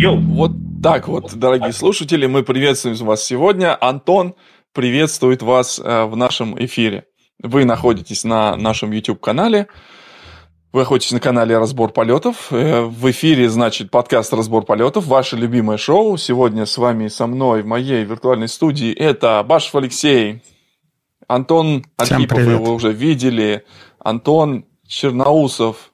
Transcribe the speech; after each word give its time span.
Йоу. 0.00 0.18
Вот 0.18 0.52
так 0.82 1.08
вот, 1.08 1.34
дорогие 1.34 1.72
слушатели, 1.72 2.24
мы 2.24 2.42
приветствуем 2.42 2.96
вас 2.96 3.22
сегодня. 3.22 3.76
Антон 3.78 4.34
приветствует 4.72 5.42
вас 5.42 5.78
э, 5.78 6.04
в 6.04 6.16
нашем 6.16 6.58
эфире. 6.64 7.04
Вы 7.42 7.66
находитесь 7.66 8.24
на 8.24 8.56
нашем 8.56 8.92
YouTube-канале. 8.92 9.66
Вы 10.72 10.82
находитесь 10.82 11.10
на 11.10 11.18
канале 11.18 11.58
«Разбор 11.58 11.90
полетов». 11.90 12.52
Э, 12.52 12.82
в 12.82 13.10
эфире, 13.10 13.48
значит, 13.48 13.90
подкаст 13.90 14.32
«Разбор 14.32 14.64
полетов», 14.64 15.04
ваше 15.06 15.34
любимое 15.34 15.78
шоу. 15.78 16.16
Сегодня 16.16 16.64
с 16.64 16.78
вами, 16.78 17.08
со 17.08 17.26
мной 17.26 17.62
в 17.62 17.66
моей 17.66 18.04
виртуальной 18.04 18.46
студии 18.46 18.92
это 18.94 19.42
Башев 19.42 19.74
Алексей, 19.74 20.44
Антон 21.26 21.84
Архипов, 21.96 22.38
вы 22.38 22.52
его 22.52 22.72
уже 22.72 22.92
видели, 22.92 23.64
Антон 23.98 24.64
Черноусов, 24.86 25.90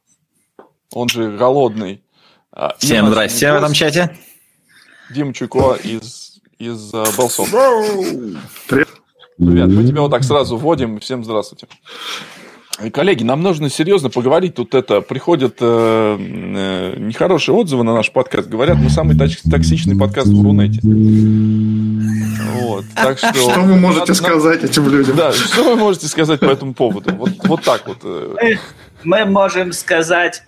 он 0.92 1.08
же 1.08 1.34
Голодный. 1.34 2.02
А, 2.52 2.76
Всем 2.78 3.08
здрасте 3.08 3.36
Всем 3.36 3.54
в 3.54 3.58
этом 3.58 3.72
чате. 3.72 4.14
Дима 5.08 5.32
Чуко 5.32 5.78
из, 5.82 6.42
из 6.58 6.92
uh, 6.92 7.16
Белсов. 7.16 7.48
Привет. 8.68 8.88
Привет. 9.38 9.68
Мы 9.68 9.86
тебя 9.86 10.02
вот 10.02 10.10
так 10.10 10.22
сразу 10.22 10.58
вводим. 10.58 11.00
Всем 11.00 11.24
здравствуйте. 11.24 11.66
Коллеги, 12.92 13.22
нам 13.22 13.42
нужно 13.42 13.70
серьезно 13.70 14.10
поговорить. 14.10 14.54
Тут 14.54 14.74
это 14.74 15.00
приходят 15.00 15.56
э, 15.60 16.16
э, 16.18 16.94
нехорошие 16.98 17.54
отзывы 17.54 17.84
на 17.84 17.94
наш 17.94 18.12
подкаст. 18.12 18.48
Говорят, 18.48 18.76
мы 18.76 18.90
самый 18.90 19.16
токсичный 19.16 19.96
подкаст 19.96 20.28
в 20.28 20.42
Рунете. 20.42 20.80
Вот, 22.60 22.84
так 22.94 23.18
что... 23.18 23.32
Что 23.32 23.60
вы 23.60 23.76
можете 23.76 24.00
надо, 24.00 24.14
сказать 24.14 24.64
этим 24.64 24.88
людям? 24.88 25.16
Да, 25.16 25.32
что 25.32 25.64
вы 25.64 25.76
можете 25.76 26.06
сказать 26.06 26.40
по 26.40 26.46
этому 26.46 26.74
поводу? 26.74 27.14
Вот, 27.14 27.30
вот 27.44 27.62
так 27.62 27.86
вот. 27.86 27.98
Э. 28.04 28.56
Мы 29.04 29.24
можем 29.24 29.72
сказать 29.72 30.42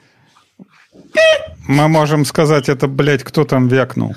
мы 1.67 1.89
можем 1.89 2.25
сказать, 2.25 2.69
это, 2.69 2.89
блядь, 2.89 3.23
кто 3.23 3.45
там 3.45 3.69
вякнул. 3.69 4.17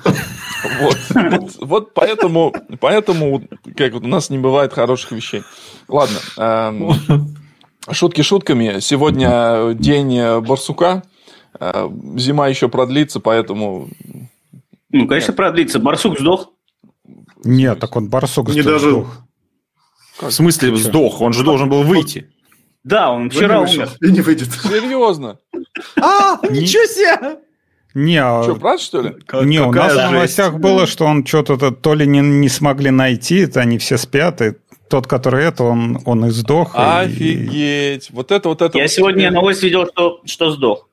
Вот, 0.80 0.98
вот, 1.14 1.52
вот 1.60 1.94
поэтому, 1.94 2.54
поэтому 2.80 3.42
как 3.76 3.92
вот 3.92 4.04
у 4.04 4.08
нас 4.08 4.30
не 4.30 4.38
бывает 4.38 4.72
хороших 4.72 5.12
вещей. 5.12 5.42
Ладно, 5.88 6.18
эм, 6.38 7.36
шутки 7.90 8.22
шутками. 8.22 8.80
Сегодня 8.80 9.74
день 9.74 10.40
барсука. 10.40 11.02
Э, 11.58 11.88
зима 12.16 12.48
еще 12.48 12.68
продлится, 12.68 13.20
поэтому... 13.20 13.88
Ну, 14.90 15.06
конечно, 15.06 15.32
Нет. 15.32 15.36
продлится. 15.36 15.78
Барсук 15.78 16.18
сдох. 16.18 16.50
Нет, 17.44 17.80
так 17.80 17.96
он 17.96 18.08
барсук 18.08 18.48
не 18.50 18.62
дожил. 18.62 19.06
сдох. 20.20 20.28
В 20.28 20.30
смысле 20.30 20.76
сдох? 20.76 21.20
Он 21.20 21.32
же 21.32 21.44
должен 21.44 21.68
был 21.68 21.82
выйти. 21.82 22.30
Да, 22.84 23.10
он 23.10 23.30
вчера 23.30 23.60
умер. 23.60 23.90
И 24.00 24.10
не 24.10 24.20
выйдет. 24.20 24.48
Серьезно? 24.52 25.38
А, 26.00 26.38
ничего 26.50 26.84
себе! 26.84 27.38
Не, 27.94 28.16
а 28.22 28.42
что, 28.42 28.56
правда, 28.56 28.82
что 28.82 29.02
ли? 29.02 29.16
Не, 29.44 29.60
у 29.60 29.70
нас 29.70 29.92
в 29.92 30.12
новостях 30.12 30.58
было, 30.58 30.86
что 30.86 31.04
он 31.04 31.26
что-то 31.26 31.70
то 31.70 31.94
ли 31.94 32.06
не, 32.06 32.20
не 32.20 32.48
смогли 32.48 32.90
найти, 32.90 33.40
это 33.40 33.60
они 33.60 33.76
все 33.76 33.98
спят, 33.98 34.40
и 34.40 34.54
тот, 34.92 35.06
который 35.06 35.46
это, 35.46 35.64
он, 35.64 35.98
он 36.04 36.26
и 36.26 36.30
сдох. 36.30 36.72
Офигеть! 36.74 38.10
И... 38.10 38.12
Вот 38.12 38.30
это, 38.30 38.50
вот 38.50 38.60
это. 38.60 38.76
Я 38.76 38.84
вот 38.84 38.90
сегодня 38.90 39.28
тебе... 39.28 39.30
новость 39.30 39.62
видел, 39.62 39.86
что, 39.86 40.20
что 40.26 40.50
сдох. 40.50 40.88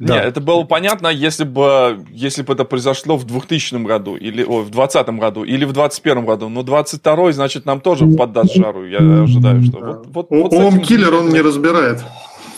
Да. 0.00 0.16
Нет, 0.16 0.24
это 0.24 0.40
было 0.40 0.64
понятно, 0.64 1.06
если 1.06 1.44
бы, 1.44 2.04
если 2.10 2.42
бы 2.42 2.52
это 2.54 2.64
произошло 2.64 3.16
в 3.16 3.24
2000 3.24 3.76
году, 3.84 4.16
или 4.16 4.42
о, 4.42 4.62
в 4.62 4.70
2020 4.70 5.08
году, 5.20 5.44
или 5.44 5.64
в 5.64 5.72
2021 5.72 6.24
году. 6.24 6.48
Но 6.48 6.64
22 6.64 7.32
значит, 7.32 7.64
нам 7.64 7.80
тоже 7.80 8.06
поддаст 8.08 8.56
жару. 8.56 8.84
Я 8.84 9.22
ожидаю, 9.22 9.62
что... 9.62 9.78
Вот, 9.78 10.30
вот, 10.30 10.30
вот 10.30 10.52
Ом 10.52 10.80
киллер 10.80 11.14
он 11.14 11.28
не 11.28 11.40
разбирает. 11.40 12.02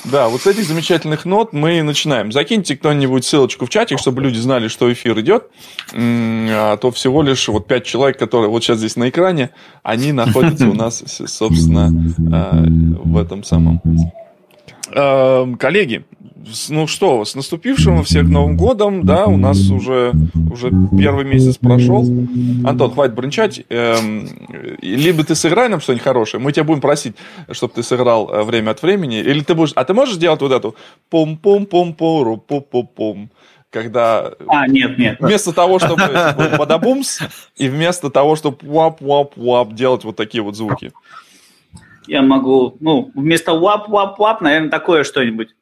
Да, 0.04 0.28
вот 0.28 0.42
с 0.42 0.46
этих 0.46 0.64
замечательных 0.64 1.24
нот 1.24 1.52
мы 1.52 1.82
начинаем. 1.82 2.32
Закиньте 2.32 2.76
кто-нибудь 2.76 3.24
ссылочку 3.24 3.66
в 3.66 3.68
чатик, 3.68 3.98
чтобы 3.98 4.22
люди 4.22 4.38
знали, 4.38 4.68
что 4.68 4.90
эфир 4.92 5.18
идет. 5.20 5.48
А 5.92 6.76
то 6.78 6.90
всего 6.90 7.22
лишь 7.22 7.48
вот 7.48 7.66
пять 7.66 7.84
человек, 7.84 8.18
которые 8.18 8.50
вот 8.50 8.62
сейчас 8.62 8.78
здесь 8.78 8.96
на 8.96 9.08
экране, 9.08 9.50
они 9.82 10.12
находятся 10.12 10.68
у 10.68 10.74
нас, 10.74 11.02
собственно, 11.06 11.90
а, 12.32 12.62
в 13.04 13.16
этом 13.18 13.44
самом. 13.44 13.80
А, 14.92 15.46
коллеги, 15.56 16.04
ну 16.68 16.86
что, 16.86 17.24
с 17.24 17.34
наступившим 17.34 18.02
всех 18.04 18.28
Новым 18.28 18.56
годом, 18.56 19.04
да, 19.04 19.26
у 19.26 19.36
нас 19.36 19.70
уже, 19.70 20.12
уже 20.50 20.70
первый 20.96 21.24
месяц 21.24 21.56
прошел. 21.56 22.02
Антон, 22.64 22.92
хватит 22.92 23.14
бренчать. 23.14 23.64
Эм, 23.68 24.28
либо 24.80 25.24
ты 25.24 25.34
сыграй 25.34 25.68
нам 25.68 25.80
что-нибудь 25.80 26.02
хорошее, 26.02 26.42
мы 26.42 26.52
тебя 26.52 26.64
будем 26.64 26.80
просить, 26.80 27.16
чтобы 27.50 27.74
ты 27.74 27.82
сыграл 27.82 28.30
э, 28.30 28.42
время 28.44 28.70
от 28.70 28.82
времени, 28.82 29.18
или 29.18 29.40
ты 29.40 29.54
будешь... 29.54 29.72
А 29.74 29.84
ты 29.84 29.94
можешь 29.94 30.14
сделать 30.14 30.40
вот 30.40 30.52
эту 30.52 30.76
пум-пум-пум-пору, 31.10 32.38
пум-пум-пум, 32.38 33.30
когда... 33.70 34.32
А, 34.48 34.66
нет, 34.66 34.98
нет. 34.98 35.16
Вместо 35.20 35.52
того, 35.52 35.78
чтобы 35.78 36.02
бадабумс, 36.58 37.20
и 37.56 37.68
вместо 37.68 38.10
того, 38.10 38.36
чтобы 38.36 38.58
вап-вап-вап 38.62 39.74
делать 39.74 40.04
вот 40.04 40.16
такие 40.16 40.42
вот 40.42 40.56
звуки. 40.56 40.92
Я 42.06 42.22
могу, 42.22 42.76
ну, 42.80 43.10
вместо 43.14 43.52
вап-вап-вап, 43.52 44.40
наверное, 44.40 44.70
такое 44.70 45.04
что-нибудь. 45.04 45.54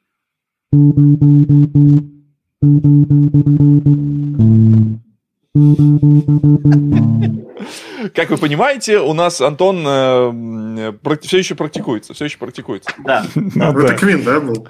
Как 8.14 8.28
вы 8.28 8.36
понимаете, 8.36 8.98
у 8.98 9.14
нас 9.14 9.40
Антон 9.40 9.82
э, 9.86 10.92
все 11.22 11.38
еще 11.38 11.54
практикуется, 11.54 12.12
все 12.12 12.26
еще 12.26 12.36
практикуется. 12.36 12.90
Да. 12.98 13.24
Это 13.34 13.94
Квин, 13.94 14.24
да, 14.24 14.40
был? 14.40 14.68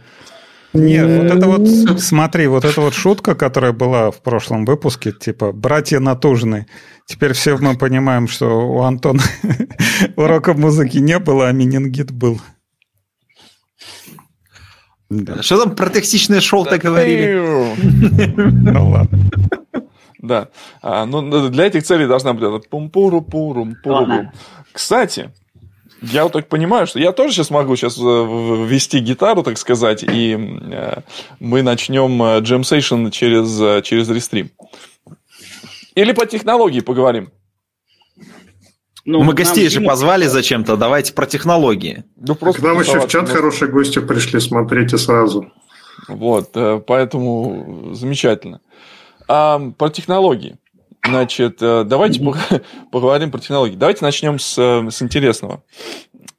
Нет, 0.72 1.22
вот 1.22 1.36
это 1.36 1.46
вот, 1.48 2.00
смотри, 2.00 2.46
вот 2.46 2.64
эта 2.64 2.80
вот 2.80 2.94
шутка, 2.94 3.34
которая 3.34 3.72
была 3.72 4.12
в 4.12 4.22
прошлом 4.22 4.66
выпуске, 4.66 5.10
типа 5.12 5.50
«братья 5.50 5.98
натужны». 5.98 6.66
Теперь 7.06 7.32
все 7.32 7.56
мы 7.56 7.76
понимаем, 7.76 8.28
что 8.28 8.46
у 8.46 8.82
Антона 8.82 9.22
урока 10.16 10.54
музыки 10.54 10.98
не 10.98 11.18
было, 11.18 11.48
а 11.48 11.52
менингит 11.52 12.12
был. 12.12 12.40
Да. 15.10 15.42
Что 15.42 15.64
там 15.64 15.74
про 15.74 15.88
токсичное 15.88 16.40
шоу-то 16.40 16.78
говорили? 16.78 17.38
Ну 18.36 18.90
ладно. 18.90 19.18
Да. 20.20 20.48
А, 20.82 21.06
ну, 21.06 21.48
для 21.48 21.66
этих 21.66 21.84
целей 21.84 22.06
должна 22.06 22.34
быть 22.34 22.68
пум 22.68 22.90
пуру 22.90 23.22
пурум 23.22 23.76
пурум 23.82 24.30
Кстати, 24.72 25.30
я 26.02 26.24
вот 26.24 26.32
так 26.32 26.48
понимаю, 26.48 26.86
что 26.86 26.98
я 26.98 27.12
тоже 27.12 27.34
сейчас 27.34 27.50
могу 27.50 27.74
сейчас 27.76 27.98
э, 27.98 28.02
ввести 28.02 29.00
гитару, 29.00 29.42
так 29.42 29.58
сказать, 29.58 30.04
и 30.04 30.36
э, 30.36 31.00
мы 31.40 31.62
начнем 31.62 32.40
джемсейшн 32.40 33.06
э, 33.06 33.10
через, 33.10 33.84
через 33.84 34.08
рестрим. 34.08 34.50
Или 35.94 36.12
по 36.12 36.26
технологии 36.26 36.80
поговорим. 36.80 37.30
Ну, 39.10 39.22
Мы 39.22 39.32
гостей 39.32 39.70
же 39.70 39.80
позвали 39.80 40.26
зачем-то, 40.26 40.76
давайте 40.76 41.14
про 41.14 41.24
технологии. 41.24 42.04
Ну, 42.16 42.34
просто 42.34 42.60
К 42.60 42.64
нам 42.66 42.78
еще 42.78 43.00
в 43.00 43.08
чат 43.08 43.22
может... 43.22 43.36
хорошие 43.36 43.70
гости 43.70 44.00
пришли, 44.00 44.38
смотрите 44.38 44.98
сразу. 44.98 45.50
Вот, 46.08 46.50
э, 46.54 46.82
поэтому 46.86 47.94
замечательно. 47.94 48.60
А, 49.26 49.60
про 49.78 49.88
технологии. 49.88 50.58
Значит, 51.02 51.56
э, 51.62 51.84
давайте 51.86 52.20
поговорим 52.92 53.30
про 53.30 53.38
технологии. 53.38 53.76
Давайте 53.76 54.04
начнем 54.04 54.38
с, 54.38 54.58
э, 54.58 54.90
с 54.90 55.00
интересного. 55.00 55.62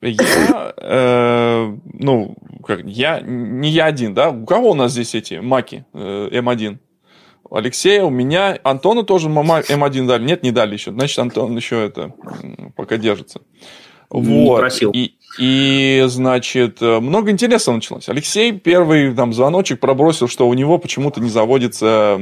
Я, 0.01 0.73
э, 0.77 1.75
ну, 1.93 2.35
как, 2.63 2.85
я, 2.85 3.19
не 3.19 3.71
я 3.71 3.85
один, 3.85 4.13
да? 4.13 4.29
У 4.29 4.45
кого 4.45 4.71
у 4.71 4.75
нас 4.75 4.91
здесь 4.91 5.15
эти 5.15 5.35
маки 5.35 5.85
э, 5.95 6.29
М1? 6.33 6.77
Алексея, 7.51 8.03
у 8.03 8.09
меня, 8.09 8.57
Антону 8.63 9.03
тоже 9.03 9.29
М1 9.29 10.07
дали. 10.07 10.23
Нет, 10.23 10.43
не 10.43 10.51
дали 10.51 10.73
еще. 10.73 10.91
Значит, 10.91 11.19
Антон 11.19 11.55
еще 11.55 11.83
это 11.83 12.13
пока 12.75 12.97
держится. 12.97 13.41
Вот. 14.09 14.59
Просил. 14.59 14.91
И, 14.91 15.15
и, 15.39 16.03
значит, 16.07 16.81
много 16.81 17.31
интереса 17.31 17.71
началось. 17.71 18.09
Алексей 18.09 18.51
первый 18.51 19.13
там 19.13 19.33
звоночек 19.33 19.79
пробросил, 19.79 20.27
что 20.27 20.47
у 20.47 20.53
него 20.53 20.77
почему-то 20.77 21.21
не 21.21 21.29
заводится 21.29 22.19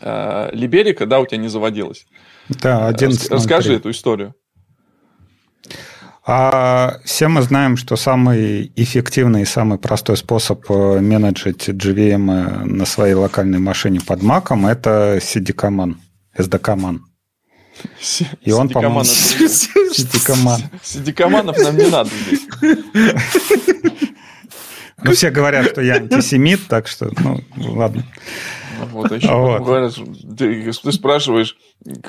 э, 0.00 0.50
Либерика, 0.52 1.06
да, 1.06 1.20
у 1.20 1.26
тебя 1.26 1.38
не 1.38 1.48
заводилась. 1.48 2.06
Да, 2.48 2.88
11 2.88 3.30
Расскажи 3.30 3.74
эту 3.74 3.90
историю. 3.90 4.34
А 6.30 6.98
все 7.06 7.28
мы 7.28 7.40
знаем, 7.40 7.78
что 7.78 7.96
самый 7.96 8.70
эффективный 8.76 9.42
и 9.42 9.46
самый 9.46 9.78
простой 9.78 10.18
способ 10.18 10.62
э, 10.70 11.00
менеджить 11.00 11.70
GVM 11.70 12.30
э, 12.30 12.64
на 12.66 12.84
своей 12.84 13.14
локальной 13.14 13.58
машине 13.58 14.00
под 14.06 14.22
маком– 14.22 14.66
это 14.68 15.20
CD-коман, 15.22 15.96
SDK-ман. 16.36 17.00
И 18.42 18.52
он, 18.52 18.68
по-моему... 18.68 19.04
CD-коман. 19.04 20.60
CD-команов 20.82 21.56
нам 21.56 21.78
не 21.78 21.86
надо 21.86 22.10
здесь. 22.10 22.42
Ну, 25.02 25.12
все 25.12 25.30
говорят, 25.30 25.70
что 25.70 25.80
я 25.80 25.94
антисемит, 25.94 26.66
так 26.68 26.88
что, 26.88 27.10
ну, 27.20 27.40
ладно. 27.56 28.04
Вот, 28.92 29.12
а 29.12 29.16
еще 29.16 29.34
вот. 29.34 29.62
говорят, 29.62 29.94
ты, 30.36 30.72
ты 30.72 30.92
спрашиваешь, 30.92 31.56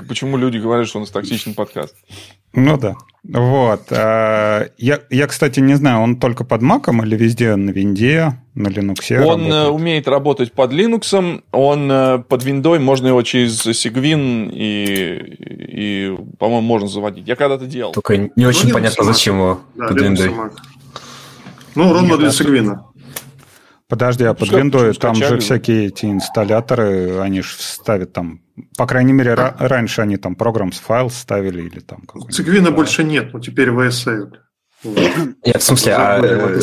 почему 0.07 0.37
люди 0.37 0.57
говорят, 0.57 0.87
что 0.87 0.97
у 0.97 1.01
нас 1.01 1.09
токсичный 1.09 1.53
подкаст. 1.53 1.95
Ну 2.53 2.77
да. 2.77 2.95
Вот. 3.23 3.91
А, 3.91 4.67
я, 4.77 4.99
я, 5.09 5.27
кстати, 5.27 5.59
не 5.59 5.75
знаю, 5.75 5.99
он 6.01 6.17
только 6.17 6.43
под 6.43 6.61
маком 6.61 7.03
или 7.03 7.15
везде 7.15 7.55
на 7.55 7.69
винде, 7.69 8.41
на 8.55 8.69
Linux? 8.69 9.13
Он 9.23 9.41
э, 9.41 9.49
работает? 9.49 9.69
умеет 9.69 10.07
работать 10.07 10.53
под 10.53 10.71
Linux, 10.71 11.41
он 11.51 11.91
э, 11.91 12.19
под 12.27 12.43
виндой, 12.43 12.79
можно 12.79 13.07
его 13.07 13.21
через 13.21 13.65
Sigwin 13.67 14.49
и, 14.51 15.35
и 15.37 16.17
по-моему, 16.39 16.65
можно 16.65 16.87
заводить. 16.87 17.27
Я 17.27 17.35
когда-то 17.35 17.65
делал. 17.65 17.91
Только 17.91 18.17
не 18.35 18.45
очень 18.45 18.69
ну, 18.69 18.73
понятно, 18.73 19.03
зачем 19.03 19.35
его 19.35 19.59
да, 19.75 19.87
под 19.87 20.01
виндой. 20.01 20.31
Ну, 21.75 21.93
ровно 21.93 22.17
для 22.17 22.29
Sigwin. 22.29 22.77
Подожди, 23.89 24.23
а 24.23 24.35
под 24.35 24.51
виндой 24.51 24.93
там 24.93 25.15
же 25.15 25.39
всякие 25.39 25.87
эти 25.87 26.05
инсталляторы, 26.05 27.19
они 27.21 27.41
же 27.41 27.55
ставят 27.57 28.13
там, 28.13 28.41
по 28.77 28.85
крайней 28.85 29.13
мере, 29.13 29.33
а? 29.33 29.55
раньше 29.57 30.01
они 30.01 30.17
там 30.17 30.35
программ 30.35 30.71
файл 30.71 31.09
ставили 31.09 31.63
или 31.63 31.79
там... 31.79 32.03
Цигвина 32.29 32.69
больше 32.69 33.03
нет, 33.03 33.33
но 33.33 33.39
теперь 33.39 33.69
VSA. 33.69 34.31
Нет, 34.83 35.57
в 35.57 35.61
смысле, 35.61 35.93
а, 35.93 36.59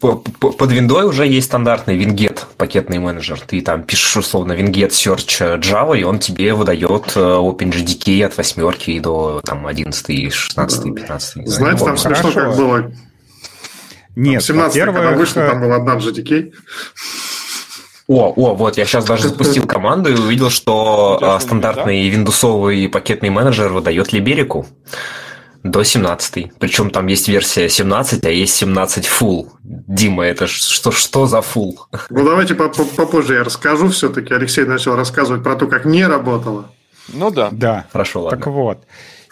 вот, 0.00 0.28
под 0.38 0.72
виндой 0.72 1.06
уже 1.06 1.26
есть 1.26 1.46
стандартный 1.46 1.96
Winget 1.96 2.40
пакетный 2.58 2.98
менеджер. 2.98 3.40
Ты 3.40 3.62
там 3.62 3.84
пишешь 3.84 4.16
условно 4.18 4.52
Winget 4.52 4.90
Search 4.90 5.60
Java, 5.60 5.98
и 5.98 6.02
он 6.02 6.18
тебе 6.18 6.52
выдает 6.52 7.12
э, 7.16 7.20
OpenJDK 7.20 8.26
от 8.26 8.36
восьмерки 8.36 8.98
до 9.00 9.40
там 9.44 9.66
11, 9.66 10.32
16, 10.32 10.94
15. 10.94 11.48
Знаете, 11.48 11.84
там 11.84 11.96
смешно 11.96 12.32
как 12.32 12.56
было 12.56 12.92
нет, 14.16 14.42
17 14.42 14.84
когда 14.84 15.12
вышло, 15.12 15.46
там 15.46 15.60
был 15.60 15.72
одна 15.72 15.96
JDK. 15.96 16.52
О, 18.08 18.32
о, 18.36 18.54
вот, 18.54 18.76
я 18.76 18.84
сейчас 18.84 19.04
даже 19.04 19.28
запустил 19.28 19.66
команду 19.66 20.10
и 20.10 20.14
увидел, 20.14 20.50
что 20.50 21.18
а, 21.22 21.40
стандартный 21.40 22.08
виндусовый 22.08 22.88
пакетный 22.88 23.30
менеджер 23.30 23.68
выдает 23.68 24.12
Либерику 24.12 24.66
до 25.62 25.84
17. 25.84 26.52
Причем 26.58 26.90
там 26.90 27.06
есть 27.06 27.28
версия 27.28 27.68
17, 27.68 28.24
а 28.24 28.30
есть 28.30 28.54
17 28.54 29.06
full. 29.06 29.48
Дима, 29.62 30.24
это 30.24 30.46
что, 30.46 30.90
что 30.90 31.26
за 31.26 31.38
full? 31.38 31.74
Ну, 32.10 32.24
давайте 32.24 32.54
попозже 32.54 33.34
я 33.34 33.44
расскажу 33.44 33.88
все-таки. 33.88 34.34
Алексей 34.34 34.64
начал 34.64 34.96
рассказывать 34.96 35.42
про 35.42 35.54
то, 35.54 35.66
как 35.66 35.84
не 35.84 36.06
работало. 36.06 36.70
Ну 37.08 37.30
да. 37.30 37.48
Да. 37.52 37.86
Хорошо, 37.92 38.22
ладно. 38.22 38.38
Так 38.38 38.46
вот. 38.48 38.84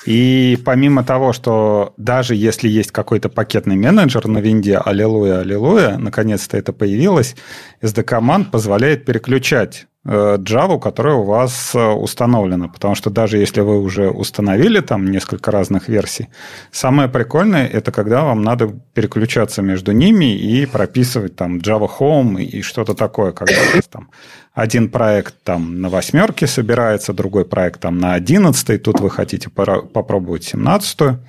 И 0.06 0.58
помимо 0.64 1.05
того, 1.05 1.32
что 1.32 1.93
даже 1.97 2.35
если 2.35 2.69
есть 2.69 2.91
какой-то 2.91 3.29
пакетный 3.29 3.76
менеджер 3.76 4.26
на 4.26 4.38
винде, 4.38 4.79
аллилуйя, 4.79 5.41
аллилуйя, 5.41 5.99
наконец-то 5.99 6.56
это 6.56 6.73
появилось, 6.73 7.37
SD-команд 7.82 8.50
позволяет 8.50 9.05
переключать 9.05 9.87
Java, 10.06 10.81
которая 10.81 11.17
у 11.17 11.25
вас 11.25 11.75
э, 11.75 11.79
установлена. 11.79 12.69
Потому 12.69 12.94
что 12.94 13.11
даже 13.11 13.37
если 13.37 13.61
вы 13.61 13.81
уже 13.81 14.08
установили 14.08 14.81
там 14.81 15.11
несколько 15.11 15.50
разных 15.50 15.88
версий, 15.88 16.29
самое 16.73 17.08
прикольное 17.08 17.67
это 17.67 17.93
когда 17.93 18.25
вам 18.25 18.43
надо 18.43 18.69
переключаться 18.94 19.61
между 19.61 19.93
ними 19.93 20.35
и 20.35 20.64
прописывать 20.64 21.37
там 21.37 21.58
Java 21.58 21.91
Home 21.99 22.43
и 22.43 22.62
что-то 22.62 22.94
такое, 22.94 23.32
когда 23.32 23.56
там 23.91 24.11
один 24.55 24.88
проект 24.88 25.35
там 25.44 25.81
на 25.81 25.91
восьмерке 25.91 26.46
собирается, 26.46 27.12
другой 27.12 27.44
проект 27.44 27.81
там 27.81 27.99
на 27.99 28.14
одиннадцатой, 28.14 28.79
тут 28.79 29.00
вы 29.00 29.11
хотите 29.11 29.50
попробовать 29.50 30.44
семнадцатую. 30.44 31.23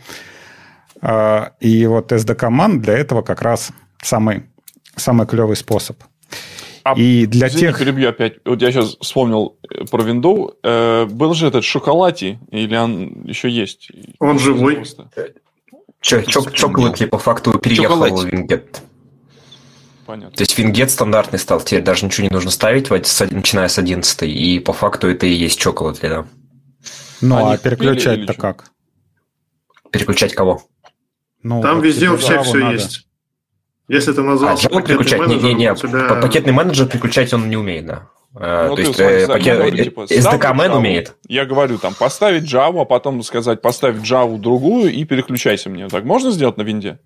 А, 1.02 1.52
и 1.60 1.86
вот 1.88 2.12
SD-команд 2.12 2.82
для 2.82 2.98
этого 2.98 3.22
как 3.22 3.42
раз 3.42 3.72
самый, 4.02 4.44
самый 4.96 5.28
клевый 5.28 5.56
способ. 5.56 5.98
А, 6.84 6.94
и 6.94 7.26
для 7.26 7.48
извини, 7.48 7.68
тех... 7.68 7.80
перебью 7.80 8.10
опять. 8.10 8.36
Вот 8.46 8.62
я 8.62 8.72
сейчас 8.72 8.98
вспомнил 9.00 9.58
э, 9.70 9.86
про 9.86 10.04
винду. 10.04 10.56
Э, 10.64 11.06
был 11.06 11.34
же 11.34 11.48
этот 11.48 11.64
Шоколати, 11.64 12.40
или 12.52 12.76
он 12.76 13.24
еще 13.26 13.50
есть? 13.50 13.90
Он 14.20 14.40
живой. 14.40 14.84
Чоколати 16.02 17.06
по 17.06 17.18
факту 17.18 17.58
переехал 17.60 18.00
в 18.00 18.26
Вингет. 18.26 18.82
Понятно. 20.06 20.36
То 20.36 20.42
есть 20.42 20.58
вингет 20.58 20.92
стандартный 20.92 21.40
стал, 21.40 21.62
теперь 21.62 21.84
даже 21.84 22.06
ничего 22.06 22.28
не 22.28 22.34
нужно 22.34 22.52
ставить, 22.52 22.90
начиная 22.90 23.70
с 23.70 23.78
11 23.78 24.24
и 24.24 24.60
по 24.60 24.74
факту 24.74 25.08
это 25.08 25.26
и 25.26 25.32
есть 25.32 25.58
чоколад, 25.58 26.00
да. 26.02 26.26
Ну, 27.22 27.36
а, 27.38 27.54
а 27.54 27.58
переключать-то 27.58 28.34
как? 28.34 28.72
Переключать 29.92 30.34
кого? 30.34 30.64
Ну, 31.44 31.62
Там 31.62 31.82
везде 31.82 32.10
у 32.10 32.18
всех 32.18 32.44
все 32.44 32.58
надо. 32.58 32.74
есть. 32.74 33.08
Если 33.92 34.14
ты 34.14 34.22
назвал 34.22 34.54
а, 34.54 34.56
Java 34.56 34.82
переключать? 34.82 35.28
Не, 35.28 35.36
не, 35.36 35.54
не. 35.54 35.76
Тебя... 35.76 36.16
Пакетный 36.22 36.54
менеджер 36.54 36.88
переключать 36.88 37.34
он 37.34 37.50
не 37.50 37.58
умеет, 37.58 37.86
да. 37.86 38.08
Э, 38.40 38.68
ну, 38.70 38.76
То 38.76 38.82
есть 38.82 38.98
э, 38.98 39.28
пакет... 39.28 39.58
говорю, 39.58 39.84
типа, 39.84 40.06
SDK-мен 40.10 40.72
умеет. 40.72 41.16
Я 41.28 41.44
говорю, 41.44 41.78
там, 41.78 41.94
поставить 41.94 42.44
Java, 42.44 42.84
а 42.84 42.86
потом 42.86 43.22
сказать, 43.22 43.62
поставить 43.62 44.10
Java 44.10 44.38
другую 44.38 44.94
и 44.94 45.04
переключайся 45.04 45.70
мне. 45.70 45.90
Так 45.90 46.06
можно 46.06 46.32
сделать 46.32 46.56
на 46.56 46.62
винде? 46.62 47.00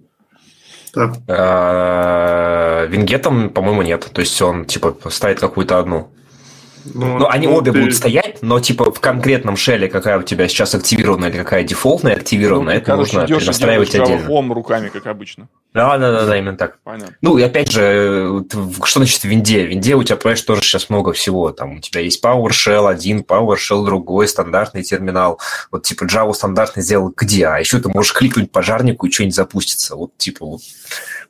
Да. 0.94 2.86
Вингетом, 2.88 3.50
по-моему, 3.50 3.82
нет. 3.82 4.08
То 4.14 4.22
есть 4.22 4.40
он 4.44 4.66
типа 4.66 4.96
ставит 5.10 5.40
какую-то 5.40 5.80
одну. 5.80 6.12
Ну, 6.94 7.20
ну 7.20 7.28
они 7.28 7.48
ну, 7.48 7.56
обе 7.56 7.72
ты... 7.72 7.80
будут 7.80 7.96
стоять, 7.96 8.42
но 8.42 8.60
типа 8.60 8.92
в 8.92 9.00
конкретном 9.00 9.58
шеле, 9.58 9.88
какая 9.88 10.20
у 10.20 10.24
тебя 10.24 10.48
сейчас 10.48 10.76
активирована 10.76 11.26
или 11.26 11.38
какая 11.38 11.64
дефолтная 11.64 12.16
активирована, 12.16 12.72
ну, 12.72 12.78
это 12.78 12.86
короче, 12.86 13.20
нужно 13.20 13.38
перенастраивать 13.38 13.96
отдельно. 13.96 14.28
Home 14.28 14.54
руками, 14.54 14.90
как 14.90 15.08
обычно. 15.08 15.48
Да, 15.74 15.98
да, 15.98 16.12
да, 16.12 16.26
да, 16.26 16.38
именно 16.38 16.56
так. 16.56 16.78
Понятно. 16.84 17.16
Ну 17.22 17.38
и 17.38 17.44
опять 17.44 17.70
же, 17.70 18.46
что 18.84 19.00
значит 19.00 19.20
в 19.22 19.26
винде? 19.26 19.66
В 19.66 19.70
винде 19.70 19.96
у 19.96 20.04
тебя, 20.04 20.16
понимаешь, 20.16 20.42
тоже 20.42 20.62
сейчас 20.62 20.90
много 20.90 21.12
всего. 21.12 21.52
Там 21.52 21.78
у 21.78 21.80
тебя 21.80 22.02
есть 22.02 22.24
PowerShell 22.24 22.90
один, 22.90 23.22
PowerShell 23.22 23.84
другой, 23.84 24.28
стандартный 24.28 24.84
терминал. 24.84 25.40
Вот 25.72 25.84
типа 25.84 26.06
Java 26.06 26.34
стандартный 26.34 26.82
сделал 26.82 27.14
где? 27.16 27.48
А 27.48 27.58
еще 27.60 27.80
ты 27.80 27.90
можешь 27.90 28.14
кликнуть 28.14 28.52
пожарнику 28.52 29.06
и 29.06 29.12
что-нибудь 29.12 29.36
запустится. 29.36 29.96
Вот 29.96 30.16
типа 30.18 30.46
вот 30.46 30.62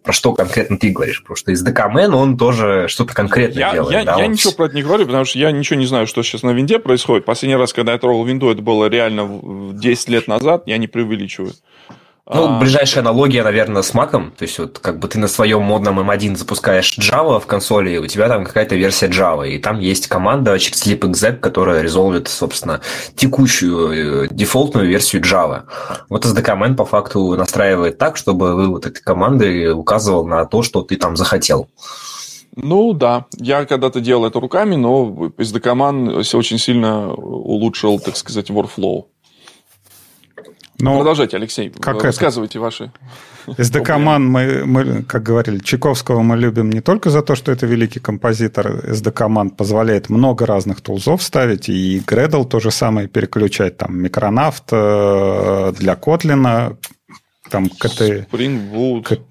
про 0.05 0.13
что 0.13 0.33
конкретно 0.33 0.77
ты 0.77 0.91
говоришь? 0.91 1.21
Потому 1.21 1.35
что 1.35 1.51
SDK-мен, 1.51 2.13
он 2.13 2.37
тоже 2.37 2.87
что-то 2.87 3.13
конкретное 3.13 3.59
я, 3.59 3.73
делает. 3.73 3.91
Я, 3.91 4.03
да, 4.05 4.17
я 4.17 4.27
ничего 4.27 4.53
про 4.53 4.67
это 4.67 4.75
не 4.75 4.83
говорю, 4.83 5.05
потому 5.05 5.25
что 5.25 5.39
я 5.39 5.51
ничего 5.51 5.79
не 5.79 5.87
знаю, 5.87 6.07
что 6.07 6.23
сейчас 6.23 6.43
на 6.43 6.51
винде 6.51 6.79
происходит. 6.79 7.25
Последний 7.25 7.55
раз, 7.55 7.73
когда 7.73 7.93
я 7.93 7.97
трогал 7.97 8.23
винду, 8.23 8.49
это 8.49 8.61
было 8.61 8.87
реально 8.87 9.73
10 9.73 10.09
лет 10.09 10.27
назад, 10.27 10.63
я 10.67 10.77
не 10.77 10.87
преувеличиваю. 10.87 11.53
Ну, 12.27 12.55
а, 12.55 12.59
ближайшая 12.59 13.03
аналогия, 13.03 13.43
наверное, 13.43 13.83
с 13.83 13.93
Mac. 13.93 14.09
То 14.11 14.43
есть, 14.43 14.57
вот 14.57 14.79
как 14.79 14.97
бы 14.97 15.07
ты 15.07 15.19
на 15.19 15.27
своем 15.27 15.61
модном 15.61 15.99
M1 15.99 16.35
запускаешь 16.35 16.97
Java 16.97 17.39
в 17.39 17.45
консоли, 17.45 17.91
и 17.91 17.97
у 17.99 18.07
тебя 18.07 18.27
там 18.27 18.45
какая-то 18.45 18.75
версия 18.75 19.07
Java, 19.07 19.47
и 19.47 19.59
там 19.59 19.79
есть 19.79 20.07
команда 20.07 20.57
через 20.57 20.87
libexec, 20.87 21.37
которая 21.39 21.83
резолвит, 21.83 22.27
собственно, 22.27 22.81
текущую 23.15 24.23
э, 24.23 24.27
дефолтную 24.31 24.87
версию 24.87 25.21
Java. 25.21 25.65
Вот 26.09 26.25
SDK-мен 26.25 26.75
по 26.75 26.85
факту 26.85 27.35
настраивает 27.35 27.99
так, 27.99 28.17
чтобы 28.17 28.55
вы 28.55 28.69
вот 28.69 28.87
этой 28.87 29.01
командой 29.01 29.71
указывал 29.71 30.25
на 30.25 30.45
то, 30.45 30.63
что 30.63 30.81
ты 30.81 30.95
там 30.95 31.15
захотел. 31.15 31.69
Ну 32.55 32.93
да, 32.93 33.25
я 33.37 33.65
когда-то 33.65 33.99
делал 33.99 34.25
это 34.25 34.39
руками, 34.39 34.75
но 34.75 35.31
SDK-man 35.37 36.35
очень 36.35 36.57
сильно 36.57 37.13
улучшил, 37.13 37.99
так 37.99 38.17
сказать, 38.17 38.49
workflow. 38.49 39.05
Но 40.79 40.97
Продолжайте, 40.97 41.37
Алексей. 41.37 41.69
Как 41.69 42.03
Рассказывайте 42.03 42.57
это? 42.57 42.63
ваши. 42.63 42.91
СДК-ман, 43.57 44.25
мы, 44.27 44.65
мы, 44.65 45.03
как 45.03 45.23
говорили, 45.23 45.59
Чайковского 45.59 46.21
мы 46.21 46.35
любим 46.35 46.69
не 46.69 46.81
только 46.81 47.09
за 47.09 47.21
то, 47.21 47.35
что 47.35 47.51
это 47.51 47.65
великий 47.65 47.99
композитор. 47.99 48.83
СДК-ман 48.93 49.51
позволяет 49.51 50.09
много 50.09 50.45
разных 50.45 50.81
тулзов 50.81 51.21
ставить, 51.21 51.69
и 51.69 51.99
Gradle 51.99 52.45
то 52.45 52.59
же 52.59 52.71
самое 52.71 53.07
переключать. 53.07 53.77
Там 53.77 53.97
микронавт 53.97 54.63
э, 54.71 55.73
для 55.77 55.93
Kotlin, 55.93 56.77
там 57.49 57.69
КТ... 57.69 58.27
Boot. 58.31 59.21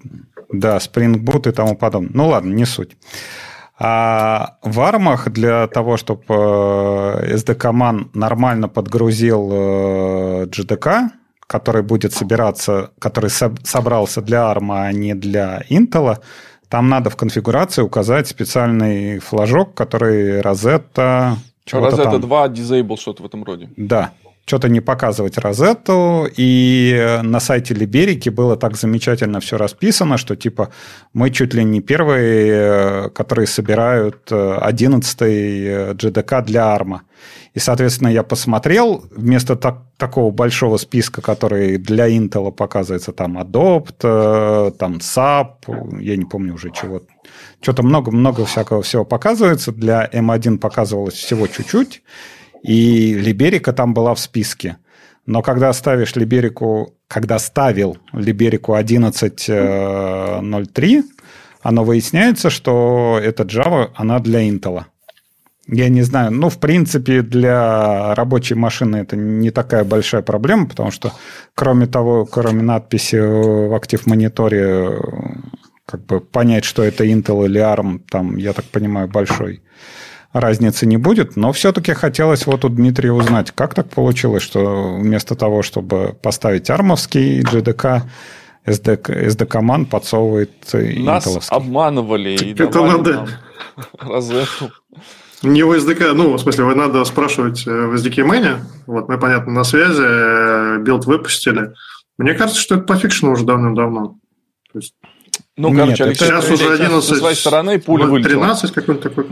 Да, 0.51 0.77
Spring 0.77 1.17
Boot 1.17 1.49
и 1.49 1.51
тому 1.51 1.75
подобное. 1.75 2.11
Ну 2.13 2.27
ладно, 2.27 2.53
не 2.53 2.65
суть. 2.65 2.97
А 3.77 4.57
в 4.61 4.79
армах 4.79 5.29
для 5.29 5.67
того, 5.67 5.97
чтобы 5.97 6.33
SDK-ман 6.33 8.01
э, 8.01 8.17
нормально 8.17 8.69
подгрузил 8.69 9.51
GDK, 10.45 10.87
э, 10.87 11.09
который 11.47 11.83
будет 11.83 12.13
собираться, 12.13 12.91
который 12.99 13.29
собрался 13.29 14.21
для 14.21 14.51
ARM, 14.51 14.71
а 14.71 14.91
не 14.91 15.13
для 15.13 15.61
Intel, 15.69 16.17
там 16.69 16.89
надо 16.89 17.09
в 17.09 17.15
конфигурации 17.15 17.81
указать 17.81 18.27
специальный 18.27 19.19
флажок, 19.19 19.73
который 19.75 20.41
Rosetta... 20.41 21.35
Rosetta 21.71 22.19
2 22.19 22.47
Disable, 22.47 22.97
что-то 22.97 23.23
в 23.23 23.25
этом 23.25 23.43
роде. 23.43 23.69
Да. 23.77 24.11
Что-то 24.45 24.69
не 24.69 24.79
показывать 24.79 25.37
розетту, 25.37 26.27
и 26.37 27.19
на 27.23 27.39
сайте 27.39 27.73
Либерики 27.73 28.29
было 28.29 28.55
так 28.55 28.77
замечательно 28.77 29.39
все 29.39 29.57
расписано, 29.57 30.17
что 30.17 30.35
типа 30.35 30.69
мы 31.13 31.31
чуть 31.31 31.53
ли 31.55 31.63
не 31.63 31.81
первые, 31.81 33.09
которые 33.09 33.47
собирают 33.47 34.31
11-й 34.31 35.93
GDK 35.93 36.45
для 36.45 36.75
ARM. 36.75 36.99
И, 37.55 37.59
соответственно, 37.59 38.09
я 38.09 38.21
посмотрел, 38.23 39.05
вместо 39.15 39.55
так, 39.55 39.83
такого 39.97 40.29
большого 40.29 40.77
списка, 40.77 41.21
который 41.21 41.77
для 41.77 42.09
Intel 42.09 42.51
показывается, 42.51 43.13
там 43.13 43.37
Adopt, 43.37 43.95
э, 44.03 44.71
там 44.77 44.97
SAP, 44.97 46.01
я 46.01 46.17
не 46.17 46.25
помню 46.25 46.53
уже 46.53 46.69
чего. 46.71 47.01
Что-то 47.61 47.81
много-много 47.81 48.45
всякого 48.45 48.81
всего 48.81 49.05
показывается. 49.05 49.71
Для 49.71 50.05
M1 50.05 50.57
показывалось 50.57 51.13
всего 51.13 51.47
чуть-чуть. 51.47 52.03
И 52.65 53.13
Либерика 53.13 53.73
там 53.73 53.93
была 53.93 54.15
в 54.15 54.19
списке. 54.19 54.77
Но 55.27 55.43
когда 55.43 55.73
ставишь 55.73 56.15
Либерику, 56.15 56.95
когда 57.07 57.37
ставил 57.37 57.99
Либерику 58.11 58.75
11.03, 58.75 61.03
оно 61.61 61.83
выясняется, 61.83 62.49
что 62.49 63.19
эта 63.21 63.43
Java, 63.43 63.91
она 63.93 64.17
для 64.19 64.49
Intel. 64.49 64.85
Я 65.67 65.89
не 65.89 66.01
знаю. 66.01 66.31
Ну, 66.31 66.49
в 66.49 66.57
принципе, 66.57 67.21
для 67.21 68.15
рабочей 68.15 68.55
машины 68.55 68.97
это 68.97 69.15
не 69.15 69.51
такая 69.51 69.83
большая 69.83 70.23
проблема, 70.23 70.65
потому 70.67 70.89
что, 70.89 71.13
кроме 71.53 71.85
того, 71.85 72.25
кроме 72.25 72.63
надписи 72.63 73.15
в 73.15 73.75
актив-мониторе, 73.75 74.99
как 75.85 76.03
бы 76.05 76.19
понять, 76.19 76.65
что 76.65 76.81
это 76.83 77.05
Intel 77.05 77.45
или 77.45 77.61
ARM, 77.61 77.99
там, 78.09 78.37
я 78.37 78.53
так 78.53 78.65
понимаю, 78.65 79.07
большой 79.07 79.61
разницы 80.35 80.85
не 80.85 80.97
будет. 80.97 81.37
Но 81.37 81.53
все-таки 81.53 81.93
хотелось 81.93 82.45
вот 82.45 82.65
у 82.65 82.69
Дмитрия 82.69 83.13
узнать, 83.13 83.51
как 83.51 83.73
так 83.73 83.89
получилось, 83.89 84.43
что 84.43 84.97
вместо 84.97 85.35
того, 85.35 85.63
чтобы 85.63 86.15
поставить 86.21 86.69
армовский 86.69 87.41
GDK, 87.41 88.01
SD, 88.65 89.27
SD-команд 89.29 89.89
подсовывает 89.89 90.51
Нас 90.73 91.25
интеловский. 91.27 91.55
обманывали 91.55 92.31
и 92.31 92.51
это 92.53 92.83
надо... 92.83 93.27
розетку. 93.99 94.71
Не 95.41 95.63
в 95.63 95.71
SDK, 95.71 96.13
ну, 96.13 96.33
в 96.33 96.39
смысле, 96.39 96.65
вы 96.65 96.75
надо 96.75 97.05
спрашивать 97.05 97.65
э, 97.67 97.71
в 97.71 97.93
SDK 97.93 98.27
Mania. 98.27 98.57
Вот 98.87 99.07
мы, 99.07 99.17
понятно, 99.19 99.53
на 99.53 99.63
связи, 99.63 100.01
э, 100.01 100.77
билд 100.79 101.05
выпустили. 101.05 101.73
Мне 102.17 102.33
кажется, 102.33 102.59
что 102.59 102.75
это 102.75 102.83
по 102.85 102.95
фикшену 102.95 103.33
уже 103.33 103.45
давным-давно. 103.45 104.17
То 104.73 104.79
есть 104.79 104.95
ну, 105.57 105.69
Нет, 105.69 105.79
короче, 105.79 106.03
Алексей, 106.03 106.25
сейчас 106.27 106.51
уже 106.51 106.73
11, 106.73 107.01
с 107.01 107.17
своей 107.17 107.35
стороны 107.35 107.79
пуля 107.79 108.07
вылетела. 108.07 108.41
13 108.41 108.71
какой-то 108.73 109.09
такой. 109.09 109.25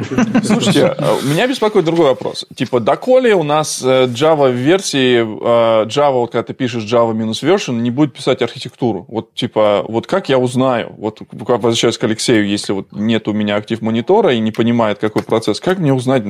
Слушайте, 0.44 0.96
э, 0.98 1.18
меня 1.24 1.48
беспокоит 1.48 1.84
другой 1.84 2.06
вопрос. 2.06 2.46
Типа, 2.56 2.80
доколе 2.80 3.36
у 3.36 3.44
нас 3.44 3.84
Java 3.84 4.50
в 4.50 4.56
версии, 4.56 5.22
Java, 5.22 6.14
вот 6.14 6.32
когда 6.32 6.44
ты 6.44 6.54
пишешь 6.54 6.84
Java 6.86 7.14
минус 7.14 7.44
version, 7.44 7.74
не 7.74 7.92
будет 7.92 8.14
писать 8.14 8.42
архитектуру? 8.42 9.04
Вот, 9.10 9.34
типа, 9.34 9.84
вот 9.86 10.08
как 10.08 10.30
я 10.30 10.40
узнаю? 10.40 10.96
Вот, 10.98 11.20
возвращаясь 11.32 11.98
к 11.98 12.04
Алексею, 12.06 12.48
если 12.48 12.72
вот 12.72 12.88
нет 12.94 13.28
у 13.28 13.34
меня 13.34 13.58
актив 13.58 13.82
монитора 13.82 14.34
и 14.34 14.40
не 14.40 14.52
понимает, 14.52 15.00
какой 15.00 15.24
процесс, 15.24 15.60
как 15.60 15.80
мне 15.80 15.94
узнать, 15.94 16.24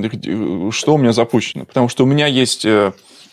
что 0.72 0.96
у 0.96 0.98
меня 0.98 1.14
запущено? 1.14 1.66
Потому 1.66 1.88
что 1.88 2.04
у 2.04 2.08
меня 2.08 2.26
есть... 2.26 2.66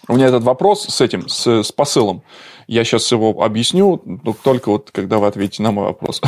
У 0.08 0.14
меня 0.16 0.26
этот 0.26 0.42
вопрос 0.42 0.86
с 0.86 1.00
этим, 1.00 1.28
с, 1.28 1.62
с 1.62 1.72
посылом. 1.72 2.22
Я 2.70 2.84
сейчас 2.84 3.10
его 3.10 3.42
объясню, 3.42 4.00
только 4.44 4.68
вот 4.68 4.92
когда 4.92 5.18
вы 5.18 5.26
ответите 5.26 5.60
на 5.60 5.72
мой 5.72 5.86
вопрос. 5.86 6.22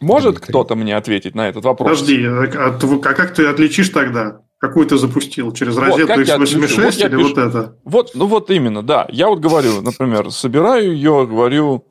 Может 0.00 0.40
кто-то 0.40 0.76
мне 0.76 0.96
ответить 0.96 1.34
на 1.34 1.46
этот 1.46 1.66
вопрос? 1.66 2.00
Подожди, 2.00 2.24
а, 2.24 2.44
а 2.74 2.96
как 2.98 3.34
ты 3.34 3.44
отличишь 3.44 3.90
тогда? 3.90 4.40
Какую 4.56 4.86
ты 4.86 4.96
запустил? 4.96 5.52
Через 5.52 5.76
розетку 5.76 6.14
вот, 6.14 6.26
x86 6.26 6.84
вот 6.84 6.94
или 6.94 7.08
пишу. 7.08 7.28
вот 7.28 7.36
это? 7.36 7.76
Вот, 7.84 8.10
ну 8.14 8.24
вот 8.24 8.50
именно, 8.50 8.82
да. 8.82 9.06
Я 9.10 9.28
вот 9.28 9.40
говорю, 9.40 9.82
например, 9.82 10.30
собираю 10.30 10.94
ее, 10.94 11.26
говорю 11.26 11.84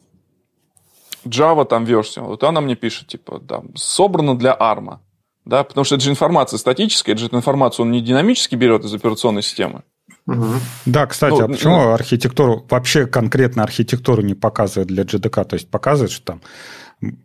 Java 1.23 1.65
там 1.65 1.85
версию. 1.85 2.25
Вот 2.25 2.43
она 2.43 2.61
мне 2.61 2.75
пишет, 2.75 3.09
типа, 3.09 3.39
да, 3.39 3.61
собрано 3.75 4.35
для 4.35 4.57
ARM. 4.59 4.97
Да, 5.45 5.63
потому 5.63 5.85
что 5.85 5.93
это 5.95 6.03
же 6.03 6.09
информация 6.09 6.57
статическая, 6.57 7.13
это 7.13 7.21
же 7.21 7.29
информацию 7.31 7.85
он 7.85 7.91
не 7.91 8.01
динамически 8.01 8.55
берет 8.55 8.85
из 8.85 8.93
операционной 8.95 9.43
системы. 9.43 9.83
Да, 10.85 11.05
кстати, 11.05 11.33
ну, 11.33 11.45
а 11.45 11.47
почему 11.47 11.75
ну, 11.75 11.93
архитектуру, 11.93 12.65
вообще 12.69 13.05
конкретно 13.05 13.63
архитектуру 13.63 14.21
не 14.21 14.33
показывает 14.33 14.87
для 14.87 15.03
GDK? 15.03 15.45
То 15.45 15.53
есть 15.55 15.69
показывает, 15.69 16.11
что 16.11 16.25
там 16.25 16.41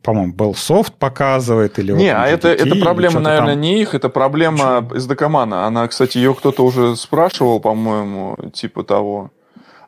по-моему, 0.02 0.32
был 0.32 0.54
софт 0.54 0.94
показывает 0.94 1.78
или 1.78 1.92
Не, 1.92 2.14
вот 2.14 2.23
а 2.23 2.28
это, 2.28 2.49
это 2.49 2.76
проблема, 2.76 3.18
наверное, 3.18 3.54
там... 3.54 3.61
не 3.61 3.80
их, 3.82 3.94
это 3.94 4.08
проблема 4.08 4.88
SDK-мана. 4.88 5.66
Она, 5.66 5.88
кстати, 5.88 6.18
ее 6.18 6.34
кто-то 6.34 6.64
уже 6.64 6.94
спрашивал, 6.96 7.58
по-моему, 7.58 8.37
типа 8.52 8.84
того. 8.84 9.30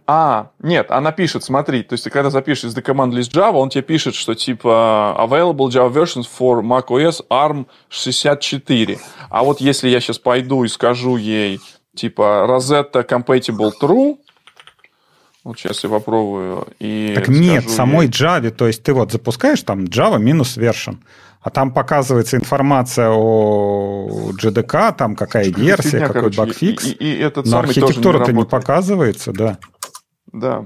А, 0.08 0.50
нет, 0.60 0.92
она 0.92 1.10
пишет, 1.10 1.42
смотри, 1.42 1.82
то 1.82 1.94
есть 1.94 2.04
ты 2.04 2.10
когда 2.10 2.30
запишешь 2.30 2.72
SDK 2.72 2.94
command 2.94 3.10
list 3.10 3.32
Java, 3.32 3.56
он 3.56 3.70
тебе 3.70 3.82
пишет, 3.82 4.14
что 4.14 4.34
типа 4.34 5.16
available 5.18 5.68
Java 5.68 5.92
versions 5.92 6.26
for 6.26 6.62
macOS 6.62 7.24
ARM 7.28 7.66
64. 7.88 8.98
А 9.28 9.42
вот 9.42 9.60
если 9.60 9.88
я 9.88 10.00
сейчас 10.00 10.20
пойду 10.20 10.62
и 10.62 10.68
скажу 10.68 11.16
ей, 11.16 11.60
типа 11.96 12.46
Rosetta 12.48 13.06
compatible 13.06 13.72
true, 13.80 14.18
вот 15.46 15.58
сейчас 15.58 15.84
я 15.84 15.90
попробую. 15.90 16.66
И 16.80 17.12
так 17.14 17.28
нет, 17.28 17.70
самой 17.70 18.06
ей... 18.06 18.12
Java, 18.12 18.50
то 18.50 18.66
есть 18.66 18.82
ты 18.82 18.92
вот 18.92 19.12
запускаешь 19.12 19.62
там 19.62 19.84
Java 19.84 20.18
минус 20.18 20.58
version, 20.58 20.96
а 21.40 21.50
там 21.50 21.72
показывается 21.72 22.36
информация 22.36 23.10
о 23.10 24.32
GDK, 24.32 24.96
там 24.96 25.14
какая 25.14 25.44
версия, 25.44 25.90
Фигня, 25.90 26.06
какой 26.08 26.22
короче, 26.22 26.38
багфикс. 26.38 26.84
И, 26.86 26.90
и, 26.90 27.14
и 27.14 27.18
этот 27.18 27.46
но 27.46 27.60
архитектура-то 27.60 28.32
не, 28.32 28.38
не 28.40 28.44
показывается, 28.44 29.32
да. 29.32 29.58
Да. 30.32 30.64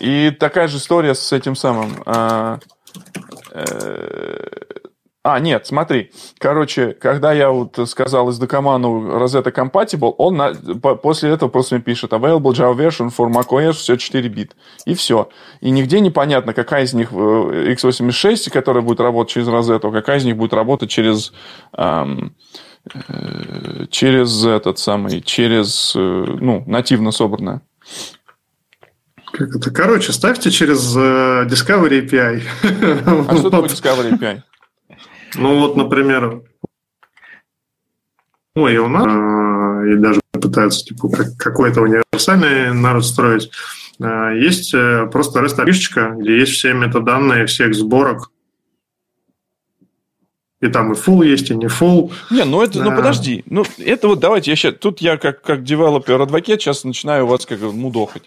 И 0.00 0.32
такая 0.40 0.66
же 0.66 0.78
история 0.78 1.14
с 1.14 1.32
этим 1.32 1.54
самым. 1.54 1.92
А, 2.04 2.58
э, 3.52 4.48
а, 5.26 5.40
нет, 5.40 5.66
смотри. 5.66 6.10
Короче, 6.36 6.92
когда 6.92 7.32
я 7.32 7.48
вот 7.48 7.78
сказал 7.88 8.28
из 8.28 8.38
докоману 8.38 9.18
Rosetta 9.18 9.50
Compatible, 9.50 10.14
он 10.18 10.36
на, 10.36 10.54
по, 10.54 10.96
после 10.96 11.30
этого 11.30 11.48
просто 11.48 11.76
мне 11.76 11.82
пишет 11.82 12.12
Available 12.12 12.52
Java 12.52 12.76
version 12.76 13.10
for 13.10 13.32
macOS, 13.32 13.72
все 13.72 13.96
4 13.96 14.28
бит. 14.28 14.54
И 14.84 14.94
все. 14.94 15.30
И 15.62 15.70
нигде 15.70 16.00
непонятно, 16.00 16.52
какая 16.52 16.84
из 16.84 16.92
них 16.92 17.10
x86, 17.10 18.50
которая 18.50 18.84
будет 18.84 19.00
работать 19.00 19.32
через 19.32 19.48
Rosetta, 19.48 19.90
какая 19.90 20.18
из 20.18 20.24
них 20.24 20.36
будет 20.36 20.52
работать 20.52 20.90
через... 20.90 21.32
Эм, 21.76 22.36
через 23.88 24.44
этот 24.44 24.78
самый, 24.78 25.22
через, 25.22 25.94
э, 25.96 25.98
ну, 25.98 26.64
нативно 26.66 27.12
собранная. 27.12 27.62
Как 29.32 29.56
это? 29.56 29.70
Короче, 29.70 30.12
ставьте 30.12 30.50
через 30.50 30.94
э, 30.94 31.46
Discovery 31.48 32.06
API. 32.06 32.42
А 33.26 33.36
что 33.38 33.48
такое 33.48 33.70
Discovery 33.70 34.18
API? 34.18 34.42
Ну 35.34 35.60
вот, 35.60 35.76
например, 35.76 36.42
ну 38.54 38.68
и 38.68 38.76
у 38.76 38.88
нас, 38.88 39.06
э, 39.06 39.92
и 39.92 39.96
даже 39.96 40.20
пытаются 40.32 40.84
типа, 40.84 41.08
какой-то 41.38 41.82
универсальный 41.82 42.72
народ 42.72 43.04
строить. 43.04 43.50
Э, 44.00 44.32
есть 44.36 44.72
э, 44.74 45.06
просто 45.10 45.40
REST 45.40 45.58
API, 45.58 46.20
где 46.20 46.38
есть 46.38 46.52
все 46.52 46.72
метаданные 46.72 47.46
всех 47.46 47.74
сборок. 47.74 48.30
И 50.60 50.68
там 50.68 50.92
и 50.92 50.94
full 50.94 51.26
есть, 51.26 51.50
и 51.50 51.56
не 51.56 51.66
full. 51.66 52.10
Не, 52.30 52.44
ну 52.44 52.62
это, 52.62 52.82
ну 52.82 52.96
подожди. 52.96 53.44
Ну, 53.46 53.64
это 53.78 54.08
вот 54.08 54.20
давайте 54.20 54.50
я 54.50 54.56
сейчас. 54.56 54.74
Тут 54.80 55.02
я 55.02 55.18
как, 55.18 55.42
как 55.42 55.62
developer 55.62 56.15
advocate 56.15 56.62
сейчас 56.62 56.84
начинаю 56.84 57.26
вас 57.26 57.44
как 57.44 57.60
мудохать. 57.60 58.22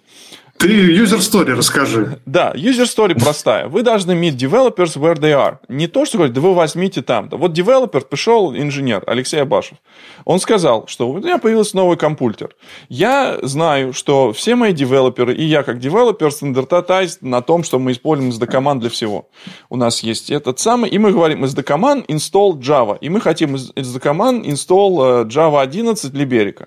Ты 0.60 0.70
user 0.70 1.20
story 1.20 1.54
расскажи. 1.54 2.20
Да, 2.26 2.52
user 2.56 2.86
story 2.86 3.14
простая. 3.14 3.68
Вы 3.68 3.84
должны 3.84 4.14
meet 4.14 4.36
developers 4.36 4.98
where 4.98 5.16
they 5.16 5.32
are. 5.32 5.58
Не 5.68 5.88
то, 5.88 6.04
что 6.06 6.18
говорить, 6.18 6.34
да 6.34 6.42
вы 6.42 6.56
возьмите 6.56 7.04
там. 7.04 7.28
-то. 7.28 7.38
Вот 7.38 7.54
девелопер 7.54 8.02
пришел, 8.02 8.56
инженер 8.56 9.04
Алексей 9.06 9.40
Абашев. 9.40 9.78
Он 10.26 10.40
сказал, 10.40 10.88
что 10.88 11.10
у 11.10 11.18
меня 11.18 11.38
появился 11.38 11.76
новый 11.76 11.96
компьютер. 11.96 12.56
Я 12.90 13.38
знаю, 13.44 13.94
что 13.94 14.32
все 14.34 14.56
мои 14.56 14.74
девелоперы, 14.74 15.36
и 15.36 15.44
я 15.44 15.62
как 15.62 15.80
девелопер, 15.80 16.32
стандартатайз 16.32 17.20
на 17.22 17.42
том, 17.42 17.64
что 17.64 17.78
мы 17.78 17.92
используем 17.92 18.32
SD-команд 18.32 18.82
для 18.82 18.90
всего. 18.90 19.30
У 19.70 19.78
нас 19.78 20.04
есть 20.04 20.32
этот 20.32 20.60
самый, 20.60 20.90
и 20.90 20.98
мы 20.98 21.12
говорим 21.12 21.46
SD-команд 21.46 22.08
install 22.10 22.60
Java. 22.60 22.98
И 23.00 23.10
мы 23.10 23.22
хотим 23.22 23.56
SD-команд 23.56 24.46
install 24.48 25.24
э, 25.24 25.26
Java 25.26 25.62
11 25.62 26.14
Liberica. 26.14 26.66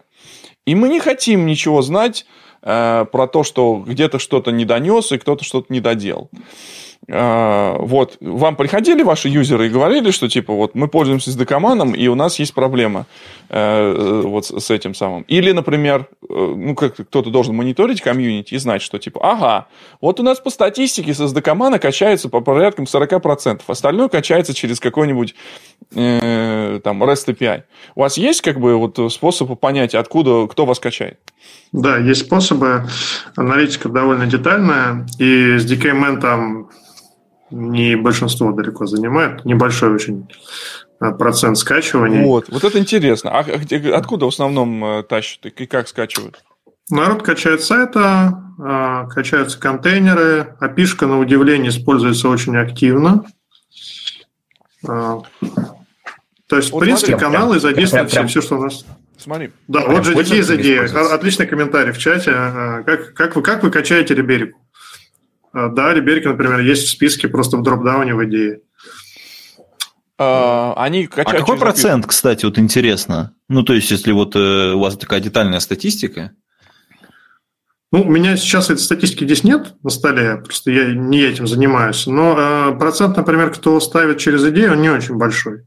И 0.64 0.74
мы 0.76 0.88
не 0.88 1.00
хотим 1.00 1.46
ничего 1.46 1.82
знать 1.82 2.24
про 2.62 3.26
то, 3.32 3.42
что 3.42 3.82
где-то 3.86 4.18
что-то 4.18 4.50
не 4.50 4.64
донес 4.64 5.12
и 5.12 5.18
кто-то 5.18 5.44
что-то 5.44 5.72
не 5.72 5.80
доделал. 5.80 6.30
Э, 7.10 7.76
вот, 7.78 8.16
вам 8.20 8.54
приходили 8.54 9.02
ваши 9.02 9.28
юзеры 9.28 9.66
и 9.66 9.68
говорили, 9.68 10.12
что 10.12 10.28
типа 10.28 10.54
вот 10.54 10.74
мы 10.74 10.86
пользуемся 10.86 11.30
SDK-маном, 11.30 11.92
и 11.92 12.06
у 12.06 12.14
нас 12.14 12.38
есть 12.38 12.54
проблема 12.54 13.06
э, 13.48 14.22
вот 14.24 14.46
с 14.46 14.70
этим 14.70 14.94
самым. 14.94 15.22
Или, 15.22 15.50
например, 15.50 16.08
ну, 16.28 16.74
как 16.76 16.96
кто-то 16.96 17.30
должен 17.30 17.56
мониторить 17.56 18.00
комьюнити 18.00 18.54
и 18.54 18.58
знать, 18.58 18.80
что 18.82 18.98
типа, 18.98 19.20
ага, 19.22 19.66
вот 20.00 20.20
у 20.20 20.22
нас 20.22 20.38
по 20.38 20.50
статистике 20.50 21.12
с 21.12 21.20
SDK-мана 21.20 21.80
качается 21.80 22.28
по 22.28 22.40
порядкам 22.40 22.84
40%, 22.84 23.62
остальное 23.66 24.08
качается 24.08 24.54
через 24.54 24.78
какой-нибудь 24.78 25.34
э, 25.96 26.80
там 26.84 27.02
REST 27.02 27.34
API. 27.34 27.62
У 27.96 28.00
вас 28.00 28.18
есть 28.18 28.40
как 28.42 28.60
бы 28.60 28.76
вот 28.76 29.12
способы 29.12 29.56
понять, 29.56 29.96
откуда, 29.96 30.46
кто 30.46 30.64
вас 30.64 30.78
качает? 30.78 31.18
Да, 31.72 31.98
есть 31.98 32.26
способы. 32.26 32.86
Аналитика 33.36 33.88
довольно 33.88 34.26
детальная, 34.26 35.06
и 35.18 35.56
DKMN 35.56 36.20
там 36.20 36.68
не 37.50 37.96
большинство 37.96 38.52
далеко 38.52 38.86
занимает, 38.86 39.44
небольшой 39.44 39.92
очень 39.92 40.28
э, 41.00 41.12
процент 41.12 41.58
скачивания. 41.58 42.22
Вот, 42.22 42.48
вот 42.48 42.64
это 42.64 42.78
интересно. 42.78 43.30
А 43.30 43.44
откуда 43.94 44.26
в 44.26 44.28
основном 44.28 44.84
э, 44.84 45.02
тащат 45.02 45.46
и 45.46 45.66
как 45.66 45.88
скачивают? 45.88 46.42
Народ 46.90 47.22
качает 47.22 47.62
сайта, 47.62 48.42
э, 48.58 49.08
качаются 49.12 49.58
контейнеры, 49.58 50.56
api 50.60 51.06
на 51.06 51.18
удивление 51.18 51.70
используется 51.70 52.28
очень 52.28 52.56
активно. 52.56 53.24
То 54.82 56.56
есть, 56.56 56.72
вот 56.72 56.78
в 56.78 56.80
принципе, 56.80 57.12
смотри, 57.12 57.26
каналы 57.26 57.50
прям, 57.50 57.60
задействуют 57.60 58.10
прям, 58.10 58.26
все, 58.26 58.40
что 58.40 58.58
у 58.58 58.62
нас. 58.64 58.84
Смотри. 59.18 59.50
Да, 59.68 59.86
вот 59.86 60.04
же 60.04 60.38
из 60.38 60.50
идеи. 60.50 61.12
Отличный 61.14 61.46
комментарий 61.46 61.92
в 61.92 61.98
чате. 61.98 62.32
Как, 62.32 63.14
как, 63.14 63.36
вы, 63.36 63.42
как 63.42 63.62
вы 63.62 63.70
качаете 63.70 64.14
Риберику? 64.14 64.58
А, 65.52 65.68
да, 65.68 65.92
Риберики, 65.92 66.26
например, 66.26 66.60
есть 66.60 66.86
в 66.86 66.90
списке 66.90 67.28
просто 67.28 67.56
в 67.56 67.62
дропдауне 67.62 68.14
в 68.14 68.24
идее. 68.24 68.60
А, 70.18 70.74
они 70.76 71.08
а 71.16 71.24
какой 71.24 71.58
процент, 71.58 72.06
кстати, 72.06 72.44
вот 72.44 72.58
интересно? 72.58 73.34
Ну, 73.48 73.62
то 73.62 73.72
есть, 73.72 73.90
если 73.90 74.12
вот 74.12 74.36
э, 74.36 74.72
у 74.74 74.80
вас 74.80 74.96
такая 74.96 75.20
детальная 75.20 75.60
статистика? 75.60 76.32
Ну, 77.92 78.02
у 78.02 78.08
меня 78.08 78.36
сейчас 78.36 78.70
этой 78.70 78.80
статистики 78.80 79.24
здесь 79.24 79.42
нет 79.42 79.74
на 79.82 79.90
столе, 79.90 80.36
просто 80.36 80.70
я 80.70 80.92
не 80.92 81.22
этим 81.22 81.46
занимаюсь. 81.46 82.06
Но 82.06 82.36
э, 82.38 82.78
процент, 82.78 83.16
например, 83.16 83.50
кто 83.50 83.80
ставит 83.80 84.18
через 84.18 84.44
идею, 84.44 84.72
он 84.72 84.82
не 84.82 84.90
очень 84.90 85.16
большой. 85.16 85.66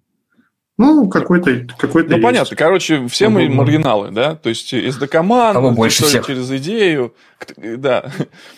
Ну, 0.77 1.07
какой-то 1.07 1.67
какой 1.77 2.03
Ну, 2.03 2.11
есть. 2.11 2.23
понятно. 2.23 2.55
Короче, 2.55 3.07
все 3.07 3.29
мы 3.29 3.47
маргиналы, 3.47 4.09
да? 4.11 4.35
То 4.35 4.49
есть, 4.49 4.73
из 4.73 4.97
команд, 4.97 5.75
больше 5.75 6.03
всех. 6.03 6.25
через 6.25 6.51
идею. 6.51 7.13
Да. 7.57 8.11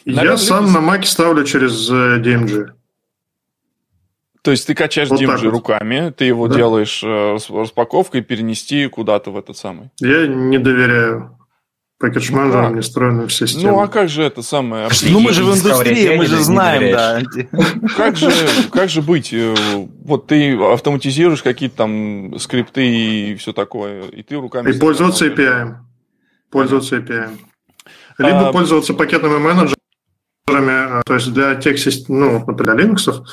Я 0.05 0.15
Наверное, 0.15 0.37
сам 0.37 0.71
на 0.71 0.79
маке 0.79 1.07
ставлю 1.07 1.43
через 1.43 1.89
э, 1.89 2.21
DMG. 2.21 2.67
То 4.41 4.51
есть, 4.51 4.67
ты 4.67 4.75
качаешь 4.75 5.09
вот 5.09 5.19
DMG 5.19 5.49
руками, 5.49 6.13
ты 6.15 6.25
его 6.25 6.47
да. 6.47 6.55
делаешь 6.55 7.01
э, 7.03 7.37
распаковкой, 7.49 8.21
перенести 8.21 8.87
куда-то 8.87 9.31
в 9.31 9.37
этот 9.37 9.57
самый. 9.57 9.89
Я 9.99 10.27
не 10.27 10.57
доверяю 10.57 11.34
Менеджером 12.01 12.69
ну, 12.71 12.75
не 12.75 12.81
встроены 12.81 13.25
в 13.25 13.33
систему. 13.33 13.77
Ну, 13.77 13.79
а 13.79 13.87
как 13.87 14.09
же 14.09 14.23
это 14.23 14.41
самое? 14.41 14.89
Ну, 15.09 15.19
мы 15.21 15.31
же 15.31 15.45
в 15.45 15.55
индустрии, 15.55 16.17
мы 16.17 16.25
же 16.25 16.43
знаем, 16.43 16.91
да. 16.91 17.23
Как 17.95 18.17
же, 18.17 18.31
как 18.71 18.89
же 18.89 19.01
быть? 19.01 19.33
Э, 19.33 19.55
вот 20.03 20.27
ты 20.27 20.57
автоматизируешь 20.57 21.41
какие-то 21.41 21.77
там 21.77 22.37
скрипты 22.37 22.85
и 22.85 23.35
все 23.35 23.53
такое, 23.53 24.03
и 24.09 24.23
ты 24.23 24.35
руками... 24.35 24.71
И 24.71 24.77
пользоваться 24.77 25.25
API. 25.27 25.75
Пользоваться 26.51 26.97
API. 26.97 27.29
Либо 28.17 28.49
а... 28.49 28.51
пользоваться 28.51 28.93
пакетными 28.93 29.37
менеджерами, 29.37 29.77
а, 30.49 31.01
то 31.05 31.13
есть 31.13 31.33
для 31.33 31.55
тех 31.55 31.79
систем, 31.79 32.19
ну, 32.19 32.45
например, 32.45 32.75
для 32.75 32.85
Linux, 32.85 33.23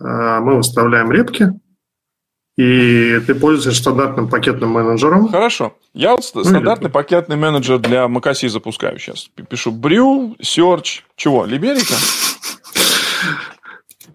а, 0.00 0.40
мы 0.40 0.56
выставляем 0.56 1.10
репки, 1.10 1.50
и 2.56 3.20
ты 3.26 3.34
пользуешься 3.34 3.80
стандартным 3.80 4.28
пакетным 4.28 4.70
менеджером. 4.70 5.28
Хорошо. 5.28 5.74
Я 5.92 6.12
вот 6.12 6.30
ну, 6.34 6.44
стандартный 6.44 6.86
или... 6.86 6.92
пакетный 6.92 7.36
менеджер 7.36 7.78
для 7.78 8.04
macOS 8.04 8.48
запускаю 8.48 8.98
сейчас. 8.98 9.28
Пишу 9.48 9.72
Brew, 9.72 10.36
Search, 10.40 11.02
чего, 11.16 11.44
Либерика? 11.46 11.94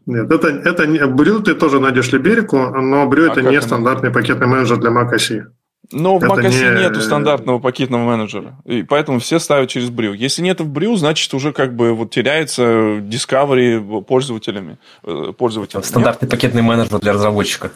Нет, 0.05 0.31
это, 0.31 0.48
это 0.48 0.88
не, 0.88 1.00
Brew 1.00 1.43
ты 1.43 1.53
тоже 1.53 1.79
найдешь 1.79 2.12
Либерику, 2.12 2.58
но 2.58 3.05
Brew 3.05 3.27
а 3.27 3.31
это 3.31 3.41
не 3.41 3.62
стандартный 3.62 4.12
пакетный 4.12 4.48
менеджер 4.48 4.77
для 4.77 4.89
macOS. 4.89 5.43
Но 5.91 6.19
в 6.19 6.24
macOS 6.24 6.75
не... 6.75 6.81
нету 6.81 7.01
стандартного 7.01 7.58
пакетного 7.58 8.03
менеджера, 8.03 8.53
и 8.63 8.84
поэтому 8.84 9.19
все 9.19 9.39
ставят 9.39 9.69
через 9.69 9.89
Brew. 9.89 10.15
Если 10.15 10.43
нет 10.43 10.62
в 10.62 10.72
Brew, 10.72 10.96
значит 10.98 11.34
уже 11.34 11.51
как 11.51 11.75
бы 11.75 11.93
вот 11.93 12.12
теряется 12.12 12.63
discovery 13.00 14.03
пользователями. 14.03 14.77
Э, 15.03 15.34
пользователями. 15.36 15.84
Стандартный 15.84 16.27
нет? 16.27 16.31
пакетный 16.31 16.62
менеджер 16.62 17.00
для 17.00 17.13
разработчиков. 17.13 17.72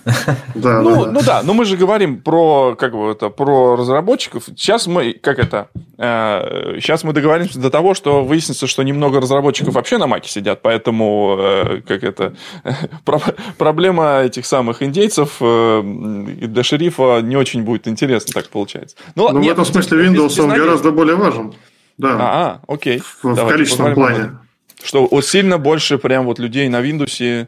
Да, 0.53 0.82
ну, 0.82 1.05
да. 1.05 1.12
ну 1.12 1.22
да, 1.25 1.41
но 1.43 1.53
мы 1.55 1.65
же 1.65 1.75
говорим 1.75 2.22
про 2.22 2.75
как 2.75 2.93
бы 2.93 3.12
это 3.12 3.29
про 3.29 3.75
разработчиков. 3.75 4.43
Сейчас 4.46 4.86
мы 4.86 5.13
как 5.13 5.39
это 5.39 5.70
э, 5.98 6.77
сейчас 6.79 7.03
мы 7.03 7.13
договоримся 7.13 7.60
до 7.60 7.72
того, 7.72 7.96
что 7.96 8.24
выяснится, 8.24 8.67
что 8.67 8.84
немного 8.84 9.22
разработчиков 9.22 9.74
вообще 9.74 9.98
на 9.98 10.05
маке 10.05 10.29
сидят, 10.29 10.62
поэтому 10.62 11.36
э, 11.39 11.82
как 11.88 12.03
это 12.03 12.36
проблема 13.58 14.22
этих 14.22 14.46
самых 14.46 14.84
индейцев 14.84 15.38
для 15.39 16.63
шерифа 16.63 17.22
не 17.22 17.36
очень 17.36 17.63
будет 17.63 17.88
интересна 17.88 18.02
интересно 18.03 18.33
так 18.33 18.50
получается. 18.50 18.95
Ну, 19.15 19.29
Но 19.29 19.39
нет, 19.39 19.50
в 19.50 19.51
этом 19.53 19.65
смысле 19.65 20.05
Windows 20.05 20.25
без, 20.25 20.37
без 20.37 20.39
он 20.39 20.50
гораздо 20.50 20.92
более 20.92 21.16
важен. 21.16 21.53
Да. 21.98 22.18
А, 22.20 22.61
окей. 22.68 23.01
В, 23.22 23.33
в 23.33 23.48
количественном 23.48 23.94
плане. 23.94 24.37
Что 24.83 25.07
вот 25.09 25.25
сильно 25.25 25.57
больше 25.57 25.98
прям 25.98 26.25
вот 26.25 26.39
людей 26.39 26.68
на 26.68 26.81
Windows, 26.81 27.48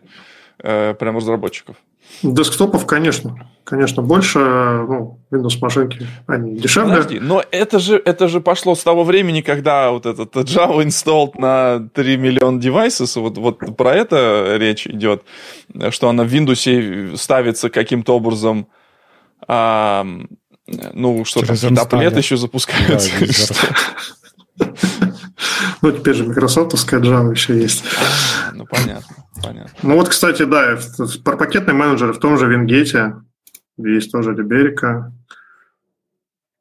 э, 0.60 0.94
прям 0.94 1.18
разработчиков. 1.18 1.76
Десктопов, 2.24 2.86
конечно. 2.86 3.50
Конечно, 3.66 4.04
больше 4.04 4.40
ну, 4.40 5.20
Windows 5.32 5.58
машинки, 5.60 6.08
они 6.28 6.60
дешевле. 6.60 6.94
Подожди, 6.94 7.20
но 7.20 7.44
это 7.50 7.80
же, 7.80 7.98
это 7.98 8.28
же 8.28 8.40
пошло 8.40 8.76
с 8.76 8.84
того 8.84 9.04
времени, 9.04 9.42
когда 9.42 9.90
вот 9.90 10.06
этот 10.06 10.36
Java 10.36 10.86
installed 10.86 11.32
на 11.40 11.90
3 11.94 12.18
миллиона 12.18 12.62
девайсов, 12.62 13.16
вот, 13.16 13.40
вот 13.40 13.76
про 13.76 13.96
это 13.96 14.56
речь 14.58 14.86
идет, 14.86 15.24
что 15.90 16.10
она 16.10 16.24
в 16.24 16.28
Windows 16.32 17.18
ставится 17.18 17.72
каким-то 17.72 18.16
образом 18.16 18.68
а, 19.48 20.06
ну, 20.68 21.26
что 21.26 21.42
Через 21.46 21.62
там, 21.62 21.76
таблет 21.76 22.18
еще 22.18 22.38
запускаются. 22.38 23.12
Ну, 25.82 25.92
теперь 25.92 26.16
же 26.16 26.24
Microsoftская 26.24 27.00
Java 27.00 27.32
еще 27.32 27.60
есть. 27.60 27.84
А, 28.48 28.52
ну, 28.54 28.66
понятно, 28.66 29.16
понятно. 29.44 29.72
Ну, 29.84 29.96
вот, 29.96 30.10
кстати, 30.10 30.44
да, 30.44 30.80
про 31.24 31.38
пакетные 31.38 31.76
менеджеры 31.76 32.14
в 32.14 32.20
том 32.20 32.38
же 32.40 32.48
Вингете 32.48 33.16
есть 33.78 34.12
тоже 34.12 34.34
Либерика. 34.34 35.14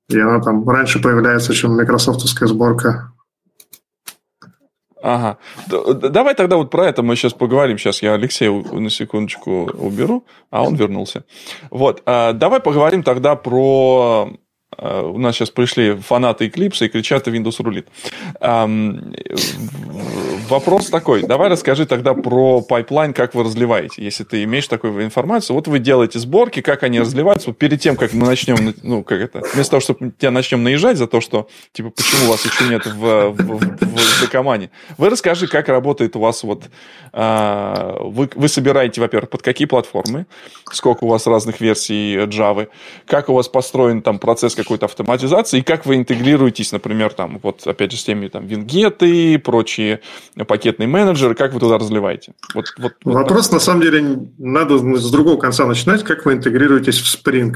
И 0.09 0.19
она 0.19 0.41
там 0.41 0.69
раньше 0.69 1.01
появляется, 1.01 1.55
чем 1.55 1.77
Microsoftская 1.77 2.49
сборка. 2.49 3.14
Ага. 5.07 5.37
Давай 5.69 6.35
тогда 6.35 6.57
вот 6.57 6.71
про 6.71 6.87
это 6.87 7.03
мы 7.03 7.15
сейчас 7.15 7.35
поговорим. 7.35 7.77
Сейчас 7.77 8.01
я 8.01 8.15
Алексея 8.15 8.51
на 8.51 8.89
секундочку 8.89 9.71
уберу, 9.75 10.25
а 10.51 10.63
он 10.63 10.77
вернулся. 10.77 11.25
Вот. 11.71 12.03
А, 12.07 12.33
давай 12.33 12.61
поговорим 12.61 13.03
тогда 13.03 13.37
про 13.37 14.31
Э, 14.35 14.44
у 14.79 15.19
нас 15.19 15.37
сейчас 15.37 15.51
пришли 15.51 15.95
фанаты 15.95 16.47
Eclipse 16.47 16.87
и 16.87 16.89
кричат 16.89 17.29
Windows 17.29 17.63
рулит. 17.63 17.89
Вопрос 20.49 20.89
такой. 20.91 21.23
Давай 21.23 21.49
расскажи 21.49 21.87
тогда 21.87 22.15
про 22.15 22.61
пайплайн, 22.61 23.15
как 23.15 23.35
вы 23.35 23.45
разливаете, 23.45 24.05
если 24.05 24.25
ты 24.25 24.43
имеешь 24.45 24.69
такую 24.69 25.03
информацию. 25.05 25.55
Вот 25.55 25.69
вы 25.69 25.79
делаете 25.79 26.19
сборки, 26.19 26.61
как 26.61 26.83
они 26.83 27.01
разливаются. 27.01 27.49
Вот 27.51 27.59
перед 27.59 27.81
тем, 27.81 27.97
как 27.97 28.13
мы 28.13 28.27
начнем, 28.27 28.75
ну, 28.83 29.03
как 29.03 29.21
это, 29.21 29.43
вместо 29.55 29.71
того, 29.71 29.81
чтобы 29.81 30.13
тебя 30.19 30.31
начнем 30.31 30.63
наезжать 30.63 30.99
за 30.99 31.07
то, 31.07 31.21
что, 31.21 31.49
типа, 31.73 31.91
почему 31.91 32.27
у 32.27 32.31
вас 32.31 32.45
еще 32.45 32.69
нет 32.69 32.85
в, 32.87 33.31
в, 33.31 33.37
в, 33.37 34.27
в 34.27 34.31
команде, 34.31 34.71
вы 34.99 35.09
расскажи, 35.11 35.47
как 35.47 35.69
работает 35.69 36.17
у 36.17 36.21
вас 36.21 36.43
вот... 36.43 36.65
А, 37.17 37.97
вы, 38.01 38.29
вы 38.35 38.49
собираете, 38.49 39.01
во-первых, 39.01 39.31
под 39.31 39.43
какие 39.43 39.69
платформы, 39.69 40.27
сколько 40.73 41.05
у 41.05 41.09
вас 41.09 41.29
разных 41.29 41.61
версий 41.61 42.17
Java, 42.17 42.67
как 43.07 43.29
у 43.29 43.35
вас 43.35 43.47
построен 43.47 44.03
там 44.03 44.19
процесс, 44.19 44.57
какой-то 44.57 44.87
автоматизации, 44.87 45.61
и 45.61 45.63
как 45.63 45.87
вы 45.87 45.95
интегрируетесь, 45.95 46.73
например, 46.73 47.13
там, 47.13 47.39
вот, 47.41 47.65
опять 47.69 47.93
же, 47.93 47.99
с 47.99 48.05
теми 48.05 48.27
там 48.27 48.47
вингеты, 48.47 49.39
прочие 49.39 50.01
пакетные 50.49 50.89
менеджеры, 50.89 51.37
как 51.37 51.53
вы 51.53 51.61
туда 51.61 51.79
разливаете? 51.79 52.35
Вот, 52.53 52.65
вот, 52.79 52.95
Вопрос, 53.05 53.47
вот, 53.47 53.53
на 53.53 53.61
самом 53.61 53.83
деле, 53.83 54.31
надо 54.39 54.79
с 54.79 55.11
другого 55.13 55.39
конца 55.39 55.67
начинать, 55.67 56.03
как 56.03 56.25
вы 56.25 56.33
интегрируетесь 56.33 56.99
в 56.99 57.07
Spring. 57.07 57.55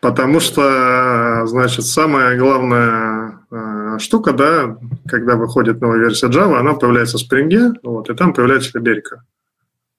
Потому 0.00 0.40
что, 0.40 1.46
значит, 1.46 1.86
самая 1.86 2.38
главная 2.38 3.40
э, 3.50 3.75
штука, 4.00 4.32
да, 4.32 4.76
когда 5.08 5.36
выходит 5.36 5.80
новая 5.80 5.98
версия 5.98 6.28
Java, 6.28 6.58
она 6.58 6.74
появляется 6.74 7.18
в 7.18 7.22
Spring, 7.22 7.74
вот, 7.82 8.10
и 8.10 8.14
там 8.14 8.32
появляется 8.32 8.78
Liberica. 8.78 9.20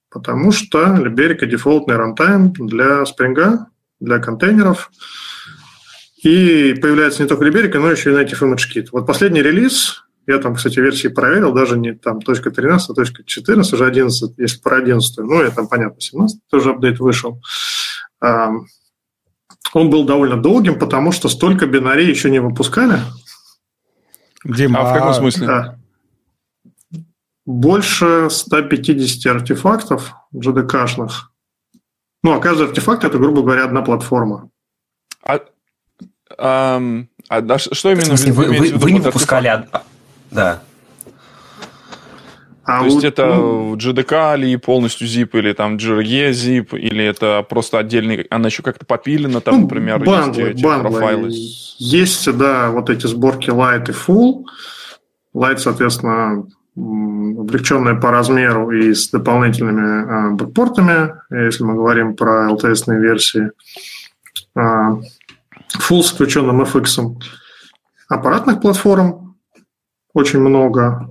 Потому 0.09 0.51
что 0.51 0.79
Liberica 0.79 1.45
дефолтный 1.45 1.95
рантайм 1.97 2.53
для 2.53 3.03
Spring, 3.03 3.59
для 3.99 4.19
контейнеров. 4.19 4.91
И 6.23 6.73
появляется 6.81 7.21
не 7.21 7.29
только 7.29 7.45
Liberica, 7.45 7.79
но 7.79 7.91
еще 7.91 8.11
и 8.11 8.15
Native 8.15 8.41
Image 8.41 8.65
Kit. 8.73 8.87
Вот 8.91 9.05
последний 9.05 9.41
релиз, 9.41 10.03
я 10.25 10.39
там, 10.39 10.55
кстати, 10.55 10.79
версии 10.79 11.07
проверил, 11.07 11.53
даже 11.53 11.77
не 11.77 11.93
там 11.93 12.21
точка 12.21 12.49
.13, 12.49 12.79
а 12.89 12.93
точка 12.93 13.23
.14, 13.23 13.61
уже 13.61 13.85
11, 13.85 14.33
если 14.37 14.59
про 14.59 14.77
11, 14.77 15.17
ну, 15.19 15.41
я 15.41 15.51
там, 15.51 15.67
понятно, 15.67 16.01
17 16.01 16.39
тоже 16.49 16.71
апдейт 16.71 16.99
вышел. 16.99 17.41
Он 19.73 19.89
был 19.89 20.05
довольно 20.05 20.41
долгим, 20.41 20.79
потому 20.79 21.11
что 21.11 21.29
столько 21.29 21.65
бинарей 21.65 22.09
еще 22.09 22.29
не 22.29 22.39
выпускали. 22.39 22.99
Дима, 24.43 24.79
а 24.79 24.91
в 24.91 24.93
каком 24.93 25.13
смысле? 25.13 25.47
Да. 25.47 25.79
Больше 27.45 28.29
150 28.29 29.35
артефактов 29.35 30.13
GDK-шных 30.33 31.11
Ну, 32.23 32.33
а 32.33 32.39
каждый 32.39 32.67
артефакт 32.67 33.03
это, 33.05 33.17
грубо 33.17 33.41
говоря, 33.41 33.63
одна 33.63 33.81
платформа. 33.81 34.49
А, 35.23 35.39
а, 36.37 36.81
а 37.29 37.57
что 37.57 37.91
именно 37.91 38.03
в 38.03 38.17
смысле, 38.17 38.33
вы, 38.33 38.45
вы, 38.47 38.73
вы 38.73 38.91
не 38.91 38.99
выпускали... 38.99 39.47
Артефакт? 39.47 39.85
Да. 40.31 40.61
А 42.67 42.79
То 42.79 42.83
вот, 42.83 42.91
есть 42.91 43.05
это 43.05 43.27
ну, 43.27 43.75
GDK 43.77 44.37
или 44.37 44.57
полностью 44.57 45.07
zip, 45.07 45.29
или 45.39 45.53
там 45.53 45.77
GRE 45.77 46.31
zip, 46.31 46.77
или 46.77 47.01
это 47.01 47.41
просто 47.47 47.79
отдельный, 47.79 48.27
она 48.29 48.49
еще 48.49 48.61
как-то 48.61 48.85
попилена, 48.85 49.39
там, 49.39 49.55
ну, 49.55 49.61
например, 49.61 50.03
бандлы, 50.03 50.49
есть 50.49 50.61
бандлы. 50.61 50.91
профайлы? 50.91 51.29
Есть, 51.77 52.37
да, 52.37 52.69
вот 52.71 52.89
эти 52.89 53.07
сборки 53.07 53.49
light 53.49 53.89
и 53.89 53.93
full. 53.93 54.43
Light, 55.33 55.59
соответственно, 55.59 56.45
облегченная 56.75 57.95
по 57.95 58.11
размеру 58.11 58.69
и 58.71 58.93
с 58.93 59.11
дополнительными 59.11 60.33
э, 60.33 60.35
бэкпортами, 60.35 61.13
если 61.45 61.63
мы 61.63 61.75
говорим 61.75 62.17
про 62.17 62.49
LTS 62.49 62.93
версии. 62.99 63.49
Э, 64.57 64.97
full 65.79 66.01
с 66.01 66.11
включенным 66.11 66.61
FX. 66.63 67.15
Аппаратных 68.09 68.59
платформ 68.59 69.37
очень 70.13 70.41
много. 70.41 71.09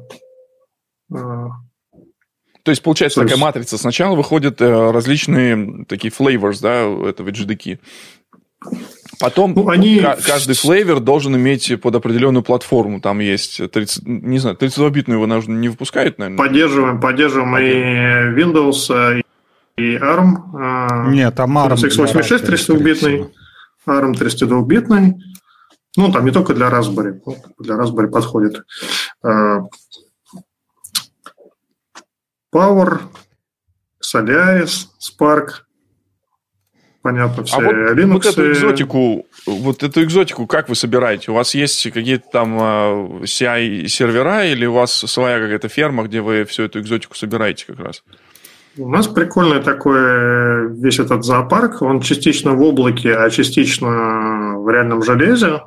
То 1.10 2.70
есть, 2.70 2.82
получается, 2.82 3.20
То 3.20 3.22
есть... 3.22 3.34
такая 3.34 3.46
матрица. 3.46 3.78
Сначала 3.78 4.16
выходят 4.16 4.60
э, 4.60 4.90
различные 4.90 5.84
такие 5.84 6.12
flavors, 6.12 6.58
да, 6.60 6.80
этого 7.08 7.28
GDK. 7.28 7.78
Потом 9.20 9.52
ну, 9.54 9.68
они... 9.68 10.00
каждый 10.26 10.56
флейвер 10.56 11.00
должен 11.00 11.36
иметь 11.36 11.80
под 11.80 11.94
определенную 11.94 12.42
платформу. 12.42 13.00
Там 13.00 13.20
есть, 13.20 13.70
30, 13.70 14.06
не 14.06 14.38
знаю, 14.38 14.56
32-битную 14.56 15.22
его 15.22 15.26
не 15.26 15.68
выпускают, 15.68 16.18
наверное? 16.18 16.38
Поддерживаем, 16.38 17.00
поддерживаем 17.00 17.56
и 17.56 18.42
Windows, 18.42 18.92
э, 18.92 19.22
и 19.76 19.96
ARM. 19.96 20.36
Э, 20.58 21.10
Нет, 21.10 21.34
там 21.34 21.56
ARM. 21.56 21.74
x86 21.74 22.46
32-битный, 22.46 23.30
ARM 23.86 24.12
32-битный. 24.12 25.14
Ну, 25.96 26.12
там 26.12 26.24
не 26.24 26.32
только 26.32 26.52
для 26.52 26.68
Raspberry. 26.68 27.20
Для 27.58 27.76
Raspberry 27.76 28.08
подходит. 28.08 28.64
Power, 32.56 33.00
Solaris, 34.02 34.86
Spark, 34.98 35.48
понятно, 37.02 37.44
все 37.44 37.58
а 37.58 37.60
вот, 37.60 37.74
Linux. 37.74 38.12
Вот 38.12 38.26
эту 38.26 38.52
экзотику, 38.52 39.26
вот 39.46 39.82
эту 39.82 40.02
экзотику 40.02 40.46
как 40.46 40.70
вы 40.70 40.74
собираете? 40.74 41.32
У 41.32 41.34
вас 41.34 41.54
есть 41.54 41.82
какие-то 41.90 42.24
там 42.32 42.56
а, 42.58 43.20
CI-сервера 43.24 44.50
или 44.50 44.64
у 44.64 44.72
вас 44.72 44.92
своя 44.92 45.38
какая-то 45.38 45.68
ферма, 45.68 46.04
где 46.04 46.22
вы 46.22 46.46
всю 46.46 46.62
эту 46.62 46.80
экзотику 46.80 47.14
собираете 47.14 47.66
как 47.66 47.80
раз? 47.80 48.02
У 48.78 48.88
нас 48.88 49.06
прикольный 49.06 49.62
такой 49.62 50.72
весь 50.80 50.98
этот 50.98 51.24
зоопарк. 51.24 51.82
Он 51.82 52.00
частично 52.00 52.54
в 52.54 52.62
облаке, 52.62 53.16
а 53.16 53.28
частично 53.28 54.54
в 54.56 54.70
реальном 54.70 55.02
железе 55.02 55.60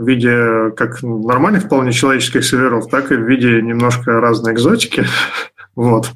в 0.00 0.08
виде 0.08 0.70
как 0.76 1.02
нормальных 1.02 1.64
вполне 1.64 1.92
человеческих 1.92 2.44
серверов, 2.44 2.88
так 2.88 3.12
и 3.12 3.16
в 3.16 3.28
виде 3.28 3.60
немножко 3.60 4.12
разной 4.12 4.54
экзотики. 4.54 5.04
вот. 5.76 6.10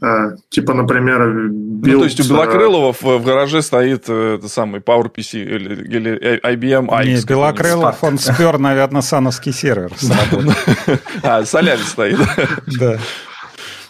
А, 0.00 0.36
типа, 0.50 0.74
например, 0.74 1.48
билд... 1.48 1.94
Ну, 1.94 1.98
то 2.00 2.04
есть 2.04 2.20
у 2.20 2.28
Белокрылова 2.28 2.92
в, 2.92 3.02
в 3.02 3.24
гараже 3.24 3.62
стоит 3.62 4.04
э, 4.08 4.36
это 4.36 4.48
самый 4.48 4.80
PowerPC 4.80 5.42
или, 5.42 5.84
или 5.86 6.40
IBM 6.40 6.86
iX. 6.86 7.04
Не, 7.04 7.24
Белокрылов, 7.26 8.04
он 8.04 8.18
спер, 8.18 8.58
наверное, 8.58 9.02
сановский 9.02 9.52
сервер 9.52 9.90
А, 11.22 11.44
Солярис 11.44 11.88
стоит. 11.88 12.18
Да. 12.78 12.98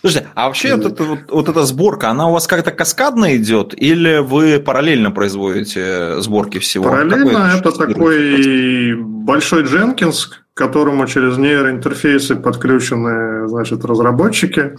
Слушайте, 0.01 0.29
а 0.35 0.47
вообще 0.47 0.77
вот, 0.77 0.87
это, 0.87 1.05
вот, 1.05 1.19
вот 1.29 1.49
эта 1.49 1.65
сборка, 1.65 2.11
она 2.11 2.29
у 2.29 2.33
вас 2.33 2.47
как-то 2.47 2.71
каскадно 2.71 3.37
идет, 3.37 3.75
или 3.77 4.19
вы 4.19 4.61
параллельно 4.61 5.11
производите 5.11 6.21
сборки 6.21 6.59
всего? 6.59 6.85
Параллельно 6.85 7.53
это, 7.57 7.69
это 7.69 7.73
такой 7.73 8.95
большой 8.95 9.65
Jenkins, 9.65 10.29
к 10.29 10.57
которому 10.57 11.07
через 11.07 11.37
нейроинтерфейсы 11.37 12.37
подключены 12.37 13.49
значит, 13.49 13.85
разработчики, 13.85 14.77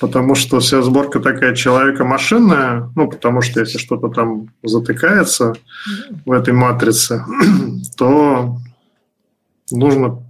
потому 0.00 0.34
что 0.34 0.60
вся 0.60 0.80
сборка 0.80 1.20
такая 1.20 1.54
человека-машинная, 1.54 2.90
ну, 2.96 3.08
потому 3.08 3.42
что 3.42 3.60
если 3.60 3.76
что-то 3.76 4.08
там 4.08 4.48
затыкается 4.62 5.54
в 6.24 6.32
этой 6.32 6.54
матрице, 6.54 7.24
то 7.98 8.56
нужно 9.70 10.21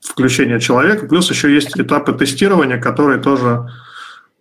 включения 0.00 0.58
человека, 0.58 1.06
плюс 1.06 1.30
еще 1.30 1.52
есть 1.52 1.78
этапы 1.78 2.12
тестирования, 2.12 2.78
которые 2.78 3.20
тоже 3.20 3.68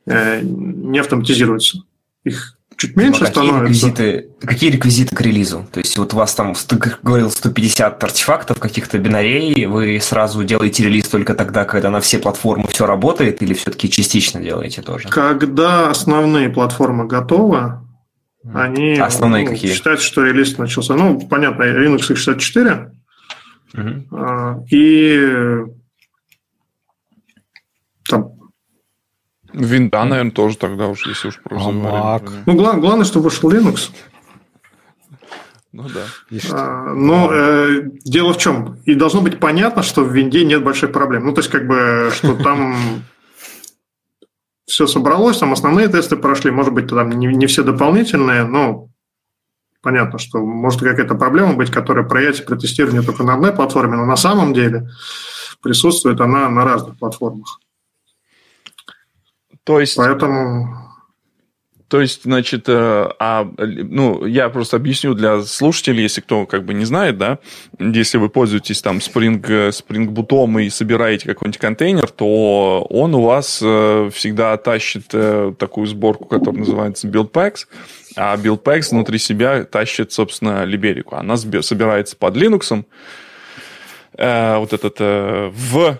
э, 0.06 0.41
не 0.41 1.00
автоматизируются. 1.00 1.84
Их 2.24 2.58
чуть 2.80 2.95
меньше 2.95 3.26
какие 3.26 3.32
становится. 3.32 3.62
Реквизиты, 3.63 4.30
какие 4.41 4.72
реквизиты 4.72 5.15
к 5.15 5.22
релизу? 5.22 5.67
То 5.72 5.80
есть 5.80 5.98
вот 5.98 6.13
у 6.13 6.17
вас 6.17 6.34
там, 6.34 6.56
как 6.67 7.00
говорил, 7.04 7.30
150 7.30 8.04
артефактов, 8.04 8.60
каких-то 8.60 8.98
бинарей, 8.98 9.65
вы 9.65 10.00
сразу 10.02 10.43
делаете 10.43 10.84
релиз 10.84 11.08
только 11.10 11.36
тогда, 11.36 11.65
когда 11.65 11.89
на 11.89 12.00
все 12.00 12.19
платформы 12.19 12.67
все 12.69 12.86
работает, 12.86 13.41
или 13.41 13.54
все-таки 13.54 13.89
частично 13.89 14.41
делаете 14.41 14.82
тоже? 14.82 15.10
Когда 15.10 15.89
основные 15.89 16.50
платформы 16.50 17.06
готовы, 17.06 17.80
они 18.54 18.98
основные 18.98 19.43
ну, 19.43 19.52
какие? 19.52 19.74
считают, 19.74 20.02
что 20.02 20.24
релиз 20.24 20.58
начался. 20.58 20.95
Ну, 20.95 21.19
понятно, 21.19 21.63
Linux 21.63 22.10
x64, 22.10 22.91
Угу. 23.73 24.65
И 24.71 25.65
там 28.10 28.32
Винда, 29.53 30.03
наверное, 30.05 30.32
тоже 30.32 30.58
тогда 30.58 30.88
уж, 30.88 31.05
если 31.08 31.29
уж 31.29 31.41
просто 31.41 31.69
а 31.69 32.21
Ну, 32.45 32.55
главное, 32.55 32.82
главное, 32.82 33.05
чтобы 33.05 33.25
вышел 33.25 33.51
Linux. 33.51 33.89
Ну 35.71 35.88
да. 35.88 36.05
А, 36.51 36.93
но 36.93 37.32
э, 37.32 37.84
дело 38.03 38.34
в 38.34 38.38
чем? 38.38 38.77
И 38.86 38.95
должно 38.95 39.21
быть 39.21 39.39
понятно, 39.39 39.84
что 39.84 40.03
в 40.03 40.12
винде 40.12 40.43
нет 40.43 40.63
больших 40.63 40.91
проблем. 40.91 41.25
Ну, 41.25 41.34
то 41.34 41.41
есть, 41.41 41.51
как 41.51 41.67
бы, 41.67 42.10
что 42.13 42.36
там 42.36 42.75
все 44.65 44.88
собралось, 44.88 45.38
там 45.38 45.53
основные 45.53 45.88
тесты 45.88 46.15
прошли, 46.15 46.49
может 46.49 46.73
быть, 46.73 46.88
там 46.88 47.10
не, 47.12 47.27
не 47.27 47.45
все 47.45 47.63
дополнительные, 47.63 48.45
но 48.45 48.89
понятно, 49.81 50.19
что 50.19 50.39
может 50.39 50.81
какая-то 50.81 51.15
проблема 51.15 51.53
быть, 51.53 51.71
которая 51.71 52.05
проявится 52.05 52.43
при 52.43 52.57
тестировании 52.57 53.05
только 53.05 53.23
на 53.23 53.35
одной 53.35 53.53
платформе, 53.53 53.97
но 53.97 54.05
на 54.05 54.17
самом 54.17 54.53
деле 54.53 54.89
присутствует 55.61 56.21
она 56.21 56.49
на 56.49 56.65
разных 56.65 56.97
платформах. 56.97 57.59
То 59.63 59.79
есть... 59.79 59.95
Поэтому... 59.97 60.89
То 61.89 62.01
есть, 62.01 62.21
значит, 62.23 62.65
э, 62.69 63.09
а, 63.17 63.51
ну, 63.57 64.23
я 64.23 64.49
просто 64.49 64.77
объясню 64.77 65.15
для 65.15 65.41
слушателей, 65.41 66.03
если 66.03 66.21
кто 66.21 66.45
как 66.45 66.63
бы 66.63 66.75
не 66.75 66.85
знает, 66.85 67.17
да, 67.17 67.39
если 67.79 68.19
вы 68.19 68.29
пользуетесь 68.29 68.79
там 68.83 68.97
Spring, 68.97 69.41
Spring 69.69 70.07
Boot 70.07 70.61
и 70.61 70.69
собираете 70.69 71.25
какой-нибудь 71.25 71.59
контейнер, 71.59 72.07
то 72.11 72.85
он 72.91 73.15
у 73.15 73.21
вас 73.23 73.59
э, 73.63 74.11
всегда 74.13 74.55
тащит 74.57 75.05
э, 75.13 75.51
такую 75.57 75.87
сборку, 75.87 76.25
которая 76.25 76.59
называется 76.59 77.07
Build 77.07 77.31
Packs, 77.31 77.65
а 78.15 78.36
BuildPacks 78.38 78.91
внутри 78.91 79.17
себя 79.17 79.63
тащит, 79.63 80.12
собственно, 80.12 80.63
либерику. 80.63 81.15
Она 81.15 81.38
собирается 81.38 82.15
под 82.15 82.36
Linux. 82.36 82.86
Э, 84.17 84.58
вот 84.58 84.74
этот 84.74 84.95
э, 85.00 85.52
в, 85.54 85.98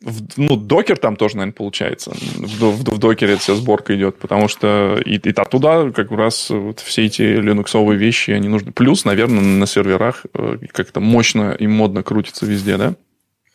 в 0.00 0.22
ну, 0.36 0.56
докер 0.56 0.98
там 0.98 1.16
тоже, 1.16 1.36
наверное, 1.36 1.54
получается. 1.54 2.10
В, 2.10 2.60
в, 2.60 2.84
в 2.84 2.98
докере 2.98 3.36
вся 3.36 3.54
сборка 3.54 3.96
идет, 3.96 4.18
потому 4.18 4.48
что 4.48 5.00
и, 5.04 5.16
и 5.16 5.30
оттуда 5.30 5.92
как 5.94 6.10
раз 6.10 6.50
вот 6.50 6.80
все 6.80 7.06
эти 7.06 7.22
линуксовые 7.22 7.98
вещи, 7.98 8.32
они 8.32 8.48
нужны. 8.48 8.72
Плюс, 8.72 9.04
наверное, 9.04 9.42
на 9.42 9.66
серверах 9.66 10.26
э, 10.34 10.58
как-то 10.72 11.00
мощно 11.00 11.56
и 11.58 11.66
модно 11.66 12.02
крутится 12.02 12.46
везде, 12.46 12.76
да? 12.76 12.94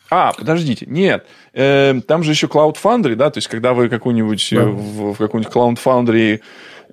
А, 0.09 0.33
подождите, 0.33 0.85
нет, 0.89 1.25
э, 1.53 2.01
там 2.05 2.23
же 2.23 2.31
еще 2.31 2.47
Cloud 2.47 2.75
Foundry, 2.83 3.15
да, 3.15 3.29
то 3.29 3.37
есть 3.37 3.47
когда 3.47 3.73
вы 3.73 3.87
какую-нибудь 3.87 4.49
да. 4.51 4.65
в, 4.65 5.13
в 5.13 5.15
какую-нибудь 5.15 5.53
Cloud 5.53 5.79
Foundry 5.81 6.41
Э, 6.41 6.41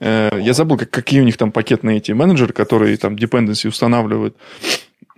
я 0.00 0.52
забыл, 0.52 0.76
как, 0.76 0.90
какие 0.90 1.20
у 1.20 1.24
них 1.24 1.36
там 1.36 1.52
пакетные 1.52 1.98
эти 1.98 2.12
менеджеры, 2.12 2.52
которые 2.52 2.96
там 2.96 3.14
dependency 3.14 3.68
устанавливают. 3.68 4.36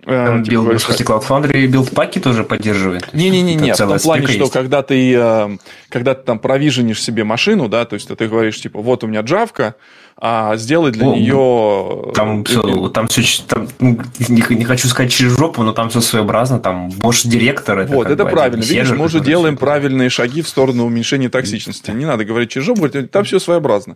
Build, 0.05 0.43
типа, 0.43 0.61
говоришь, 0.61 0.81
Cloud 0.81 1.27
Foundry 1.27 1.67
build 1.67 1.93
паки 1.93 2.19
тоже 2.19 2.43
поддерживает? 2.43 3.13
Не-не-не, 3.13 3.55
нет. 3.55 3.75
В 3.75 3.87
том 3.87 3.99
плане, 3.99 4.27
что 4.27 4.39
есть. 4.39 4.53
когда 4.53 4.81
ты, 4.81 5.13
э, 5.15 5.57
когда 5.89 6.15
ты 6.15 6.23
там 6.23 6.39
провиженишь 6.39 7.01
себе 7.01 7.23
машину, 7.23 7.67
да, 7.67 7.85
то 7.85 7.93
есть 7.93 8.07
ты 8.07 8.27
говоришь, 8.27 8.59
типа, 8.59 8.81
вот 8.81 9.03
у 9.03 9.07
меня 9.07 9.21
джавка, 9.21 9.75
а 10.17 10.55
сделай 10.57 10.91
для 10.91 11.07
О, 11.07 11.15
нее... 11.15 12.13
Там 12.13 12.43
все, 12.45 12.87
там 12.89 13.07
все, 13.07 13.43
там, 13.47 13.67
ну, 13.79 13.99
не, 14.27 14.43
не 14.55 14.65
хочу 14.65 14.87
сказать 14.87 15.11
через 15.11 15.37
жопу, 15.37 15.61
но 15.61 15.71
там 15.71 15.89
все 15.89 16.01
своеобразно, 16.01 16.59
там 16.59 16.89
Bosch 16.89 17.27
директор. 17.27 17.77
Это 17.79 17.93
вот, 17.93 18.07
это 18.07 18.23
бы, 18.23 18.29
правильно. 18.31 18.63
Видишь, 18.63 18.89
мы 18.91 19.05
уже 19.05 19.19
делаем 19.19 19.55
правильные 19.55 20.09
шаги 20.09 20.41
в 20.41 20.47
сторону 20.47 20.85
уменьшения 20.85 21.29
токсичности. 21.29 21.91
Не 21.91 22.05
надо 22.05 22.25
говорить 22.25 22.49
через 22.49 22.65
жопу, 22.65 22.89
там 22.89 23.23
все 23.23 23.39
своеобразно. 23.39 23.95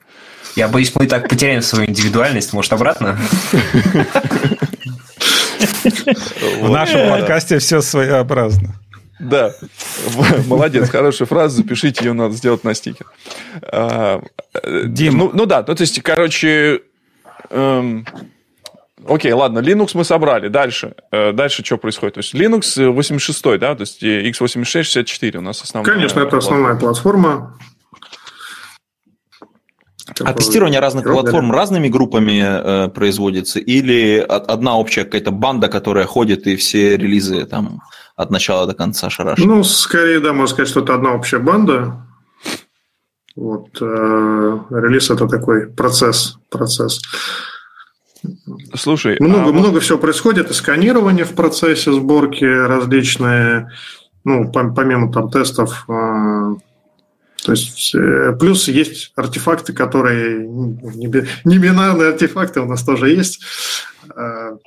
Я 0.56 0.68
боюсь, 0.68 0.94
мы 0.96 1.06
и 1.06 1.08
так 1.08 1.28
потеряем 1.28 1.62
свою 1.62 1.90
индивидуальность. 1.90 2.54
Может, 2.54 2.74
обратно? 2.74 3.18
В 6.62 6.70
нашем 6.70 7.10
подкасте 7.10 7.60
все 7.60 7.82
своеобразно. 7.82 8.76
Да, 9.20 9.54
молодец, 10.48 10.90
хорошая 10.90 11.28
фраза, 11.28 11.58
запишите, 11.58 12.06
ее 12.06 12.14
надо 12.14 12.34
сделать 12.34 12.64
на 12.64 12.74
стикер. 12.74 13.06
А, 13.62 14.22
Дим. 14.86 15.18
Ну, 15.18 15.32
ну 15.34 15.46
да, 15.46 15.64
ну, 15.66 15.74
то 15.74 15.82
есть, 15.82 16.02
короче, 16.02 16.82
эм, 17.50 18.06
окей, 19.08 19.32
ладно, 19.32 19.60
Linux 19.60 19.92
мы 19.94 20.04
собрали, 20.04 20.50
дальше, 20.50 20.96
э, 21.12 21.32
дальше 21.32 21.64
что 21.64 21.78
происходит? 21.78 22.16
То 22.16 22.20
есть, 22.20 22.34
Linux 22.34 22.92
86, 22.92 23.58
да, 23.58 23.76
то 23.76 23.82
есть, 23.82 24.04
x86 24.04 24.84
64 24.84 25.40
у 25.40 25.42
нас 25.42 25.62
основная. 25.62 25.94
Конечно, 25.94 26.20
это 26.20 26.38
основная 26.38 26.76
платформа. 26.76 27.58
А 30.24 30.34
тестирование 30.34 30.80
разных 30.80 31.04
платформ 31.04 31.52
разными 31.52 31.88
группами 31.88 32.44
э, 32.44 32.90
производится? 32.90 33.60
Или 33.60 34.20
одна 34.20 34.78
общая 34.78 35.04
какая-то 35.04 35.32
банда, 35.32 35.68
которая 35.68 36.06
ходит 36.06 36.46
и 36.46 36.56
все 36.56 36.96
релизы 36.96 37.46
там 37.46 37.82
от 38.16 38.30
начала 38.30 38.68
до 38.68 38.74
конца 38.76 39.10
шарашит? 39.10 39.46
Ну, 39.46 39.64
скорее, 39.64 40.20
да, 40.20 40.32
можно 40.32 40.54
сказать, 40.54 40.70
что 40.70 40.82
это 40.82 40.94
одна 40.94 41.14
общая 41.14 41.40
банда. 41.40 42.06
Вот, 43.36 43.70
э, 43.82 44.60
релиз 44.70 45.10
это 45.10 45.28
такой 45.28 45.68
процесс, 45.68 46.38
процесс. 46.50 47.02
Слушай, 48.76 49.18
много, 49.20 49.50
а 49.50 49.54
много 49.54 49.80
всего 49.80 49.98
происходит, 49.98 50.52
и 50.52 50.54
сканирование 50.54 51.26
в 51.26 51.34
процессе 51.34 51.92
сборки 51.92 52.46
различные, 52.46 53.72
ну, 54.24 54.52
помимо 54.52 55.12
там 55.12 55.30
тестов, 55.30 55.86
э, 55.90 56.56
то 57.46 57.52
есть 57.52 57.94
э, 57.94 58.36
плюс 58.40 58.68
есть 58.68 59.12
артефакты, 59.16 59.72
которые 59.72 60.48
не, 60.48 61.28
не 61.44 61.58
бинарные 61.60 62.10
артефакты 62.10 62.60
у 62.60 62.66
нас 62.66 62.84
тоже 62.84 63.12
есть. 63.12 63.40
Э, 64.16 64.58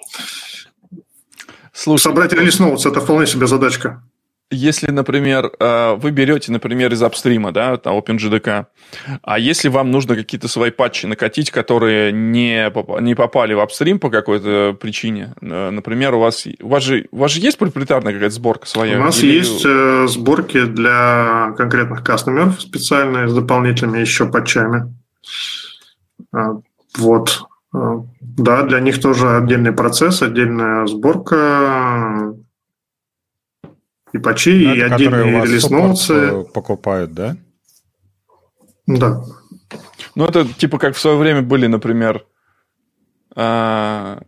Слушай, 1.73 2.03
Собрать 2.03 2.33
релиз 2.33 2.61
notes– 2.61 2.89
это 2.91 3.01
вполне 3.01 3.27
себе 3.27 3.49
задачка. 3.49 4.03
Если, 4.51 4.91
например, 4.91 5.53
э, 5.61 5.95
вы 5.97 6.11
берете, 6.11 6.51
например, 6.53 6.91
из 6.91 7.03
апстрима, 7.03 7.53
да, 7.53 7.77
там 7.77 7.99
OpenJDK, 7.99 8.65
а 9.23 9.39
если 9.39 9.69
вам 9.69 9.91
нужно 9.91 10.17
какие-то 10.17 10.49
свои 10.49 10.71
патчи 10.71 11.05
накатить, 11.05 11.51
которые 11.51 12.13
не, 12.13 12.73
не 13.03 13.15
попали 13.15 13.53
в 13.53 13.61
апстрим 13.61 13.99
по 13.99 14.09
какой-то 14.09 14.75
причине, 14.81 15.35
э, 15.43 15.71
например, 15.71 16.15
у 16.15 16.21
вас, 16.21 16.47
у 16.63 16.69
вас, 16.69 16.83
же, 16.83 17.09
у 17.11 17.19
вас 17.19 17.33
же 17.33 17.41
есть 17.41 17.59
проприетарная 17.59 18.15
какая-то 18.15 18.35
сборка 18.35 18.67
своя? 18.67 18.99
У 18.99 19.03
нас 19.03 19.23
Или... 19.23 19.35
есть 19.35 19.67
э, 19.67 20.07
сборки 20.09 20.65
для 20.65 21.53
конкретных 21.59 22.03
кастомеров 22.03 22.59
специальные 22.59 23.29
с 23.29 23.35
дополнительными 23.35 24.01
еще 24.01 24.31
патчами. 24.31 24.95
Вот. 26.97 27.43
Да, 27.73 28.63
для 28.63 28.81
них 28.81 28.99
тоже 28.99 29.37
отдельный 29.37 29.73
процесс, 29.73 30.23
отдельная 30.23 30.87
сборка 30.87 32.35
и 34.13 34.19
патчи, 34.19 34.65
ну, 34.65 34.75
и 34.75 34.81
отдельные 34.81 35.43
релиз 35.43 35.65
покупают, 36.53 37.13
да? 37.13 37.37
Да. 38.87 39.23
Ну, 40.15 40.25
это 40.25 40.47
типа 40.47 40.79
как 40.79 40.97
в 40.97 41.01
свое 41.01 41.17
время 41.17 41.43
были, 41.43 41.67
например, 41.67 42.25
а, 43.37 44.21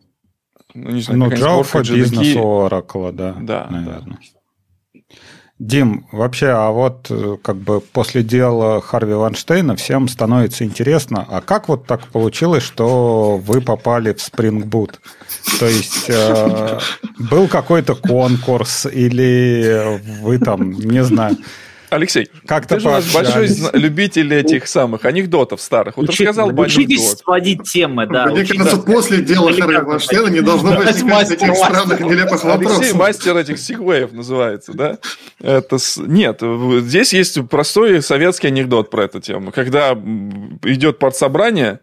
ну, 0.75 0.91
не 0.91 1.01
знаю, 1.01 1.19
ну, 1.19 1.31
Java, 1.31 1.95
бизнес 1.95 2.37
Oracle, 2.37 3.13
да, 3.13 3.35
да, 3.41 3.67
наверное. 3.71 4.19
Да. 4.21 4.40
Дим, 5.61 6.07
вообще, 6.11 6.47
а 6.47 6.71
вот 6.71 7.09
э, 7.11 7.37
как 7.43 7.57
бы 7.57 7.83
после 7.83 8.23
дела 8.23 8.81
Харви 8.81 9.13
Ванштейна 9.13 9.77
всем 9.77 10.09
становится 10.09 10.65
интересно, 10.65 11.27
а 11.29 11.43
как 11.43 11.69
вот 11.69 11.87
так 11.87 12.07
получилось, 12.07 12.63
что 12.63 13.37
вы 13.37 13.61
попали 13.61 14.15
в 14.15 14.17
Spring 14.17 14.65
Boot? 14.65 14.95
То 15.59 15.67
есть 15.67 16.09
э, 16.09 16.79
был 17.19 17.47
какой-то 17.47 17.95
конкурс 17.95 18.87
или 18.87 20.01
вы 20.23 20.39
там, 20.39 20.73
не 20.73 21.05
знаю, 21.05 21.37
Алексей, 21.91 22.29
как 22.47 22.67
ты 22.67 22.81
же 22.81 22.89
у 22.89 22.91
нас 22.91 23.13
большой 23.13 23.49
любитель 23.73 24.33
этих 24.33 24.67
самых 24.67 25.05
анекдотов 25.05 25.61
старых. 25.61 25.97
Вот 25.97 26.09
Учи, 26.09 26.25
рассказал 26.25 26.51
бы 26.51 26.65
Учитесь 26.65 27.19
сводить 27.19 27.65
темы, 27.65 28.07
да. 28.07 28.27
Мне 28.27 28.45
кажется, 28.45 28.79
после 28.79 29.23
дела 29.23 29.53
Харви 29.53 29.79
Ванштейна 29.79 30.29
не 30.29 30.41
должно 30.41 30.77
возникать 30.77 31.31
этих 31.31 31.55
странных 31.57 32.01
нелепых 32.01 32.45
вопросов. 32.45 32.79
Алексей 32.79 32.97
мастер 32.97 33.37
этих 33.37 33.59
сигвеев 33.59 34.13
называется, 34.13 34.73
да? 34.73 34.99
Это 35.41 35.79
с... 35.79 35.97
Нет, 35.99 36.43
здесь 36.83 37.13
есть 37.13 37.41
простой 37.49 38.03
советский 38.03 38.49
анекдот 38.49 38.91
про 38.91 39.05
эту 39.05 39.21
тему. 39.21 39.53
Когда 39.53 39.93
идет 39.93 40.99
партсобрание, 40.99 41.81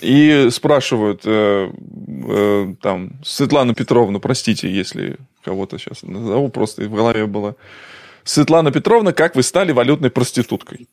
и 0.00 0.48
спрашивают 0.50 1.22
э, 1.24 1.70
э, 1.70 2.74
там 2.80 3.12
Светлану 3.22 3.74
Петровну, 3.74 4.18
простите, 4.18 4.70
если 4.70 5.18
кого-то 5.44 5.78
сейчас 5.78 6.02
назову, 6.02 6.48
просто 6.48 6.82
в 6.82 6.94
голове 6.94 7.26
было. 7.26 7.56
Светлана 8.30 8.70
Петровна, 8.70 9.12
как 9.12 9.34
вы 9.34 9.42
стали 9.42 9.72
валютной 9.72 10.08
проституткой? 10.08 10.86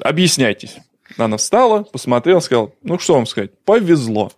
Объясняйтесь. 0.00 0.76
Она 1.16 1.36
встала, 1.36 1.82
посмотрела, 1.82 2.38
сказала, 2.38 2.70
ну, 2.84 3.00
что 3.00 3.14
вам 3.14 3.26
сказать, 3.26 3.50
повезло. 3.64 4.30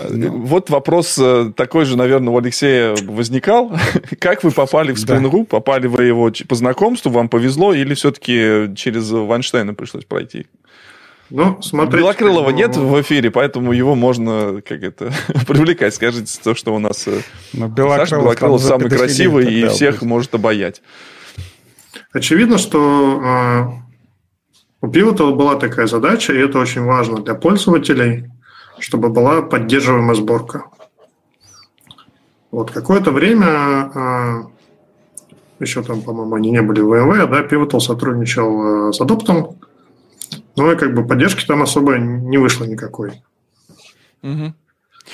Ну. 0.00 0.38
Вот 0.38 0.68
вопрос 0.68 1.16
э, 1.16 1.52
такой 1.56 1.84
же, 1.84 1.96
наверное, 1.96 2.34
у 2.34 2.38
Алексея 2.38 2.96
возникал. 3.04 3.70
как 4.18 4.42
вы 4.42 4.50
попали 4.50 4.92
в 4.92 4.96
Spring 4.96 5.30
да. 5.30 5.44
Попали 5.44 5.86
вы 5.86 6.04
его 6.04 6.32
по 6.48 6.56
знакомству, 6.56 7.12
вам 7.12 7.28
повезло, 7.28 7.72
или 7.72 7.94
все-таки 7.94 8.74
через 8.74 9.08
Вайнштейна 9.08 9.74
пришлось 9.74 10.04
пройти? 10.04 10.46
Ну, 11.30 11.60
смотрите. 11.60 11.98
Белокрылова 11.98 12.50
ну... 12.50 12.56
нет 12.56 12.76
в 12.76 13.00
эфире, 13.00 13.30
поэтому 13.30 13.72
его 13.72 13.94
можно 13.94 14.62
как 14.62 14.82
это 14.82 15.12
привлекать. 15.46 15.94
Скажите 15.94 16.38
то, 16.42 16.54
что 16.54 16.74
у 16.74 16.78
нас 16.78 17.06
э, 17.08 17.20
ну, 17.52 17.68
Белокрылов, 17.68 18.08
Саша 18.08 18.22
Белокрылов 18.22 18.62
самый 18.62 18.88
красивый 18.88 19.52
и 19.52 19.66
всех 19.68 20.02
может 20.02 20.34
обаять. 20.34 20.82
Очевидно, 22.12 22.58
что 22.58 23.20
э, 23.22 23.86
у 24.80 24.88
Pivotal 24.88 25.34
была 25.34 25.56
такая 25.56 25.86
задача, 25.86 26.32
и 26.32 26.38
это 26.38 26.58
очень 26.58 26.82
важно 26.82 27.20
для 27.20 27.34
пользователей, 27.34 28.30
чтобы 28.78 29.08
была 29.08 29.42
поддерживаемая 29.42 30.14
сборка. 30.14 30.66
Вот 32.52 32.70
какое-то 32.70 33.10
время, 33.10 33.90
э, 33.94 34.42
еще 35.58 35.82
там, 35.82 36.02
по-моему, 36.02 36.36
они 36.36 36.52
не 36.52 36.62
были 36.62 36.80
в 36.80 36.92
VMware, 36.92 37.26
да, 37.26 37.42
Pivotal 37.42 37.80
сотрудничал 37.80 38.90
э, 38.90 38.92
с 38.92 39.00
Adoptum, 39.00 39.56
ну 40.56 40.72
и 40.72 40.76
как 40.76 40.94
бы 40.94 41.06
поддержки 41.06 41.44
там 41.46 41.62
особо 41.62 41.98
не 41.98 42.38
вышло 42.38 42.64
никакой. 42.64 43.12
Угу. 44.22 44.54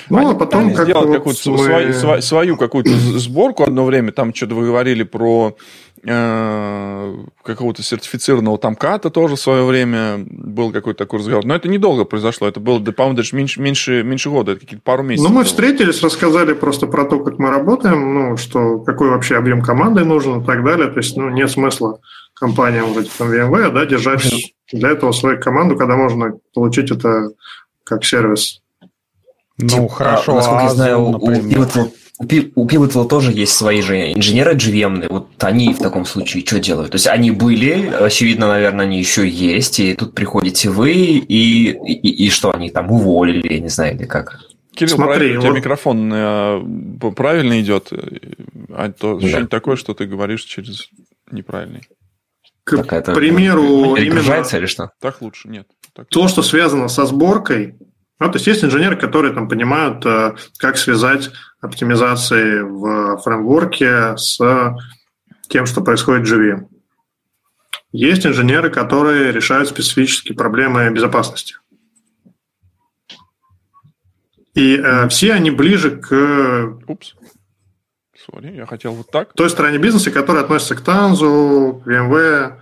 Ну, 0.09 0.31
а 0.31 0.35
потом 0.35 0.73
как 0.73 0.85
сделать 0.85 1.11
какую-то 1.11 1.51
мы... 1.51 1.93
свою, 1.93 2.21
свою 2.21 2.57
какую-то 2.57 2.91
сборку 3.19 3.63
одно 3.63 3.85
время. 3.85 4.11
Там 4.11 4.33
что-то 4.33 4.55
вы 4.55 4.65
говорили 4.65 5.03
про 5.03 5.55
э, 6.03 7.15
какого-то 7.43 7.83
сертифицированного 7.83 8.57
тамката 8.57 9.09
тоже 9.09 9.35
в 9.35 9.39
свое 9.39 9.63
время 9.63 10.25
был 10.27 10.71
какой-то 10.71 10.97
такой 11.05 11.19
разговор. 11.19 11.45
Но 11.45 11.55
это 11.55 11.69
недолго 11.69 12.05
произошло. 12.05 12.47
Это 12.47 12.59
было, 12.59 12.79
по-моему, 12.79 13.17
даже 13.17 13.35
меньше, 13.35 13.61
меньше, 13.61 14.03
меньше 14.03 14.29
года. 14.29 14.53
Это 14.53 14.61
какие-то 14.61 14.83
пару 14.83 15.03
месяцев. 15.03 15.29
Ну, 15.29 15.35
мы 15.35 15.41
было. 15.41 15.45
встретились, 15.45 16.01
рассказали 16.01 16.53
просто 16.53 16.87
про 16.87 17.05
то, 17.05 17.19
как 17.19 17.37
мы 17.37 17.49
работаем, 17.49 18.13
ну, 18.13 18.37
что 18.37 18.79
какой 18.79 19.09
вообще 19.09 19.37
объем 19.37 19.61
команды 19.61 20.03
нужен 20.03 20.41
и 20.41 20.45
так 20.45 20.63
далее. 20.63 20.87
То 20.87 20.97
есть, 20.97 21.15
ну, 21.15 21.29
нет 21.29 21.51
смысла 21.51 21.99
компаниям 22.33 22.91
вроде 22.91 23.09
там 23.17 23.31
VMware, 23.31 23.71
да, 23.71 23.85
держать 23.85 24.55
для 24.73 24.91
этого 24.91 25.11
свою 25.11 25.39
команду, 25.39 25.75
когда 25.75 25.95
можно 25.95 26.33
получить 26.53 26.91
это 26.91 27.29
как 27.83 28.03
сервис. 28.03 28.61
Ну, 29.57 29.67
Тип, 29.67 29.91
хорошо. 29.91 30.35
Насколько 30.35 30.59
а 30.59 30.63
я 30.63 30.69
знаю, 30.69 31.01
у, 31.01 31.11
у 31.11 31.31
Pivotal, 31.31 31.91
у 32.55 32.67
Pivotal 32.67 33.07
тоже 33.07 33.31
есть 33.31 33.53
свои 33.53 33.81
же 33.81 34.13
инженеры 34.13 34.53
GVM. 34.53 35.07
Вот 35.09 35.43
они 35.43 35.73
в 35.73 35.79
таком 35.79 36.05
случае 36.05 36.45
что 36.45 36.59
делают? 36.59 36.91
То 36.91 36.95
есть 36.95 37.07
они 37.07 37.31
были, 37.31 37.87
очевидно, 37.87 38.47
наверное, 38.47 38.85
они 38.85 38.99
еще 38.99 39.27
есть, 39.27 39.79
и 39.79 39.93
тут 39.93 40.13
приходите 40.13 40.69
вы, 40.69 40.91
и, 40.91 41.69
и, 41.69 42.25
и 42.25 42.29
что, 42.29 42.53
они 42.53 42.69
там 42.69 42.91
уволили, 42.91 43.53
я 43.53 43.59
не 43.59 43.69
знаю, 43.69 43.95
или 43.95 44.05
как? 44.05 44.39
Кирилл, 44.75 44.95
Смотри, 44.95 45.37
у 45.37 45.39
тебя 45.39 45.51
вот... 45.51 45.57
микрофон 45.57 46.11
э, 46.11 46.61
правильно 47.15 47.61
идет, 47.61 47.91
а 48.69 48.91
то 48.91 49.13
да. 49.13 49.17
ощущение 49.17 49.47
такое, 49.47 49.75
что 49.75 49.93
ты 49.93 50.05
говоришь 50.05 50.43
через 50.43 50.89
неправильный. 51.29 51.87
К 52.63 52.77
Какая-то 52.77 53.13
примеру, 53.13 53.95
именно 53.95 54.19
или 54.55 54.65
что? 54.67 54.91
Так 55.01 55.21
лучше, 55.21 55.49
нет. 55.49 55.67
Так 55.93 56.07
то, 56.07 56.27
что 56.27 56.41
связано 56.41 56.87
со 56.87 57.05
сборкой, 57.05 57.77
ну, 58.19 58.31
то 58.31 58.37
есть 58.37 58.47
есть 58.47 58.63
инженеры, 58.63 58.95
которые 58.95 59.33
там 59.33 59.49
понимают, 59.49 60.05
э, 60.05 60.35
как 60.57 60.77
связать 60.77 61.29
оптимизации 61.59 62.61
в 62.61 63.17
фреймворке 63.21 64.15
с 64.17 64.39
тем, 65.49 65.65
что 65.65 65.81
происходит 65.81 66.27
в 66.27 66.33
JVM. 66.33 66.67
Есть 67.91 68.25
инженеры, 68.25 68.71
которые 68.71 69.31
решают 69.31 69.69
специфические 69.69 70.35
проблемы 70.35 70.89
безопасности. 70.89 71.55
И 74.55 74.77
э, 74.77 75.07
все 75.09 75.33
они 75.33 75.51
ближе 75.51 75.97
к... 75.97 76.79
Упс. 76.87 77.15
Sorry, 78.29 78.55
я 78.55 78.65
хотел 78.65 78.93
вот 78.93 79.09
так. 79.11 79.33
той 79.33 79.49
стороне 79.49 79.77
бизнеса, 79.77 80.11
которая 80.11 80.43
относится 80.43 80.75
к 80.75 80.81
Танзу, 80.81 81.81
к 81.83 81.87
VMware, 81.87 82.53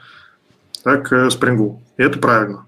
так 0.83 1.07
к 1.07 1.13
Spring. 1.27 1.79
И 1.97 2.03
это 2.03 2.17
правильно. 2.19 2.65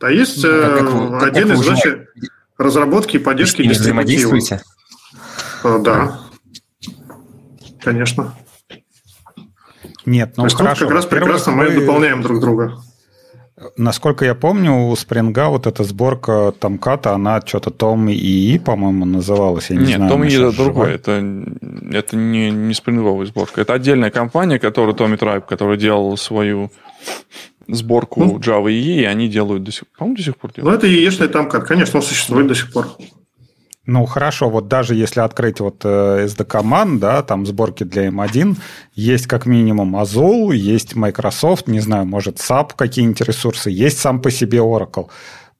А 0.00 0.10
есть 0.10 0.42
ну, 0.44 0.50
э, 0.50 1.10
как, 1.18 1.22
отдельная 1.22 1.56
задача 1.56 2.06
разработки 2.58 3.16
и 3.16 3.18
поддержки 3.18 3.62
дистрибутива. 3.66 4.60
Э, 5.64 5.78
да. 5.80 6.20
конечно. 7.82 8.34
Нет, 10.04 10.34
ну 10.36 10.42
То 10.42 10.46
есть 10.46 10.56
хорошо. 10.56 10.80
тут 10.80 10.88
как 10.88 10.94
раз 10.94 11.06
прекрасно 11.06 11.52
мы 11.52 11.68
вы- 11.68 11.80
дополняем 11.80 12.22
друг 12.22 12.40
друга. 12.40 12.78
Насколько 13.78 14.26
я 14.26 14.34
помню, 14.34 14.88
у 14.88 14.96
Спринга 14.96 15.48
вот 15.48 15.66
эта 15.66 15.82
сборка 15.82 16.52
Томката, 16.58 17.12
она 17.14 17.40
что-то 17.42 17.70
Том 17.70 18.08
и, 18.10 18.58
по-моему, 18.58 19.06
называлась. 19.06 19.70
Я 19.70 19.76
не 19.76 19.86
Нет, 19.86 19.96
знаю, 19.96 20.10
Том 20.10 20.24
и 20.24 20.28
сейчас 20.28 20.52
это 20.54 20.62
другое. 20.62 20.94
Это, 20.96 21.12
это 21.90 22.16
не, 22.16 22.50
не 22.50 22.74
спринговая 22.74 23.24
сборка. 23.26 23.62
Это 23.62 23.72
отдельная 23.72 24.10
компания, 24.10 24.58
которая 24.58 24.94
Tommy 24.94 25.18
Tribe, 25.18 25.44
которая 25.48 25.78
делала 25.78 26.16
свою 26.16 26.70
сборку 27.66 28.24
Ну. 28.24 28.38
Java 28.38 28.66
EE, 28.70 29.00
и 29.00 29.04
они 29.04 29.26
делают 29.28 29.64
до 29.64 29.72
сих 29.72 29.86
пор. 29.88 29.98
По-моему, 29.98 30.16
до 30.16 30.22
сих 30.22 30.36
пор 30.36 30.50
Ну, 30.54 30.62
делают. 30.62 30.78
это 30.78 30.86
яичный 30.86 31.28
тамкат, 31.28 31.64
конечно, 31.64 32.00
он 32.00 32.04
существует 32.04 32.48
до 32.48 32.54
сих 32.54 32.70
пор. 32.72 32.88
Ну, 33.86 34.04
хорошо, 34.04 34.50
вот 34.50 34.66
даже 34.66 34.96
если 34.96 35.20
открыть 35.20 35.60
вот 35.60 35.82
э, 35.84 36.26
SDK-ман, 36.26 36.98
да, 36.98 37.22
там 37.22 37.46
сборки 37.46 37.84
для 37.84 38.08
M1, 38.08 38.56
есть 38.94 39.28
как 39.28 39.46
минимум 39.46 39.94
Azul, 39.94 40.52
есть 40.52 40.96
Microsoft, 40.96 41.68
не 41.68 41.78
знаю, 41.78 42.04
может, 42.04 42.38
SAP 42.38 42.72
какие-нибудь 42.74 43.20
ресурсы, 43.20 43.70
есть 43.70 43.98
сам 43.98 44.20
по 44.20 44.32
себе 44.32 44.58
Oracle. 44.58 45.06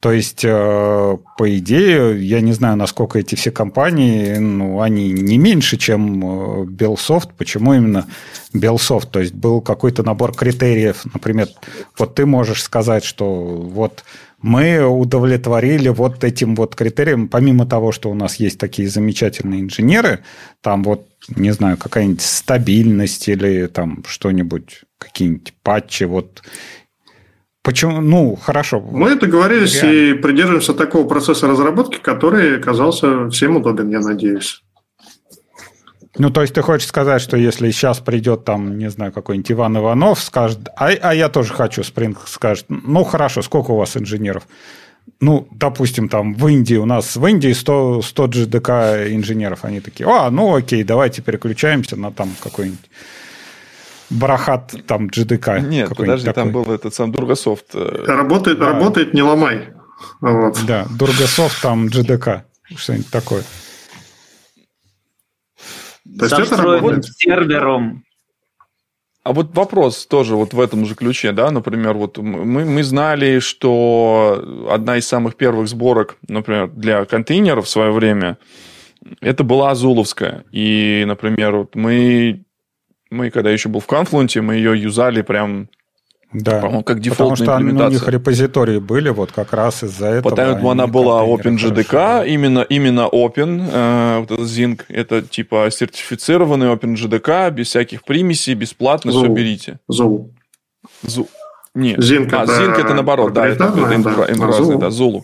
То 0.00 0.12
есть, 0.12 0.44
э, 0.44 1.16
по 1.38 1.58
идее, 1.58 2.20
я 2.20 2.40
не 2.40 2.52
знаю, 2.52 2.76
насколько 2.76 3.18
эти 3.18 3.34
все 3.34 3.50
компании, 3.50 4.36
ну, 4.36 4.80
они 4.80 5.10
не 5.10 5.38
меньше, 5.38 5.78
чем 5.78 6.22
э, 6.22 6.64
Bellsoft. 6.66 7.30
Почему 7.36 7.74
именно 7.74 8.06
Bellsoft? 8.54 9.08
То 9.10 9.20
есть, 9.20 9.34
был 9.34 9.62
какой-то 9.62 10.02
набор 10.02 10.34
критериев. 10.34 11.04
Например, 11.12 11.48
вот 11.98 12.14
ты 12.14 12.26
можешь 12.26 12.62
сказать, 12.62 13.04
что 13.04 13.24
вот 13.26 14.04
мы 14.42 14.86
удовлетворили 14.86 15.88
вот 15.88 16.22
этим 16.22 16.54
вот 16.54 16.74
критериям, 16.74 17.28
помимо 17.28 17.66
того, 17.66 17.90
что 17.90 18.10
у 18.10 18.14
нас 18.14 18.36
есть 18.36 18.58
такие 18.58 18.88
замечательные 18.88 19.62
инженеры, 19.62 20.20
там 20.60 20.84
вот, 20.84 21.08
не 21.34 21.52
знаю, 21.52 21.78
какая-нибудь 21.78 22.20
стабильность 22.20 23.28
или 23.28 23.66
там 23.66 24.04
что-нибудь, 24.06 24.82
какие-нибудь 24.98 25.54
патчи, 25.62 26.04
вот. 26.04 26.42
Почему? 27.66 28.00
Ну, 28.00 28.36
хорошо. 28.36 28.80
Мы 28.80 29.16
договорились 29.16 29.82
и 29.82 30.14
придерживаемся 30.14 30.72
такого 30.72 31.04
процесса 31.08 31.48
разработки, 31.48 31.96
который 31.96 32.58
оказался 32.58 33.28
всем 33.30 33.56
удобен, 33.56 33.90
я 33.90 33.98
надеюсь. 33.98 34.62
Ну, 36.16 36.30
то 36.30 36.42
есть 36.42 36.54
ты 36.54 36.62
хочешь 36.62 36.86
сказать, 36.86 37.20
что 37.20 37.36
если 37.36 37.72
сейчас 37.72 37.98
придет 37.98 38.44
там, 38.44 38.78
не 38.78 38.88
знаю, 38.88 39.10
какой-нибудь 39.10 39.50
Иван 39.50 39.78
Иванов, 39.78 40.20
скажет, 40.20 40.60
а, 40.76 40.90
а 40.90 41.12
я 41.12 41.28
тоже 41.28 41.52
хочу, 41.52 41.82
Спринг 41.82 42.28
скажет, 42.28 42.66
ну, 42.68 43.02
хорошо, 43.02 43.42
сколько 43.42 43.72
у 43.72 43.76
вас 43.78 43.96
инженеров? 43.96 44.46
Ну, 45.18 45.48
допустим, 45.50 46.08
там 46.08 46.34
в 46.34 46.46
Индии, 46.46 46.76
у 46.76 46.86
нас 46.86 47.16
в 47.16 47.26
Индии 47.26 47.52
100, 47.52 48.02
100 48.02 48.26
GDK 48.26 49.12
инженеров, 49.12 49.64
они 49.64 49.80
такие, 49.80 50.08
а, 50.08 50.30
ну, 50.30 50.54
окей, 50.54 50.84
давайте 50.84 51.20
переключаемся 51.20 51.96
на 51.96 52.12
там 52.12 52.30
какой-нибудь 52.40 52.88
Барахат, 54.10 54.74
там 54.86 55.06
GDK. 55.08 55.60
Нет, 55.60 55.88
подожди, 55.96 56.26
там 56.26 56.48
такой. 56.48 56.52
был 56.52 56.72
этот 56.72 56.94
сам 56.94 57.10
Durgasoft. 57.10 57.66
э, 57.74 58.04
Работает, 58.06 58.58
Да. 58.58 58.66
работает, 58.72 59.14
не 59.14 59.22
ломай. 59.22 59.70
Вот. 60.20 60.58
Да, 60.66 60.86
Дургасофт, 60.98 61.60
там 61.62 61.86
GDK, 61.86 62.42
что-нибудь 62.76 63.10
такое. 63.10 63.42
То 66.18 66.24
есть 66.26 66.38
это 66.38 66.56
работает. 66.62 67.04
сервером. 67.04 68.04
А 69.24 69.32
вот 69.32 69.56
вопрос 69.56 70.06
тоже 70.06 70.36
вот 70.36 70.54
в 70.54 70.60
этом 70.60 70.86
же 70.86 70.94
ключе, 70.94 71.32
да, 71.32 71.50
например, 71.50 71.94
вот 71.94 72.16
мы, 72.18 72.64
мы 72.64 72.84
знали, 72.84 73.40
что 73.40 74.68
одна 74.70 74.98
из 74.98 75.08
самых 75.08 75.34
первых 75.34 75.66
сборок, 75.66 76.16
например, 76.28 76.68
для 76.68 77.04
контейнеров 77.06 77.66
в 77.66 77.68
свое 77.68 77.90
время, 77.90 78.38
это 79.20 79.42
была 79.42 79.72
Азуловская. 79.72 80.44
И, 80.52 81.02
например, 81.08 81.56
вот 81.56 81.74
мы, 81.74 82.44
мы 83.10 83.30
когда 83.30 83.50
еще 83.50 83.68
был 83.68 83.80
в 83.80 83.86
Confluent, 83.86 84.40
мы 84.42 84.54
ее 84.56 84.80
юзали 84.80 85.22
прям, 85.22 85.68
Да. 86.32 86.60
по-моему, 86.60 86.82
как 86.82 86.96
Потому 86.98 87.00
дефолтная 87.04 87.36
что 87.46 87.56
они- 87.56 87.72
у 87.72 87.88
них 87.88 88.08
репозитории 88.08 88.78
были 88.78 89.10
вот 89.10 89.32
как 89.32 89.52
раз 89.52 89.82
из-за 89.84 90.06
этого. 90.08 90.34
Поэтому 90.34 90.70
они 90.70 90.80
она 90.82 90.86
была 90.86 91.22
OpenJDK, 91.24 91.84
хорошо. 91.86 92.24
именно, 92.24 92.60
именно 92.68 93.08
Open, 93.12 93.68
э, 93.72 94.18
вот 94.20 94.30
этот 94.32 94.46
Zinc, 94.46 94.82
это 94.88 95.22
типа 95.22 95.68
сертифицированный 95.70 96.66
OpenJDK, 96.74 97.50
без 97.52 97.68
всяких 97.68 98.02
примесей, 98.04 98.54
бесплатно, 98.54 99.12
все 99.12 99.20
Зул. 99.20 99.34
берите. 99.34 99.78
Зул. 99.88 100.34
Зу... 101.02 101.28
Нет. 101.74 101.98
Zinc 101.98 102.30
а, 102.32 102.44
это 102.44 102.52
Zinc 102.52 102.80
это 102.80 102.94
наоборот, 102.94 103.32
да, 103.34 103.46
это, 103.46 103.64
это 103.64 103.72
проприетарное, 103.72 104.34
да. 104.34 104.58
Zulu? 104.58 104.78
да, 104.78 104.86
Zulu. 104.88 105.20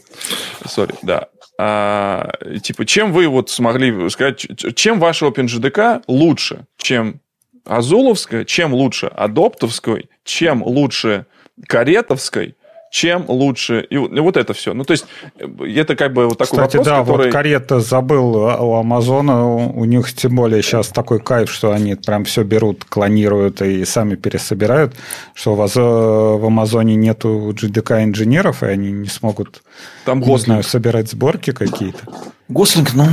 Сори, 0.67 0.95
да. 1.03 1.29
А, 1.59 2.31
типа, 2.63 2.85
чем 2.85 3.13
вы 3.13 3.27
вот 3.29 3.49
смогли 3.51 4.11
сказать, 4.11 4.47
чем 4.75 5.01
ваш 5.01 5.23
OpenJDK 5.23 6.03
лучше, 6.09 6.67
чем 6.77 7.21
Азуловская, 7.65 8.45
чем 8.45 8.75
лучше 8.75 9.07
Адоптовской, 9.07 10.09
чем 10.25 10.63
лучше 10.63 11.27
Каретовской, 11.67 12.57
чем 12.93 13.25
лучше... 13.27 13.87
И 13.89 13.97
вот 13.97 14.37
это 14.37 14.53
все. 14.53 14.75
Ну, 14.75 14.85
то 14.85 14.93
есть, 14.93 15.07
э, 15.39 15.47
это 15.77 15.97
как 15.97 16.13
бы 16.13 16.27
вот 16.27 16.37
такой 16.37 16.59
Кстати, 16.59 16.77
вопрос, 16.77 16.87
да, 16.87 17.01
который... 17.01 17.25
вот 17.25 17.33
карета 17.33 17.81
забыл 17.81 18.47
а, 18.47 18.61
у 18.61 18.75
Амазона, 18.75 19.47
у 19.47 19.63
у 19.81 19.85
них 19.87 20.13
тем 20.13 20.37
более 20.37 20.63
сейчас 20.63 20.89
такой 20.89 21.19
кайф, 21.19 21.51
что 21.51 21.73
они 21.73 21.95
прям 21.95 22.25
все 22.25 22.45
берут, 22.45 22.85
клонируют 22.85 23.63
и 23.63 23.85
сами 23.87 24.17
пересобирают, 24.17 24.95
что 25.33 25.55
в, 25.55 25.63
Азо- 25.63 26.37
в 26.37 26.45
Амазоне 26.45 26.95
нету 26.95 27.53
GDK 27.53 28.05
инженеров, 28.05 28.63
и 28.63 28.67
они 28.67 28.93
не 28.93 29.09
смогут, 29.09 29.63
Там 30.05 30.21
не 30.21 30.39
знаю, 30.39 30.63
собирать 30.63 31.11
сборки 31.11 31.53
какие-то. 31.53 32.01
Гослинг, 32.49 32.93
ну... 32.93 33.07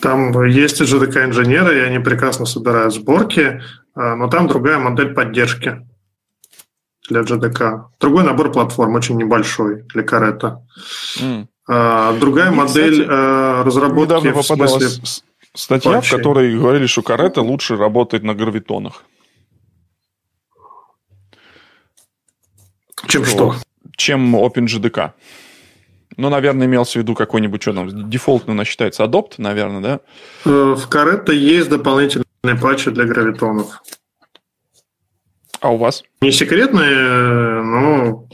Там 0.00 0.44
есть 0.44 0.80
GDK-инженеры, 0.80 1.78
и 1.78 1.80
они 1.80 1.98
прекрасно 1.98 2.46
собирают 2.46 2.94
сборки, 2.94 3.62
а, 3.94 4.16
но 4.16 4.28
там 4.28 4.46
другая 4.46 4.78
модель 4.78 5.14
поддержки 5.14 5.86
для 7.08 7.20
GDK. 7.22 7.84
Другой 8.00 8.24
набор 8.24 8.52
платформ, 8.52 8.94
очень 8.94 9.16
небольшой 9.16 9.82
для 9.82 10.02
Карета. 10.02 10.66
А, 11.68 12.16
Другая 12.18 12.50
Мне, 12.50 12.58
модель 12.58 12.92
кстати, 12.92 13.08
а, 13.10 13.64
разработки 13.64 14.28
в 14.28 14.42
смысле... 14.42 14.88
статья, 15.54 15.90
в 15.90 15.94
патчей. 15.94 16.16
которой 16.16 16.56
говорили, 16.56 16.86
что 16.86 17.02
Карета 17.02 17.42
лучше 17.42 17.76
работает 17.76 18.22
на 18.22 18.34
гравитонах. 18.34 19.04
Чем 23.08 23.24
что? 23.24 23.56
чем 23.96 24.36
OpenJDK. 24.36 25.12
Ну, 26.16 26.30
наверное, 26.30 26.66
имелся 26.66 26.98
в 26.98 27.02
виду 27.02 27.14
какой-нибудь, 27.14 27.60
что 27.60 27.74
там, 27.74 28.08
дефолтно 28.10 28.52
у 28.52 28.56
нас 28.56 28.66
считается, 28.66 29.04
Adopt, 29.04 29.34
наверное, 29.38 29.80
да? 29.80 30.00
Э, 30.46 30.74
В 30.74 30.88
Карета 30.88 31.32
есть 31.32 31.68
дополнительные 31.68 32.24
патчи 32.60 32.90
для 32.90 33.04
гравитонов. 33.04 33.82
А 35.60 35.70
у 35.70 35.76
вас? 35.76 36.04
Не 36.22 36.32
секретные, 36.32 37.62
но 37.62 38.28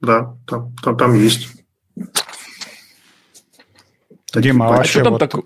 да, 0.00 0.36
там, 0.46 0.74
там, 0.82 0.96
там 0.96 1.14
есть. 1.14 1.48
Дима, 4.34 4.66
а 4.66 4.68
патчи. 4.68 4.78
вообще 4.78 4.90
что 4.92 5.02
там 5.04 5.12
вот- 5.12 5.18
такое? 5.18 5.42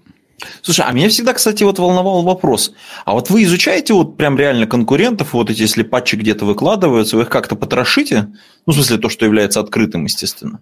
Слушай, 0.61 0.85
а 0.87 0.93
меня 0.93 1.09
всегда, 1.09 1.33
кстати, 1.33 1.65
вот 1.65 1.79
волновал 1.79 2.23
вопрос. 2.23 2.73
А 3.07 3.13
вот 3.13 3.31
вы 3.31 3.45
изучаете 3.45 3.95
вот 3.95 4.17
прям 4.19 4.37
реально 4.37 4.67
конкурентов, 4.67 5.33
вот 5.33 5.49
эти, 5.51 5.63
если 5.63 5.83
патчи 5.83 6.17
где-то 6.17 6.45
выкладываются, 6.45 7.17
вы 7.17 7.23
их 7.23 7.31
как-то 7.31 7.57
потрошите? 7.57 8.29
Ну, 8.67 8.73
в 8.73 8.75
смысле, 8.75 8.99
то, 8.99 9.09
что 9.09 9.25
является 9.25 9.61
открытым, 9.61 10.05
естественно. 10.05 10.61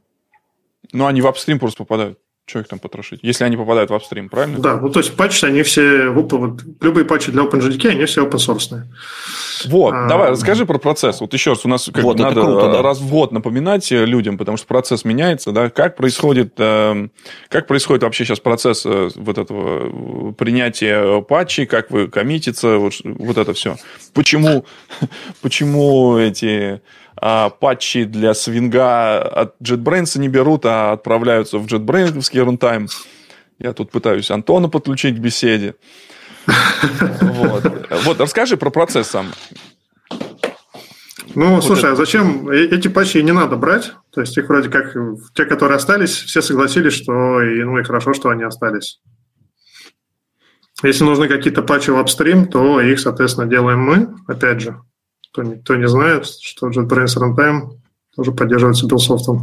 Ну, 0.92 1.06
они 1.06 1.20
в 1.20 1.26
апстрим 1.26 1.58
просто 1.58 1.78
попадают. 1.78 2.18
Что 2.44 2.58
их 2.58 2.66
там 2.66 2.80
потрошить? 2.80 3.20
Если 3.22 3.44
они 3.44 3.56
попадают 3.56 3.90
в 3.90 3.94
апстрим, 3.94 4.28
правильно? 4.28 4.58
Да, 4.58 4.76
ну 4.76 4.88
то 4.90 4.98
есть 4.98 5.16
патчи, 5.16 5.44
они 5.44 5.62
все, 5.62 6.08
вот, 6.08 6.32
любые 6.80 7.04
патчи 7.04 7.30
для 7.30 7.42
OpenJDK, 7.44 7.90
они 7.90 8.04
все 8.04 8.26
open 8.26 8.32
source. 8.32 8.82
Вот, 9.66 9.94
А. 9.94 10.08
давай, 10.08 10.30
расскажи 10.30 10.66
про 10.66 10.78
процесс. 10.78 11.20
Вот 11.20 11.32
еще 11.34 11.50
раз, 11.50 11.64
у 11.64 11.68
нас 11.68 11.88
как 11.94 12.02
Вот, 12.02 12.18
надо 12.18 12.40
круто, 12.40 12.72
да. 12.72 12.82
раз 12.82 12.98
в 12.98 13.08
год 13.08 13.30
напоминать 13.30 13.92
э, 13.92 14.04
людям, 14.04 14.38
потому 14.38 14.56
что 14.56 14.66
процесс 14.66 15.04
меняется, 15.04 15.52
да, 15.52 15.70
как 15.70 15.94
происходит, 15.94 16.54
э, 16.58 17.08
как 17.48 17.68
происходит 17.68 18.02
вообще 18.02 18.24
сейчас 18.24 18.40
процесс 18.40 18.84
э, 18.86 19.10
вот 19.14 19.38
этого 19.38 20.30
э, 20.30 20.32
принятия 20.32 21.22
патчей, 21.22 21.66
как 21.66 21.92
вы 21.92 22.08
коммитится, 22.08 22.78
вот, 22.78 22.94
вот 23.04 23.38
это 23.38 23.54
все. 23.54 23.76
Почему, 24.14 24.64
почему 25.42 26.18
эти 26.18 26.82
а, 27.24 27.50
патчи 27.50 28.02
для 28.02 28.34
свинга 28.34 29.18
от 29.22 29.54
JetBrains 29.62 30.18
не 30.18 30.28
берут, 30.28 30.66
а 30.66 30.90
отправляются 30.92 31.58
в 31.58 31.66
JetBrains 31.66 32.44
рантайм? 32.44 32.88
Я 33.60 33.72
тут 33.72 33.92
пытаюсь 33.92 34.28
Антона 34.32 34.68
подключить 34.68 35.16
к 35.16 35.20
беседе. 35.20 35.76
Вот. 37.20 37.88
Вот, 38.04 38.20
расскажи 38.20 38.56
про 38.56 38.70
процесс 38.70 39.06
сам. 39.06 39.26
Ну, 41.36 41.54
Вот 41.54 41.64
слушай, 41.64 41.84
это. 41.84 41.92
а 41.92 41.96
зачем 41.96 42.48
э- 42.48 42.66
эти 42.66 42.88
патчи 42.88 43.18
не 43.18 43.30
надо 43.32 43.54
брать? 43.56 43.92
То 44.12 44.20
есть 44.20 44.36
их 44.36 44.48
вроде 44.48 44.68
как, 44.68 44.96
э, 44.96 45.14
те, 45.34 45.44
которые 45.44 45.76
остались, 45.76 46.10
все 46.10 46.42
согласились, 46.42 46.92
что 46.92 47.40
и, 47.40 47.62
ну 47.62 47.78
и 47.78 47.84
хорошо, 47.84 48.12
что 48.14 48.30
они 48.30 48.42
остались. 48.42 49.00
Если 50.82 51.04
нужны 51.04 51.28
какие-то 51.28 51.62
патчи 51.62 51.90
в 51.90 51.98
апстрим, 51.98 52.46
то 52.46 52.80
их, 52.80 52.98
соответственно, 52.98 53.46
делаем 53.46 53.78
мы, 53.78 54.08
опять 54.26 54.60
же. 54.60 54.80
Кто 55.32 55.42
не, 55.42 55.56
кто 55.56 55.76
не 55.76 55.88
знает, 55.88 56.26
что 56.26 56.68
JetBrains 56.68 57.16
Runtime 57.16 57.70
тоже 58.14 58.32
поддерживается 58.32 58.86
Billsoft. 58.86 59.38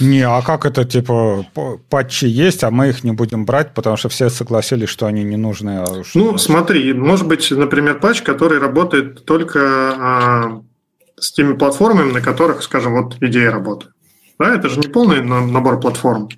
Не, 0.00 0.22
а 0.22 0.42
как 0.42 0.66
это, 0.66 0.84
типа, 0.84 1.46
патчи 1.88 2.24
есть, 2.24 2.64
а 2.64 2.70
мы 2.70 2.88
их 2.88 3.04
не 3.04 3.12
будем 3.12 3.44
брать, 3.44 3.74
потому 3.74 3.96
что 3.96 4.08
все 4.08 4.28
согласились, 4.28 4.88
что 4.88 5.06
они 5.06 5.22
не 5.22 5.36
нужны. 5.36 5.78
а 5.78 6.00
уж 6.00 6.14
Ну, 6.14 6.36
смотри, 6.38 6.92
может 6.92 7.28
быть, 7.28 7.50
например, 7.50 8.00
патч, 8.00 8.22
который 8.22 8.58
работает 8.58 9.24
только 9.24 9.60
а, 9.60 10.62
с 11.16 11.32
теми 11.32 11.54
платформами, 11.54 12.10
на 12.12 12.20
которых, 12.20 12.62
скажем, 12.62 12.94
вот 12.94 13.16
идея 13.20 13.50
работает. 13.52 13.92
Да, 14.38 14.54
это 14.54 14.68
же 14.68 14.80
не 14.80 14.88
полный 14.88 15.22
на- 15.22 15.46
набор 15.46 15.78
платформ. 15.78 16.28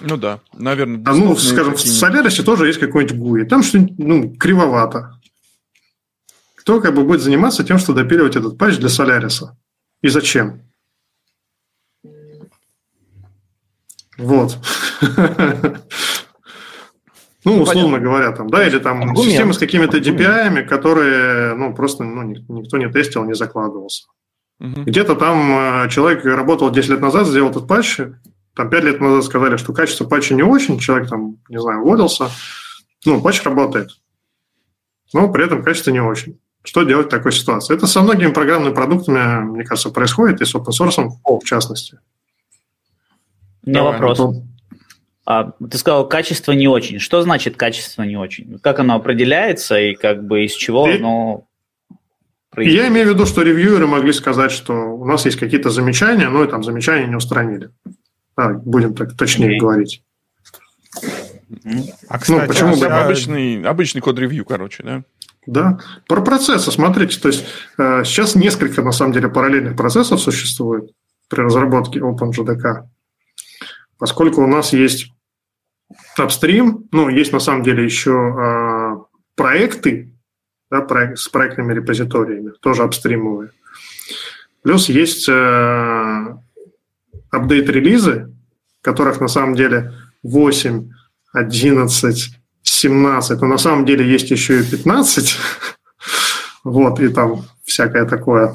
Ну 0.00 0.16
да, 0.16 0.40
наверное. 0.54 1.02
А 1.06 1.14
ну, 1.14 1.34
скажем, 1.36 1.74
в. 1.74 1.78
Solaris 1.78 2.42
тоже 2.42 2.66
есть 2.66 2.78
какой-нибудь 2.78 3.16
GUI. 3.16 3.44
Там 3.44 3.62
что-нибудь 3.62 3.98
ну, 3.98 4.30
кривовато. 4.38 5.17
Кто 6.68 6.82
как 6.82 6.94
бы 6.94 7.02
будет 7.02 7.22
заниматься 7.22 7.64
тем, 7.64 7.78
что 7.78 7.94
допиливать 7.94 8.36
этот 8.36 8.58
патч 8.58 8.76
для 8.76 8.90
Solaris? 8.90 9.42
И 10.02 10.08
зачем? 10.08 10.60
Вот. 14.18 14.58
Ну, 17.44 17.62
условно 17.62 17.98
говоря, 17.98 18.32
там, 18.32 18.50
да, 18.50 18.66
или 18.66 18.78
там 18.78 19.00
Аргумент. 19.00 19.24
системы 19.24 19.54
с 19.54 19.58
какими-то 19.58 19.96
DPI, 19.96 20.64
которые, 20.64 21.54
ну, 21.54 21.72
просто 21.72 22.04
ну, 22.04 22.22
ни- 22.22 22.44
никто 22.48 22.76
не 22.76 22.90
тестил, 22.90 23.24
не 23.24 23.34
закладывался. 23.34 24.08
Мгм. 24.58 24.84
Где-то 24.84 25.14
там 25.14 25.84
э, 25.86 25.88
человек 25.88 26.26
работал 26.26 26.70
10 26.70 26.90
лет 26.90 27.00
назад, 27.00 27.26
сделал 27.26 27.48
этот 27.48 27.66
патч, 27.66 28.00
там 28.54 28.68
5 28.68 28.84
лет 28.84 29.00
назад 29.00 29.24
сказали, 29.24 29.56
что 29.56 29.72
качество 29.72 30.04
патча 30.04 30.34
не 30.34 30.42
очень, 30.42 30.78
человек 30.78 31.08
там, 31.08 31.38
не 31.48 31.58
знаю, 31.58 31.80
уволился. 31.80 32.28
Ну, 33.06 33.22
патч 33.22 33.42
работает, 33.44 33.92
но 35.14 35.32
при 35.32 35.46
этом 35.46 35.62
качество 35.62 35.90
не 35.92 36.00
очень. 36.00 36.38
Что 36.64 36.82
делать 36.82 37.06
в 37.06 37.10
такой 37.10 37.32
ситуации? 37.32 37.74
Это 37.74 37.86
со 37.86 38.02
многими 38.02 38.32
программными 38.32 38.74
продуктами, 38.74 39.42
мне 39.42 39.64
кажется, 39.64 39.90
происходит, 39.90 40.40
и 40.40 40.44
с 40.44 40.54
open 40.54 40.70
source 40.78 41.08
в 41.24 41.44
частности. 41.44 41.98
У 43.64 43.70
меня 43.70 43.80
Давай, 43.80 43.92
вопрос. 43.92 44.20
Антон. 44.20 44.48
А, 45.24 45.52
ты 45.70 45.76
сказал, 45.78 46.08
качество 46.08 46.52
не 46.52 46.68
очень. 46.68 46.98
Что 46.98 47.20
значит 47.22 47.56
качество 47.56 48.02
не 48.02 48.16
очень? 48.16 48.58
Как 48.60 48.78
оно 48.78 48.94
определяется 48.96 49.78
и 49.78 49.94
как 49.94 50.26
бы 50.26 50.44
из 50.44 50.54
чего 50.54 50.88
И- 50.88 50.96
оно 50.96 51.46
происходит? 52.50 52.82
я 52.82 52.88
имею 52.88 53.08
в 53.08 53.10
виду, 53.14 53.26
что 53.26 53.42
ревьюеры 53.42 53.86
могли 53.86 54.12
сказать, 54.12 54.50
что 54.52 54.72
у 54.72 55.04
нас 55.04 55.26
есть 55.26 55.38
какие-то 55.38 55.68
замечания, 55.70 56.28
но 56.30 56.44
и 56.44 56.48
там 56.48 56.64
замечания 56.64 57.06
не 57.06 57.16
устранили. 57.16 57.70
Да, 58.36 58.50
будем 58.54 58.94
так 58.94 59.16
точнее 59.16 59.48
Окей. 59.48 59.60
говорить. 59.60 60.02
А, 62.08 62.18
кстати, 62.18 62.46
почему 62.46 62.76
бы 62.76 62.86
а- 62.86 62.88
Прям 62.88 63.04
обычный, 63.04 63.62
обычный 63.62 64.00
код-ревью, 64.00 64.44
короче, 64.44 64.82
да? 64.82 65.02
Да. 65.48 65.78
Про 66.06 66.20
процессы, 66.20 66.70
смотрите, 66.70 67.18
то 67.18 67.28
есть 67.28 67.46
э, 67.78 68.04
сейчас 68.04 68.34
несколько, 68.34 68.82
на 68.82 68.92
самом 68.92 69.14
деле, 69.14 69.30
параллельных 69.30 69.76
процессов 69.76 70.20
существует 70.20 70.90
при 71.30 71.40
разработке 71.40 72.00
OpenJDK, 72.00 72.82
поскольку 73.96 74.42
у 74.42 74.46
нас 74.46 74.74
есть 74.74 75.10
апстрим, 76.18 76.86
ну, 76.92 77.08
есть 77.08 77.32
на 77.32 77.40
самом 77.40 77.62
деле 77.62 77.82
еще 77.82 78.10
э, 78.10 78.96
проекты 79.36 80.12
да, 80.70 80.86
с 81.16 81.30
проектными 81.30 81.72
репозиториями, 81.72 82.52
тоже 82.60 82.82
апстримовые. 82.82 83.52
Плюс 84.60 84.90
есть 84.90 85.30
э, 85.30 86.36
апдейт-релизы, 87.30 88.34
которых 88.82 89.22
на 89.22 89.28
самом 89.28 89.54
деле 89.54 89.94
8, 90.22 90.90
11, 91.32 92.37
17, 92.62 93.40
но 93.40 93.46
на 93.46 93.58
самом 93.58 93.84
деле 93.86 94.06
есть 94.10 94.30
еще 94.30 94.60
и 94.60 94.64
15. 94.64 95.36
Вот, 96.64 97.00
и 97.00 97.08
там 97.08 97.44
всякое 97.64 98.04
такое. 98.04 98.54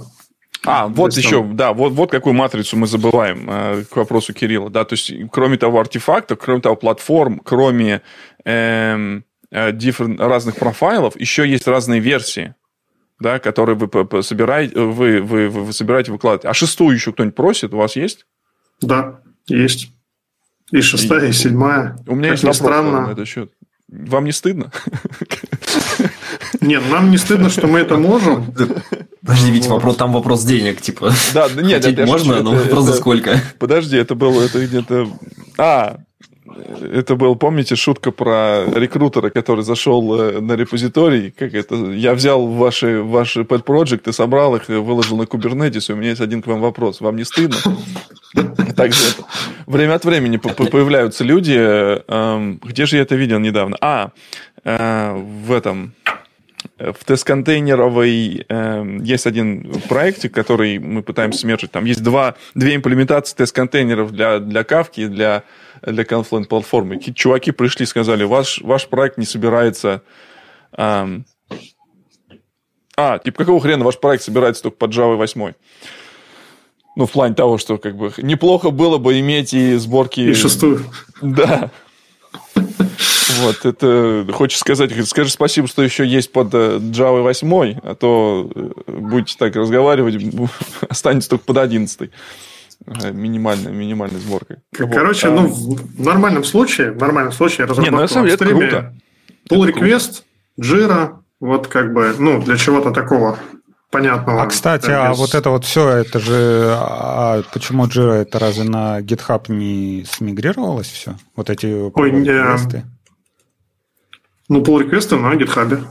А, 0.65 0.87
вот 0.87 1.13
есть 1.13 1.25
еще, 1.25 1.37
там- 1.41 1.55
да, 1.55 1.73
вот, 1.73 1.93
вот 1.93 2.11
какую 2.11 2.33
матрицу 2.33 2.77
мы 2.77 2.85
забываем 2.85 3.49
э, 3.49 3.83
к 3.89 3.95
вопросу 3.95 4.33
Кирилла, 4.33 4.69
да, 4.69 4.83
то 4.85 4.93
есть 4.93 5.11
кроме 5.31 5.57
того 5.57 5.79
артефактов, 5.79 6.37
кроме 6.39 6.61
того 6.61 6.75
платформ, 6.75 7.39
кроме 7.39 8.01
эм, 8.45 9.23
э, 9.51 9.71
different- 9.71 10.17
разных 10.25 10.57
профайлов, 10.57 11.19
еще 11.19 11.47
есть 11.47 11.67
разные 11.67 12.01
версии, 12.01 12.53
да, 13.19 13.39
которые 13.39 13.75
вы 13.77 14.21
собираете, 14.21 14.79
вы, 14.79 15.21
вы, 15.21 15.49
вы, 15.49 15.63
вы 15.63 15.73
собираете 15.73 16.11
выкладывать. 16.11 16.45
А 16.45 16.53
шестую 16.53 16.95
еще 16.95 17.13
кто-нибудь 17.13 17.35
просит, 17.35 17.73
у 17.73 17.77
вас 17.77 17.95
есть? 17.95 18.25
Да, 18.81 19.21
есть. 19.47 19.89
И 20.71 20.81
шестая, 20.81 21.29
и 21.29 21.31
седьмая. 21.33 21.97
У 22.07 22.15
меня 22.15 22.29
Как 22.29 22.43
есть 22.43 22.43
вопрос 22.43 22.57
странно. 22.57 23.07
на 23.07 23.11
этот 23.11 23.27
счет. 23.27 23.51
Вам 23.95 24.25
не 24.25 24.31
стыдно? 24.31 24.71
Нет, 26.61 26.81
нам 26.89 27.11
не 27.11 27.17
стыдно, 27.17 27.49
что 27.49 27.67
мы 27.67 27.79
это 27.79 27.97
можем. 27.97 28.51
Подожди, 29.21 29.51
ведь 29.51 29.67
вопрос, 29.67 29.97
там 29.97 30.11
вопрос 30.13 30.43
денег, 30.43 30.81
типа. 30.81 31.13
Да, 31.33 31.47
да 31.49 31.61
нет, 31.61 31.83
Хотеть 31.83 31.99
это 31.99 32.07
можно, 32.07 32.33
шучу, 32.33 32.43
но 32.43 32.53
это- 32.55 32.63
вопрос 32.63 32.85
за 32.85 32.91
это- 32.91 32.99
сколько. 32.99 33.39
Подожди, 33.59 33.97
это 33.97 34.15
было 34.15 34.41
это 34.41 34.65
где-то... 34.65 35.09
А, 35.57 35.97
это 36.91 37.15
был, 37.15 37.35
помните, 37.35 37.75
шутка 37.75 38.11
про 38.11 38.65
рекрутера, 38.73 39.29
который 39.29 39.63
зашел 39.63 40.19
э, 40.19 40.39
на 40.39 40.53
репозиторий, 40.53 41.31
как 41.31 41.53
это, 41.53 41.75
я 41.75 42.13
взял 42.13 42.47
ваши, 42.47 43.01
ваши 43.01 43.41
pet 43.41 43.63
project 43.63 44.09
и 44.09 44.11
собрал 44.11 44.55
их, 44.55 44.69
и 44.69 44.73
выложил 44.73 45.17
на 45.17 45.23
Kubernetes, 45.23 45.91
у 45.91 45.95
меня 45.95 46.09
есть 46.09 46.21
один 46.21 46.41
к 46.41 46.47
вам 46.47 46.61
вопрос. 46.61 47.01
Вам 47.01 47.15
не 47.15 47.23
стыдно? 47.23 47.57
Также. 48.75 48.99
Время 49.67 49.95
от 49.95 50.05
времени 50.05 50.37
по- 50.37 50.49
по- 50.49 50.65
появляются 50.65 51.23
люди, 51.23 51.55
э, 51.55 52.01
эм, 52.07 52.59
где 52.63 52.85
же 52.85 52.97
я 52.97 53.03
это 53.03 53.15
видел 53.15 53.39
недавно? 53.39 53.77
А, 53.81 54.09
э, 54.63 55.13
в 55.45 55.51
этом, 55.51 55.93
э, 56.79 56.91
в 56.91 57.05
тест-контейнеровой 57.05 58.45
э, 58.49 58.97
есть 59.01 59.27
один 59.27 59.71
проектик, 59.87 60.33
который 60.33 60.79
мы 60.79 61.03
пытаемся 61.03 61.39
смержить. 61.39 61.71
Там 61.71 61.85
есть 61.85 62.03
два, 62.03 62.35
две 62.55 62.75
имплементации 62.75 63.35
тест-контейнеров 63.35 64.11
для, 64.11 64.39
для 64.39 64.63
Кавки 64.63 65.07
для, 65.07 65.43
для 65.85 66.03
Confluent 66.03 66.45
платформы. 66.45 66.99
Чуваки 66.99 67.51
пришли 67.51 67.83
и 67.83 67.87
сказали, 67.87 68.23
ваш, 68.23 68.61
ваш 68.61 68.87
проект 68.87 69.17
не 69.17 69.25
собирается... 69.25 70.01
эм, 70.77 71.25
а, 72.95 73.17
типа, 73.19 73.39
какого 73.39 73.59
хрена 73.59 73.83
ваш 73.83 73.99
проект 73.99 74.23
собирается 74.23 74.63
только 74.63 74.77
под 74.77 74.91
Java 74.91 75.15
8? 75.15 75.53
Ну, 76.95 77.05
в 77.07 77.11
плане 77.11 77.33
того, 77.33 77.57
что 77.57 77.77
как 77.77 77.97
бы 77.97 78.13
неплохо 78.17 78.69
было 78.69 78.97
бы 78.97 79.19
иметь 79.19 79.53
и 79.53 79.75
сборки... 79.75 80.21
И 80.21 80.33
шестую. 80.33 80.85
Да. 81.21 81.71
Вот, 82.55 83.65
это 83.65 84.27
хочешь 84.31 84.59
сказать, 84.59 84.91
скажи 85.07 85.31
спасибо, 85.31 85.67
что 85.67 85.81
еще 85.81 86.05
есть 86.05 86.31
под 86.31 86.53
э, 86.53 86.77
Java 86.77 87.23
8, 87.23 87.79
а 87.81 87.95
то 87.95 88.49
э, 88.53 88.69
будете 88.87 89.35
так 89.39 89.55
разговаривать, 89.55 90.23
останется 90.89 91.29
только 91.29 91.45
под 91.45 91.57
11. 91.57 92.11
Э, 92.85 93.11
Минимальная, 93.11 93.71
минимальная 93.71 94.19
сборка. 94.19 94.57
К- 94.75 94.81
Вот, 94.81 94.93
Короче, 94.93 95.27
а, 95.27 95.31
ну, 95.31 95.47
в 95.47 96.01
нормальном 96.03 96.43
случае, 96.43 96.91
в 96.91 96.97
нормальном 96.97 97.31
случае 97.33 97.65
Не, 97.67 97.73
ну, 97.73 97.75
на 97.97 98.03
разработка 98.03 98.07
самом 98.13 98.25
деле 98.27 98.35
это 98.35 98.45
круто. 98.45 98.93
pull 99.49 99.69
Это 99.69 99.79
request, 99.79 100.23
Jira, 100.59 101.15
вот 101.39 101.67
как 101.67 101.93
бы, 101.93 102.13
ну, 102.19 102.41
для 102.41 102.57
чего-то 102.57 102.91
такого 102.91 103.37
понятного. 103.89 104.41
А, 104.43 104.47
кстати, 104.47 104.89
Э, 104.89 104.95
а 104.95 105.09
без- 105.11 105.17
вот 105.19 105.35
это 105.35 105.49
вот 105.49 105.65
все, 105.65 105.87
это 105.89 106.19
же... 106.19 106.75
А 106.77 107.41
почему 107.53 107.85
Jira 107.85 108.13
это 108.21 108.39
разве 108.39 108.63
на 108.63 108.99
GitHub 109.01 109.43
не 109.51 110.03
смигрировалось 110.09 110.87
все? 110.87 111.15
Вот 111.35 111.49
эти 111.49 111.67
Ой, 111.93 112.11
не- 112.11 112.25
квесты? 112.25 112.83
Ну, 114.49 114.61
pull 114.61 114.79
request 114.89 115.15
на 115.17 115.33
GitHub. 115.35 115.83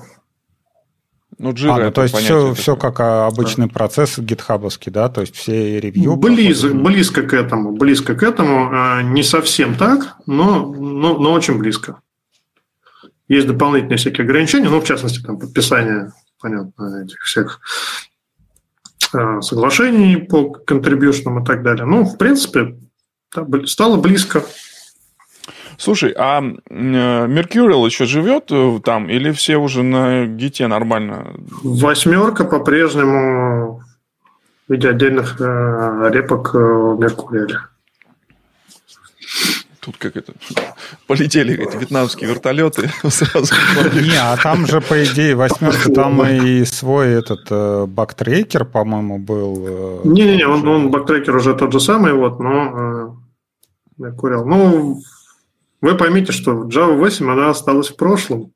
Ну, 1.43 1.51
Jira 1.51 1.72
А, 1.72 1.84
ну, 1.86 1.90
то 1.90 2.05
есть 2.05 2.16
все, 2.16 2.55
все 2.55 2.76
как 2.76 3.01
а, 3.01 3.26
обычный 3.26 3.66
процесс 3.66 4.16
гитхабовский, 4.16 4.93
да? 4.93 5.09
То 5.09 5.22
есть 5.22 5.34
все 5.34 5.80
ревью... 5.80 6.14
Близ, 6.14 6.61
проходят. 6.61 6.84
близко 6.84 7.22
к 7.22 7.34
этому, 7.34 7.72
близко 7.72 8.14
к 8.14 8.22
этому. 8.22 8.70
А, 8.72 9.03
Не 9.03 9.24
совсем 9.24 9.74
так, 9.74 10.14
но, 10.26 10.66
но, 10.66 11.18
но 11.18 11.32
очень 11.32 11.59
близко. 11.59 12.01
Есть 13.26 13.49
дополнительные 13.49 13.97
всякие 13.97 14.24
ограничения, 14.24 14.68
ну, 14.68 14.80
в 14.80 14.84
частности, 14.84 15.20
там, 15.20 15.36
подписание, 15.36 16.12
понятно, 16.40 17.03
этих 17.05 17.20
всех 17.22 17.61
а, 19.12 19.40
соглашений 19.40 20.18
по 20.18 20.49
контрибьюшнам 20.49 21.43
и 21.43 21.45
так 21.45 21.64
далее. 21.64 21.86
Ну, 21.86 22.05
в 22.05 22.18
принципе, 22.18 22.76
да, 23.34 23.45
стало 23.66 23.97
близко. 23.97 24.45
Слушай, 25.82 26.14
а 26.16 26.38
м, 26.38 26.60
Mercurial 26.70 27.84
еще 27.86 28.06
живет 28.06 28.52
там, 28.84 29.10
или 29.10 29.32
все 29.32 29.56
уже 29.56 29.82
на 29.82 30.26
гите 30.26 30.68
нормально? 30.68 31.34
Восьмерка 31.64 32.44
по-прежнему 32.44 33.82
в 34.68 34.72
виде 34.72 34.88
отдельных 34.90 35.40
э, 35.40 36.10
репок 36.12 36.54
в 36.54 36.98
Меркурии. 37.00 37.56
Тут 39.80 39.96
как 39.96 40.16
это... 40.16 40.32
Полетели 41.08 41.54
эти 41.60 41.76
вьетнамские 41.76 42.30
вертолеты 42.30 42.88
сразу. 43.08 43.52
Не, 43.94 44.16
а 44.20 44.36
там 44.36 44.68
же, 44.68 44.80
по 44.80 45.02
идее, 45.02 45.34
восьмерка, 45.34 45.92
там 45.92 46.24
и 46.24 46.64
свой 46.64 47.08
этот 47.08 47.48
э, 47.50 47.86
бактрекер, 47.86 48.64
по-моему, 48.64 49.18
был. 49.18 49.64
э, 49.66 50.00
Не-не-не, 50.04 50.46
он, 50.46 50.68
он 50.68 50.90
бактрекер 50.92 51.34
уже 51.34 51.54
тот 51.54 51.72
же 51.72 51.80
самый, 51.80 52.12
вот, 52.12 52.38
но 52.38 53.16
э, 53.98 54.02
Mercurial. 54.04 54.44
Ну, 54.44 55.00
вы 55.82 55.96
поймите, 55.96 56.32
что 56.32 56.64
Java 56.64 56.96
8, 56.96 57.30
она 57.30 57.50
осталась 57.50 57.88
в 57.88 57.96
прошлом. 57.96 58.52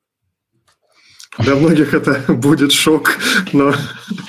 Для 1.37 1.55
многих 1.55 1.93
это 1.93 2.23
будет 2.33 2.71
шок, 2.71 3.11
но 3.53 3.73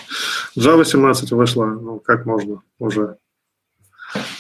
Java 0.59 0.85
17 0.85 1.31
вышла, 1.31 1.65
ну, 1.67 2.01
как 2.01 2.27
можно 2.27 2.61
уже. 2.79 3.17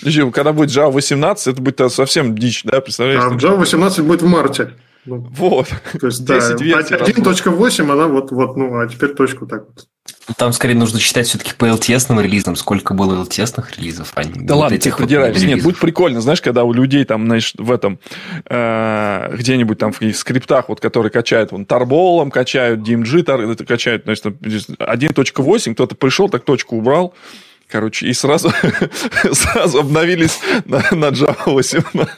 Причем, 0.02 0.32
когда 0.32 0.52
будет 0.52 0.70
Java 0.70 0.90
18, 0.90 1.46
это 1.46 1.62
будет 1.62 1.92
совсем 1.92 2.36
дичь, 2.36 2.64
да, 2.64 2.80
представляешь? 2.80 3.22
А 3.22 3.30
Java 3.36 3.56
18 3.56 4.04
будет 4.04 4.22
в 4.22 4.26
марте. 4.26 4.74
Ну, 5.08 5.26
вот. 5.30 5.68
То 5.98 6.06
есть, 6.06 6.24
да, 6.24 6.38
1.8, 6.38 7.92
она 7.92 8.08
вот, 8.08 8.30
вот, 8.30 8.56
ну, 8.56 8.78
а 8.78 8.86
теперь 8.86 9.14
точку 9.14 9.46
так 9.46 9.66
вот. 9.66 9.86
Там 10.36 10.52
скорее 10.52 10.74
нужно 10.74 11.00
считать 11.00 11.26
все-таки 11.26 11.52
по 11.56 11.64
LTS 11.64 12.22
релизам, 12.22 12.54
сколько 12.56 12.92
было 12.92 13.24
LTS 13.24 13.64
релизов. 13.76 14.12
А 14.14 14.24
да 14.24 14.54
вот 14.54 14.60
ладно, 14.60 14.78
ты 14.78 14.92
придираешься. 14.92 15.46
Нет, 15.46 15.62
будет 15.62 15.78
прикольно, 15.78 16.20
знаешь, 16.20 16.42
когда 16.42 16.64
у 16.64 16.72
людей 16.72 17.04
там, 17.04 17.24
знаешь, 17.24 17.54
в 17.56 17.72
этом, 17.72 17.98
э, 18.44 19.36
где-нибудь 19.36 19.78
там 19.78 19.92
в 19.92 20.12
скриптах, 20.12 20.68
вот, 20.68 20.80
которые 20.80 21.10
качают, 21.10 21.52
вон, 21.52 21.64
тарболом 21.64 22.30
качают, 22.30 22.80
DMG 22.80 23.22
тар, 23.22 23.56
качают, 23.64 24.04
значит, 24.04 24.26
1.8, 24.26 25.74
кто-то 25.74 25.94
пришел, 25.94 26.28
так 26.28 26.44
точку 26.44 26.76
убрал, 26.76 27.14
короче, 27.66 28.06
и 28.06 28.12
сразу, 28.12 28.52
сразу 29.32 29.78
обновились 29.78 30.40
на, 30.66 30.84
на 30.92 31.06
Java 31.06 31.54
18. 31.54 32.08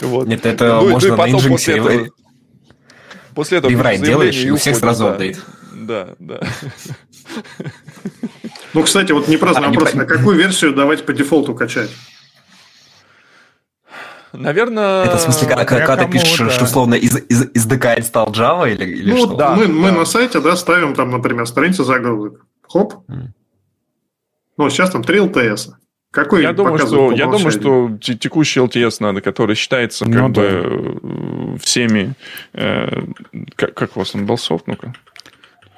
Вот. 0.00 0.26
Нет, 0.26 0.46
это 0.46 0.80
ну, 0.80 0.90
можно 0.90 1.10
ну, 1.10 1.16
на 1.16 1.28
Nginx 1.28 1.48
после 1.48 1.76
этого, 1.76 2.08
после 3.34 3.58
этого 3.58 3.70
реврайт 3.70 4.02
делаешь, 4.02 4.36
и 4.36 4.50
у 4.50 4.56
всех 4.56 4.76
сразу 4.76 5.08
апдейт. 5.08 5.40
Да, 5.72 6.14
да. 6.18 6.40
Ну, 8.74 8.82
кстати, 8.82 9.12
вот 9.12 9.28
не 9.28 9.36
просто 9.36 9.62
а, 9.62 9.68
вопрос, 9.68 9.94
не... 9.94 10.00
на 10.00 10.06
какую 10.06 10.36
версию 10.36 10.74
давать 10.74 11.06
по 11.06 11.12
дефолту 11.12 11.54
качать? 11.54 11.90
Наверное... 14.32 15.04
Это 15.04 15.16
в 15.16 15.20
смысле, 15.20 15.48
когда, 15.48 15.64
когда 15.64 15.96
ты 15.96 16.10
пишешь, 16.10 16.38
да. 16.38 16.50
что 16.50 16.64
условно 16.64 16.94
из, 16.94 17.16
из, 17.16 17.44
из 17.54 17.66
DK 17.66 18.00
install 18.00 18.32
Java 18.32 18.70
или, 18.70 18.84
или 18.84 19.12
ну, 19.12 19.18
что? 19.18 19.34
Да, 19.34 19.54
мы, 19.54 19.66
да. 19.66 19.72
мы 19.72 19.92
на 19.92 20.04
сайте 20.04 20.40
да, 20.40 20.56
ставим 20.56 20.94
там, 20.94 21.10
например, 21.10 21.46
страницу 21.46 21.84
загрузок. 21.84 22.44
Хоп. 22.68 22.94
Mm. 23.08 23.28
Ну, 24.58 24.70
сейчас 24.70 24.90
там 24.90 25.02
3 25.02 25.20
LTS. 25.20 25.70
Какой 26.16 26.42
я 26.42 26.54
думаю, 26.54 26.78
что, 26.78 27.12
я 27.12 27.26
думаю, 27.26 27.50
что 27.50 27.90
текущий 28.00 28.60
LTS 28.60 28.96
надо, 29.00 29.20
который 29.20 29.54
считается 29.54 30.06
ну, 30.06 30.12
как 30.14 30.32
да. 30.32 30.40
бы 30.40 30.46
э, 30.46 31.58
всеми... 31.60 32.14
Э, 32.54 33.02
как, 33.54 33.74
как 33.74 33.96
у 33.96 33.98
вас 33.98 34.14
он 34.14 34.24
был 34.24 34.38
софт? 34.38 34.66
Ну-ка. 34.66 34.94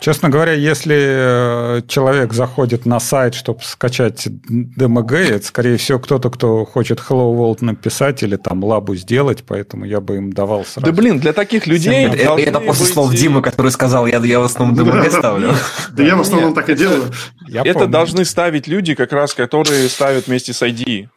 Честно 0.01 0.29
говоря, 0.29 0.53
если 0.53 0.97
э, 0.97 1.83
человек 1.89 2.33
заходит 2.33 2.87
на 2.87 3.01
сайт, 3.01 3.35
чтобы 3.35 3.61
скачать 3.63 4.29
DMG, 4.29 5.17
это, 5.17 5.45
скорее 5.45 5.77
всего, 5.77 5.99
кто-то, 5.99 6.31
кто 6.31 6.65
хочет 6.65 7.01
Hello 7.01 7.35
World 7.37 7.65
написать 7.65 8.23
или 8.23 8.37
там 8.37 8.63
лабу 8.63 8.95
сделать, 8.95 9.43
поэтому 9.45 9.85
я 9.85 10.01
бы 10.01 10.17
им 10.17 10.33
давал 10.33 10.65
сразу. 10.65 10.87
Да 10.87 10.93
блин, 10.93 11.19
для 11.19 11.33
таких 11.33 11.67
людей... 11.67 12.07
Это, 12.07 12.37
это 12.37 12.61
после 12.61 12.85
быть... 12.85 12.95
слов 12.95 13.13
Димы, 13.13 13.43
который 13.43 13.73
сказал, 13.73 14.07
я, 14.07 14.19
я 14.19 14.39
в 14.39 14.45
основном 14.45 14.89
DMG 14.89 15.11
ставлю. 15.11 15.55
Да 15.91 16.03
я 16.05 16.15
в 16.15 16.21
основном 16.21 16.55
так 16.55 16.69
и 16.69 16.75
делаю. 16.77 17.11
Это 17.53 17.87
должны 17.87 18.25
ставить 18.25 18.69
люди, 18.69 18.95
как 18.95 19.13
раз, 19.13 19.35
которые 19.35 19.89
ставят 19.89 20.29
вместе 20.29 20.53
с 20.53 20.63
ID. 20.63 21.09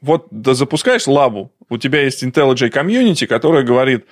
Вот 0.00 0.28
запускаешь 0.30 1.06
лабу, 1.06 1.52
у 1.68 1.76
тебя 1.76 2.02
есть 2.02 2.22
IntelliJ 2.24 2.72
Community, 2.72 3.26
которая 3.26 3.64
говорит, 3.64 4.06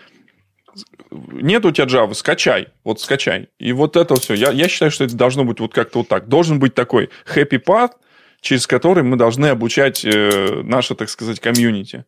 нет 1.10 1.64
у 1.64 1.70
тебя 1.70 1.86
Java, 1.86 2.14
скачай, 2.14 2.68
вот 2.84 3.00
скачай. 3.00 3.48
И 3.58 3.72
вот 3.72 3.96
это 3.96 4.14
все. 4.16 4.34
Я, 4.34 4.50
я 4.50 4.68
считаю, 4.68 4.90
что 4.90 5.04
это 5.04 5.16
должно 5.16 5.44
быть 5.44 5.60
вот 5.60 5.72
как-то 5.72 5.98
вот 5.98 6.08
так. 6.08 6.28
Должен 6.28 6.58
быть 6.58 6.74
такой 6.74 7.10
happy 7.26 7.62
path, 7.62 7.92
через 8.40 8.66
который 8.66 9.02
мы 9.02 9.16
должны 9.16 9.46
обучать 9.46 10.04
э, 10.04 10.62
наше, 10.62 10.94
так 10.94 11.08
сказать, 11.08 11.40
комьюнити. 11.40 12.04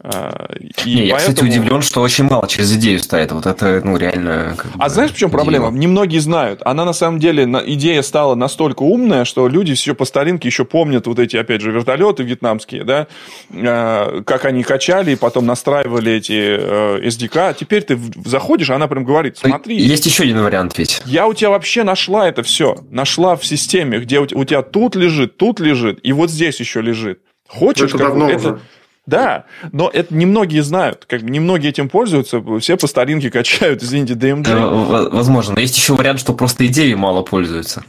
А, 0.00 0.48
и 0.60 0.64
Не, 0.64 0.70
поэтому... 0.74 1.06
Я, 1.06 1.16
кстати, 1.16 1.44
удивлен, 1.44 1.82
что 1.82 2.02
очень 2.02 2.24
мало 2.24 2.46
через 2.46 2.72
идею 2.74 3.00
стоит. 3.00 3.32
Вот 3.32 3.46
это, 3.46 3.80
ну, 3.84 3.96
реально... 3.96 4.54
Как 4.56 4.70
а 4.78 4.84
бы, 4.84 4.90
знаешь, 4.90 5.10
в 5.10 5.16
чем 5.16 5.30
проблема? 5.30 5.70
Немногие 5.70 6.20
знают. 6.20 6.60
Она, 6.64 6.84
на 6.84 6.92
самом 6.92 7.18
деле, 7.18 7.44
идея 7.66 8.02
стала 8.02 8.36
настолько 8.36 8.84
умная, 8.84 9.24
что 9.24 9.48
люди 9.48 9.74
все 9.74 9.96
по 9.96 10.04
старинке 10.04 10.48
еще 10.48 10.64
помнят 10.64 11.08
вот 11.08 11.18
эти, 11.18 11.36
опять 11.36 11.62
же, 11.62 11.72
вертолеты 11.72 12.22
вьетнамские, 12.22 12.84
да, 12.84 13.08
а, 13.52 14.22
как 14.22 14.44
они 14.44 14.62
качали 14.62 15.12
и 15.12 15.16
потом 15.16 15.46
настраивали 15.46 16.12
эти 16.12 16.32
э, 16.32 17.00
SDK. 17.08 17.48
А 17.48 17.52
теперь 17.54 17.82
ты 17.82 17.98
заходишь, 18.24 18.70
а 18.70 18.76
она 18.76 18.86
прям 18.86 19.04
говорит, 19.04 19.36
смотри... 19.38 19.76
Есть 19.82 20.06
еще 20.06 20.22
один 20.22 20.42
вариант 20.42 20.78
ведь. 20.78 21.02
Я 21.06 21.26
у 21.26 21.34
тебя 21.34 21.50
вообще 21.50 21.82
нашла 21.82 22.28
это 22.28 22.44
все. 22.44 22.76
Нашла 22.90 23.34
в 23.34 23.44
системе, 23.44 23.98
где 23.98 24.20
у 24.20 24.26
тебя 24.26 24.62
тут 24.62 24.94
лежит, 24.94 25.36
тут 25.38 25.58
лежит, 25.58 25.98
и 26.04 26.12
вот 26.12 26.30
здесь 26.30 26.60
еще 26.60 26.82
лежит. 26.82 27.20
Хочешь, 27.48 27.94
это 27.94 27.98
давно 27.98 28.30
это... 28.30 28.36
уже. 28.36 28.60
Да, 29.08 29.46
но 29.72 29.88
это 29.90 30.14
немногие 30.14 30.62
знают, 30.62 31.06
как 31.06 31.22
бы 31.22 31.30
немногие 31.30 31.70
этим 31.70 31.88
пользуются, 31.88 32.42
все 32.60 32.76
по 32.76 32.86
старинке 32.86 33.30
качают, 33.30 33.82
извините, 33.82 34.12
DMG. 34.12 34.46
Э, 34.46 35.08
возможно, 35.10 35.54
но 35.54 35.60
есть 35.60 35.78
еще 35.78 35.94
вариант, 35.94 36.20
что 36.20 36.34
просто 36.34 36.66
идеей 36.66 36.94
мало 36.94 37.22
пользуются. 37.22 37.84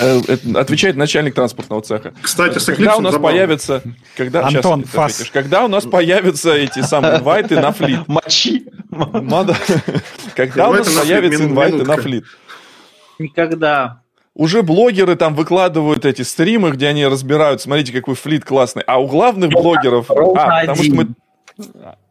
Э, 0.00 0.18
отвечает 0.54 0.96
начальник 0.96 1.34
транспортного 1.34 1.82
цеха. 1.82 2.14
Кстати, 2.22 2.56
с 2.56 2.64
когда 2.64 2.96
у 2.96 3.02
нас 3.02 3.12
забавно. 3.12 3.36
появятся, 3.36 3.82
когда 4.16 4.46
Антон, 4.46 4.86
сейчас, 4.86 4.94
фас. 4.94 5.30
когда 5.30 5.66
у 5.66 5.68
нас 5.68 5.84
появятся 5.84 6.54
эти 6.54 6.80
самые 6.80 7.18
инвайты 7.18 7.60
на 7.60 7.72
флит? 7.72 8.00
Мочи. 8.08 8.64
Когда 10.34 10.70
у 10.70 10.72
нас 10.72 10.88
появятся 10.88 11.44
инвайты 11.44 11.84
на 11.84 11.96
флит? 11.98 12.24
Никогда 13.18 14.02
уже 14.34 14.62
блогеры 14.62 15.16
там 15.16 15.34
выкладывают 15.34 16.04
эти 16.04 16.22
стримы, 16.22 16.70
где 16.70 16.88
они 16.88 17.06
разбирают, 17.06 17.60
смотрите, 17.60 17.92
какой 17.92 18.14
флит 18.14 18.44
классный. 18.44 18.82
А 18.86 19.00
у 19.00 19.06
главных 19.06 19.50
блогеров... 19.50 20.10
А, 20.10 20.60
потому 20.60 20.82
что 20.82 20.94
мы... 20.94 21.08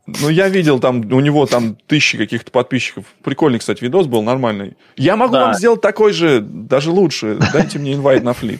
Ну, 0.07 0.29
я 0.29 0.49
видел 0.49 0.79
там, 0.79 0.99
у 0.99 1.19
него 1.19 1.45
там 1.45 1.75
тысячи 1.87 2.17
каких-то 2.17 2.51
подписчиков. 2.51 3.05
Прикольный, 3.23 3.59
кстати, 3.59 3.83
видос 3.83 4.07
был, 4.07 4.23
нормальный. 4.23 4.75
Я 4.97 5.15
могу 5.15 5.33
да. 5.33 5.45
вам 5.45 5.53
сделать 5.53 5.81
такой 5.81 6.11
же, 6.11 6.41
даже 6.41 6.91
лучше. 6.91 7.37
Дайте 7.53 7.79
мне 7.79 7.93
инвайт 7.93 8.23
на 8.23 8.33
флит. 8.33 8.59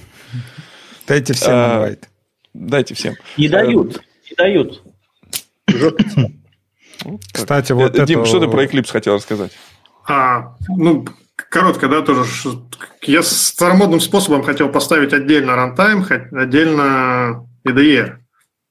Дайте 1.07 1.33
всем 1.33 1.53
а, 1.53 1.75
инвайт. 1.75 2.09
Дайте 2.53 2.93
всем. 2.93 3.15
Не 3.37 3.49
дают, 3.49 4.01
не 4.29 4.35
дают. 4.37 4.83
Кстати, 7.33 7.71
вот 7.73 7.93
Дим, 8.05 8.19
это... 8.19 8.25
что 8.25 8.39
ты 8.39 8.47
про 8.47 8.63
Eclipse 8.63 8.91
хотел 8.91 9.15
рассказать? 9.15 9.51
А, 10.07 10.55
ну, 10.69 11.05
коротко, 11.51 11.87
да, 11.87 12.01
тоже. 12.01 12.23
Я 13.03 13.21
старомодным 13.21 13.99
способом 13.99 14.43
хотел 14.43 14.69
поставить 14.69 15.13
отдельно 15.13 15.55
рантайм, 15.55 16.05
отдельно 16.31 17.47
IDE. 17.67 18.17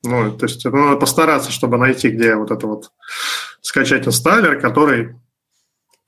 Ну, 0.03 0.37
то 0.37 0.47
есть 0.47 0.65
это 0.65 0.75
надо 0.75 0.97
постараться, 0.97 1.53
чтобы 1.53 1.77
найти, 1.77 2.09
где 2.09 2.35
вот 2.35 2.51
это 2.51 2.67
вот 2.67 2.91
скачать 3.61 4.07
инсталлер, 4.07 4.59
который 4.59 5.15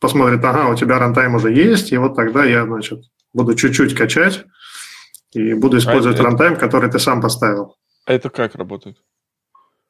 посмотрит, 0.00 0.42
ага, 0.44 0.68
у 0.68 0.74
тебя 0.74 0.98
рантайм 0.98 1.34
уже 1.34 1.52
есть, 1.52 1.92
и 1.92 1.98
вот 1.98 2.16
тогда 2.16 2.44
я, 2.44 2.64
значит, 2.64 3.04
буду 3.34 3.54
чуть-чуть 3.54 3.94
качать 3.94 4.44
и 5.32 5.52
буду 5.52 5.78
использовать 5.78 6.18
а 6.20 6.22
рантайм, 6.24 6.56
который 6.56 6.90
ты 6.90 6.98
сам 6.98 7.20
поставил. 7.20 7.76
А 8.06 8.14
это 8.14 8.30
как 8.30 8.54
работает? 8.54 8.96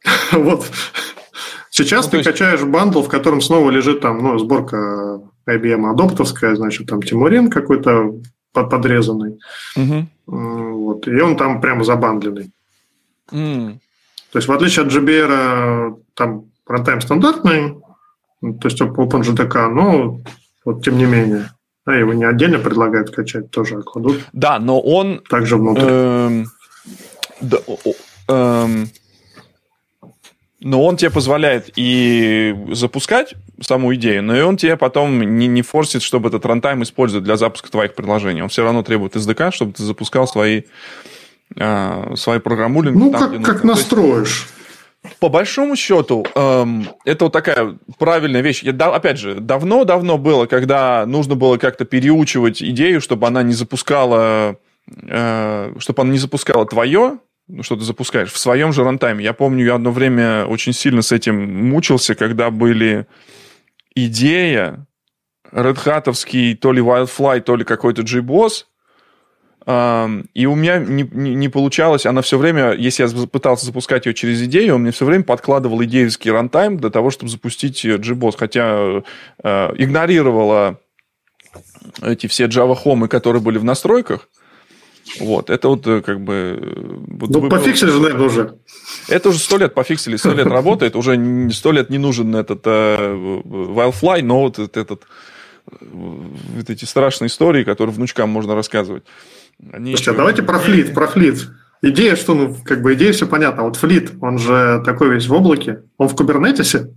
Вот. 0.33 0.67
Сейчас 1.71 2.07
ну, 2.07 2.11
ты 2.11 2.17
есть... 2.19 2.29
качаешь 2.29 2.63
бандл, 2.63 3.03
в 3.03 3.09
котором 3.09 3.41
снова 3.41 3.71
лежит 3.71 4.01
там, 4.01 4.19
ну, 4.19 4.39
сборка 4.39 5.23
IBM 5.47 5.91
адоптовская, 5.91 6.55
значит, 6.57 6.87
там 6.87 7.03
Temurin 7.03 7.51
какой-то 7.51 8.15
подрезанный. 8.53 9.39
Угу. 9.77 10.07
Вот, 10.27 11.09
и 11.09 11.21
он 11.21 11.37
там 11.37 11.61
прямо 11.61 11.85
забандленный. 11.85 12.53
Mm. 13.31 13.79
То 14.31 14.39
есть, 14.39 14.49
в 14.49 14.53
отличие 14.53 14.87
от 14.87 14.93
JBR, 14.93 15.97
там 16.15 16.47
рантайм 16.67 17.01
стандартный, 17.01 17.75
то 18.41 18.69
есть 18.69 18.81
OpenJDK, 18.81 19.69
но 19.69 20.21
вот 20.65 20.85
тем 20.85 20.99
не 20.99 21.05
менее. 21.05 21.51
А 21.85 21.93
его 21.93 22.13
не 22.13 22.25
отдельно 22.25 22.59
предлагают 22.59 23.11
качать, 23.11 23.51
тоже 23.51 23.83
кладут. 23.83 24.21
Да, 24.33 24.59
но 24.59 24.81
он... 24.81 25.21
Также 25.29 25.57
внутрь. 25.57 25.83
Эм, 25.85 26.47
да, 27.41 27.59
эм, 28.29 28.89
но 30.61 30.85
он 30.85 30.97
тебе 30.97 31.11
позволяет 31.11 31.71
и 31.75 32.55
запускать 32.71 33.35
саму 33.65 33.95
идею, 33.95 34.23
но 34.23 34.37
и 34.37 34.41
он 34.41 34.57
тебе 34.57 34.77
потом 34.77 35.21
не, 35.21 35.47
не 35.47 35.63
форсит, 35.63 36.03
чтобы 36.03 36.29
этот 36.29 36.47
рантайм 36.47 36.83
использовать 36.83 37.25
для 37.25 37.37
запуска 37.37 37.71
твоих 37.71 37.95
приложений. 37.95 38.43
Он 38.43 38.49
все 38.49 38.65
равно 38.65 38.83
требует 38.83 39.17
SDK, 39.17 39.53
чтобы 39.53 39.73
ты 39.73 39.83
запускал 39.83 40.27
свои, 40.27 40.63
э, 41.57 42.15
свои 42.17 42.39
программулинги. 42.39 42.99
Ну, 42.99 43.11
там, 43.13 43.43
как, 43.43 43.57
как 43.57 43.65
настроишь. 43.65 44.49
По 45.19 45.29
большому 45.29 45.75
счету, 45.75 46.25
эм, 46.35 46.89
это 47.05 47.25
вот 47.25 47.33
такая 47.33 47.77
правильная 47.99 48.41
вещь. 48.41 48.63
Я, 48.63 48.73
да, 48.73 48.95
опять 48.95 49.19
же, 49.19 49.35
давно-давно 49.35 50.17
было, 50.17 50.47
когда 50.47 51.05
нужно 51.07 51.35
было 51.35 51.57
как-то 51.57 51.85
переучивать 51.85 52.63
идею, 52.63 53.01
чтобы 53.01 53.27
она 53.27 53.43
не 53.43 53.53
запускала, 53.53 54.57
э, 54.89 55.75
чтобы 55.79 56.03
она 56.03 56.13
не 56.13 56.19
запускала 56.19 56.67
твое, 56.67 57.19
ну, 57.49 57.63
что 57.63 57.77
ты 57.77 57.83
запускаешь 57.83 58.33
в 58.33 58.39
своем 58.39 58.73
же 58.73 58.85
рантайме. 58.85 59.25
Я 59.25 59.33
помню, 59.33 59.65
я 59.65 59.75
одно 59.75 59.91
время 59.91 60.47
очень 60.47 60.73
сильно 60.73 61.03
с 61.03 61.11
этим 61.11 61.69
мучился, 61.69 62.15
когда 62.15 62.51
были 62.51 63.07
идея, 63.95 64.87
Red 65.51 65.79
Hat'овский 65.85 66.55
то 66.57 66.73
ли 66.73 66.81
Wildfly, 66.81 67.41
то 67.41 67.57
ли 67.57 67.65
какой-то 67.65 68.03
JBoss, 68.03 68.65
и 69.65 70.47
у 70.47 70.55
меня 70.57 70.79
не, 70.79 71.09
не, 71.13 71.35
не 71.37 71.49
получалось, 71.49 72.05
она 72.05 72.21
все 72.23 72.37
время, 72.37 72.73
если 72.73 73.07
я 73.07 73.27
пытался 73.29 73.67
запускать 73.67 74.07
ее 74.07 74.15
через 74.15 74.43
идею, 74.43 74.75
он 74.75 74.83
мне 74.83 74.91
все 74.91 75.05
время 75.05 75.23
подкладывал 75.23 75.85
идеевский 75.85 76.33
рантайм 76.33 76.79
для 76.79 76.91
того, 76.91 77.11
чтобы 77.11 77.31
запустить 77.31 77.85
JBoss, 77.85 78.35
хотя 78.37 79.03
э, 79.45 79.73
игнорировала 79.77 80.81
эти 82.03 82.27
все 82.27 82.47
Java 82.47 82.77
Home, 82.85 83.07
которые 83.07 83.41
были 83.41 83.59
в 83.59 83.65
настройках, 83.65 84.29
Вот, 85.21 85.51
это 85.51 85.69
вот 85.69 85.87
э, 85.87 86.01
как 86.01 86.21
бы... 86.21 86.59
э, 86.61 86.95
вот 87.19 87.31
Ну, 87.31 87.41
выбор- 87.41 87.59
пофиксили 87.61 87.91
же, 87.91 88.01
наверное, 88.01 88.27
уже. 88.27 88.55
Это 89.09 89.29
уже 89.29 89.39
сто 89.39 89.59
лет 89.59 89.75
пофиксили, 89.75 90.17
сто 90.17 90.33
лет 90.33 90.47
работает, 90.59 90.97
уже 90.97 91.51
сто 91.53 91.73
лет 91.73 91.91
не 91.91 91.99
нужен 91.99 92.35
этот 92.35 92.63
э, 92.67 93.41
Wildfly, 93.45 94.23
но 94.23 94.41
вот 94.43 94.59
этот, 94.59 95.03
вот 95.67 96.71
эти 96.71 96.85
страшные 96.85 97.27
истории, 97.29 97.65
которые 97.65 97.95
внучкам 97.95 98.31
можно 98.31 98.55
рассказывать. 98.55 99.03
Они 99.73 99.91
Слушайте, 99.91 100.11
а 100.11 100.13
еще- 100.13 100.17
давайте 100.19 100.43
про 100.43 100.59
флит, 100.59 100.95
про 100.95 101.07
флит. 101.07 101.49
Идея, 101.83 102.15
что, 102.15 102.35
ну, 102.35 102.57
как 102.65 102.81
бы 102.81 102.95
идея 102.95 103.13
все 103.13 103.27
понятна. 103.27 103.65
Вот 103.65 103.77
флит, 103.77 104.13
он 104.21 104.39
же 104.39 104.83
такой 104.85 105.11
весь 105.11 105.27
в 105.27 105.33
облаке. 105.33 105.83
Он 105.99 106.09
в 106.09 106.15
кубернетисе. 106.15 106.91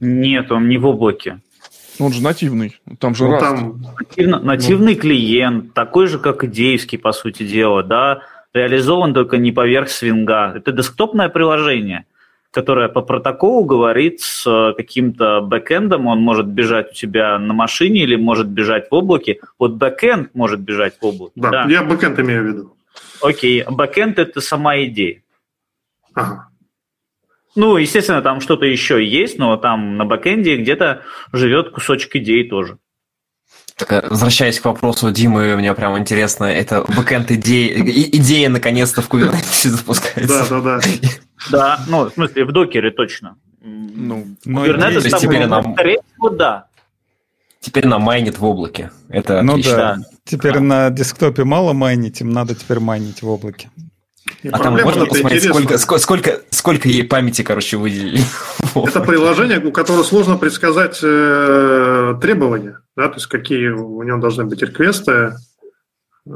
Нет, 0.00 0.50
он 0.50 0.68
не 0.68 0.76
в 0.76 0.86
облаке. 0.86 1.40
Он 2.00 2.12
же 2.12 2.22
нативный, 2.22 2.80
там 2.98 3.14
же 3.14 3.24
Ну, 3.24 3.34
Rust. 3.36 3.40
там, 3.40 3.82
Нативно- 4.00 4.40
нативный 4.40 4.94
клиент, 4.94 5.74
такой 5.74 6.06
же, 6.06 6.18
как 6.18 6.44
идеевский, 6.44 6.98
по 6.98 7.12
сути 7.12 7.42
дела, 7.46 7.82
да, 7.82 8.22
реализован 8.54 9.12
только 9.14 9.36
не 9.38 9.52
поверх 9.52 9.88
свинга. 9.90 10.52
Это 10.56 10.72
десктопное 10.72 11.28
приложение, 11.28 12.06
которое 12.50 12.88
по 12.88 13.02
протоколу 13.02 13.64
говорит 13.64 14.20
с 14.20 14.44
э, 14.46 14.72
каким-то 14.76 15.40
бэкэндом, 15.42 16.06
он 16.06 16.20
может 16.20 16.46
бежать 16.46 16.90
у 16.90 16.94
тебя 16.94 17.38
на 17.38 17.52
машине 17.54 18.00
или 18.02 18.16
может 18.16 18.48
бежать 18.48 18.90
в 18.90 18.94
облаке. 18.94 19.38
Вот 19.58 19.72
бэкэнд 19.74 20.34
может 20.34 20.60
бежать 20.60 20.94
в 21.00 21.04
облаке. 21.06 21.32
да, 21.36 21.50
да. 21.50 21.66
я 21.68 21.82
бэкэнд 21.84 22.18
имею 22.18 22.42
в 22.42 22.46
виду. 22.46 22.76
Окей, 23.22 23.62
бэкэнд– 23.68 24.18
это 24.18 24.40
сама 24.40 24.78
идея. 24.84 25.22
Ага. 26.14 26.48
Ну, 27.56 27.76
естественно, 27.76 28.22
там 28.22 28.40
что-то 28.40 28.64
еще 28.64 29.04
есть, 29.04 29.38
но 29.38 29.56
там 29.56 29.96
на 29.96 30.04
бэкэнде 30.04 30.56
где-то 30.56 31.02
живет 31.32 31.70
кусочек 31.70 32.14
идеи 32.16 32.44
тоже. 32.48 32.78
Так, 33.76 33.92
э, 33.92 34.06
возвращаясь 34.08 34.60
к 34.60 34.64
вопросу 34.66 35.10
Димы, 35.10 35.56
мне 35.56 35.74
прям 35.74 35.98
интересно, 35.98 36.44
это 36.44 36.84
бэкэнд 36.96 37.30
идея, 37.32 37.74
и- 37.82 38.16
идея 38.18 38.48
наконец-то 38.50 39.02
в 39.02 39.08
Kubernetes 39.10 39.68
запускается. 39.68 40.46
Да, 40.50 40.60
да, 40.60 40.78
да. 40.80 41.08
Да, 41.50 41.80
ну, 41.88 42.04
в 42.10 42.12
смысле, 42.12 42.44
в 42.44 42.52
докере 42.52 42.90
точно. 42.90 43.36
Ну, 43.62 44.26
Но 44.44 44.66
Kubernetes 44.66 44.80
то 44.80 44.88
есть 44.98 45.10
там, 45.10 45.20
теперь 45.20 45.40
ну, 45.42 45.48
нам- 45.48 45.72
скорее 45.74 45.98
всего, 46.12 46.28
да. 46.30 46.66
Теперь 47.60 47.84
она 47.86 47.98
майнит 47.98 48.38
в 48.38 48.44
облаке. 48.44 48.90
Это 49.08 49.42
Ну 49.42 49.52
отлично. 49.52 49.76
да. 49.76 49.96
Теперь 50.24 50.60
на 50.60 50.88
десктопе 50.90 51.44
мало 51.44 51.72
майнить, 51.72 52.20
им 52.20 52.30
надо 52.30 52.54
теперь 52.54 52.78
майнить 52.80 53.22
в 53.22 53.28
облаке. 53.28 53.70
И 54.42 54.48
А 54.48 54.58
там 54.58 54.74
можно 54.80 55.04
посмотреть, 55.06 55.44
сколько, 55.44 55.74
ско- 55.74 55.98
сколько, 55.98 56.40
сколько 56.50 56.88
ей 56.88 57.04
памяти, 57.04 57.42
короче, 57.42 57.76
выделили. 57.76 58.20
Это 58.74 59.00
приложение, 59.00 59.58
у 59.60 59.70
которого 59.70 60.02
сложно 60.02 60.36
предсказать 60.38 60.98
э, 61.02 62.14
требования, 62.22 62.78
да, 62.96 63.08
то 63.08 63.14
есть 63.16 63.26
какие 63.26 63.68
у 63.68 64.02
него 64.02 64.18
должны 64.18 64.44
быть 64.46 64.62
реквесты, 64.62 65.34
э, 66.26 66.30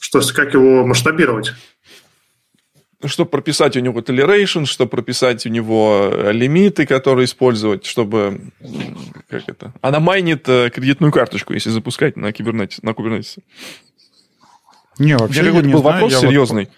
что, 0.00 0.20
как 0.34 0.54
его 0.54 0.86
масштабировать. 0.86 1.52
чтобы 3.04 3.28
прописать 3.28 3.76
у 3.76 3.80
него 3.80 4.00
toleration, 4.00 4.64
чтобы 4.64 4.90
прописать 4.90 5.44
у 5.44 5.50
него 5.50 6.08
э, 6.10 6.32
лимиты, 6.32 6.86
которые 6.86 7.26
использовать, 7.26 7.84
чтобы... 7.84 8.40
Как 9.28 9.42
это? 9.46 9.74
Она 9.82 10.00
майнит 10.00 10.48
э, 10.48 10.70
кредитную 10.70 11.12
карточку, 11.12 11.52
если 11.52 11.68
запускать 11.68 12.16
на 12.16 12.30
Kubernetes. 12.30 12.78
На 12.82 12.90
Kubernetes. 12.90 13.38
Не, 14.98 15.16
вообще 15.16 15.40
я 15.40 15.46
какой-то 15.46 15.66
не 15.66 15.72
был 15.74 15.80
знаю, 15.80 15.94
вопрос 15.94 16.12
я 16.12 16.18
вот- 16.18 16.26
серьезный? 16.26 16.68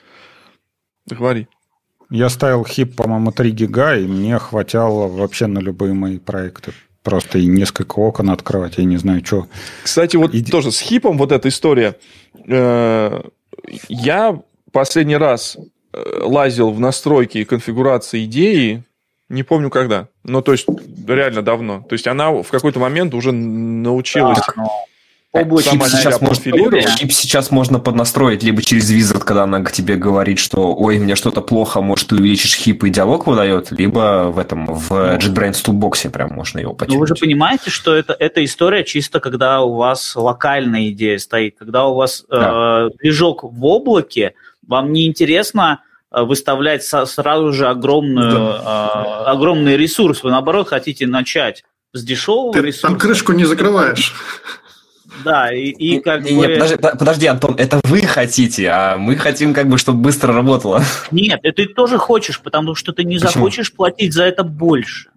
Говори. 1.07 1.48
Я 2.11 2.28
ставил 2.28 2.64
хип, 2.64 2.96
по-моему, 2.96 3.32
3 3.32 3.50
гига, 3.50 3.96
и 3.96 4.07
мне 4.07 4.38
хватало 4.38 5.09
вообще 5.09 5.46
на 5.46 5.59
любые 5.59 5.94
мои 5.94 6.18
проекты. 6.18 6.72
Просто 7.02 7.38
и 7.38 7.46
несколько 7.46 7.98
окон 7.98 8.30
открывать, 8.30 8.78
я 8.78 8.84
не 8.84 8.96
знаю, 8.96 9.24
что. 9.24 9.46
Кстати, 9.82 10.16
вот 10.16 10.34
Иди- 10.34 10.50
тоже 10.50 10.70
с 10.72 10.80
хипом 10.80 11.18
вот 11.18 11.32
эта 11.32 11.48
история. 11.48 11.96
Э, 12.46 13.20
Я 13.88 14.40
последний 14.72 15.16
раз 15.16 15.57
э, 15.92 16.20
лазил 16.22 16.70
в 16.70 16.80
настройки 16.80 17.38
и 17.38 17.44
конфигурации 17.44 18.24
идеи, 18.24 18.84
не 19.28 19.42
помню 19.42 19.70
когда. 19.70 20.09
Ну, 20.22 20.42
то 20.42 20.52
есть, 20.52 20.66
реально 21.07 21.42
давно. 21.42 21.84
То 21.88 21.92
есть, 21.94 22.07
она 22.07 22.30
в 22.30 22.48
какой-то 22.50 22.80
момент 22.80 23.14
уже 23.14 23.32
научилась 23.32 24.38
Да, 24.57 24.64
но 25.35 25.61
себя 25.61 25.89
сейчас, 25.89 26.20
можно. 26.20 26.51
Chip 26.51 27.11
сейчас 27.11 27.51
можно 27.51 27.80
поднастроить 27.80 28.43
либо 28.45 28.62
через 28.62 28.91
Wizard, 28.93 29.24
когда 29.24 29.43
она 29.43 29.61
к 29.62 29.72
тебе 29.72 29.97
говорит, 29.97 30.39
что 30.39 30.72
ой, 30.74 30.99
мне 30.99 31.16
что-то 31.16 31.41
плохо, 31.41 31.80
может, 31.80 32.09
ты 32.09 32.14
увеличишь 32.16 32.55
хип 32.55 32.85
и 32.85 32.91
диалог 32.91 33.26
выдает, 33.26 33.72
либо 33.72 34.30
в 34.32 34.39
этом, 34.39 34.66
в 34.66 34.93
JetBrains 34.93 35.64
Toolbox 35.64 36.09
прям 36.11 36.30
можно 36.32 36.61
его 36.61 36.76
Ну, 36.87 36.99
вы 36.99 37.07
же 37.07 37.14
потянуть. 37.14 37.20
понимаете, 37.20 37.70
что 37.70 37.95
это, 37.95 38.14
эта 38.18 38.45
история 38.45 38.85
чисто, 38.85 39.18
когда 39.20 39.61
у 39.62 39.74
вас 39.74 40.14
локальная 40.14 40.89
идея 40.91 41.18
стоит, 41.18 41.57
когда 41.59 41.87
у 41.87 41.95
вас 41.95 42.24
Да. 42.30 42.87
э, 42.87 42.97
движок 43.01 43.43
в 43.43 43.64
облаке, 43.64 44.35
вам 44.66 44.93
не 44.93 45.07
интересно 45.07 45.80
э, 46.12 46.22
выставлять 46.22 46.85
со- 46.85 47.07
сразу 47.07 47.53
же 47.53 47.66
огромную, 47.66 48.55
э, 48.55 48.62
огромный 49.26 49.76
ресурс. 49.76 50.22
Вы, 50.22 50.30
наоборот, 50.30 50.68
хотите 50.68 51.09
начать 51.09 51.64
с 51.93 52.05
дешевого 52.05 52.53
Ты 52.53 52.61
ресурса. 52.61 52.87
там 52.87 52.99
крышку 52.99 53.32
не 53.32 53.45
закрываешь. 53.45 54.14
Да, 55.22 55.52
и, 55.52 55.66
и 55.68 56.00
как 56.00 56.24
Не, 56.24 56.32
не, 56.32 56.46
бы... 56.46 56.52
подожди, 56.54 56.76
по- 56.76 56.96
подожди, 56.96 57.26
Антон, 57.26 57.54
это 57.56 57.80
вы 57.84 58.00
хотите, 58.00 58.68
а 58.68 58.96
мы 58.96 59.16
хотим, 59.16 59.54
как 59.54 59.68
бы, 59.68 59.78
чтобы 59.78 59.98
быстро 60.00 60.32
работало. 60.32 60.82
Нет, 61.10 61.40
это 61.42 61.62
ты 61.62 61.66
тоже 61.66 61.98
хочешь, 61.98 62.40
потому 62.40 62.74
что 62.74 62.92
ты 62.92 63.04
не 63.04 63.16
Почему? 63.16 63.30
захочешь 63.32 63.72
платить 63.72 64.12
за 64.12 64.24
это 64.24 64.42
больше. 64.42 65.10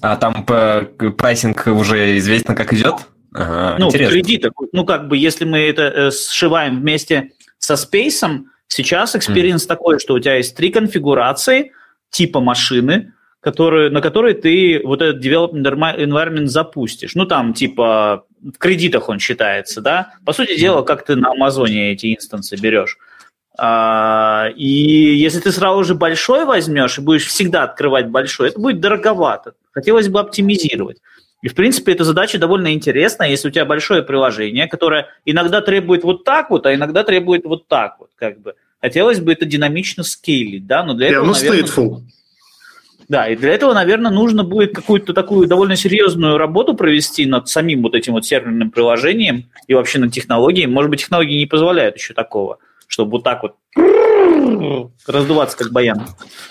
А 0.00 0.16
там 0.16 0.44
п- 0.44 0.84
pricing 1.18 1.66
уже 1.66 2.16
известно, 2.18 2.54
как 2.54 2.72
идет? 2.72 2.94
Ага, 3.34 3.76
ну, 3.78 3.88
интересно. 3.88 4.12
кредитах. 4.14 4.52
Ну, 4.72 4.84
как 4.86 5.08
бы, 5.08 5.16
если 5.18 5.44
мы 5.44 5.58
это 5.58 5.82
э, 5.82 6.10
сшиваем 6.10 6.80
вместе 6.80 7.32
со 7.58 7.76
спейсом, 7.76 8.46
сейчас 8.68 9.14
experience 9.14 9.66
такой, 9.66 9.98
что 9.98 10.14
у 10.14 10.20
тебя 10.20 10.36
есть 10.36 10.56
три 10.56 10.70
конфигурации 10.70 11.72
типа 12.10 12.40
машины, 12.40 13.12
которые, 13.40 13.90
на 13.90 14.00
которые 14.00 14.34
ты 14.34 14.80
вот 14.84 15.00
этот 15.00 15.24
development 15.24 15.62
environment 15.62 16.46
запустишь. 16.46 17.14
Ну, 17.14 17.24
там, 17.24 17.54
типа, 17.54 18.24
в 18.40 18.58
кредитах 18.58 19.08
он 19.08 19.18
считается, 19.18 19.80
да? 19.80 20.14
По 20.24 20.32
сути 20.32 20.58
дела, 20.58 20.82
как 20.82 21.04
ты 21.04 21.16
на 21.16 21.30
Амазоне 21.30 21.92
эти 21.92 22.14
инстансы 22.14 22.56
берешь. 22.56 22.98
А, 23.60 24.50
и 24.54 24.66
если 24.66 25.40
ты 25.40 25.50
сразу 25.50 25.82
же 25.82 25.94
большой 25.94 26.44
возьмешь 26.44 26.98
и 26.98 27.02
будешь 27.02 27.26
всегда 27.26 27.64
открывать 27.64 28.08
большой, 28.08 28.48
это 28.48 28.60
будет 28.60 28.80
дороговато. 28.80 29.54
Хотелось 29.72 30.08
бы 30.08 30.20
оптимизировать. 30.20 30.98
И, 31.42 31.48
в 31.48 31.54
принципе, 31.54 31.92
эта 31.92 32.04
задача 32.04 32.38
довольно 32.38 32.72
интересная, 32.72 33.28
если 33.28 33.48
у 33.48 33.50
тебя 33.50 33.64
большое 33.64 34.02
приложение, 34.02 34.66
которое 34.66 35.08
иногда 35.24 35.60
требует 35.60 36.02
вот 36.02 36.24
так 36.24 36.50
вот, 36.50 36.66
а 36.66 36.74
иногда 36.74 37.04
требует 37.04 37.44
вот 37.44 37.68
так 37.68 37.96
вот, 38.00 38.10
как 38.16 38.40
бы. 38.40 38.54
Хотелось 38.80 39.20
бы 39.20 39.32
это 39.32 39.44
динамично 39.44 40.04
скейлить, 40.04 40.66
да, 40.66 40.84
но 40.84 40.94
для 40.94 41.08
И 41.08 41.10
этого, 41.10 41.24
оно 41.24 41.32
наверное, 41.32 41.62
stateful. 41.62 42.00
Да, 43.08 43.28
и 43.28 43.36
для 43.36 43.54
этого, 43.54 43.72
наверное, 43.72 44.10
нужно 44.10 44.44
будет 44.44 44.74
какую-то 44.74 45.14
такую 45.14 45.48
довольно 45.48 45.76
серьезную 45.76 46.36
работу 46.36 46.74
провести 46.74 47.24
над 47.24 47.48
самим 47.48 47.82
вот 47.82 47.94
этим 47.94 48.12
вот 48.12 48.26
серверным 48.26 48.70
приложением 48.70 49.46
и 49.66 49.74
вообще 49.74 49.98
над 49.98 50.12
технологией. 50.12 50.66
Может 50.66 50.90
быть, 50.90 51.00
технологии 51.00 51.38
не 51.38 51.46
позволяют 51.46 51.96
еще 51.96 52.12
такого, 52.12 52.58
чтобы 52.86 53.12
вот 53.12 53.24
так 53.24 53.42
вот 53.42 53.54
раздуваться 55.06 55.56
как 55.56 55.72
баян. 55.72 56.06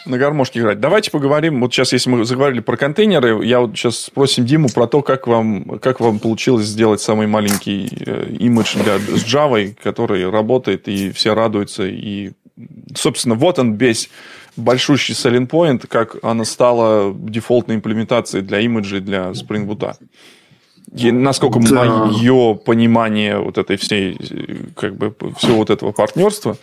на 0.05 0.18
гармошке 0.18 0.60
играть. 0.60 0.80
Давайте 0.80 1.12
поговорим, 1.12 1.62
вот 1.62 1.74
сейчас, 1.74 1.93
если 1.93 2.10
мы 2.10 2.26
заговорили 2.26 2.62
про 2.62 2.78
контейнеры, 2.78 3.45
я 3.45 3.60
вот 3.60 3.76
сейчас 3.76 3.99
спросим 4.05 4.45
Диму 4.45 4.70
про 4.70 4.88
то, 4.88 5.01
как 5.01 5.28
вам, 5.28 5.80
как 5.80 5.99
вам 5.99 6.20
получилось 6.20 6.66
сделать 6.66 7.01
самый 7.01 7.28
маленький 7.28 7.88
э, 8.05 8.34
имидж 8.39 8.78
для, 8.78 8.97
с 8.97 9.24
Java, 9.26 9.76
который 9.84 10.30
работает, 10.30 10.88
и 10.88 11.12
все 11.12 11.34
радуются, 11.34 11.86
и, 11.86 12.32
собственно, 12.95 13.36
вот 13.36 13.60
он 13.60 13.76
весь 13.76 14.10
большущий 14.58 15.14
selling 15.16 15.47
point, 15.47 15.88
как 15.88 16.18
она 16.24 16.45
стала 16.45 17.14
дефолтной 17.14 17.76
имплементацией 17.76 18.43
для 18.43 18.60
имиджей 18.60 18.99
для 18.99 19.32
Spring 19.32 19.66
Boot. 19.68 19.95
И 20.95 21.12
насколько 21.12 21.60
Да. 21.60 22.05
мое 22.05 22.53
понимание 22.55 23.38
вот 23.38 23.58
этой 23.58 23.76
всей, 23.78 24.18
как 24.76 24.95
бы, 24.95 25.14
всего 25.38 25.58
вот 25.58 25.70
этого 25.70 25.91
партнерства, 25.91 26.58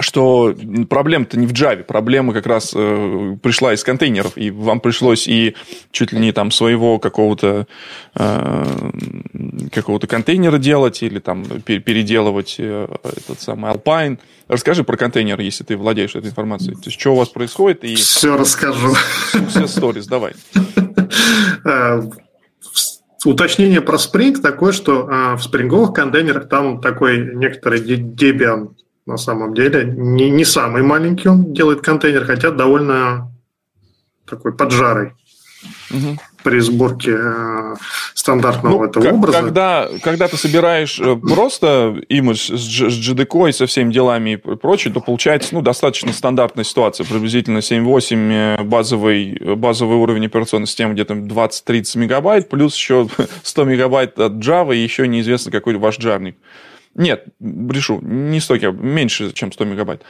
что 0.00 0.54
проблема-то 0.88 1.38
не 1.38 1.46
в 1.46 1.52
Java, 1.52 1.82
проблема 1.82 2.32
как 2.32 2.46
раз 2.46 2.72
э, 2.74 3.36
пришла 3.42 3.74
из 3.74 3.82
контейнеров, 3.84 4.32
и 4.36 4.50
вам 4.50 4.80
пришлось 4.80 5.26
и 5.28 5.54
чуть 5.90 6.12
ли 6.12 6.18
не 6.18 6.32
там 6.32 6.50
своего 6.50 6.98
какого-то 6.98 7.66
э, 8.14 8.90
какого-то 9.72 10.06
контейнера 10.06 10.58
делать 10.58 11.02
или 11.02 11.18
там 11.18 11.42
пер- 11.42 11.80
переделывать 11.80 12.56
э, 12.58 12.88
этот 13.04 13.40
самый 13.40 13.72
Alpine. 13.72 14.18
Расскажи 14.48 14.84
про 14.84 14.96
контейнеры, 14.96 15.42
если 15.42 15.64
ты 15.64 15.76
владеешь 15.76 16.14
этой 16.14 16.28
информацией. 16.30 16.74
То 16.76 16.82
есть, 16.86 16.98
что 16.98 17.12
у 17.12 17.16
вас 17.16 17.28
происходит, 17.28 17.84
и 17.84 17.94
Все 17.96 18.36
расскажу. 18.36 18.94
все 19.50 19.66
сторис, 19.66 20.06
давай. 20.06 20.32
Э, 21.64 22.02
Уточнение 23.24 23.80
про 23.80 23.96
Spring 23.96 24.40
такое, 24.40 24.70
что 24.72 25.08
э, 25.10 25.34
в 25.34 25.42
спринговых 25.42 25.92
контейнерах 25.92 26.48
там 26.48 26.80
такой 26.80 27.34
некоторый 27.34 27.80
Debian 27.80 28.68
на 29.08 29.16
самом 29.16 29.54
деле. 29.54 29.84
Не, 29.96 30.30
не 30.30 30.44
самый 30.44 30.82
маленький 30.82 31.28
он 31.28 31.52
делает 31.54 31.80
контейнер, 31.80 32.24
хотя 32.26 32.50
довольно 32.50 33.32
такой 34.28 34.52
поджарый. 34.52 35.12
Мгм. 35.90 36.20
при 36.44 36.60
сборке 36.60 37.16
э, 37.18 37.74
стандартного 38.14 38.78
Ну, 38.78 38.84
этого 38.84 39.02
как- 39.04 39.12
образа. 39.14 39.40
Когда, 39.40 39.88
когда 40.04 40.28
ты 40.28 40.36
собираешь 40.36 41.00
э, 41.00 41.16
просто 41.16 41.96
имидж 42.08 42.52
с, 42.56 42.60
с 42.60 43.10
GDK 43.10 43.48
и 43.48 43.52
со 43.52 43.66
всеми 43.66 43.92
делами 43.92 44.30
и 44.34 44.36
пр- 44.36 44.56
прочее, 44.56 44.94
то 44.94 45.00
получается 45.00 45.54
ну, 45.54 45.62
достаточно 45.62 46.12
стандартная 46.12 46.64
ситуация. 46.64 47.04
Приблизительно 47.06 47.58
7.8 47.58 48.32
э, 48.60 48.62
базовый, 48.62 49.36
э, 49.40 49.54
базовый 49.56 49.96
уровень 49.96 50.26
операционной 50.26 50.68
системы 50.68 50.94
где-то 50.94 51.14
20-30 51.14 51.98
мегабайт, 51.98 52.48
плюс 52.48 52.76
еще 52.76 53.08
100 53.42 53.64
мегабайт 53.72 54.18
от 54.20 54.34
Java, 54.34 54.76
и 54.76 54.78
еще 54.78 55.08
неизвестно, 55.08 55.50
какой 55.50 55.74
ваш 55.76 55.98
джарник. 55.98 56.36
Нет, 56.94 57.26
брешу, 57.38 58.00
не 58.02 58.40
100 58.40 58.54
мегабайт, 58.54 58.82
меньше, 58.82 59.32
чем 59.32 59.52
100 59.52 59.64
мегабайт. 59.64 60.02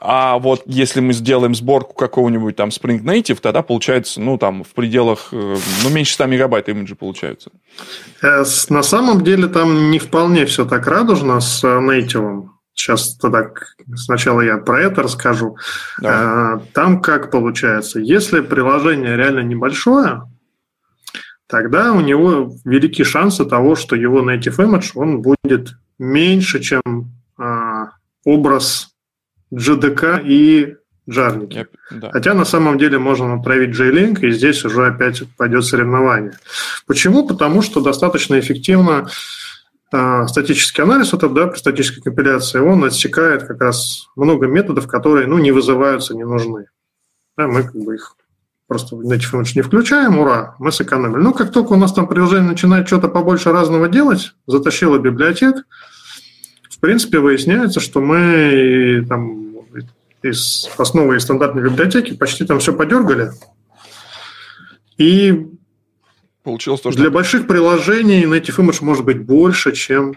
А 0.00 0.38
вот 0.38 0.64
если 0.66 1.00
мы 1.00 1.14
сделаем 1.14 1.54
сборку 1.54 1.94
какого-нибудь 1.94 2.56
там 2.56 2.68
Spring 2.68 3.02
Native, 3.02 3.38
тогда 3.40 3.62
получается, 3.62 4.20
ну, 4.20 4.36
там, 4.36 4.62
в 4.62 4.74
пределах, 4.74 5.28
э, 5.32 5.56
ну, 5.82 5.90
меньше 5.90 6.14
100 6.14 6.26
мегабайт 6.26 6.68
имиджи 6.68 6.94
получаются. 6.94 7.50
Э, 8.22 8.44
На 8.68 8.82
самом 8.82 9.24
деле 9.24 9.48
там 9.48 9.90
не 9.90 9.98
вполне 9.98 10.44
все 10.44 10.66
так 10.66 10.86
радужно 10.86 11.40
с 11.40 11.64
э, 11.64 11.80
нейтивом. 11.80 12.58
Сейчас 12.74 13.16
так, 13.16 13.76
сначала 13.94 14.40
я 14.42 14.58
про 14.58 14.82
это 14.82 15.02
расскажу. 15.02 15.56
Давай. 16.00 16.60
Там 16.74 17.00
как 17.00 17.30
получается, 17.30 18.00
если 18.00 18.40
приложение 18.40 19.16
реально 19.16 19.40
небольшое, 19.40 20.22
тогда 21.46 21.92
у 21.92 22.00
него 22.00 22.52
велики 22.64 23.04
шансы 23.04 23.44
того, 23.44 23.76
что 23.76 23.94
его 23.94 24.28
native 24.28 24.56
image 24.56 24.90
он 24.96 25.22
будет 25.22 25.76
меньше, 25.98 26.60
чем 26.60 26.82
а, 27.36 27.90
образ 28.24 28.94
GDK 29.52 30.22
и 30.24 30.76
джарники. 31.08 31.54
Я- 31.54 31.66
да. 31.90 32.10
Хотя 32.10 32.34
на 32.34 32.44
самом 32.44 32.78
деле 32.78 32.98
можно 32.98 33.34
отправить 33.34 33.76
J-Link, 33.76 34.20
и 34.20 34.30
здесь 34.30 34.64
уже 34.64 34.86
опять 34.86 35.22
пойдет 35.36 35.64
соревнование. 35.64 36.38
Почему? 36.86 37.26
Потому 37.26 37.62
что 37.62 37.80
достаточно 37.80 38.38
эффективно 38.38 39.08
э, 39.92 40.26
статический 40.26 40.82
анализ, 40.82 41.12
вот 41.12 41.22
этот, 41.22 41.34
да, 41.34 41.46
при 41.46 41.58
статической 41.58 42.02
компиляции, 42.02 42.58
он 42.58 42.84
отсекает 42.84 43.44
как 43.44 43.60
раз 43.60 44.08
много 44.16 44.46
методов, 44.46 44.86
которые 44.86 45.26
ну, 45.26 45.38
не 45.38 45.52
вызываются, 45.52 46.14
не 46.14 46.24
нужны. 46.24 46.66
Да, 47.36 47.48
мы 47.48 47.64
как 47.64 47.74
бы 47.74 47.94
их 47.94 48.16
просто 48.74 48.96
Native 48.96 49.32
Image 49.34 49.52
не 49.54 49.62
включаем, 49.62 50.18
ура, 50.18 50.56
мы 50.58 50.72
сэкономили. 50.72 51.22
Ну, 51.22 51.32
как 51.32 51.52
только 51.52 51.74
у 51.74 51.76
нас 51.76 51.92
там 51.92 52.08
приложение 52.08 52.50
начинает 52.50 52.88
что-то 52.88 53.06
побольше 53.06 53.52
разного 53.52 53.88
делать, 53.88 54.34
затащило 54.48 54.98
библиотек, 54.98 55.64
в 56.68 56.80
принципе, 56.80 57.20
выясняется, 57.20 57.78
что 57.78 58.00
мы 58.00 59.06
там 59.08 59.54
из 60.22 60.68
основы 60.76 61.14
и 61.14 61.20
стандартной 61.20 61.62
библиотеки 61.62 62.16
почти 62.16 62.44
там 62.44 62.58
все 62.58 62.72
подергали. 62.72 63.30
И 64.98 65.46
Получилось 66.42 66.80
то, 66.80 66.90
что... 66.90 67.00
для 67.00 67.10
больших 67.10 67.46
приложений 67.46 68.24
Native 68.24 68.56
Image 68.56 68.84
может 68.84 69.04
быть 69.04 69.24
больше, 69.24 69.70
чем 69.70 70.14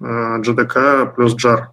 э, 0.00 0.04
JDK 0.04 1.14
плюс 1.14 1.36
JAR. 1.36 1.66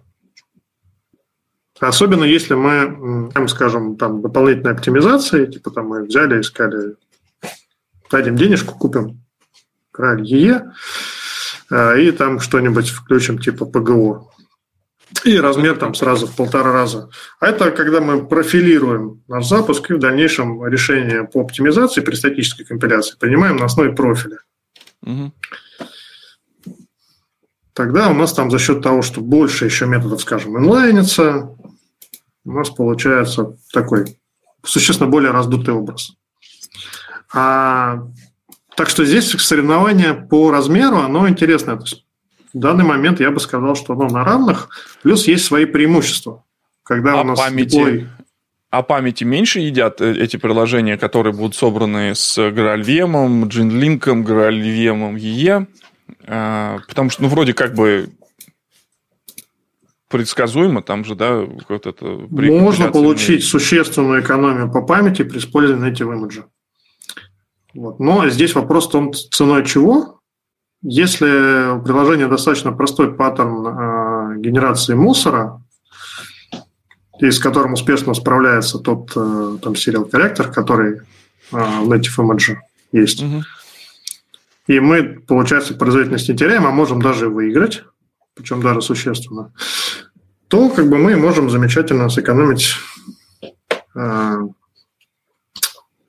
Особенно 1.80 2.24
если 2.24 2.54
мы, 2.54 3.30
там, 3.32 3.48
скажем, 3.48 3.96
там 3.96 4.20
дополнительные 4.20 4.72
оптимизации, 4.72 5.46
типа 5.46 5.70
там 5.70 5.88
мы 5.88 6.04
взяли, 6.04 6.40
искали, 6.40 6.96
дадим 8.10 8.36
денежку, 8.36 8.74
купим 8.74 9.20
краль 9.92 10.24
ЕЕ, 10.24 10.72
э, 11.70 12.00
и 12.02 12.10
там 12.12 12.40
что-нибудь 12.40 12.88
включим 12.88 13.38
типа 13.38 13.64
ПГО. 13.66 14.28
И 15.24 15.38
размер 15.38 15.76
там 15.76 15.94
сразу 15.94 16.26
в 16.26 16.36
полтора 16.36 16.72
раза. 16.72 17.08
А 17.40 17.46
это 17.46 17.70
когда 17.70 18.00
мы 18.00 18.26
профилируем 18.26 19.22
наш 19.26 19.46
запуск 19.46 19.90
и 19.90 19.94
в 19.94 19.98
дальнейшем 19.98 20.66
решение 20.66 21.24
по 21.24 21.40
оптимизации 21.40 22.02
при 22.02 22.14
статической 22.14 22.66
компиляции 22.66 23.16
принимаем 23.18 23.56
на 23.56 23.64
основе 23.64 23.92
профиля. 23.92 24.38
Мгм. 25.02 25.32
Тогда 27.72 28.08
у 28.08 28.14
нас 28.14 28.32
там 28.32 28.50
за 28.50 28.58
счет 28.58 28.82
того, 28.82 29.02
что 29.02 29.20
больше 29.20 29.64
еще 29.64 29.86
методов, 29.86 30.20
скажем, 30.20 30.58
инлайнится, 30.58 31.56
у 32.48 32.52
нас 32.52 32.70
получается 32.70 33.56
такой 33.72 34.18
существенно 34.64 35.08
более 35.10 35.30
раздутый 35.32 35.74
образ. 35.74 36.12
А, 37.34 37.98
так 38.76 38.88
что 38.88 39.04
здесь 39.04 39.30
соревнование 39.30 40.14
по 40.14 40.50
размеру, 40.50 40.96
оно 40.98 41.28
интересное. 41.28 41.76
То 41.76 41.82
есть 41.82 42.04
в 42.54 42.58
данный 42.58 42.84
момент 42.84 43.20
я 43.20 43.30
бы 43.30 43.38
сказал, 43.40 43.76
что 43.76 43.92
оно 43.92 44.08
на 44.08 44.24
равных, 44.24 44.68
плюс 45.02 45.26
есть 45.28 45.44
свои 45.44 45.66
преимущества. 45.66 46.44
Когда 46.84 47.18
А 47.18 47.20
у 47.20 47.24
нас 47.24 47.38
памяти? 47.38 47.76
deploy- 47.76 48.06
А 48.70 48.82
памяти 48.82 49.24
меньше 49.24 49.60
едят 49.60 50.00
э, 50.00 50.12
эти 50.22 50.36
приложения, 50.38 50.96
которые 50.96 51.34
будут 51.34 51.54
собраны 51.54 52.14
с 52.14 52.38
GraalVM, 52.38 53.42
GenLink, 53.44 54.00
GraalVM, 54.24 55.16
EE? 55.16 55.66
Э, 56.26 56.78
Потому 56.88 57.10
что, 57.10 57.22
ну, 57.22 57.28
вроде 57.28 57.52
как 57.52 57.74
бы 57.74 58.08
предсказуемо, 60.08 60.82
там 60.82 61.04
же, 61.04 61.14
да, 61.14 61.46
вот 61.68 61.86
это... 61.86 62.04
Можно 62.30 62.90
получить 62.90 63.44
существенную 63.44 64.22
экономию 64.22 64.70
по 64.70 64.82
памяти 64.82 65.22
при 65.22 65.38
использовании 65.38 65.92
Native 65.92 66.14
Image. 66.14 66.44
Вот. 67.74 68.00
Но 68.00 68.28
здесь 68.28 68.54
вопрос 68.54 68.88
в 68.88 68.90
том, 68.90 69.12
ценой 69.12 69.64
чего. 69.64 70.20
Если 70.82 71.76
у 71.76 71.82
приложения 71.82 72.28
достаточно 72.28 72.72
простой 72.72 73.14
паттерн 73.14 73.66
э, 73.66 74.40
генерации 74.40 74.94
мусора, 74.94 75.62
и 77.20 77.30
с 77.30 77.38
которым 77.38 77.72
успешно 77.72 78.14
справляется 78.14 78.78
тот 78.78 79.10
э, 79.16 79.58
там 79.62 79.72
serial 79.72 80.08
коллектор, 80.08 80.50
который 80.50 80.98
э, 80.98 81.00
в 81.50 81.92
Native 81.92 82.16
Image 82.18 82.56
есть, 82.92 83.24
и 84.68 84.80
мы, 84.80 85.02
получается, 85.02 85.74
производительность 85.74 86.28
не 86.28 86.36
теряем, 86.36 86.66
а 86.66 86.70
можем 86.70 87.00
даже 87.00 87.28
выиграть, 87.28 87.84
причем 88.34 88.60
даже 88.60 88.82
существенно, 88.82 89.52
то 90.48 90.70
как 90.70 90.88
бы 90.88 90.98
мы 90.98 91.16
можем 91.16 91.50
замечательно 91.50 92.08
сэкономить 92.08 92.74
э, 93.94 94.36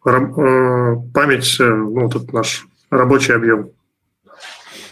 э, 0.06 0.96
память, 1.14 1.58
э, 1.60 1.64
ну, 1.66 2.04
вот 2.04 2.16
этот 2.16 2.34
наш 2.34 2.66
рабочий 2.90 3.34
объем. 3.34 3.72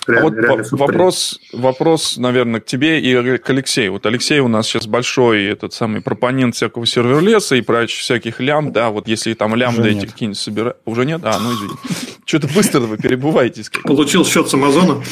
А 0.08 0.12
Реальный- 0.12 0.48
вот 0.48 0.60
footprint. 0.60 0.78
вопрос, 0.78 1.40
вопрос, 1.52 2.18
наверное, 2.18 2.62
к 2.62 2.66
тебе 2.66 3.02
и 3.02 3.38
к 3.38 3.50
Алексею. 3.50 3.92
Вот 3.92 4.06
Алексей 4.06 4.40
у 4.40 4.48
нас 4.48 4.66
сейчас 4.66 4.88
большой 4.88 5.46
этот 5.46 5.74
самый 5.74 6.02
пропонент 6.02 6.56
всякого 6.56 6.86
серверлеса 6.86 7.56
и 7.56 7.62
прочих 7.62 8.00
всяких 8.00 8.40
лямбд, 8.40 8.72
да, 8.72 8.90
вот 8.90 9.08
если 9.08 9.34
там 9.34 9.54
лямбды 9.56 9.90
Уже 9.90 9.92
эти 9.98 10.06
какие-нибудь 10.06 10.40
собирают... 10.40 10.78
Уже 10.86 11.06
нет? 11.06 11.22
А, 11.26 11.38
ну 11.40 11.54
извини. 11.54 11.74
Что-то 12.26 12.48
быстро 12.48 12.80
вы 12.82 12.98
перебываетесь. 12.98 13.70
Получил 13.84 14.26
счет 14.26 14.48
с 14.48 14.54
Амазона. 14.54 15.04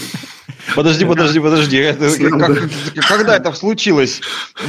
Подожди, 0.75 1.05
подожди, 1.05 1.39
подожди. 1.39 1.77
Это 1.77 2.09
как- 2.39 2.69
когда 3.07 3.35
это 3.37 3.51
случилось? 3.53 4.21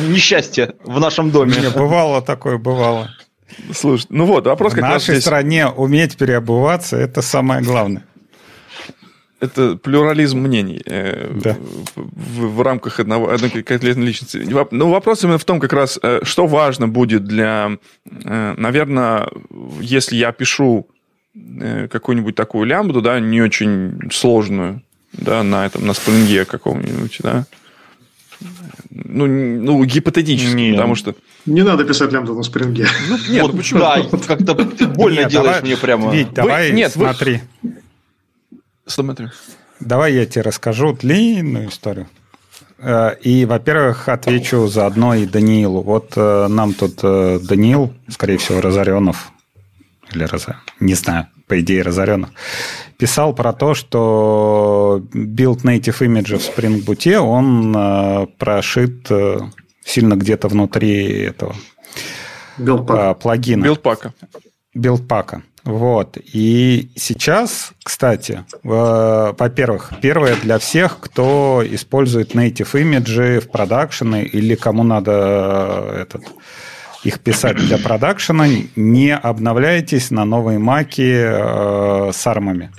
Несчастье 0.09 0.75
в 0.85 0.99
нашем 1.01 1.31
доме. 1.31 1.55
Не, 1.61 1.71
бывало 1.71 2.23
такое, 2.23 2.59
бывало. 2.59 3.11
Слушай, 3.75 4.07
ну 4.11 4.25
вот, 4.27 4.47
вопрос 4.47 4.73
В 4.73 4.77
как 4.77 4.85
раз 4.85 4.93
нашей 4.95 5.15
здесь. 5.15 5.25
стране 5.25 5.67
уметь 5.69 6.17
переобуваться– 6.17 6.97
это 6.99 7.23
самое 7.23 7.63
главное. 7.63 8.05
Это 9.39 9.77
плюрализм 9.77 10.39
мнений 10.39 10.81
э, 10.87 11.31
Да. 11.45 11.57
в, 11.95 12.47
в 12.57 12.63
рамках 12.63 13.01
одного, 13.01 13.31
одной 13.31 13.51
конкретной 13.51 14.07
личности. 14.07 14.39
Воп- 14.39 14.69
Но 14.71 14.91
вопрос 14.91 15.25
именно 15.25 15.37
в 15.39 15.45
том, 15.45 15.61
как 15.61 15.75
раз, 15.75 15.99
э, 16.03 16.21
что 16.23 16.47
важно 16.47 16.89
будет 16.89 17.25
для, 17.25 17.73
наверное, 18.25 19.29
если 19.81 20.17
я 20.17 20.33
пишу 20.33 20.89
э, 21.61 21.87
какую-нибудь 21.89 22.35
такую 22.35 22.65
лямбду, 22.65 23.03
да, 23.03 23.21
не 23.21 23.43
очень 23.43 24.11
сложную, 24.11 24.83
да, 25.19 25.43
на 25.43 25.67
этом, 25.67 25.87
на 25.87 25.95
спринге 25.95 26.45
каком-нибудь, 26.45 27.19
да, 27.23 27.47
ну, 28.91 29.27
ну 29.27 29.83
гипотетически, 29.85 30.55
Не. 30.55 30.73
потому 30.73 30.95
что... 30.95 31.15
Не 31.47 31.63
надо 31.63 31.85
писать 31.85 32.13
лямбду 32.13 32.35
на 32.35 32.43
спринге. 32.43 32.87
Ну, 33.09 33.17
нет, 33.31 33.43
Вот, 33.43 33.53
ну 33.53 33.59
почему? 33.59 33.81
Да, 33.81 34.03
как-то 34.27 34.55
больно 34.55 35.21
Нет, 35.21 35.31
делаешь 35.31 35.57
давай- 35.57 35.63
мне 35.63 35.77
прямо. 35.77 36.13
Вить, 36.13 36.33
давай 36.33 36.73
нет, 36.73 36.95
вы- 36.97 37.05
смотри. 37.05 37.41
Смотри. 38.87 39.29
Давай 39.81 40.15
я 40.15 40.27
тебе 40.27 40.43
расскажу 40.43 40.93
длинную 40.93 41.69
историю. 41.69 42.09
Э, 42.79 43.17
И, 43.23 43.45
во-первых, 43.45 44.09
отвечу 44.09 44.67
заодно 44.69 45.15
и 45.15 45.27
Даниилу. 45.27 45.83
Вот 45.83 46.13
э, 46.17 46.47
нам 46.49 46.73
тут 46.75 47.01
э, 47.03 47.41
Даниил, 47.43 47.93
скорее 48.09 48.39
всего, 48.39 48.61
Разоренов, 48.61 49.33
или 50.13 50.25
Роза, 50.25 50.57
не 50.81 50.95
знаю, 50.95 51.27
по 51.47 51.61
идее 51.61 51.83
Разоренов, 51.83 52.31
писал 52.99 53.35
про 53.35 53.53
то, 53.53 53.75
что 53.75 55.03
build 55.13 55.63
native 55.63 55.99
image 56.01 56.37
в 56.39 56.59
Spring 56.59 56.85
Boot, 56.85 57.17
он 57.17 57.75
э, 57.77 58.27
прошит 58.39 59.11
э, 59.11 59.39
сильно 59.85 60.15
где-то 60.15 60.49
внутри 60.49 61.23
этого 61.23 61.55
Билдпак. 62.59 63.17
э, 63.17 63.21
плагина 63.21 63.65
Билдпака. 63.65 64.15
билдпака. 64.75 65.43
Вот. 65.65 66.17
И 66.33 66.93
сейчас, 66.95 67.73
кстати, 67.83 68.45
во-первых, 68.63 69.93
первое 70.01 70.37
для 70.37 70.59
всех, 70.61 71.01
кто 71.01 71.61
использует 71.69 72.37
native 72.37 72.81
имиджи 72.81 73.41
в 73.41 73.51
продакшены 73.51 74.23
или 74.23 74.55
кому 74.55 74.85
надо 74.85 75.93
этот 76.01 76.23
их 77.07 77.21
писать 77.21 77.57
для 77.57 77.79
продакшена, 77.79 78.49
не 78.75 79.15
обновляйтесь 79.15 80.11
на 80.11 80.25
новые 80.25 80.59
маки 80.59 81.15
э, 81.15 82.11
с 82.13 82.27
армами. 82.27 82.73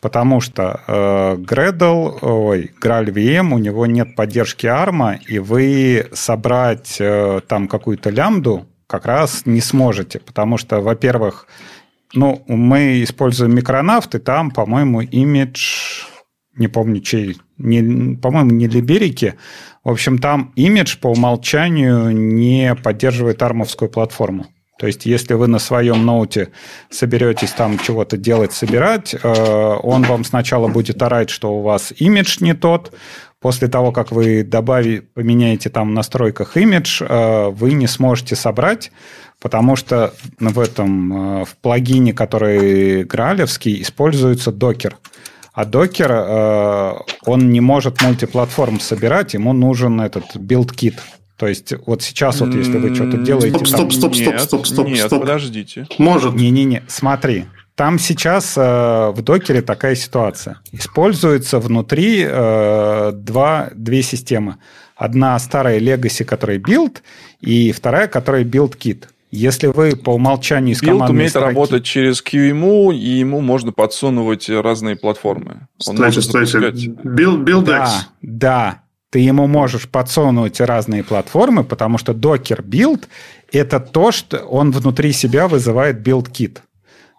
Потому 0.00 0.40
что 0.40 0.80
э, 0.86 1.36
Gradle, 1.36 2.18
ой, 2.22 2.70
Graal 2.80 3.52
у 3.52 3.58
него 3.58 3.86
нет 3.86 4.14
поддержки 4.16 4.66
ARM, 4.66 5.18
и 5.26 5.38
вы 5.38 6.08
собрать 6.12 6.96
э, 6.98 7.40
там 7.46 7.68
какую-то 7.68 8.10
лямбду 8.10 8.66
как 8.86 9.04
раз 9.06 9.42
не 9.44 9.60
сможете. 9.60 10.18
Потому 10.20 10.56
что, 10.56 10.80
во-первых, 10.80 11.46
ну, 12.14 12.42
мы 12.46 13.02
используем 13.02 13.54
микронавт, 13.54 14.14
и 14.14 14.18
там, 14.18 14.50
по-моему, 14.50 15.02
имидж, 15.02 16.04
не 16.58 16.68
помню 16.68 17.00
чей, 17.00 17.38
не, 17.56 18.16
по-моему, 18.16 18.50
не 18.50 18.66
Либерики. 18.66 19.34
В 19.84 19.90
общем, 19.90 20.18
там 20.18 20.52
имидж 20.56 20.98
по 20.98 21.08
умолчанию 21.08 22.10
не 22.10 22.74
поддерживает 22.74 23.42
армовскую 23.42 23.88
платформу. 23.90 24.46
То 24.78 24.86
есть, 24.86 25.06
если 25.06 25.34
вы 25.34 25.48
на 25.48 25.58
своем 25.58 26.06
ноуте 26.06 26.50
соберетесь 26.88 27.50
там 27.50 27.78
чего-то 27.80 28.16
делать, 28.16 28.52
собирать, 28.52 29.12
э, 29.12 29.18
он 29.82 30.04
вам 30.04 30.24
сначала 30.24 30.68
будет 30.68 31.02
орать, 31.02 31.30
что 31.30 31.52
у 31.52 31.62
вас 31.62 31.92
имидж 31.96 32.36
не 32.40 32.54
тот. 32.54 32.94
После 33.40 33.66
того, 33.66 33.90
как 33.90 34.12
вы 34.12 34.44
добавите, 34.44 35.02
поменяете 35.14 35.68
там 35.68 35.88
в 35.90 35.92
настройках 35.92 36.56
имидж, 36.56 37.02
э, 37.02 37.48
вы 37.48 37.72
не 37.72 37.88
сможете 37.88 38.36
собрать, 38.36 38.92
потому 39.40 39.74
что 39.74 40.14
в 40.38 40.60
этом, 40.60 41.40
э, 41.40 41.44
в 41.44 41.56
плагине, 41.56 42.12
который 42.12 43.02
гралевский, 43.02 43.82
используется 43.82 44.52
докер. 44.52 44.96
А 45.58 45.64
докер, 45.64 46.12
он 47.26 47.50
не 47.50 47.60
может 47.60 48.00
мультиплатформ 48.00 48.78
собирать, 48.78 49.34
ему 49.34 49.52
нужен 49.52 50.00
этот 50.00 50.36
BuildKit. 50.36 50.94
То 51.36 51.48
есть 51.48 51.74
вот 51.84 52.00
сейчас 52.00 52.38
вот 52.38 52.54
если 52.54 52.78
вы 52.78 52.94
что-то 52.94 53.16
делаете... 53.16 53.66
Стоп, 53.66 53.92
стоп, 53.92 54.14
стоп, 54.14 54.14
стоп, 54.14 54.38
стоп, 54.38 54.66
стоп, 54.68 54.86
нет, 54.86 55.06
стоп. 55.06 55.22
подождите. 55.22 55.88
Может. 55.98 56.34
Не-не-не, 56.34 56.84
смотри. 56.86 57.46
Там 57.74 57.98
сейчас 57.98 58.56
э, 58.56 58.60
в 59.12 59.20
докере 59.22 59.60
такая 59.62 59.96
ситуация. 59.96 60.60
Используется 60.70 61.58
внутри 61.58 62.24
э, 62.24 63.10
два, 63.12 63.70
две 63.74 64.02
системы. 64.02 64.58
Одна 64.94 65.36
старая 65.40 65.80
legacy, 65.80 66.24
которая 66.24 66.60
build, 66.60 66.98
и 67.40 67.72
вторая, 67.72 68.06
которая 68.06 68.44
BuildKit. 68.44 69.06
Если 69.30 69.66
вы 69.66 69.94
по 69.94 70.10
умолчанию 70.10 70.74
из 70.74 70.82
build 70.82 71.10
умеет 71.10 71.30
строки... 71.30 71.46
работать 71.46 71.84
через 71.84 72.22
QEMU, 72.22 72.94
и 72.94 73.18
ему 73.18 73.40
можно 73.40 73.72
подсунуть 73.72 74.48
разные 74.48 74.96
платформы. 74.96 75.68
Он 75.86 75.96
Стойте, 75.96 76.22
стойте. 76.22 76.60
запускать... 76.60 76.88
Build, 77.04 77.44
build 77.44 77.62
Да, 77.64 77.84
X. 77.84 78.08
да. 78.22 78.82
Ты 79.10 79.20
ему 79.20 79.46
можешь 79.46 79.88
подсунуть 79.88 80.60
разные 80.60 81.02
платформы, 81.02 81.64
потому 81.64 81.96
что 81.96 82.12
Docker 82.12 82.62
Build– 82.62 83.06
это 83.52 83.80
то, 83.80 84.12
что 84.12 84.38
он 84.38 84.70
внутри 84.70 85.12
себя 85.12 85.48
вызывает 85.48 86.06
build-kit. 86.06 86.58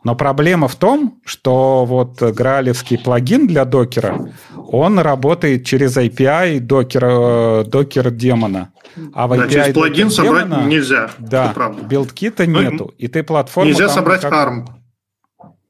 Но 0.03 0.15
проблема 0.15 0.67
в 0.67 0.75
том, 0.75 1.19
что 1.25 1.83
вот 1.85 2.21
граалевский 2.21 2.97
плагин 2.97 3.47
для 3.47 3.65
докера, 3.65 4.29
он 4.55 4.97
работает 4.99 5.65
через 5.65 5.97
API 5.97 6.59
докера, 6.61 7.63
докер 7.65 8.09
демона. 8.11 8.71
А 9.13 9.27
в 9.27 9.31
Да, 9.37 9.45
API 9.45 9.49
через 9.51 9.73
плагин 9.73 10.07
Docker 10.07 10.11
собрать 10.11 10.45
демона- 10.47 10.65
нельзя. 10.67 11.09
Да, 11.19 11.53
BuildKit 11.89 12.39
а 12.39 12.45
Ну, 12.47 12.61
нету. 12.61 12.93
И 12.97 13.07
ты 13.07 13.23
платформу 13.23 13.69
Нельзя 13.69 13.89
собрать 13.89 14.21
как- 14.21 14.33
ARM. 14.33 14.65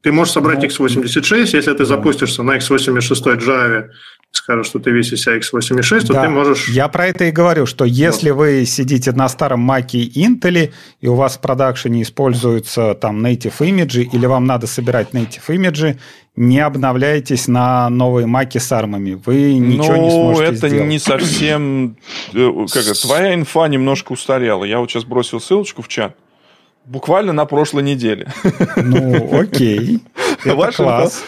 Ты 0.02 0.12
можешь 0.14 0.34
собрать 0.34 0.60
Ну, 0.60 0.68
x86, 0.68 1.54
если 1.54 1.74
ты 1.74 1.84
запустишься 1.86 2.42
на 2.44 2.56
x86 2.58 3.36
Java, 3.36 3.88
скажешь, 4.32 4.68
что 4.68 4.80
ты 4.80 4.92
весь 4.92 5.10
себя 5.10 5.38
x86, 5.38 6.08
то 6.08 6.14
Да, 6.14 6.24
ты 6.24 6.30
можешь... 6.30 6.70
Я 6.70 6.88
про 6.88 7.08
это 7.08 7.26
и 7.26 7.32
говорю, 7.32 7.66
что 7.66 7.86
если 7.86 8.30
вы 8.30 8.66
сидите 8.66 9.12
на 9.12 9.28
старом 9.30 9.60
маке 9.62 10.04
Intel, 10.04 10.72
и 11.02 11.08
у 11.08 11.16
вас 11.16 11.38
в 11.38 11.42
продакшене 11.42 12.04
используются 12.04 12.94
там 12.94 13.26
native 13.26 13.68
имиджи, 13.68 14.04
или 14.04 14.26
вам 14.26 14.46
надо 14.46 14.68
собирать 14.68 15.12
native 15.14 15.54
имиджи, 15.54 16.00
не 16.36 16.60
обновляйтесь 16.60 17.48
на 17.48 17.90
новые 17.90 18.28
маки 18.28 18.60
с 18.60 18.72
ARM 18.72 18.92
ами. 18.92 19.20
Вы 19.26 19.56
ничего 19.56 19.96
ну, 19.96 20.04
не 20.04 20.12
сможете 20.12 20.58
это 20.58 20.70
сделать. 20.70 20.88
не 20.88 21.00
совсем... 21.00 21.98
э, 22.34 22.52
Как 22.72 22.84
это, 22.84 23.02
твоя 23.02 23.34
инфа 23.34 23.68
немножко 23.68 24.14
устарела. 24.14 24.64
Я 24.64 24.80
вот 24.80 24.90
сейчас 24.90 25.04
бросил 25.04 25.42
ссылочку 25.42 25.82
в 25.82 25.88
чат. 25.88 26.16
Буквально 26.86 27.34
на 27.34 27.46
прошлой 27.46 27.84
неделе. 27.84 28.28
Ну, 28.78 29.40
окей. 29.40 30.00
Это 30.44 30.72
класс. 30.72 31.24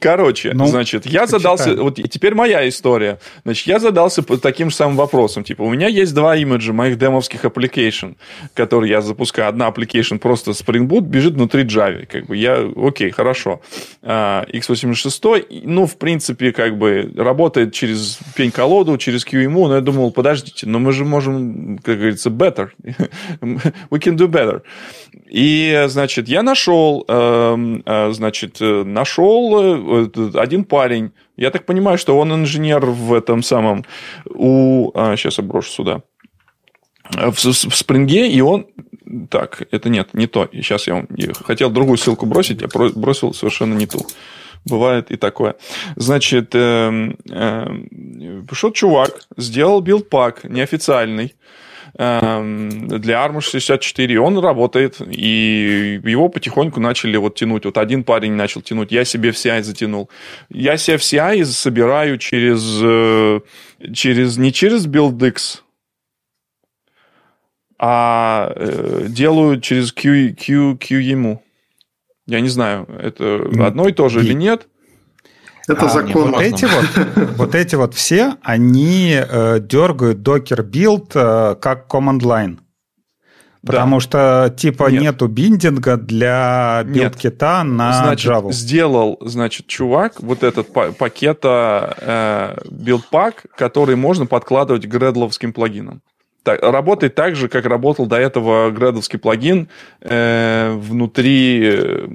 Короче, 0.00 0.52
Ну, 0.54 0.66
значит, 0.66 1.06
я 1.06 1.22
почитаем. 1.22 1.28
задался... 1.28 1.74
Вот 1.82 1.96
теперь 2.10 2.34
моя 2.34 2.68
история. 2.68 3.18
Значит, 3.44 3.66
я 3.66 3.78
задался 3.78 4.22
таким 4.22 4.70
же 4.70 4.76
самым 4.76 4.96
вопросом. 4.96 5.44
Типа, 5.44 5.62
у 5.62 5.70
меня 5.70 5.88
есть 5.88 6.14
два 6.14 6.36
имиджа 6.36 6.72
моих 6.72 6.98
демовских 6.98 7.44
application, 7.44 8.16
которые 8.54 8.90
я 8.90 9.00
запускаю. 9.00 9.48
Одна 9.48 9.68
application 9.68 10.18
просто 10.18 10.52
Spring 10.52 10.86
Boot 10.86 11.02
бежит 11.02 11.34
внутри 11.34 11.64
Java. 11.64 12.06
Как 12.06 12.26
бы 12.26 12.36
я... 12.36 12.68
Окей, 12.76 13.10
хорошо. 13.10 13.60
А, 14.02 14.44
x86, 14.52 15.62
ну, 15.64 15.86
в 15.86 15.96
принципе, 15.96 16.52
как 16.52 16.78
бы 16.78 17.12
работает 17.16 17.72
через 17.72 18.18
пень-колоду, 18.34 18.96
через 18.98 19.24
QEMU, 19.26 19.68
но 19.68 19.74
я 19.76 19.80
думал, 19.80 20.10
подождите, 20.10 20.66
но 20.66 20.78
мы 20.78 20.92
же 20.92 21.04
можем, 21.04 21.78
как 21.78 21.96
говорится, 21.96 22.30
better. 22.30 22.70
We 23.40 24.00
can 24.00 24.16
do 24.16 24.26
better. 24.26 24.62
И, 25.28 25.84
значит, 25.88 26.28
я 26.28 26.42
нашел, 26.42 27.04
эм, 27.08 27.82
э, 27.84 28.12
значит, 28.12 28.58
э, 28.60 28.84
нашел 28.84 29.75
э, 29.76 30.30
один 30.34 30.64
парень. 30.64 31.12
Я 31.36 31.50
так 31.50 31.66
понимаю, 31.66 31.98
что 31.98 32.18
он 32.18 32.32
инженер 32.32 32.86
в 32.86 33.12
этом 33.12 33.42
самом, 33.42 33.84
у, 34.26 34.90
сейчас 35.16 35.38
я 35.38 35.62
сюда, 35.62 36.02
в, 37.10 37.36
в 37.36 37.76
спринге, 37.76 38.28
и 38.28 38.40
он... 38.40 38.66
Так, 39.30 39.62
это 39.70 39.88
нет, 39.88 40.14
не 40.14 40.26
то. 40.26 40.48
Сейчас 40.52 40.86
я 40.88 41.06
я 41.16 41.32
хотел 41.34 41.70
другую 41.70 41.96
ссылку 41.96 42.26
бросить, 42.26 42.60
я 42.60 42.68
бросил 42.68 43.32
совершенно 43.32 43.74
не 43.74 43.86
ту. 43.86 44.04
Бывает 44.64 45.12
и 45.12 45.16
такое. 45.16 45.54
Значит, 45.94 46.50
эм, 46.54 47.16
эм, 47.30 48.46
пришел 48.48 48.72
чувак, 48.72 49.20
сделал 49.36 49.80
билдпак 49.80 50.42
неофициальный, 50.42 51.24
эм, 51.24 51.30
для 51.96 53.24
Armor 53.24 53.40
64, 53.40 54.14
и 54.14 54.18
он 54.18 54.38
работает, 54.38 55.00
и 55.00 56.00
его 56.04 56.28
потихоньку 56.28 56.78
начали 56.78 57.16
вот 57.16 57.36
тянуть. 57.36 57.64
Вот 57.64 57.78
один 57.78 58.04
парень 58.04 58.32
начал 58.32 58.60
тянуть, 58.60 58.92
я 58.92 59.04
себе 59.04 59.32
в 59.32 59.36
CI 59.36 59.62
затянул. 59.62 60.10
Я 60.50 60.76
себе 60.76 60.98
в 60.98 61.00
CI 61.00 61.44
собираю 61.44 62.18
через, 62.18 62.80
э, 62.82 63.40
через 63.94 64.36
не 64.36 64.52
через 64.52 64.86
BuildX, 64.86 65.60
а 67.78 68.52
э, 68.54 69.06
делаю 69.08 69.60
через 69.60 69.90
Q, 69.92 70.34
Q, 70.34 70.74
QEMU. 70.74 71.38
Я 72.26 72.40
не 72.40 72.48
знаю, 72.48 72.86
это 73.00 73.48
одно 73.60 73.88
и 73.88 73.92
то 73.92 74.10
же 74.10 74.20
или 74.20 74.34
нет. 74.34 74.68
Это 75.68 75.86
А, 75.86 75.88
закон. 75.88 76.32
Вот 76.32 76.40
эти 76.40 76.64
вот, 76.64 77.06
вот 77.36 77.54
эти 77.54 77.74
вот 77.74 77.94
все, 77.94 78.34
они 78.42 79.14
э, 79.18 79.58
дергают 79.60 80.18
Docker 80.18 80.62
build 80.68 81.10
э, 81.14 81.56
как 81.56 81.86
command 81.92 82.20
line. 82.20 82.58
Потому 83.66 83.98
что 83.98 84.54
типа 84.56 84.90
Нет. 84.90 85.02
нету 85.02 85.26
биндинга 85.26 85.96
для 85.96 86.82
BuildKit 86.84 87.55
а 87.55 87.64
на 87.64 88.04
значит, 88.04 88.30
Java. 88.30 88.52
сделал, 88.52 89.18
значит, 89.20 89.66
чувак 89.66 90.20
вот 90.20 90.44
этот 90.44 90.72
па- 90.72 90.92
пакета 90.92 91.96
э, 92.00 92.56
buildpack, 92.70 93.46
который 93.56 93.96
можно 93.96 94.26
подкладывать 94.26 94.86
к 94.86 94.88
Gradle 94.88 95.20
овским 95.20 95.52
плагинам. 95.52 96.00
Так, 96.46 96.62
работает 96.62 97.16
так 97.16 97.34
же, 97.34 97.48
как 97.48 97.66
работал 97.66 98.06
до 98.06 98.14
этого 98.14 98.70
Gradle 98.70 98.94
овский 98.94 99.18
плагин 99.18 99.68
э, 100.00 100.72
внутри 100.76 101.60
э, 101.60 102.06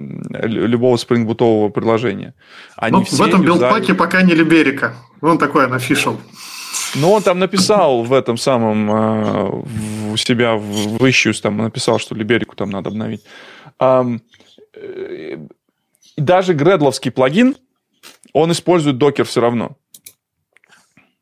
лю- 0.48 0.68
любого 0.68 0.96
спрингбутового 0.96 1.68
приложения. 1.68 2.34
Они 2.78 3.00
Ну, 3.00 3.04
в 3.04 3.22
этом 3.22 3.44
билдпаке 3.44 3.94
пока 3.94 4.22
не 4.22 4.34
Либерика. 4.34 4.96
Он 5.20 5.38
такой 5.38 5.66
unofficial. 5.68 6.16
Ну, 6.96 7.12
он 7.12 7.22
там 7.22 7.40
написал 7.40 8.04
в 8.04 8.14
этом 8.14 8.38
самом, 8.38 8.90
э, 8.90 9.64
у 10.14 10.16
себя 10.16 10.56
в, 10.56 10.62
в 10.62 11.04
issues, 11.04 11.42
там 11.42 11.58
написал, 11.58 12.00
что 12.00 12.16
Либерику 12.16 12.56
там 12.56 12.70
надо 12.70 12.90
обновить. 12.90 13.26
Ам, 13.80 14.22
э, 14.74 15.40
даже 16.16 16.54
гредловский 16.54 17.12
плагин, 17.12 17.58
он 18.32 18.54
использует 18.54 18.98
докер 18.98 19.26
все 19.26 19.42
равно. 19.42 19.76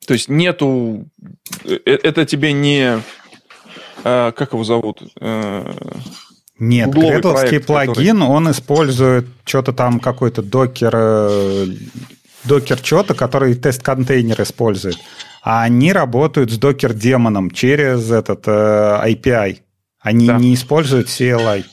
То 0.09 0.13
есть 0.13 0.27
нету... 0.27 1.05
э, 1.65 1.75
Это 1.85 2.25
тебе 2.25 2.51
не... 2.51 2.99
э, 4.03 4.31
Как 4.35 4.53
его 4.53 4.63
зовут? 4.63 5.03
Э, 5.21 5.71
Нет, 6.57 6.89
гредловский 6.89 7.59
проект, 7.59 7.67
который- 7.67 7.93
плагин, 7.93 8.23
он 8.23 8.49
использует 8.49 9.27
что-то 9.45 9.71
там, 9.71 9.99
какой-то 9.99 10.41
докер, 10.41 10.91
э, 10.95 11.65
докер 12.45 12.79
что-то, 12.81 13.13
который 13.13 13.53
тест-контейнер 13.53 14.41
использует. 14.41 14.97
А 15.43 15.61
они 15.61 15.93
работают 15.93 16.49
с 16.51 16.57
докер-демоном 16.57 17.51
через 17.51 18.09
этот 18.09 18.47
э, 18.47 18.51
API. 19.11 19.59
Они 19.99 20.25
Да. 20.25 20.39
не 20.39 20.55
используют 20.55 21.07
CLI. 21.07 21.65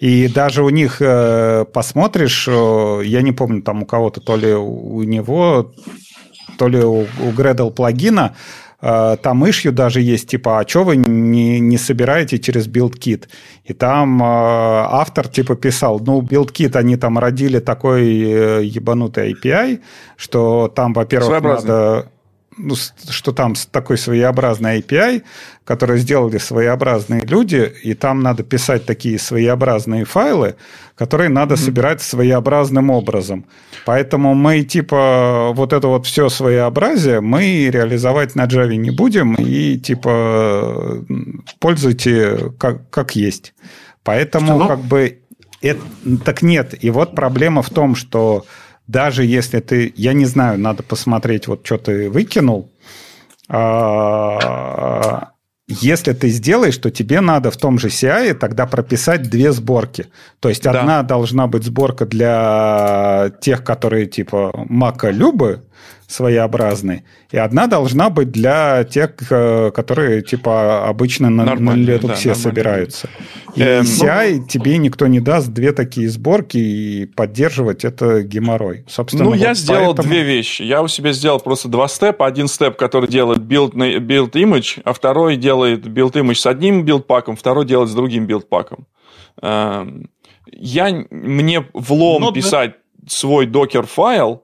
И 0.00 0.28
даже 0.28 0.62
у 0.64 0.68
них 0.68 1.00
э, 1.00 1.64
посмотришь, 1.72 2.46
э, 2.48 3.00
я 3.04 3.22
не 3.22 3.32
помню, 3.32 3.62
там 3.62 3.84
у 3.84 3.86
кого-то, 3.86 4.20
то 4.20 4.36
ли 4.36 4.52
у 4.52 5.02
него, 5.02 5.72
то 6.58 6.68
ли 6.68 6.82
у, 6.84 7.02
у 7.02 7.32
Gradle 7.36 7.70
плагина, 7.70 8.34
э, 8.80 9.16
там 9.22 9.44
ишью 9.48 9.72
даже 9.72 10.00
есть, 10.00 10.28
типа, 10.28 10.60
а 10.60 10.68
что 10.68 10.84
вы 10.84 10.96
не, 10.96 11.60
не 11.60 11.78
собираете 11.78 12.38
через 12.38 12.68
BuildKit? 12.68 13.24
И 13.64 13.72
там 13.72 14.22
э, 14.22 14.26
автор, 14.26 15.28
типа, 15.28 15.56
писал, 15.56 16.00
ну, 16.00 16.20
BuildKit, 16.20 16.76
они 16.76 16.96
там 16.96 17.18
родили 17.18 17.60
такой 17.60 18.02
э, 18.20 18.64
ебанутый 18.64 19.32
API, 19.32 19.80
что 20.16 20.72
там, 20.74 20.92
во-первых, 20.92 21.42
надо 21.42 22.10
ну, 22.56 22.74
что 23.08 23.32
там 23.32 23.54
такой 23.70 23.98
своеобразный 23.98 24.80
API, 24.80 25.22
который 25.64 25.98
сделали 25.98 26.38
своеобразные 26.38 27.22
люди, 27.22 27.72
и 27.82 27.94
там 27.94 28.20
надо 28.20 28.42
писать 28.42 28.86
такие 28.86 29.18
своеобразные 29.18 30.04
файлы, 30.04 30.56
которые 30.94 31.28
надо 31.28 31.54
mm-hmm. 31.54 31.64
собирать 31.64 32.02
своеобразным 32.02 32.90
образом. 32.90 33.46
Поэтому 33.86 34.34
мы 34.34 34.62
типа 34.62 35.52
вот 35.54 35.72
это 35.72 35.88
вот 35.88 36.06
все 36.06 36.28
своеобразие 36.28 37.20
мы 37.20 37.68
реализовать 37.70 38.34
на 38.34 38.46
Java 38.46 38.76
не 38.76 38.90
будем 38.90 39.34
и 39.34 39.78
типа 39.78 41.04
пользуйте 41.58 42.52
как, 42.58 42.88
как 42.90 43.16
есть. 43.16 43.54
Поэтому 44.02 44.58
что? 44.58 44.68
как 44.68 44.80
бы 44.80 45.18
это, 45.62 45.80
так 46.24 46.42
нет. 46.42 46.74
И 46.84 46.90
вот 46.90 47.14
проблема 47.14 47.62
в 47.62 47.70
том, 47.70 47.94
что 47.94 48.44
даже 48.86 49.24
если 49.24 49.60
ты, 49.60 49.92
я 49.96 50.12
не 50.12 50.26
знаю, 50.26 50.58
надо 50.58 50.82
посмотреть, 50.82 51.46
вот 51.46 51.64
что 51.64 51.78
ты 51.78 52.10
выкинул, 52.10 52.70
а, 53.48 55.30
если 55.66 56.12
ты 56.12 56.28
сделаешь, 56.28 56.76
то 56.76 56.90
тебе 56.90 57.20
надо 57.20 57.50
в 57.50 57.56
том 57.56 57.78
же 57.78 57.88
CI 57.88 58.34
тогда 58.34 58.66
прописать 58.66 59.22
две 59.30 59.52
сборки. 59.52 60.06
То 60.40 60.50
есть 60.50 60.62
да. 60.62 60.78
одна 60.78 61.02
должна 61.02 61.46
быть 61.46 61.64
сборка 61.64 62.04
для 62.04 63.32
тех, 63.40 63.64
которые 63.64 64.06
типа 64.06 64.52
Мака 64.68 65.10
Любы, 65.10 65.62
своеобразные, 66.14 67.04
и 67.30 67.36
одна 67.36 67.66
должна 67.66 68.10
быть 68.10 68.30
для 68.30 68.84
тех, 68.84 69.10
э, 69.30 69.70
которые 69.72 70.22
типа 70.22 70.88
обычно 70.88 71.30
на, 71.30 71.44
на 71.56 71.70
Linux 71.70 72.06
да, 72.06 72.14
все 72.14 72.34
собираются. 72.34 73.08
И 73.56 73.62
эм, 73.62 73.82
CI 73.82 74.38
ну, 74.38 74.46
тебе 74.46 74.78
никто 74.78 75.06
не 75.06 75.20
даст 75.20 75.48
две 75.48 75.72
такие 75.72 76.08
сборки, 76.08 76.58
и 76.58 77.06
поддерживать 77.06 77.84
это 77.84 78.22
геморрой. 78.22 78.84
Собственно, 78.88 79.24
ну, 79.24 79.30
вот 79.30 79.38
я 79.38 79.54
сделал 79.54 79.94
поэтому... 79.94 80.08
две 80.08 80.22
вещи. 80.22 80.62
Я 80.62 80.82
у 80.82 80.88
себя 80.88 81.12
сделал 81.12 81.40
просто 81.40 81.68
два 81.68 81.88
степа. 81.88 82.26
Один 82.26 82.48
степ, 82.48 82.76
который 82.76 83.08
делает 83.08 83.40
build, 83.40 83.72
build 83.74 84.32
image, 84.32 84.80
а 84.84 84.92
второй 84.92 85.36
делает 85.36 85.86
build 85.86 86.12
image 86.12 86.36
с 86.36 86.46
одним 86.46 86.84
билд-паком, 86.84 87.36
второй 87.36 87.66
делает 87.66 87.90
с 87.90 87.94
другим 87.94 88.26
билд-паком. 88.26 88.86
Эм, 89.42 90.08
я, 90.46 91.06
мне 91.10 91.66
влом 91.72 92.22
ну, 92.22 92.32
писать 92.32 92.74
да. 92.96 93.08
свой 93.08 93.46
докер-файл, 93.46 94.43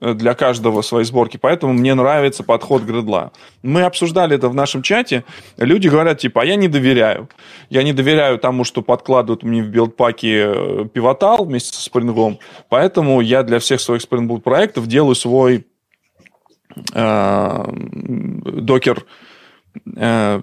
для 0.00 0.34
каждого 0.34 0.82
своей 0.82 1.04
сборки, 1.04 1.36
поэтому 1.36 1.72
мне 1.74 1.94
нравится 1.94 2.42
подход 2.42 2.82
гридла. 2.82 3.32
Мы 3.62 3.82
обсуждали 3.82 4.36
это 4.36 4.48
в 4.48 4.54
нашем 4.54 4.82
чате, 4.82 5.24
люди 5.58 5.88
говорят, 5.88 6.18
типа, 6.18 6.42
а 6.42 6.44
я 6.44 6.56
не 6.56 6.68
доверяю. 6.68 7.28
Я 7.68 7.82
не 7.82 7.92
доверяю 7.92 8.38
тому, 8.38 8.64
что 8.64 8.82
подкладывают 8.82 9.42
мне 9.42 9.62
в 9.62 9.68
билдпаке 9.68 10.44
э, 10.46 10.84
пивотал 10.92 11.44
вместе 11.44 11.76
со 11.76 11.82
спрингом, 11.82 12.38
поэтому 12.68 13.20
я 13.20 13.42
для 13.42 13.58
всех 13.58 13.80
своих 13.80 14.02
Spring 14.02 14.40
проектов 14.40 14.86
делаю 14.86 15.14
свой 15.14 15.66
э, 16.94 17.64
докер 17.70 19.04
э, 19.96 20.40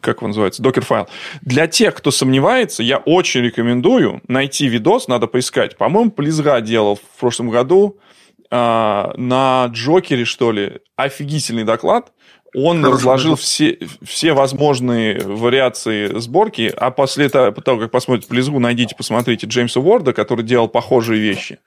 как 0.00 0.22
он 0.22 0.30
называется, 0.30 0.62
докер-файл. 0.62 1.06
Для 1.42 1.68
тех, 1.68 1.94
кто 1.94 2.10
сомневается, 2.10 2.82
я 2.82 2.98
очень 2.98 3.42
рекомендую 3.42 4.20
найти 4.26 4.66
видос, 4.66 5.06
надо 5.06 5.28
поискать. 5.28 5.76
По-моему, 5.76 6.10
Плизга 6.10 6.60
делал 6.60 6.96
в 6.96 7.20
прошлом 7.20 7.50
году 7.50 7.96
э, 8.00 8.05
на 8.50 9.66
Джокере, 9.72 10.24
что 10.24 10.52
ли, 10.52 10.80
офигительный 10.96 11.64
доклад. 11.64 12.12
Он 12.54 12.82
Хороший 12.82 12.94
разложил 12.94 13.36
все, 13.36 13.78
все 14.02 14.32
возможные 14.32 15.20
вариации 15.20 16.18
сборки, 16.18 16.72
а 16.74 16.90
после 16.90 17.28
того, 17.28 17.52
как 17.52 17.90
посмотрите 17.90 18.28
Плизгу, 18.28 18.58
найдите, 18.58 18.94
посмотрите 18.96 19.46
Джеймса 19.46 19.80
Уорда, 19.80 20.12
который 20.12 20.44
делал 20.44 20.68
похожие 20.68 21.20
вещи. 21.20 21.58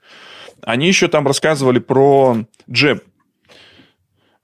Они 0.62 0.88
еще 0.88 1.08
там 1.08 1.26
рассказывали 1.26 1.78
про 1.78 2.38
джеб. 2.68 3.04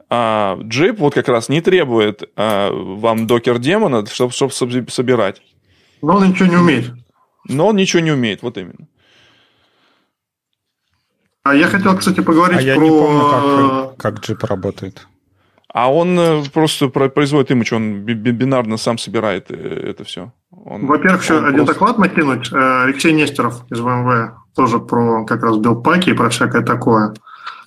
А, 0.08 0.58
джип 0.62 1.00
вот 1.00 1.14
как 1.14 1.28
раз 1.28 1.48
не 1.48 1.60
требует 1.60 2.30
а, 2.36 2.70
вам 2.70 3.26
докер-демона, 3.26 4.06
чтобы, 4.06 4.32
чтобы 4.32 4.86
собирать. 4.88 5.42
Но 6.00 6.16
он 6.16 6.28
ничего 6.28 6.48
не 6.48 6.56
умеет. 6.56 6.92
Но 7.48 7.68
он 7.68 7.76
ничего 7.76 8.00
не 8.00 8.12
умеет, 8.12 8.42
вот 8.42 8.56
именно. 8.56 8.86
А 11.48 11.54
я 11.54 11.68
хотел, 11.68 11.96
кстати, 11.96 12.20
поговорить 12.20 12.58
а 12.58 12.62
я 12.62 12.74
про... 12.74 12.82
не 12.82 12.90
помню, 12.90 13.30
как, 13.30 13.96
как 13.96 14.20
джип 14.20 14.42
работает. 14.42 15.06
А 15.72 15.92
он 15.92 16.18
э, 16.18 16.42
просто 16.52 16.88
производит 16.88 17.50
имидж, 17.50 17.74
он 17.74 18.00
бинарно 18.00 18.78
сам 18.78 18.98
собирает 18.98 19.46
э, 19.50 19.90
это 19.90 20.04
все. 20.04 20.32
Он, 20.50 20.86
Во-первых, 20.86 21.22
еще 21.22 21.38
один 21.38 21.64
просто... 21.64 21.74
доклад 21.74 21.98
накинуть. 21.98 22.50
Э, 22.52 22.84
Алексей 22.84 23.12
Нестеров 23.12 23.62
из 23.70 23.78
ВМВ 23.78 24.32
тоже 24.56 24.80
про 24.80 25.24
как 25.24 25.42
раз 25.42 25.58
билдпаки 25.58 26.10
и 26.10 26.14
про 26.14 26.30
всякое 26.30 26.62
такое. 26.62 27.14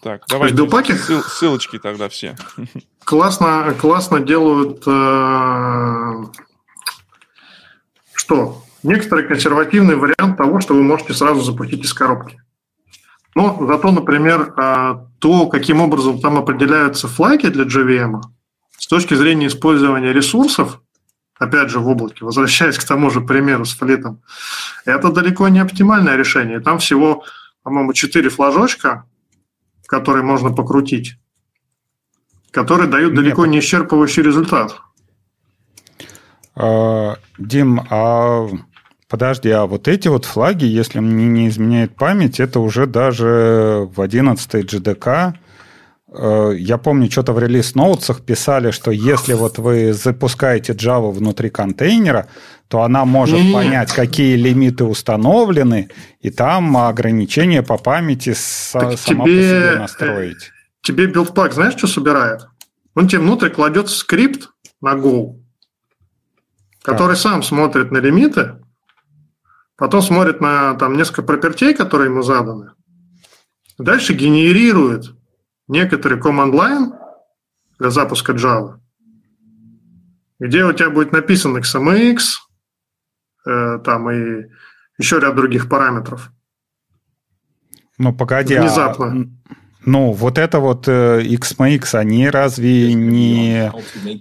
Так, 0.01 0.23
давай 0.27 0.51
билдпаки... 0.51 0.93
Ссыл, 0.93 1.21
ссылочки 1.21 1.77
тогда 1.79 2.09
все. 2.09 2.35
Классно, 3.05 3.73
классно 3.79 4.19
делают 4.19 4.83
э, 4.85 6.25
что? 8.13 8.61
Некоторый 8.83 9.27
консервативный 9.27 9.95
вариант 9.95 10.37
того, 10.37 10.59
что 10.59 10.73
вы 10.73 10.83
можете 10.83 11.13
сразу 11.13 11.41
запустить 11.41 11.83
из 11.85 11.93
коробки. 11.93 12.39
Но 13.39 13.57
зато, 13.67 13.91
например, 13.91 14.53
а, 14.57 15.05
то, 15.19 15.47
каким 15.47 15.79
образом 15.79 16.19
там 16.19 16.37
определяются 16.37 17.07
флаги 17.07 17.47
для 17.47 17.63
JVM, 17.63 18.21
с 18.77 18.85
точки 18.85 19.13
зрения 19.13 19.47
использования 19.47 20.11
ресурсов, 20.11 20.81
опять 21.37 21.69
же 21.69 21.79
в 21.79 21.87
облаке, 21.87 22.25
возвращаясь 22.25 22.77
к 22.77 22.83
тому 22.83 23.09
же 23.09 23.21
примеру 23.21 23.63
с 23.63 23.77
флитом, 23.77 24.21
это 24.83 25.09
далеко 25.09 25.47
не 25.47 25.59
оптимальное 25.59 26.17
решение. 26.17 26.59
Там 26.59 26.79
всего, 26.79 27.23
по-моему, 27.63 27.93
4 27.93 28.29
флажочка, 28.29 29.05
которые 29.85 30.25
можно 30.25 30.51
покрутить, 30.51 31.15
которые 32.51 32.89
дают 32.89 33.13
далеко 33.13 33.45
не 33.45 33.59
исчерпывающий 33.59 34.21
результат. 34.21 34.81
А, 36.55 37.15
Дим, 37.37 37.79
а 37.89 38.49
Подожди, 39.09 39.49
а 39.49 39.65
вот 39.65 39.87
эти 39.87 40.07
вот 40.07 40.25
флаги, 40.25 40.65
если 40.65 40.99
мне 40.99 41.25
не 41.25 41.47
изменяет 41.47 41.95
память, 41.95 42.39
это 42.39 42.59
уже 42.59 42.85
даже 42.85 43.89
в 43.95 44.01
11 44.01 44.53
GDK. 44.53 45.33
Э, 46.13 46.53
я 46.55 46.77
помню, 46.77 47.09
что-то 47.09 47.33
в 47.33 47.39
релиз-ноутсах 47.39 48.21
писали, 48.21 48.69
что 48.69 48.91
если 48.91 49.33
вот 49.33 49.57
вы 49.57 49.93
запускаете 49.93 50.73
Java 50.73 51.11
внутри 51.11 51.49
контейнера, 51.49 52.27
то 52.67 52.83
она 52.83 53.03
может 53.03 53.39
не, 53.39 53.51
понять, 53.51 53.91
какие 53.91 54.35
лимиты 54.35 54.83
установлены, 54.83 55.89
и 56.21 56.29
там 56.29 56.77
ограничения 56.77 57.63
по 57.63 57.77
памяти 57.77 58.35
сама 58.35 58.95
тебе, 58.95 59.15
по 59.15 59.25
себе 59.25 59.75
настроить. 59.79 60.51
Тебе 60.83 61.07
билдпак 61.07 61.53
знаешь, 61.53 61.73
что 61.75 61.87
собирает? 61.87 62.41
Он 62.93 63.07
тебе 63.07 63.21
внутрь 63.21 63.49
кладет 63.49 63.89
скрипт 63.89 64.51
на 64.81 64.93
Go, 64.93 65.39
который 66.83 67.15
так. 67.15 67.21
сам 67.21 67.41
смотрит 67.41 67.91
на 67.91 67.97
лимиты, 67.97 68.58
потом 69.79 70.01
смотрит 70.01 70.41
на 70.41 70.75
там, 70.75 70.95
несколько 70.95 71.23
пропертей, 71.23 71.73
которые 71.73 72.09
ему 72.11 72.21
заданы, 72.21 72.73
дальше 73.77 74.13
генерирует 74.13 75.15
некоторый 75.67 76.19
command 76.19 76.51
line 76.51 76.93
для 77.79 77.89
запуска 77.89 78.33
Java, 78.33 78.79
где 80.39 80.65
у 80.65 80.73
тебя 80.73 80.89
будет 80.89 81.13
написан 81.13 81.57
XMX, 81.57 82.19
э, 83.47 83.79
там 83.83 84.11
и 84.11 84.49
еще 84.97 85.19
ряд 85.19 85.35
других 85.35 85.69
параметров. 85.69 86.31
Ну, 87.97 88.13
погоди, 88.13 88.55
а 88.55 88.61
Внезапно. 88.61 89.29
А 89.49 89.53
ну, 89.85 90.11
вот 90.11 90.37
это 90.37 90.59
вот 90.59 90.87
э, 90.87 91.21
XMX, 91.21 91.95
они 91.95 92.29
разве 92.29 92.93
не 92.93 93.71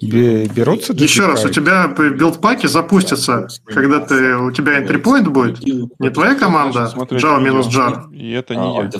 берутся? 0.00 0.92
Еще 0.92 1.26
раз, 1.26 1.44
у 1.44 1.48
тебя 1.48 1.88
билдпаки 1.88 2.66
запустятся, 2.68 3.48
когда 3.66 3.98
ты, 4.00 4.36
у 4.36 4.52
тебя 4.52 4.80
entry 4.80 5.02
point 5.02 5.28
будет, 5.28 5.60
не 5.64 6.10
твоя 6.10 6.36
команда 6.36 6.92
Java 6.94 7.42
минус 7.42 7.66
jar. 7.66 8.10
И 8.12 8.30
это 8.32 8.54
не 8.54 8.76
я. 8.76 8.90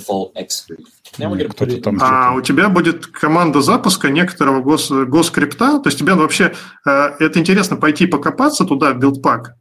Кто-то 1.49 1.81
там 1.81 1.99
а 2.01 2.33
у 2.33 2.43
тебя 2.43 2.69
будет 2.69 3.07
команда 3.07 3.61
запуска 3.61 4.11
некоторого 4.11 4.61
гос, 4.61 4.91
госкрипта, 4.91 5.79
то 5.79 5.89
есть 5.89 5.99
тебе 5.99 6.15
вообще, 6.15 6.53
э, 6.87 6.91
это 7.19 7.39
интересно 7.39 7.77
пойти 7.77 8.07
покопаться 8.07 8.65
туда, 8.65 8.93
в 8.93 8.99
билдпак, 8.99 9.55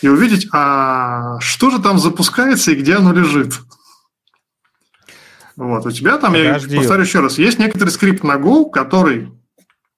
и 0.00 0.08
увидеть, 0.08 0.48
а 0.52 1.38
что 1.40 1.70
же 1.70 1.80
там 1.80 1.98
запускается 1.98 2.72
и 2.72 2.76
где 2.76 2.96
оно 2.96 3.12
лежит. 3.12 3.54
Вот. 5.56 5.86
У 5.86 5.90
тебя 5.90 6.18
там, 6.18 6.32
Подожди. 6.32 6.74
я 6.74 6.80
повторю 6.80 7.02
еще 7.02 7.20
раз, 7.20 7.38
есть 7.38 7.58
некоторый 7.58 7.90
скрипт 7.90 8.24
на 8.24 8.36
Go, 8.36 8.70
который 8.70 9.30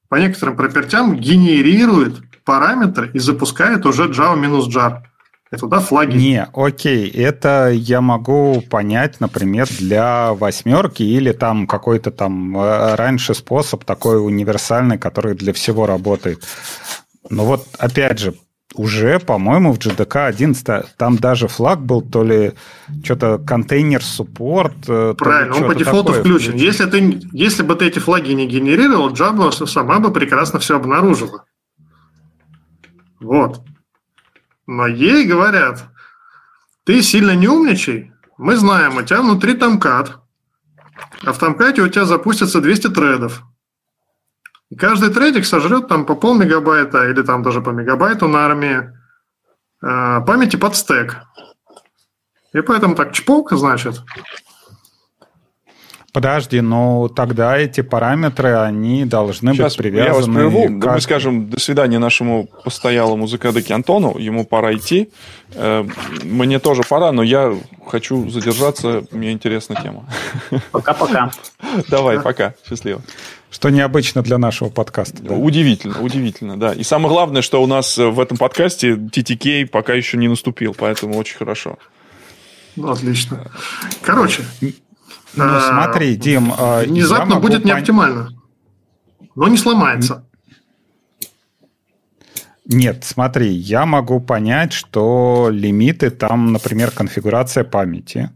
по 0.09 0.17
некоторым 0.17 0.57
пропертям 0.57 1.17
генерирует 1.17 2.23
параметры 2.45 3.11
и 3.13 3.19
запускает 3.19 3.87
уже 3.87 4.09
Java-jar. 4.09 5.03
И 5.53 5.57
туда 5.57 5.79
флаги. 5.79 6.17
Не, 6.17 6.49
окей, 6.55 7.09
это 7.09 7.71
я 7.71 8.01
могу 8.01 8.63
понять, 8.63 9.21
например, 9.21 9.69
для 9.79 10.33
восьмерки 10.33 11.05
или 11.05 11.31
там 11.31 11.69
какой-то 11.69 12.11
там 12.11 12.59
э, 12.59 12.97
раньше 12.97 13.33
способ 13.33 13.85
такой 13.85 14.25
универсальный, 14.25 14.99
который 14.99 15.37
для 15.37 15.53
всего 15.53 15.87
работает. 15.87 16.43
Но 17.31 17.45
вот 17.45 17.65
опять 17.79 18.19
же, 18.19 18.35
уже, 18.75 19.19
по-моему, 19.19 19.73
в 19.73 19.79
GDK 19.79 20.27
11 20.27 20.97
там 20.97 21.17
даже 21.17 21.49
флаг 21.49 21.81
был 21.81 22.03
то 22.03 22.25
ли 22.25 22.53
что-то 23.03 23.39
контейнер 23.39 24.03
суппорт. 24.03 24.77
Правильно, 25.17 25.57
он 25.57 25.67
по 25.67 25.75
дефолту 25.75 26.13
включен. 26.13 26.53
включен. 26.53 26.55
Если, 26.57 26.85
ты, 26.87 27.21
если 27.33 27.63
бы 27.63 27.75
ты 27.77 27.87
эти 27.87 27.99
флаги 27.99 28.33
не 28.33 28.47
генерировал, 28.47 29.13
Java 29.13 29.51
сама 29.67 29.99
бы 29.99 30.13
прекрасно 30.13 30.59
все 30.59 30.77
обнаружила. 30.77 31.45
Вот. 33.21 33.63
Но 34.67 34.87
ей 34.87 35.27
говорят, 35.27 35.85
ты 36.85 37.03
сильно 37.03 37.35
не 37.35 37.49
умничай, 37.49 38.13
мы 38.37 38.57
знаем, 38.57 38.97
у 38.97 39.03
тебя 39.03 39.23
внутри 39.23 39.55
тамкат, 39.55 40.19
а 41.23 41.33
в 41.33 41.39
тамкате 41.39 41.83
у 41.83 41.89
тебя 41.89 42.05
запустится 42.05 42.61
200 42.61 42.89
тредов. 42.89 43.43
И 44.71 44.77
каждый 44.77 45.11
трейдик 45.11 45.47
сожрет 45.47 45.89
там 45.89 46.05
по 46.07 46.15
пол 46.15 46.35
мегабайта 46.35 47.09
или 47.09 47.23
там 47.23 47.43
даже 47.43 47.61
по 47.61 47.71
мегабайту 47.71 48.27
на 48.27 48.47
армии 48.47 48.91
э, 49.83 50.21
памяти 50.27 50.57
под 50.57 50.75
стек. 50.75 51.23
И 52.53 52.61
поэтому 52.61 52.95
так 52.95 53.13
чпок, 53.13 53.53
значит. 53.53 54.03
Подожди, 56.17 56.63
ну 56.63 57.11
тогда 57.15 57.59
эти 57.59 57.83
параметры, 57.83 58.57
они 58.57 59.05
должны 59.05 59.53
Сейчас 59.53 59.77
быть 59.77 59.85
привязаны... 59.85 60.09
я 60.09 60.15
вас 60.15 60.25
прерву. 60.25 60.81
Как... 60.81 60.95
Мы 60.95 61.01
скажем 61.03 61.51
до 61.51 61.61
свидания 61.61 61.99
нашему 61.99 62.49
постоялому 62.65 63.27
закадыке 63.27 63.75
Антону. 63.75 64.17
Ему 64.17 64.47
пора 64.47 64.75
идти. 64.75 65.11
Э, 65.53 65.85
мне 66.25 66.59
тоже 66.59 66.85
пора, 66.89 67.13
но 67.13 67.23
я 67.23 67.55
хочу 67.87 68.31
задержаться. 68.31 69.05
Мне 69.11 69.31
интересна 69.31 69.77
тема. 69.77 70.09
Пока-пока. 70.73 71.31
Давай, 71.91 72.19
пока. 72.19 72.55
Счастливо. 72.67 73.03
Что 73.57 73.71
необычно 73.71 74.21
для 74.21 74.37
нашего 74.37 74.69
подкаста. 74.69 75.23
Да? 75.23 75.35
Удивительно, 75.35 76.03
удивительно, 76.03 76.61
да. 76.61 76.75
И 76.75 76.83
самое 76.83 77.09
главное, 77.09 77.41
что 77.41 77.63
у 77.63 77.67
нас 77.67 77.97
в 77.97 78.21
этом 78.21 78.37
подкасте 78.37 78.97
TTK 78.97 79.69
пока 79.69 79.95
еще 79.95 80.19
не 80.19 80.29
наступил, 80.29 80.77
поэтому 80.79 81.17
очень 81.17 81.39
хорошо. 81.39 81.79
Ну, 82.77 82.91
отлично. 82.91 83.51
Короче. 84.03 84.43
Ну, 84.61 84.73
а, 85.39 85.61
смотри, 85.71 86.17
Дим... 86.17 86.53
А, 86.55 86.83
внезапно 86.83 87.37
будет 87.37 87.63
пон... 87.63 87.65
не 87.65 87.71
оптимально, 87.71 88.29
но 89.35 89.49
не 89.49 89.57
сломается. 89.57 90.27
Нет, 92.67 93.05
смотри, 93.05 93.55
я 93.55 93.87
могу 93.87 94.21
понять, 94.21 94.75
что 94.75 95.49
лимиты 95.51 96.11
там, 96.11 96.53
например, 96.53 96.91
конфигурация 96.91 97.65
памяти. 97.65 98.31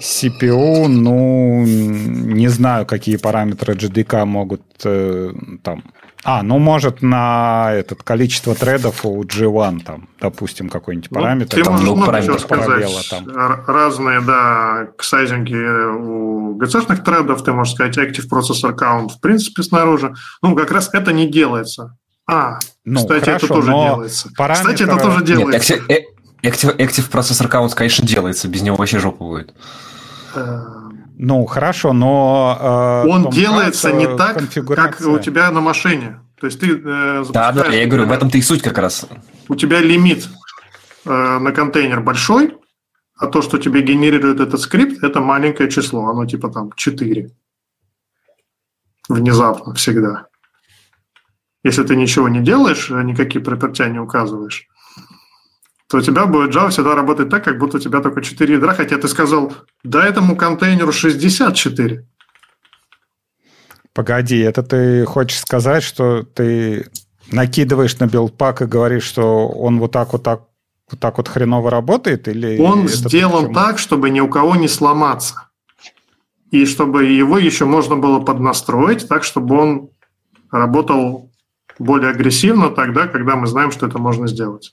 CPU, 0.00 0.88
ну, 0.88 1.64
не 1.64 2.48
знаю, 2.48 2.86
какие 2.86 3.16
параметры 3.16 3.74
GDK 3.74 4.24
могут 4.24 4.62
э, 4.84 5.32
там... 5.62 5.84
А, 6.26 6.42
ну, 6.42 6.58
может, 6.58 7.02
на 7.02 7.70
этот 7.72 8.02
количество 8.02 8.54
тредов 8.54 9.04
у 9.04 9.22
G1, 9.22 9.84
там, 9.84 10.08
допустим, 10.20 10.70
какой-нибудь 10.70 11.10
ну, 11.10 11.20
параметр. 11.20 11.56
Ты 11.56 11.62
там, 11.62 11.74
можешь 11.74 11.88
ну, 11.88 11.96
много 11.96 12.22
чего 12.22 12.38
сказать. 12.38 12.66
Пробела, 12.66 13.00
там. 13.10 13.64
Разные, 13.66 14.20
да, 14.22 14.88
сайзинги 14.98 15.54
у 15.54 16.58
GC-шных 16.58 17.04
тредов, 17.04 17.44
ты 17.44 17.52
можешь 17.52 17.74
сказать 17.74 17.98
Active 17.98 18.24
Processor 18.30 18.74
Count, 18.74 19.10
в 19.10 19.20
принципе, 19.20 19.62
снаружи. 19.62 20.14
Ну, 20.40 20.56
как 20.56 20.70
раз 20.70 20.88
это 20.94 21.12
не 21.12 21.30
делается. 21.30 21.96
А, 22.26 22.58
ну, 22.86 23.00
кстати, 23.00 23.24
хорошо, 23.24 23.46
это 23.46 23.54
тоже 23.54 23.72
делается. 23.72 24.30
Параметр... 24.34 24.68
Кстати, 24.68 24.82
это 24.82 24.96
тоже 25.02 25.24
делается. 25.24 25.74
Нет, 25.88 26.04
Active, 26.44 26.76
Active 26.76 27.10
Processor 27.10 27.50
Count, 27.50 27.74
конечно, 27.74 28.06
делается, 28.06 28.48
без 28.48 28.62
него 28.62 28.76
вообще 28.76 28.98
жопа 28.98 29.24
будет. 29.24 29.54
Ну, 31.16 31.46
хорошо, 31.46 31.92
но... 31.92 33.04
Э, 33.04 33.08
Он 33.08 33.30
делается 33.30 33.92
не 33.92 34.16
так, 34.16 34.42
как 34.74 35.00
у 35.00 35.18
тебя 35.18 35.50
на 35.50 35.60
машине. 35.60 36.20
То 36.40 36.46
есть 36.46 36.58
ты 36.58 36.72
э, 36.84 37.24
Да, 37.30 37.52
да, 37.52 37.66
я 37.68 37.86
говорю, 37.86 38.06
в 38.06 38.12
этом-то 38.12 38.36
и 38.36 38.42
суть 38.42 38.62
как 38.62 38.78
раз. 38.78 39.06
У 39.48 39.54
тебя 39.54 39.80
лимит 39.80 40.28
э, 41.04 41.38
на 41.38 41.52
контейнер 41.52 42.00
большой, 42.00 42.56
а 43.16 43.28
то, 43.28 43.42
что 43.42 43.58
тебе 43.58 43.82
генерирует 43.82 44.40
этот 44.40 44.60
скрипт, 44.60 45.04
это 45.04 45.20
маленькое 45.20 45.70
число. 45.70 46.08
Оно 46.08 46.26
типа 46.26 46.50
там 46.50 46.72
4. 46.72 47.30
Внезапно, 49.08 49.74
всегда. 49.74 50.26
Если 51.62 51.84
ты 51.84 51.94
ничего 51.94 52.28
не 52.28 52.40
делаешь, 52.40 52.90
никакие 52.90 53.42
пропертя 53.42 53.88
не 53.88 54.00
указываешь, 54.00 54.66
то 55.94 55.98
у 55.98 56.02
тебя 56.02 56.26
будет 56.26 56.52
Java 56.52 56.70
всегда 56.70 56.96
работать 56.96 57.28
так, 57.28 57.44
как 57.44 57.56
будто 57.56 57.76
у 57.76 57.80
тебя 57.80 58.00
только 58.00 58.20
4 58.20 58.54
ядра, 58.54 58.74
хотя 58.74 58.98
ты 58.98 59.06
сказал, 59.06 59.52
да 59.84 60.04
этому 60.04 60.34
контейнеру 60.34 60.90
64. 60.90 62.04
Погоди, 63.92 64.40
это 64.40 64.64
ты 64.64 65.04
хочешь 65.04 65.38
сказать, 65.38 65.84
что 65.84 66.24
ты 66.24 66.90
накидываешь 67.30 67.96
на 68.00 68.08
билдпак 68.08 68.62
и 68.62 68.66
говоришь, 68.66 69.04
что 69.04 69.46
он 69.46 69.78
вот 69.78 69.92
так 69.92 70.12
вот 70.12 70.24
так 70.24 70.48
вот 70.90 70.98
так 70.98 71.16
вот 71.18 71.28
хреново 71.28 71.70
работает? 71.70 72.26
Или 72.26 72.58
он 72.58 72.88
сделан 72.88 73.54
так, 73.54 73.78
чтобы 73.78 74.10
ни 74.10 74.18
у 74.18 74.28
кого 74.28 74.56
не 74.56 74.66
сломаться. 74.66 75.48
И 76.50 76.66
чтобы 76.66 77.04
его 77.04 77.38
еще 77.38 77.66
можно 77.66 77.94
было 77.94 78.18
поднастроить 78.18 79.06
так, 79.06 79.22
чтобы 79.22 79.56
он 79.56 79.90
работал 80.50 81.30
более 81.78 82.10
агрессивно 82.10 82.70
тогда, 82.70 83.06
когда 83.06 83.36
мы 83.36 83.46
знаем, 83.46 83.70
что 83.70 83.86
это 83.86 83.98
можно 83.98 84.26
сделать. 84.26 84.72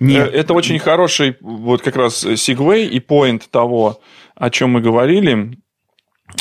Нет. 0.00 0.28
Э, 0.28 0.36
это 0.36 0.54
очень 0.54 0.78
хороший 0.78 1.36
вот 1.40 1.82
как 1.82 1.96
раз 1.96 2.20
сегвей 2.20 2.88
и 2.88 3.00
поинт 3.00 3.50
того, 3.50 4.00
о 4.34 4.50
чем 4.50 4.70
мы 4.70 4.80
говорили. 4.80 5.58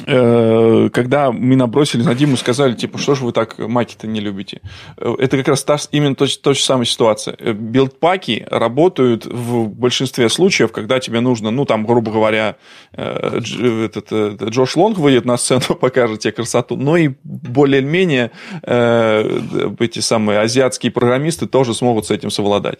Э, 0.05 0.89
когда 0.91 1.31
мы 1.31 1.55
набросили 1.55 2.03
на 2.03 2.15
Диму, 2.15 2.37
сказали, 2.37 2.73
типа, 2.73 2.97
что 2.97 3.15
же 3.15 3.25
вы 3.25 3.31
так 3.31 3.57
маки-то 3.57 4.07
не 4.07 4.19
любите? 4.19 4.61
Э, 4.97 5.15
это 5.19 5.37
как 5.37 5.47
раз 5.47 5.63
та, 5.63 5.77
именно 5.91 6.15
та, 6.15 6.25
та 6.41 6.53
же 6.53 6.61
самая 6.61 6.85
ситуация. 6.85 7.35
Э, 7.39 7.53
билдпаки 7.53 8.45
работают 8.49 9.25
в 9.25 9.67
большинстве 9.67 10.29
случаев, 10.29 10.71
когда 10.71 10.99
тебе 10.99 11.19
нужно, 11.19 11.51
ну, 11.51 11.65
там, 11.65 11.85
грубо 11.85 12.11
говоря, 12.11 12.55
этот 12.93 14.11
Джош 14.49 14.75
Лонг 14.75 14.97
выйдет 14.97 15.25
на 15.25 15.37
сцену, 15.37 15.61
покажет 15.81 16.19
тебе 16.19 16.31
красоту, 16.31 16.75
но 16.75 16.97
и 16.97 17.11
более-менее 17.23 18.31
эти 18.63 19.99
самые 19.99 20.39
азиатские 20.39 20.91
программисты 20.91 21.47
тоже 21.47 21.73
смогут 21.73 22.05
с 22.07 22.11
этим 22.11 22.29
совладать. 22.29 22.79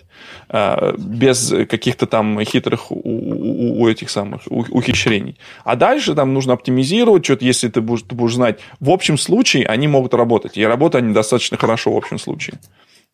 Без 0.98 1.54
каких-то 1.70 2.06
там 2.06 2.42
хитрых 2.44 2.92
у, 2.92 2.96
у, 2.96 3.82
у 3.82 3.88
этих 3.88 4.10
самых 4.10 4.42
ухищрений. 4.48 5.38
А 5.64 5.76
дальше 5.76 6.16
там 6.16 6.34
нужно 6.34 6.54
оптимизировать 6.54 6.99
анализировать 7.00 7.26
что-то, 7.26 7.46
если 7.46 7.68
ты 7.70 7.82
будешь, 7.82 8.04
ты 8.04 8.16
будешь 8.16 8.36
знать. 8.36 8.60
В 8.80 8.90
общем 8.90 9.18
случае 9.18 9.66
они 9.66 9.88
могут 9.88 10.14
работать. 10.14 10.58
И 10.58 10.66
работают 10.66 11.06
они 11.06 11.14
достаточно 11.14 11.58
хорошо 11.58 11.94
в 11.94 11.98
общем 11.98 12.20
случае. 12.20 12.60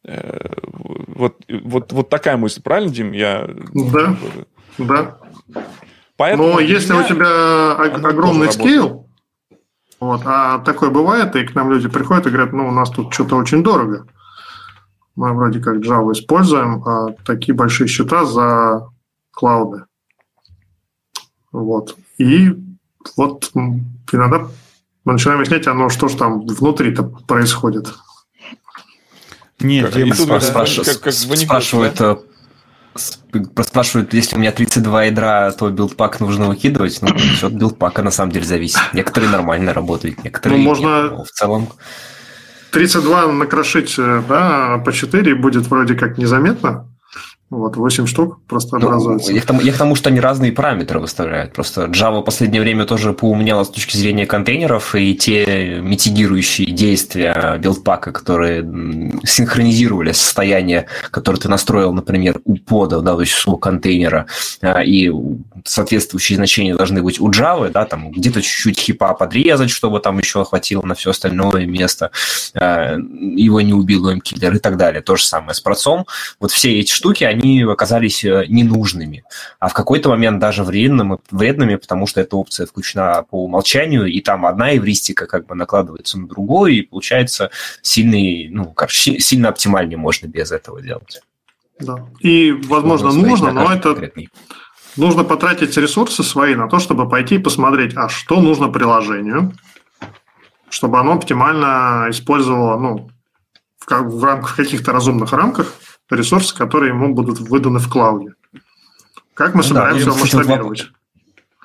Э, 0.04 0.54
вот, 1.08 1.36
вот, 1.50 1.92
вот 1.92 2.10
такая 2.10 2.38
мысль, 2.38 2.62
правильно, 2.62 2.92
Дим? 2.92 3.12
Я... 3.12 3.48
Да, 3.74 4.18
да. 4.78 5.18
Поэтому 6.18 6.54
Но 6.54 6.60
если 6.60 6.94
у 6.94 7.04
тебя 7.04 7.74
огромный 7.74 8.52
скейл, 8.52 9.08
вот, 10.00 10.22
а 10.26 10.60
такое 10.60 10.90
бывает, 10.90 11.36
и 11.36 11.46
к 11.46 11.56
нам 11.56 11.72
люди 11.72 11.90
приходят 11.90 12.28
и 12.28 12.30
говорят, 12.30 12.54
ну, 12.54 12.68
у 12.68 12.72
нас 12.72 12.90
тут 12.90 13.14
что-то 13.14 13.36
очень 13.36 13.64
дорого. 13.64 14.06
Мы 15.16 15.34
вроде 15.34 15.60
как 15.60 15.78
Java 15.78 16.12
используем, 16.12 16.84
а 16.86 17.16
такие 17.26 17.56
большие 17.56 17.88
счета 17.88 18.26
за 18.26 18.90
клауды. 19.32 19.86
Вот. 21.52 21.96
И 22.18 22.54
вот 23.16 23.52
иногда 24.12 24.48
мы 25.06 25.14
начинаем 25.14 25.40
объяснять, 25.40 25.68
оно 25.68 25.90
что 25.90 26.08
же 26.08 26.18
там 26.18 26.46
внутри-то 26.46 27.04
происходит. 27.04 27.94
Нет, 29.60 29.94
Дима 29.94 30.40
спрашивает, 30.42 30.88
как, 30.88 31.02
как 31.02 31.14
спрашивает, 31.14 31.96
да? 31.98 32.18
Э, 33.34 33.64
спрашивают, 33.64 34.14
если 34.14 34.36
у 34.36 34.40
меня 34.40 34.52
32 34.52 35.04
ядра, 35.06 35.52
то 35.52 35.70
билдпак 35.70 36.20
нужно 36.20 36.48
выкидывать. 36.48 37.00
Ну, 37.02 37.10
от 37.10 37.54
билдпака 37.54 38.02
на 38.04 38.12
самом 38.12 38.32
деле 38.32 38.46
зависит. 38.46 38.80
Некоторые 38.94 39.30
нормально 39.30 39.74
работают, 39.74 40.24
некоторые 40.24 40.60
ну, 40.60 40.66
можно 40.66 41.04
нет, 41.04 41.12
но 41.12 41.24
в 41.24 41.32
целом... 41.32 41.70
32 42.72 43.32
накрошить 43.32 43.96
э, 43.98 44.24
да, 44.28 44.82
по 44.84 44.92
4 44.92 45.36
будет 45.36 45.68
вроде 45.68 45.96
как 45.96 46.18
незаметно. 46.18 46.90
Вот 47.52 47.78
8 47.78 48.08
штук 48.08 48.40
просто 48.48 48.80
Ну, 48.80 48.88
образуется. 48.88 49.32
я, 49.32 49.40
к 49.40 49.46
тому, 49.46 49.62
я 49.62 49.72
к 49.72 49.78
тому, 49.78 49.94
что 49.94 50.10
они 50.10 50.20
разные 50.20 50.52
параметры 50.52 51.00
выставляют. 51.00 51.54
Просто 51.54 51.84
Java 51.84 52.22
в 52.22 52.24
последнее 52.24 52.60
время 52.60 52.86
тоже 52.86 53.14
поумнела 53.14 53.64
с 53.64 53.70
точки 53.70 53.96
зрения 53.98 54.26
контейнеров, 54.26 54.96
и 54.96 55.14
те 55.14 55.80
митигирующие 55.80 56.72
действия 56.72 57.58
билдпака, 57.60 58.12
которые 58.12 58.64
синхронизировали 59.24 60.12
состояние, 60.12 60.88
которое 61.12 61.38
ты 61.38 61.48
настроил, 61.48 61.94
например, 61.94 62.42
у 62.46 62.56
пода, 62.58 63.02
да, 63.02 63.14
то 63.14 63.22
есть 63.22 63.48
у 63.48 63.58
контейнера, 63.58 64.26
а, 64.62 64.82
и 64.84 65.12
соответствующие 65.64 66.38
значения 66.38 66.76
должны 66.76 67.04
быть 67.04 67.22
у 67.22 67.30
Java, 67.30 67.70
да, 67.70 67.86
там 67.86 68.10
где-то 68.10 68.42
чуть-чуть 68.42 68.80
хипа 68.80 69.14
подрезать, 69.14 69.70
чтобы 69.70 70.00
там 70.00 70.18
еще 70.18 70.44
хватило 70.46 70.82
на 70.82 70.96
все 70.96 71.12
остальное 71.12 71.68
место, 71.68 72.10
а, 72.56 72.98
его 72.98 73.62
не 73.62 73.74
убил 73.74 74.10
OM-киллер 74.10 74.56
и 74.56 74.60
так 74.60 74.78
далее. 74.78 75.04
То 75.04 75.16
же 75.16 75.24
самое 75.26 75.54
с 75.54 75.62
процом. 75.62 76.08
Вот 76.40 76.50
все 76.52 76.80
эти 76.80 76.92
штуки, 76.92 77.24
они 77.24 77.35
оказались 77.72 78.24
э, 78.24 78.46
ненужными, 78.48 79.24
а 79.60 79.68
в 79.68 79.74
какой-то 79.74 80.10
момент 80.10 80.40
даже 80.40 80.64
вредными, 80.64 81.18
вредными, 81.32 81.76
потому 81.76 82.08
что 82.08 82.22
эта 82.22 82.36
опция 82.36 82.66
включена 82.66 83.24
по 83.30 83.44
умолчанию, 83.44 84.06
и 84.06 84.22
там 84.22 84.46
одна 84.46 84.76
эвристика 84.76 85.26
как 85.28 85.46
бы 85.46 85.56
накладывается 85.56 86.20
на 86.20 86.28
другую, 86.28 86.74
и 86.74 86.82
получается 86.82 87.50
сильный, 87.82 88.48
ну, 88.50 88.66
короче, 88.74 89.20
сильно 89.20 89.50
оптимальнее 89.50 89.98
можно 89.98 90.28
без 90.28 90.52
этого 90.52 90.82
делать. 90.82 91.22
Да. 91.80 92.06
И, 92.20 92.52
возможно, 92.52 93.08
Можно 93.08 93.28
нужно, 93.28 93.52
но 93.52 93.74
это 93.74 93.90
конкретный. 93.90 94.30
нужно 94.96 95.24
потратить 95.24 95.76
ресурсы 95.78 96.24
свои 96.24 96.56
на 96.56 96.70
то, 96.70 96.80
чтобы 96.80 97.10
пойти 97.10 97.36
и 97.36 97.40
посмотреть, 97.40 97.94
а 97.98 98.08
что 98.10 98.40
нужно 98.40 98.70
приложению, 98.70 99.52
чтобы 100.70 101.00
оно 101.00 101.14
оптимально 101.14 102.08
использовало, 102.10 102.78
ну, 102.80 103.10
в, 103.78 103.86
ка- 103.86 104.02
в 104.04 104.24
рамках 104.24 104.56
каких-то 104.56 104.92
разумных 104.94 105.32
рамках 105.34 105.74
ресурсы, 106.10 106.56
которые 106.56 106.90
ему 106.90 107.14
будут 107.14 107.40
выданы 107.40 107.80
в 107.80 107.90
клауде. 107.90 108.34
Как 109.34 109.54
мы 109.54 109.64
Ну 109.64 109.64
да, 109.64 109.68
собираемся 109.68 110.02
и, 110.02 110.06
его 110.12 110.16
масштабировать? 110.18 110.88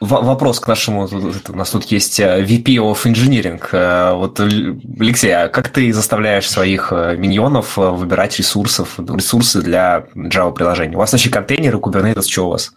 Вопрос 0.01 0.61
к 0.61 0.67
нашему, 0.67 1.07
у 1.49 1.57
нас 1.57 1.71
тут 1.71 1.85
есть 1.93 2.19
э, 2.21 2.43
VP 2.43 2.77
of 2.77 3.05
Engineering. 3.05 3.62
Э, 3.73 4.15
Вот, 4.15 4.41
Алексей, 4.41 5.31
а 5.31 5.49
как 5.49 5.69
ты 5.69 5.93
заставляешь 5.93 6.49
своих 6.49 6.89
э, 6.91 7.17
миньонов 7.19 7.77
выбирать 7.77 8.39
ресурсов, 8.39 8.99
ресурсы 8.99 9.61
для 9.61 10.07
Java-приложений? 10.15 10.95
У 10.97 10.99
вас 11.01 11.12
вообще 11.12 11.29
контейнеры, 11.29 11.77
Kubernetes, 11.79 12.23
что 12.29 12.47
у 12.47 12.51
вас? 12.53 12.73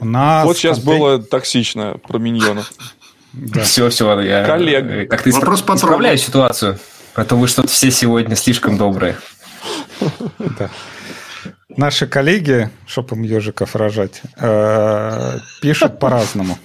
У 0.00 0.04
нас 0.04 0.44
Вот 0.44 0.56
сейчас 0.56 0.78
контей- 0.78 0.84
было 0.98 1.22
токсично 1.22 1.96
про 2.08 2.18
миньонов. 2.18 2.72
Да. 3.32 3.62
Все, 3.62 3.88
все, 3.88 4.20
я 4.20 4.44
Коллег. 4.44 5.10
исправляю 5.24 5.66
трону. 5.78 6.16
ситуацию. 6.18 6.78
А 7.14 7.24
то 7.24 7.36
вы 7.36 7.46
что-то 7.46 7.68
все 7.68 7.90
сегодня 7.92 8.34
слишком 8.34 8.76
добрые. 8.76 9.16
Да. 10.58 10.70
Наши 11.68 12.06
коллеги, 12.06 12.68
чтоб 12.86 13.12
им 13.12 13.22
ежиков 13.22 13.74
рожать, 13.76 14.20
э, 14.36 15.38
пишут 15.62 15.98
по-разному. 15.98 16.58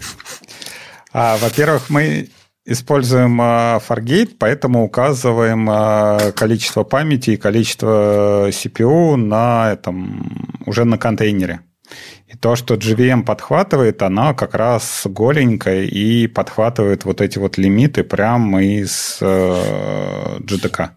А, 1.13 1.37
Во-первых, 1.37 1.89
мы 1.89 2.29
используем 2.65 3.41
э, 3.41 3.79
Fargate, 3.87 4.35
поэтому 4.37 4.83
указываем 4.83 5.69
э, 5.69 6.31
количество 6.33 6.83
памяти 6.83 7.31
и 7.31 7.37
количество 7.37 8.49
CPU 8.49 9.15
на 9.15 9.71
этом, 9.71 10.59
уже 10.65 10.83
на 10.83 10.97
контейнере. 10.97 11.61
И 12.27 12.35
то, 12.35 12.57
что 12.57 12.75
JVM 12.75 13.23
подхватывает, 13.23 14.01
она 14.01 14.33
как 14.33 14.53
раз 14.53 15.03
голенькая 15.05 15.83
и 15.83 16.27
подхватывает 16.27 17.05
вот 17.05 17.21
эти 17.21 17.39
вот 17.39 17.57
лимиты 17.57 18.03
прямо 18.03 18.61
из 18.61 19.19
э, 19.21 20.39
GDK. 20.39 20.89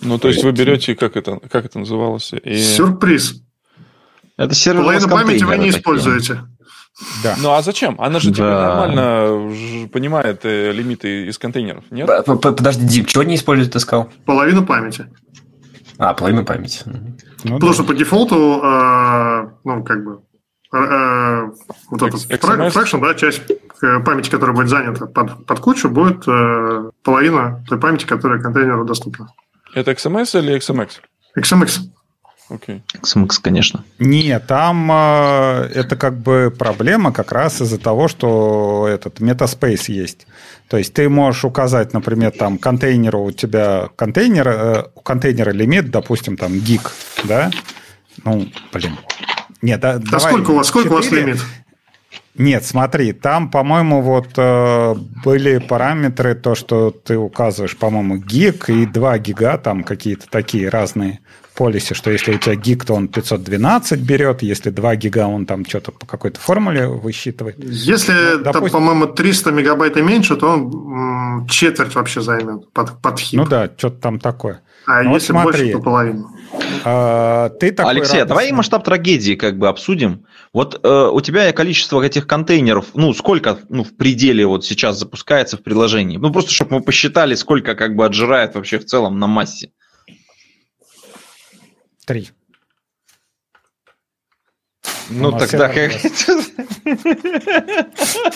Ну, 0.00 0.18
то 0.18 0.28
есть 0.28 0.42
вы 0.42 0.52
берете, 0.52 0.94
как 0.94 1.16
это, 1.16 1.38
как 1.50 1.64
это 1.64 1.78
называлось? 1.78 2.32
И... 2.32 2.56
Сюрприз. 2.62 3.42
Это 4.36 4.54
сервер 4.54 4.82
Половину 4.82 5.08
памяти 5.08 5.44
вы 5.44 5.58
не 5.58 5.68
используете. 5.70 6.42
Да. 7.22 7.36
Ну, 7.40 7.52
а 7.52 7.62
зачем? 7.62 7.96
Она 7.98 8.18
же 8.20 8.32
теперь 8.32 8.44
Да. 8.44 8.68
нормально 8.68 9.88
понимает 9.92 10.40
э, 10.44 10.72
лимиты 10.72 11.26
из 11.26 11.38
контейнеров, 11.38 11.84
нет? 11.90 12.08
Подожди, 12.26 12.86
Дим, 12.86 13.06
чего 13.06 13.22
не 13.22 13.36
используют, 13.36 13.72
ты 13.72 13.80
сказал? 13.80 14.10
Половину 14.26 14.64
памяти. 14.64 15.06
А, 15.98 16.12
половину 16.14 16.44
памяти. 16.44 16.82
Ну 17.44 17.54
Потому 17.54 17.68
да. 17.68 17.72
что 17.72 17.84
по 17.84 17.94
дефолту, 17.94 18.60
э, 18.62 19.48
ну, 19.64 19.84
как 19.84 20.04
бы, 20.04 20.20
э, 20.72 20.76
э, 20.76 21.50
вот 21.90 22.02
этот 22.02 22.72
фракшн, 22.72 23.00
да, 23.00 23.14
часть 23.14 23.42
э, 23.50 24.00
памяти, 24.00 24.30
которая 24.30 24.54
будет 24.54 24.68
занята 24.68 25.06
под, 25.06 25.46
под 25.46 25.60
кучу, 25.60 25.88
будет 25.88 26.26
э, 26.28 26.90
половина 27.02 27.64
той 27.68 27.78
памяти, 27.78 28.04
которая 28.04 28.40
контейнеру 28.40 28.84
доступна. 28.84 29.28
Это 29.74 29.92
XMS 29.92 30.38
или 30.38 30.56
XMX? 30.56 30.90
XMX. 31.38 31.80
Окей. 32.48 32.82
XMX, 33.00 33.28
конечно. 33.42 33.84
Нет, 33.98 34.46
там 34.46 34.90
э, 34.92 35.70
это 35.74 35.96
как 35.96 36.18
бы 36.18 36.54
проблема 36.56 37.12
как 37.12 37.32
раз 37.32 37.62
из-за 37.62 37.78
того, 37.78 38.08
что 38.08 38.86
этот 38.90 39.20
метаспейс 39.20 39.88
есть. 39.88 40.26
То 40.68 40.76
есть 40.76 40.92
ты 40.92 41.08
можешь 41.08 41.44
указать, 41.44 41.94
например, 41.94 42.30
там 42.32 42.58
контейнеру 42.58 43.22
у 43.22 43.32
тебя 43.32 43.88
контейнер, 43.96 44.48
э, 44.48 44.84
у 44.94 45.00
контейнера 45.00 45.50
лимит, 45.50 45.90
допустим, 45.90 46.36
там 46.36 46.58
гиг, 46.58 46.92
да? 47.24 47.50
Ну, 48.24 48.48
блин. 48.72 48.98
Нет, 49.62 49.80
да, 49.80 49.92
А 49.92 49.98
давай 49.98 50.32
сколько 50.32 50.50
у 50.50 50.54
вас, 50.56 50.66
сколько 50.66 50.88
у 50.88 50.96
вас 50.96 51.04
4. 51.04 51.22
лимит? 51.22 51.40
Нет, 52.34 52.64
смотри, 52.64 53.12
там, 53.12 53.50
по-моему, 53.50 54.00
вот 54.00 54.28
э, 54.36 54.94
были 55.22 55.58
параметры, 55.58 56.34
то, 56.34 56.54
что 56.54 56.90
ты 56.90 57.18
указываешь, 57.18 57.76
по-моему, 57.76 58.16
гиг 58.16 58.70
и 58.70 58.86
2 58.86 59.18
гига, 59.18 59.58
там 59.58 59.84
какие-то 59.84 60.26
такие 60.30 60.70
разные 60.70 61.20
полиси, 61.54 61.92
что 61.92 62.10
если 62.10 62.32
у 62.34 62.38
тебя 62.38 62.54
гиг, 62.54 62.86
то 62.86 62.94
он 62.94 63.08
512 63.08 64.00
берет, 64.00 64.42
если 64.42 64.70
2 64.70 64.96
гига, 64.96 65.26
он 65.26 65.44
там 65.44 65.66
что-то 65.66 65.92
по 65.92 66.06
какой-то 66.06 66.40
формуле 66.40 66.86
высчитывает. 66.88 67.56
Если 67.62 68.12
Ну, 68.38 68.44
там, 68.44 68.52
допустим- 68.54 68.78
по-моему, 68.78 69.06
300 69.06 69.52
мегабайт 69.52 69.98
и 69.98 70.02
меньше, 70.02 70.36
то 70.36 70.48
он 70.48 71.46
четверть 71.48 71.94
вообще 71.94 72.22
займет 72.22 72.72
под, 72.72 73.00
под 73.02 73.18
хип. 73.18 73.38
Ну 73.38 73.46
да, 73.46 73.70
что-то 73.76 73.96
там 74.00 74.18
такое. 74.18 74.62
а 74.86 75.02
ну 75.02 75.10
вот 75.10 75.20
если 75.20 75.32
смотри. 75.32 75.64
больше, 75.64 75.72
то 75.72 75.80
половину. 75.80 76.30
А, 76.84 77.50
ты 77.50 77.72
такой 77.72 77.92
Алексей, 77.92 78.22
а 78.22 78.24
давай 78.24 78.44
радостный. 78.44 78.56
масштаб 78.56 78.84
трагедии 78.84 79.34
как 79.34 79.58
бы 79.58 79.68
обсудим. 79.68 80.24
Вот 80.52 80.78
э, 80.84 81.08
у 81.10 81.20
тебя 81.22 81.50
количество 81.52 82.02
этих 82.02 82.26
контейнеров, 82.26 82.88
ну, 82.94 83.14
сколько 83.14 83.58
ну, 83.70 83.84
в 83.84 83.96
пределе 83.96 84.46
вот 84.46 84.66
сейчас 84.66 84.98
запускается 84.98 85.56
в 85.56 85.62
приложении? 85.62 86.18
Ну, 86.18 86.30
просто 86.30 86.52
чтобы 86.52 86.76
мы 86.76 86.82
посчитали, 86.82 87.34
сколько 87.34 87.74
как 87.74 87.96
бы 87.96 88.04
отжирает 88.04 88.54
вообще 88.54 88.78
в 88.78 88.84
целом 88.84 89.18
на 89.18 89.26
массе. 89.26 89.72
Три. 92.04 92.28
Ну, 95.08 95.28
У 95.28 95.30
нас 95.32 95.48
тогда 95.48 95.68
как... 95.68 95.92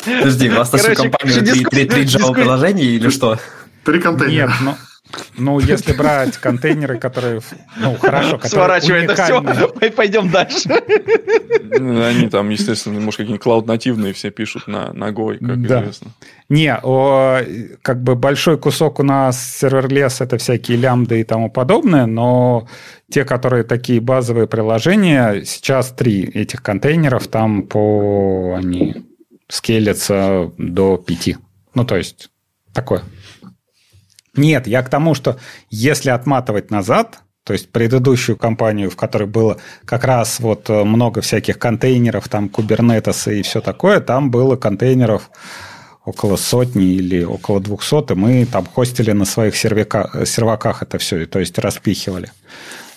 Подожди, 0.05 0.49
у 0.51 0.55
вас 0.55 0.73
на 0.73 0.79
всю 0.79 0.95
компанию 0.95 1.45
три, 1.71 2.05
Java-приложения 2.05 2.85
или 2.85 3.11
что? 3.11 3.39
Три 3.85 4.01
контейнера. 4.01 4.53
Нет, 4.63 4.77
ну, 5.39 5.61
если 5.61 5.93
брать 5.93 6.37
контейнеры, 6.39 6.99
которые, 6.99 7.41
ну, 7.77 7.97
хорошо, 7.97 8.39
которые 8.39 8.51
Сворачивай 8.51 9.05
это 9.05 9.13
уникальные. 9.13 9.55
все, 9.55 9.91
пойдем 9.91 10.31
дальше. 10.31 10.69
Ну, 11.79 12.05
Они 12.05 12.29
там, 12.29 12.49
естественно, 12.51 12.99
может, 13.01 13.19
какие-нибудь 13.19 13.43
cloud- 13.43 13.73
нативные 13.73 14.13
все 14.13 14.31
пишут 14.31 14.67
на, 14.67 14.93
на 14.93 15.11
Go, 15.11 15.37
как 15.39 15.67
Да. 15.67 15.81
известно. 15.83 16.11
Не, 16.49 16.77
о, 16.83 17.41
как 17.83 18.03
бы 18.03 18.15
большой 18.15 18.59
кусок 18.59 19.01
у 19.01 19.03
нас 19.03 19.59
serverless 19.59 20.21
это 20.21 20.39
всякие 20.39 20.79
лямбды 20.79 21.21
и 21.21 21.25
тому 21.25 21.51
подобное, 21.51 22.07
но 22.07 22.69
те, 23.11 23.25
которые 23.25 23.65
такие 23.65 24.01
базовые 24.01 24.47
приложения, 24.47 25.43
сейчас 25.45 25.91
три 25.93 26.23
этих 26.25 26.63
контейнеров, 26.63 27.27
там 27.29 27.63
по 27.63 28.55
они 28.57 29.05
scale 29.49 29.95
ятся 29.95 30.51
до 30.59 30.97
пяти. 30.97 31.37
Ну, 31.75 31.85
то 31.85 31.97
есть, 31.97 32.31
такое. 32.73 33.03
Нет, 34.37 34.67
я 34.67 34.83
к 34.83 34.89
тому, 34.89 35.15
что 35.15 35.39
если 35.71 36.11
отматывать 36.11 36.71
назад, 36.71 37.21
то 37.45 37.53
есть 37.53 37.71
предыдущую 37.71 38.37
компанию, 38.37 38.91
в 38.91 38.97
которой 38.97 39.29
было 39.29 39.59
как 39.85 40.05
раз 40.05 40.41
вот 40.41 40.69
э, 40.69 40.85
много 40.85 41.21
всяких 41.21 41.59
контейнеров, 41.59 42.29
там 42.29 42.49
кубернетеса 42.49 43.31
и 43.31 43.43
все 43.43 43.61
такое, 43.61 44.01
там 44.01 44.31
было 44.31 44.57
контейнеров 44.57 45.31
около 46.05 46.37
сотни 46.37 46.95
или 46.95 47.23
около 47.23 47.61
двухсот, 47.61 48.11
и 48.11 48.15
мы 48.15 48.47
там 48.47 48.67
хостили 48.67 49.13
на 49.13 49.25
своих 49.25 49.57
сервака, 49.57 50.11
э, 50.13 50.27
серваках 50.27 50.83
это 50.83 50.99
все, 50.99 51.25
то 51.27 51.39
есть 51.39 51.59
распихивали. 51.59 52.33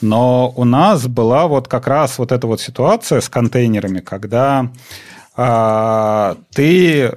Но 0.02 0.52
у 0.56 0.64
нас 0.64 1.07
была 1.07 1.48
вот 1.48 1.68
как 1.68 1.88
раз 1.88 2.18
вот 2.18 2.32
эта 2.32 2.48
вот 2.48 2.61
ситуация 2.61 3.22
с 3.22 3.30
контейнерами, 3.30 3.99
когда 3.99 4.72
а, 5.36 6.38
ты 6.53 7.14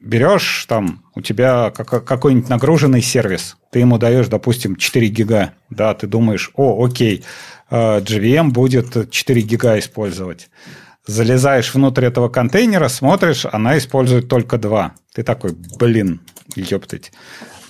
берешь 0.00 0.64
там, 0.68 0.99
у 1.20 1.22
тебя 1.22 1.70
как- 1.70 2.04
какой-нибудь 2.04 2.48
нагруженный 2.48 3.02
сервис, 3.02 3.56
ты 3.70 3.80
ему 3.80 3.98
даешь, 3.98 4.28
допустим, 4.28 4.76
4 4.76 5.08
гига, 5.08 5.52
да, 5.68 5.94
ты 5.94 6.06
думаешь, 6.06 6.50
о, 6.54 6.84
окей, 6.84 7.24
э, 7.70 8.00
JVM 8.00 8.50
будет 8.50 9.10
4 9.10 9.42
гига 9.42 9.78
использовать. 9.78 10.48
Залезаешь 11.06 11.74
внутрь 11.74 12.06
этого 12.06 12.28
контейнера, 12.28 12.88
смотришь, 12.88 13.46
она 13.50 13.76
использует 13.76 14.28
только 14.28 14.58
2. 14.58 14.92
Ты 15.14 15.22
такой, 15.22 15.52
блин, 15.78 16.20
Ёптать. 16.56 17.12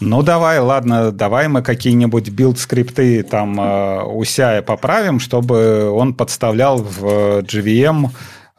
Ну, 0.00 0.22
давай, 0.22 0.58
ладно, 0.60 1.12
давай 1.12 1.48
мы 1.48 1.62
какие-нибудь 1.62 2.30
build- 2.30 2.73
скрипты 2.73 3.22
там 3.22 3.60
э, 3.60 4.02
у 4.04 4.22
CI 4.22 4.62
поправим, 4.62 5.20
чтобы 5.20 5.90
он 5.90 6.14
подставлял 6.14 6.78
в 6.78 7.42
JVM 7.42 8.08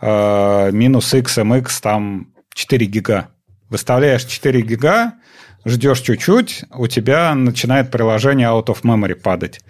э, 0.02 0.70
минус 0.72 1.14
XMX 1.14 1.70
там 1.82 2.28
4 2.54 2.86
гига. 2.86 3.30
Выставляешь 3.72 4.26
4 4.26 4.62
гига, 4.62 5.14
ждешь 5.64 6.02
чуть-чуть, 6.02 6.66
у 6.76 6.88
тебя 6.88 7.34
начинает 7.34 7.90
приложение 7.90 8.48
out 8.48 8.66
of 8.66 8.82
memory 8.84 9.16
падать. 9.16 9.62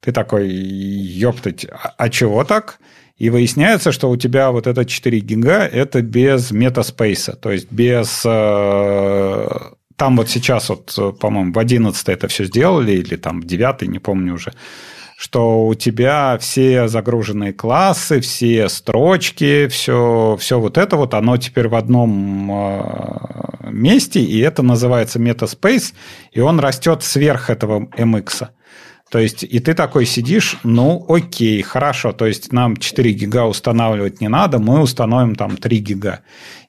Ты 0.00 0.12
такой, 0.12 0.48
ёптать, 0.48 1.66
а, 1.70 1.92
а 1.98 2.08
чего 2.08 2.42
так? 2.44 2.78
И 3.18 3.28
выясняется, 3.28 3.92
что 3.92 4.08
у 4.08 4.16
тебя 4.16 4.50
вот 4.50 4.66
это 4.66 4.86
4 4.86 5.20
гига– 5.20 5.66
это 5.72 6.00
без 6.00 6.50
метаспейса, 6.52 7.36
то 7.36 7.50
есть 7.50 7.70
без 7.70 8.22
э, 8.24 9.48
там 9.96 10.16
вот 10.16 10.30
сейчас, 10.30 10.70
вот, 10.70 11.18
по-моему, 11.20 11.52
в 11.52 11.58
11 11.58 12.08
это 12.08 12.28
все 12.28 12.46
сделали, 12.46 12.92
или 12.92 13.16
там 13.16 13.42
в 13.42 13.44
9, 13.44 13.82
не 13.82 13.98
помню 13.98 14.32
уже, 14.32 14.54
что 15.20 15.66
у 15.66 15.74
тебя 15.74 16.38
все 16.40 16.88
загруженные 16.88 17.52
классы, 17.52 18.20
все 18.20 18.70
строчки, 18.70 19.68
все, 19.68 20.38
все 20.40 20.58
вот 20.58 20.78
это 20.78 20.96
вот, 20.96 21.12
оно 21.12 21.36
теперь 21.36 21.68
в 21.68 21.74
одном 21.74 22.50
э, 22.50 23.70
месте, 23.70 24.22
и 24.22 24.38
это 24.38 24.62
называется 24.62 25.18
MetaSpace, 25.18 25.92
и 26.32 26.40
он 26.40 26.58
растет 26.58 27.02
сверх 27.02 27.50
этого 27.50 27.80
MX. 27.98 28.48
То 29.10 29.18
есть, 29.18 29.42
и 29.42 29.58
ты 29.58 29.74
такой 29.74 30.06
сидишь, 30.06 30.56
ну, 30.62 31.04
окей, 31.06 31.60
хорошо, 31.60 32.12
то 32.12 32.24
есть 32.24 32.50
нам 32.50 32.78
4 32.78 33.12
гига 33.12 33.44
устанавливать 33.44 34.22
не 34.22 34.28
надо, 34.28 34.58
мы 34.58 34.80
установим 34.80 35.34
там 35.34 35.58
3 35.58 35.78
гига. 35.80 36.20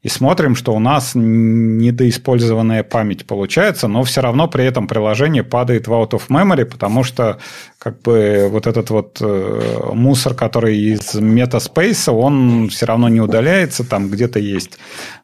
И 0.02 0.10
смотрим, 0.10 0.56
что 0.56 0.73
у 0.73 0.80
нас 0.80 1.11
недоиспользованная 1.14 2.84
память 2.84 3.28
получается, 3.28 3.88
но 3.88 4.03
все 4.03 4.22
равно 4.22 4.48
при 4.48 4.65
этом 4.65 4.88
приложение 4.88 5.44
падает 5.44 5.88
в 5.88 5.91
out 5.91 6.11
of 6.11 6.23
memory, 6.30 6.65
потому 6.65 7.03
что 7.03 7.38
как 7.78 8.02
бы 8.02 8.48
вот 8.49 8.65
этот 8.65 8.90
вот 8.90 9.19
э, 9.22 9.91
мусор, 9.94 10.34
который 10.34 10.76
из 10.76 11.14
метаспейса, 11.14 12.14
он 12.14 12.69
все 12.69 12.88
равно 12.88 13.10
не 13.10 13.22
удаляется, 13.22 13.88
там 13.88 14.10
где-то 14.10 14.40
есть 14.40 14.80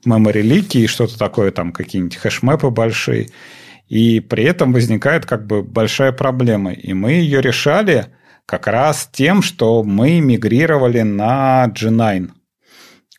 memory 0.06 0.42
лики 0.42 0.78
и 0.78 0.88
что-то 0.88 1.18
такое, 1.18 1.50
там 1.50 1.72
какие-нибудь 1.72 2.18
хэшмэпы 2.18 2.70
большие. 2.70 3.30
И 3.90 4.20
при 4.20 4.44
этом 4.44 4.74
возникает 4.74 5.26
как 5.26 5.48
бы 5.48 5.64
большая 5.64 6.12
проблема. 6.12 6.74
И 6.74 6.94
мы 6.94 7.14
ее 7.14 7.42
решали 7.42 8.08
как 8.46 8.68
раз 8.68 9.10
тем, 9.12 9.42
что 9.42 9.84
мы 9.84 10.20
мигрировали 10.20 11.02
на 11.02 11.66
G9. 11.68 12.30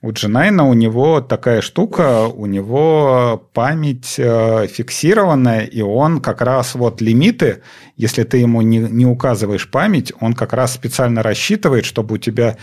У 0.00 0.10
G9 0.10 0.60
у 0.62 0.74
него 0.74 1.20
такая 1.20 1.60
штука, 1.60 2.28
у 2.28 2.46
него 2.46 3.48
память 3.52 4.14
э, 4.16 4.68
фиксированная, 4.68 5.64
и 5.64 5.80
он 5.80 6.20
как 6.20 6.40
раз 6.40 6.76
вот 6.76 7.00
лимиты, 7.00 7.62
если 7.96 8.22
ты 8.22 8.38
ему 8.38 8.62
не, 8.62 8.78
не 8.78 9.06
указываешь 9.06 9.68
память, 9.68 10.12
он 10.20 10.34
как 10.34 10.52
раз 10.52 10.74
специально 10.74 11.22
рассчитывает, 11.22 11.84
чтобы 11.84 12.14
у 12.14 12.18
тебя 12.18 12.56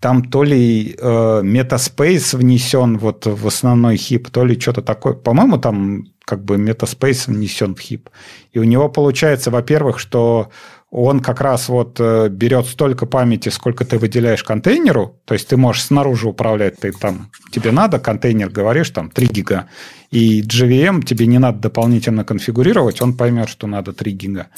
там 0.00 0.24
то 0.24 0.42
ли 0.42 0.96
э, 0.98 1.40
метаспейс 1.42 2.32
внесен 2.32 2.96
вот 2.96 3.26
в 3.26 3.46
основной 3.46 3.98
хип, 3.98 4.30
то 4.30 4.44
ли 4.46 4.58
что-то 4.58 4.80
такое. 4.80 5.12
По-моему, 5.12 5.58
там 5.58 6.04
как 6.24 6.42
бы 6.42 6.56
метаспейс 6.56 7.26
внесен 7.26 7.74
в 7.74 7.80
хип. 7.80 8.08
И 8.52 8.58
у 8.58 8.64
него 8.64 8.88
получается, 8.88 9.50
во-первых, 9.50 9.98
что 9.98 10.50
он 10.90 11.20
как 11.20 11.40
раз 11.40 11.68
вот 11.68 12.00
э, 12.00 12.28
берет 12.28 12.66
столько 12.66 13.06
памяти, 13.06 13.48
сколько 13.48 13.84
ты 13.84 13.98
выделяешь 13.98 14.42
контейнеру, 14.42 15.20
то 15.24 15.34
есть 15.34 15.48
ты 15.48 15.56
можешь 15.56 15.84
снаружи 15.84 16.28
управлять, 16.28 16.78
ты 16.80 16.92
там, 16.92 17.30
тебе 17.52 17.70
надо 17.70 18.00
контейнер, 18.00 18.50
говоришь, 18.50 18.90
там 18.90 19.08
3 19.08 19.26
гига, 19.28 19.68
и 20.10 20.42
GVM 20.42 21.04
тебе 21.04 21.26
не 21.26 21.38
надо 21.38 21.60
дополнительно 21.60 22.24
конфигурировать, 22.24 23.00
он 23.00 23.16
поймет, 23.16 23.48
что 23.48 23.68
надо 23.68 23.92
3 23.92 24.12
гига. 24.12 24.48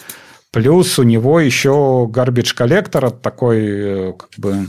Плюс 0.50 0.98
у 0.98 1.02
него 1.02 1.40
еще 1.40 2.08
garbage 2.10 2.54
коллектор 2.54 3.10
такой, 3.10 3.60
э, 3.60 4.12
как 4.14 4.30
бы, 4.38 4.68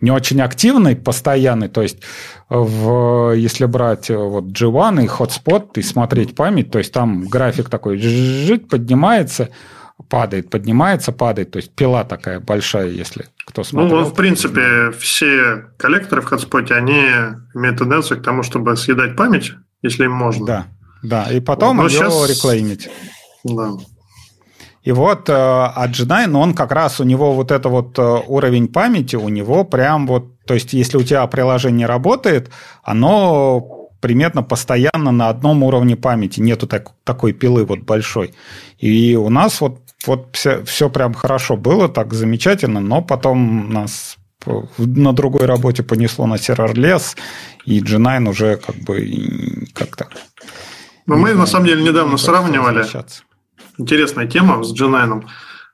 не 0.00 0.10
очень 0.10 0.40
активный, 0.40 0.96
постоянный. 0.96 1.68
То 1.68 1.82
есть, 1.82 1.98
в, 2.48 3.32
если 3.32 3.66
брать 3.66 4.10
вот 4.10 4.44
G1 4.44 5.04
и 5.04 5.06
Hotspot 5.06 5.70
и 5.76 5.82
смотреть 5.82 6.34
память, 6.34 6.70
то 6.70 6.78
есть 6.78 6.92
там 6.92 7.26
график 7.26 7.68
такой 7.68 7.98
жить 7.98 8.68
поднимается, 8.68 9.48
падает, 10.08 10.50
поднимается, 10.50 11.12
падает. 11.12 11.50
То 11.50 11.58
есть 11.58 11.74
пила 11.74 12.04
такая 12.04 12.40
большая, 12.40 12.88
если 12.88 13.26
кто 13.46 13.64
смотрел. 13.64 14.00
Ну, 14.00 14.04
в 14.04 14.14
принципе, 14.14 14.90
все 14.98 15.66
коллекторы 15.78 16.22
в 16.22 16.30
Hotspot, 16.30 16.72
они 16.72 17.02
имеют 17.54 17.78
тенденцию 17.78 18.20
к 18.20 18.24
тому, 18.24 18.42
чтобы 18.42 18.76
съедать 18.76 19.16
память, 19.16 19.54
если 19.82 20.04
им 20.04 20.12
можно. 20.12 20.46
Да, 20.46 20.66
да. 21.02 21.32
И 21.32 21.40
потом 21.40 21.80
ее 21.80 21.90
сейчас... 21.90 22.28
реклеймить. 22.28 22.90
Да. 23.44 23.72
И 24.86 24.92
вот 24.92 25.28
H9, 25.28 26.10
э, 26.10 26.32
он 26.32 26.54
как 26.54 26.70
раз 26.70 27.00
у 27.00 27.04
него 27.04 27.32
вот 27.32 27.50
это 27.50 27.68
вот 27.68 27.98
э, 27.98 28.02
уровень 28.28 28.68
памяти, 28.68 29.16
у 29.16 29.28
него 29.28 29.64
прям 29.64 30.06
вот, 30.06 30.38
то 30.46 30.54
есть 30.54 30.74
если 30.74 30.96
у 30.96 31.02
тебя 31.02 31.26
приложение 31.26 31.88
работает, 31.88 32.52
оно 32.84 33.88
примерно 34.00 34.44
постоянно 34.44 35.10
на 35.10 35.28
одном 35.28 35.64
уровне 35.64 35.96
памяти, 35.96 36.38
нету 36.38 36.68
так, 36.68 36.92
такой 37.02 37.32
пилы 37.32 37.64
вот 37.64 37.80
большой. 37.80 38.34
И 38.78 39.16
у 39.16 39.28
нас 39.28 39.60
вот, 39.60 39.80
вот 40.06 40.28
все, 40.34 40.64
все 40.64 40.88
прям 40.88 41.14
хорошо 41.14 41.56
было, 41.56 41.88
так 41.88 42.14
замечательно, 42.14 42.78
но 42.78 43.02
потом 43.02 43.70
нас 43.70 44.18
на 44.78 45.12
другой 45.12 45.46
работе 45.46 45.82
понесло 45.82 46.26
на 46.26 46.38
сервер-лес, 46.38 47.16
и 47.64 47.80
G9 47.80 48.28
уже 48.28 48.56
как 48.56 48.76
бы 48.76 49.66
как-то... 49.74 50.06
Но 51.06 51.16
мы, 51.16 51.34
на 51.34 51.46
самом 51.46 51.66
деле, 51.66 51.82
недавно 51.82 52.18
сравнивали 52.18 52.86
интересная 53.78 54.26
тема 54.26 54.62
с 54.62 54.72
G9. 54.78 55.24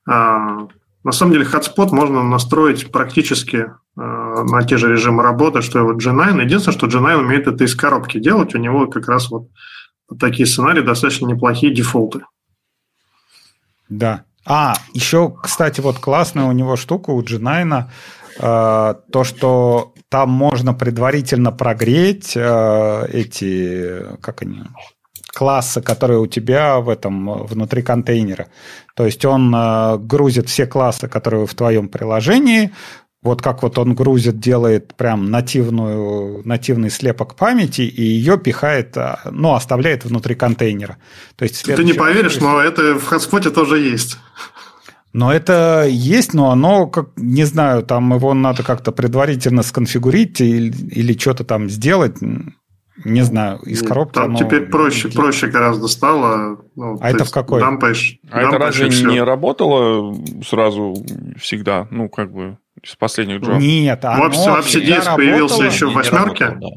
А, 0.09 0.69
на 1.05 1.13
самом 1.13 1.33
деле, 1.33 1.45
hotspot 1.45 1.89
можно 1.91 2.23
настроить 2.23 2.91
практически 2.93 3.73
а, 3.97 4.45
на 4.45 4.63
те 4.63 4.77
же 4.77 4.91
режимы 4.91 5.23
работы, 5.23 5.63
что 5.63 5.79
и 5.79 5.83
вот 5.83 5.97
G9. 5.97 6.43
Единственное, 6.43 6.79
что 6.79 6.87
G9 6.87 7.17
умеет 7.19 7.47
это 7.47 7.65
из 7.65 7.75
коробки 7.75 8.19
делать. 8.19 8.55
У 8.55 8.59
него 8.59 8.87
как 8.87 9.09
раз 9.09 9.31
вот 9.31 9.49
такие 10.19 10.47
сценарии 10.47 10.83
достаточно 10.83 11.27
неплохие 11.27 11.75
дефолты. 11.75 12.23
Да. 13.89 14.25
А, 14.45 14.75
еще, 14.93 15.37
кстати, 15.43 15.81
вот 15.81 15.99
классная 15.99 16.45
у 16.45 16.53
него 16.53 16.77
штука 16.77 17.11
у 17.11 17.23
G9, 17.23 17.85
э, 18.39 18.95
то, 19.13 19.25
что 19.25 19.95
там 20.09 20.31
можно 20.31 20.75
предварительно 20.75 21.53
прогреть 21.53 22.33
э, 22.37 23.07
эти, 23.13 24.17
как 24.21 24.43
они, 24.43 24.63
класса, 25.33 25.81
которые 25.81 26.21
у 26.21 26.27
тебя 26.27 26.79
в 26.79 26.89
этом 26.89 27.45
внутри 27.45 27.83
контейнера. 27.83 28.49
То 28.95 29.07
есть 29.07 29.25
он 29.25 29.55
э, 29.55 29.99
грузит 29.99 30.49
все 30.49 30.67
классы, 30.67 31.09
которые 31.09 31.47
в 31.47 31.55
твоем 31.55 31.89
приложении, 31.89 32.71
вот 33.23 33.41
как 33.41 33.63
вот 33.63 33.79
он 33.79 33.95
грузит, 33.95 34.41
делает 34.41 34.95
прям 34.95 35.31
нативную, 35.31 36.43
нативный 36.45 36.91
слепок 36.91 37.37
памяти 37.37 37.83
и 37.83 38.03
ее 38.03 38.37
пихает, 38.37 38.97
э, 38.97 39.17
ну, 39.31 39.55
оставляет 39.55 40.05
внутри 40.05 40.35
контейнера. 40.35 40.99
То 41.37 41.45
есть 41.45 41.63
Ты 41.65 41.85
не 41.85 41.95
поверишь, 41.95 42.41
но 42.41 42.61
это 42.61 42.95
в 42.95 43.05
хатспоте 43.05 43.51
тоже 43.51 43.79
есть. 43.79 44.19
Но 45.13 45.33
это 45.33 45.87
есть, 45.89 46.33
но 46.33 46.51
оно, 46.51 46.87
как, 46.87 47.11
не 47.17 47.45
знаю, 47.45 47.83
там 47.83 48.15
его 48.15 48.33
надо 48.33 48.63
как-то 48.63 48.93
предварительно 48.93 49.63
сконфигурить 49.63 50.41
или, 50.41 50.73
или 50.91 51.17
что-то 51.17 51.45
там 51.45 51.69
сделать. 51.69 52.17
Не 53.05 53.23
знаю, 53.23 53.59
из 53.61 53.83
коробки. 53.83 54.15
Там 54.15 54.37
оно... 54.37 54.39
теперь 54.39 54.67
проще, 54.67 55.09
проще 55.09 55.47
гораздо 55.47 55.89
стало. 55.89 56.59
Ну, 56.77 56.99
а 57.01 57.11
это 57.11 57.25
в 57.25 57.31
какой? 57.31 57.61
Дампаешь, 57.61 58.19
а 58.31 58.43
дампаешь 58.43 58.77
это 58.77 58.85
разве 58.85 59.11
не 59.11 59.23
работало 59.23 60.15
сразу 60.47 60.95
всегда? 61.39 61.89
Ну, 61.91 62.09
как 62.11 62.31
бы 62.33 62.59
с 62.85 62.95
последних 62.97 63.41
джоб? 63.41 63.59
Нет, 63.59 64.05
оно 64.05 64.25
Вообще 64.25 64.85
DSP 64.85 65.17
появился 65.17 65.65
еще 65.65 65.89
в 65.89 65.95
восьмерке. 65.95 66.45
Работало, 66.45 66.71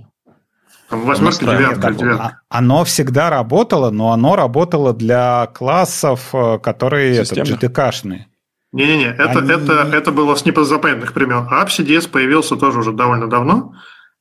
да. 0.89 0.97
В 0.97 1.05
восьмерке, 1.05 1.45
девятка, 1.45 1.93
девятка. 1.93 2.41
Оно 2.47 2.83
всегда 2.85 3.29
работало, 3.29 3.89
но 3.91 4.11
оно 4.11 4.35
работало 4.35 4.93
для 4.93 5.47
классов, 5.47 6.29
э, 6.33 6.59
которые 6.59 7.17
это, 7.17 7.41
GTK-шные. 7.41 8.25
Не-не-не, 8.71 9.07
это, 9.07 9.39
Они... 9.39 9.51
это, 9.51 9.89
это 9.91 10.11
было 10.11 10.35
с 10.35 10.45
непозапамятных 10.45 11.13
времен. 11.15 11.47
А 11.49 11.65
AppCDS 11.65 12.09
появился 12.09 12.55
тоже 12.55 12.79
уже 12.79 12.93
довольно 12.93 13.27
давно 13.27 13.73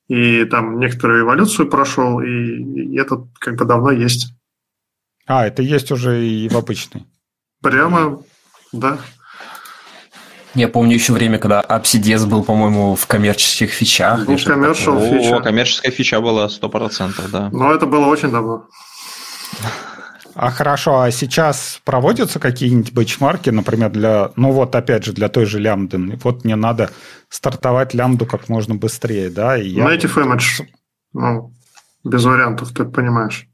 и 0.08 0.44
там 0.44 0.78
некоторую 0.78 1.22
эволюцию 1.22 1.68
прошел, 1.68 2.20
и, 2.20 2.28
и 2.28 2.98
это 2.98 3.26
как 3.38 3.56
бы 3.56 3.64
давно 3.64 3.90
есть. 3.90 4.34
А, 5.26 5.46
это 5.46 5.62
есть 5.62 5.90
уже 5.90 6.26
и 6.26 6.48
в 6.48 6.56
обычной. 6.56 7.06
Прямо, 7.62 8.22
да. 8.72 8.98
Я 10.54 10.68
помню 10.68 10.94
еще 10.94 11.12
время, 11.12 11.38
когда 11.38 11.62
AppCDS 11.62 12.26
был, 12.26 12.44
по-моему, 12.44 12.94
в 12.94 13.06
коммерческих 13.06 13.70
фичах. 13.70 14.24
Был 14.26 14.38
коммерческая 14.38 15.18
фича. 15.18 15.36
О, 15.36 15.40
коммерческая 15.40 15.90
фича 15.90 16.20
была 16.20 16.46
100%, 16.46 17.30
да. 17.30 17.48
Но 17.52 17.72
это 17.72 17.86
было 17.86 18.06
очень 18.06 18.30
давно. 18.30 18.68
А 20.34 20.50
хорошо, 20.50 21.00
а 21.00 21.10
сейчас 21.12 21.80
проводятся 21.84 22.40
какие-нибудь 22.40 22.92
бенчмарки, 22.92 23.50
например, 23.50 23.90
для, 23.90 24.32
ну 24.34 24.50
вот 24.50 24.74
опять 24.74 25.04
же, 25.04 25.12
для 25.12 25.28
той 25.28 25.46
же 25.46 25.60
лямбды. 25.60 26.18
Вот 26.22 26.44
мне 26.44 26.56
надо 26.56 26.90
стартовать 27.28 27.94
лямбду 27.94 28.26
как 28.26 28.48
можно 28.48 28.74
быстрее, 28.74 29.30
да? 29.30 29.56
И 29.56 29.68
я... 29.68 29.84
Native 29.84 30.14
Image. 30.16 30.66
Ну, 31.12 31.52
Без 32.02 32.24
вариантов, 32.24 32.72
ты 32.72 32.84
понимаешь. 32.84 33.46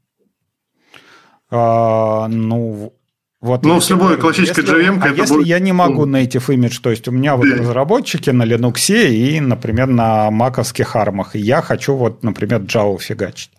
А, 1.51 2.27
ну, 2.27 2.93
вот 3.41 3.63
ну, 3.63 3.79
с 3.79 3.89
любой 3.89 4.17
классической 4.17 4.63
если, 4.63 4.77
JVM... 4.77 4.99
А 5.01 5.09
если 5.09 5.35
будет... 5.35 5.47
я 5.47 5.59
не 5.59 5.73
могу 5.73 6.05
native 6.05 6.47
image, 6.47 6.79
то 6.81 6.89
есть 6.89 7.07
у 7.07 7.11
меня 7.11 7.35
вот 7.35 7.45
разработчики 7.47 8.29
на 8.29 8.43
Linux 8.43 8.91
и, 8.91 9.39
например, 9.39 9.87
на 9.87 10.31
маковских 10.31 10.95
армах, 10.95 11.35
и 11.35 11.39
я 11.39 11.61
хочу 11.61 11.95
вот, 11.95 12.23
например, 12.23 12.61
Java 12.61 12.97
фигачить. 12.99 13.51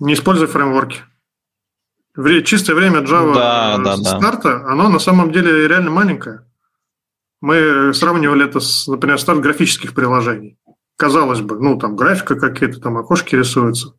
Не 0.00 0.14
используй 0.14 0.46
фреймворки. 0.46 1.00
Чистое 2.44 2.76
время 2.76 3.00
Java 3.00 3.34
да, 3.34 3.78
да, 3.78 3.96
старта, 3.96 4.58
да. 4.58 4.72
оно 4.72 4.90
на 4.90 4.98
самом 4.98 5.32
деле 5.32 5.66
реально 5.66 5.90
маленькое. 5.90 6.46
Мы 7.40 7.92
сравнивали 7.94 8.44
это 8.44 8.60
с, 8.60 8.86
например, 8.86 9.18
старт 9.18 9.40
графических 9.40 9.94
приложений. 9.94 10.58
Казалось 10.96 11.40
бы, 11.40 11.58
ну, 11.58 11.78
там 11.78 11.96
графика 11.96 12.36
какие-то, 12.36 12.80
там 12.80 12.98
окошки 12.98 13.34
рисуются. 13.34 13.94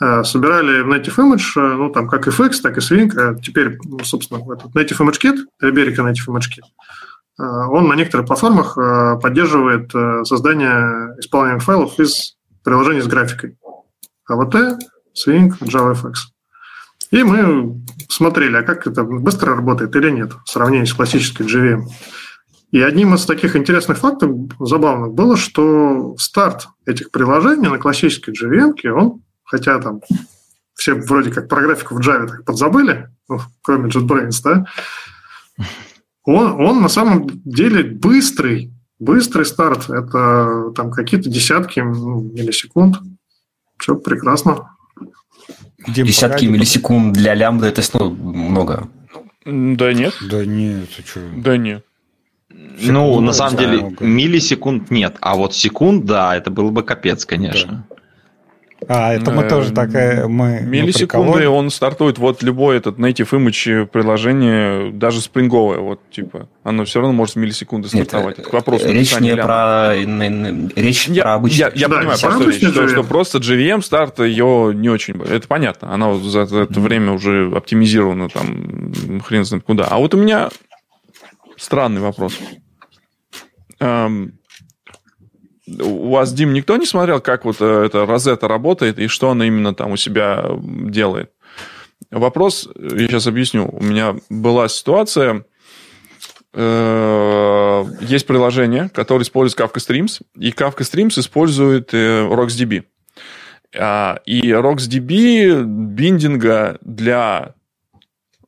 Э, 0.00 0.24
собирали 0.24 0.82
в 0.82 0.88
Native 0.88 1.16
Image, 1.16 1.52
э, 1.56 1.74
ну, 1.76 1.90
там 1.90 2.08
как 2.08 2.26
FX, 2.26 2.60
так 2.62 2.76
и 2.76 2.80
Swing. 2.80 3.10
А 3.16 3.34
теперь, 3.34 3.78
ну, 3.84 3.98
собственно, 4.04 4.40
этот 4.52 4.74
Native 4.74 4.98
Image 4.98 5.20
Kit, 5.20 5.36
Reberica 5.62 5.98
Native 5.98 6.28
Image 6.28 6.48
Kit, 6.48 6.64
э, 7.38 7.42
он 7.42 7.88
на 7.88 7.94
некоторых 7.94 8.26
платформах 8.26 8.74
поддерживает 9.20 9.92
создание 10.26 11.16
исполняемых 11.18 11.62
файлов 11.62 11.98
из 12.00 12.36
приложений 12.64 13.02
с 13.02 13.06
графикой. 13.06 13.58
AVT, 14.30 14.78
Swing, 15.14 15.50
JavaFX. 15.60 16.31
И 17.12 17.22
мы 17.22 17.80
смотрели, 18.08 18.56
а 18.56 18.62
как 18.62 18.86
это 18.86 19.04
быстро 19.04 19.54
работает 19.54 19.94
или 19.94 20.10
нет 20.10 20.32
в 20.44 20.50
сравнении 20.50 20.86
с 20.86 20.94
классической 20.94 21.46
JVM. 21.46 21.84
И 22.72 22.80
одним 22.80 23.14
из 23.14 23.26
таких 23.26 23.54
интересных 23.54 23.98
фактов, 23.98 24.30
забавных, 24.58 25.12
было, 25.12 25.36
что 25.36 26.16
старт 26.18 26.68
этих 26.86 27.10
приложений 27.10 27.68
на 27.68 27.78
классической 27.78 28.32
JVM, 28.32 28.90
он, 28.92 29.22
хотя 29.44 29.78
там 29.78 30.00
все 30.74 30.94
вроде 30.94 31.30
как 31.30 31.48
про 31.48 31.60
графику 31.60 31.94
в 31.94 32.00
Java 32.00 32.26
так 32.26 32.44
подзабыли, 32.44 33.08
ну, 33.28 33.38
кроме 33.62 33.90
JetBrains, 33.90 34.40
да, 34.42 34.66
он, 36.24 36.60
он 36.60 36.82
на 36.82 36.88
самом 36.88 37.26
деле 37.44 37.82
быстрый, 37.84 38.72
быстрый 38.98 39.44
старт. 39.44 39.90
Это 39.90 40.72
там 40.74 40.90
какие-то 40.90 41.28
десятки 41.28 41.80
миллисекунд. 41.80 42.96
Все 43.78 43.96
прекрасно. 43.96 44.76
Дим, 45.86 46.06
Десятки 46.06 46.44
погоди, 46.44 46.48
миллисекунд 46.48 47.12
для 47.12 47.34
лямбда 47.34 47.68
это 47.68 47.82
ну, 47.94 48.10
много. 48.10 48.88
Да 49.44 49.92
нет. 49.92 50.14
Да 50.30 50.44
нет, 50.44 50.88
ты 50.96 51.02
что? 51.02 51.20
Да 51.36 51.56
нет. 51.56 51.84
Секунду, 52.78 52.92
ну, 52.92 53.20
на 53.20 53.32
самом 53.32 53.56
деле, 53.56 53.78
много. 53.78 54.04
миллисекунд 54.04 54.90
нет, 54.90 55.16
а 55.20 55.36
вот 55.36 55.54
секунд, 55.54 56.04
да, 56.04 56.36
это 56.36 56.50
было 56.50 56.70
бы 56.70 56.82
капец, 56.82 57.24
конечно. 57.24 57.86
Да. 57.88 57.96
А, 58.88 59.14
это 59.14 59.30
мы 59.30 59.48
тоже 59.48 59.72
такая... 59.72 60.26
Мы, 60.26 60.60
Миллисекунды, 60.62 61.48
он 61.48 61.70
стартует, 61.70 62.18
вот 62.18 62.42
любой 62.42 62.76
этот 62.76 62.98
native 62.98 63.30
image 63.30 63.86
приложение, 63.86 64.92
даже 64.92 65.20
спринговое, 65.20 65.78
вот, 65.78 66.00
типа, 66.10 66.48
оно 66.62 66.84
все 66.84 67.00
равно 67.00 67.12
может 67.12 67.36
миллисекунды 67.36 67.88
стартовать. 67.88 68.38
Нет, 68.38 68.46
К 68.46 68.52
вопросу. 68.52 68.90
Речь 68.90 69.18
не 69.20 69.36
про... 69.36 69.94
Речь 69.94 71.08
я, 71.08 71.22
про 71.22 71.34
обычный... 71.34 71.58
Я, 71.58 71.72
я 71.74 71.88
да, 71.88 71.98
понимаю, 71.98 72.18
просто 72.20 72.44
речь, 72.44 72.68
что, 72.68 72.88
что 72.88 73.02
просто 73.04 73.38
JVM 73.38 73.82
старт 73.82 74.18
ее 74.20 74.72
не 74.74 74.88
очень... 74.88 75.20
Это 75.22 75.46
понятно, 75.46 75.92
она 75.92 76.14
за, 76.14 76.46
за 76.46 76.60
это 76.60 76.80
время 76.80 77.12
уже 77.12 77.50
оптимизирована 77.54 78.28
там 78.28 79.20
хрен 79.20 79.44
знает 79.44 79.64
куда. 79.64 79.84
А 79.84 79.98
вот 79.98 80.14
у 80.14 80.18
меня 80.18 80.50
странный 81.56 82.00
вопрос. 82.00 82.38
Эм, 83.80 84.38
у 85.80 86.10
вас, 86.10 86.32
Дим, 86.32 86.52
никто 86.52 86.76
не 86.76 86.86
смотрел, 86.86 87.20
как 87.20 87.44
вот 87.44 87.56
э, 87.60 87.84
эта 87.86 88.06
розета 88.06 88.48
работает 88.48 88.98
и 88.98 89.06
что 89.06 89.30
она 89.30 89.46
именно 89.46 89.74
там 89.74 89.92
у 89.92 89.96
себя 89.96 90.50
делает? 90.58 91.30
Вопрос, 92.10 92.68
я 92.76 93.06
сейчас 93.06 93.26
объясню. 93.26 93.68
У 93.72 93.82
меня 93.82 94.16
была 94.28 94.68
ситуация, 94.68 95.44
э, 96.52 97.84
есть 98.00 98.26
приложение, 98.26 98.90
которое 98.92 99.22
использует 99.22 99.60
Kafka 99.60 99.78
Streams, 99.78 100.20
и 100.36 100.50
Kafka 100.50 100.80
Streams 100.80 101.18
использует 101.18 101.94
э, 101.94 102.26
RocksDB. 102.26 102.84
А, 103.74 104.20
и 104.26 104.50
RocksDB 104.50 105.62
биндинга 105.64 106.78
для 106.82 107.54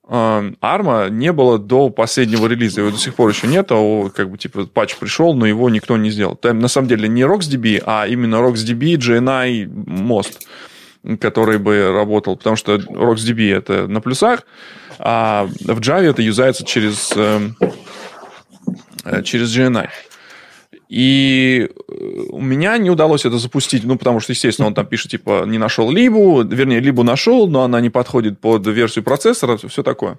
Арма 0.07 1.09
не 1.09 1.33
было 1.33 1.59
до 1.59 1.89
последнего 1.89 2.47
релиза. 2.47 2.83
Его 2.83 2.91
до 2.91 2.99
сих 2.99 3.15
пор 3.15 3.31
еще 3.31 3.47
нет, 3.47 3.69
а 3.71 4.11
как 4.11 4.31
бы 4.31 4.37
типа 4.37 4.67
патч 4.67 4.97
пришел, 4.97 5.35
но 5.35 5.47
его 5.47 5.71
никто 5.71 5.97
не 5.97 6.11
сделал. 6.11 6.37
Там 6.37 6.59
на 6.59 6.69
самом 6.69 6.89
деле 6.89 7.09
не 7.09 7.23
RocksDB, 7.23 7.83
а 7.87 8.07
именно 8.07 8.37
RocksDB 8.37 8.97
GNI 8.97 9.67
мост, 9.67 10.47
который 11.21 11.59
бы 11.59 11.91
работал, 11.91 12.37
потому 12.37 12.57
что 12.57 12.77
RocksDB 12.77 13.55
это 13.55 13.87
на 13.87 14.01
плюсах, 14.03 14.43
а 14.99 15.49
в 15.61 15.81
Java 15.81 16.11
это 16.11 16.21
юзается 16.21 16.65
через, 16.65 17.13
эм, 17.17 17.57
э, 19.05 19.23
через 19.23 19.57
GNI. 19.57 19.89
И 20.89 21.69
э, 21.69 21.95
у 22.31 22.41
меня 22.41 22.77
не 22.79 22.91
удалось 22.91 23.25
это 23.25 23.39
запустить, 23.39 23.85
ну, 23.85 23.97
потому 23.97 24.21
что, 24.21 24.33
естественно, 24.33 24.69
он 24.69 24.75
там 24.75 24.87
пишет, 24.87 25.11
типа, 25.11 25.45
не 25.47 25.59
нашел 25.59 25.91
либу, 25.91 26.43
вернее, 26.43 26.81
либу 26.81 27.03
нашел, 27.03 27.49
но 27.49 27.63
она 27.63 27.81
не 27.81 27.91
подходит 27.91 28.41
под 28.41 28.67
версию 28.67 29.05
процессора, 29.05 29.57
все 29.57 29.83
такое. 29.83 30.19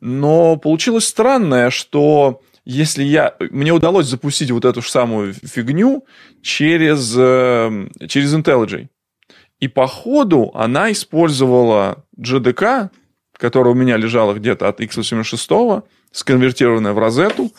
Но 0.00 0.56
получилось 0.56 1.06
странное, 1.06 1.70
что 1.70 2.40
если 2.64 3.04
я... 3.04 3.34
Мне 3.50 3.72
удалось 3.72 4.06
запустить 4.06 4.50
вот 4.50 4.64
эту 4.64 4.80
же 4.82 4.90
самую 4.90 5.34
фигню 5.34 6.04
через, 6.42 7.14
э, 7.16 7.88
через 8.08 8.34
IntelliJ. 8.34 8.88
И 9.60 9.68
по 9.68 9.86
ходу 9.86 10.50
она 10.54 10.90
использовала 10.92 12.04
JDK, 12.18 12.90
которая 13.36 13.74
у 13.74 13.76
меня 13.76 13.96
лежала 13.96 14.34
где-то 14.34 14.68
от 14.68 14.80
x86, 14.80 15.84
сконвертированная 16.10 16.92
в 16.92 16.98
розету, 16.98 17.50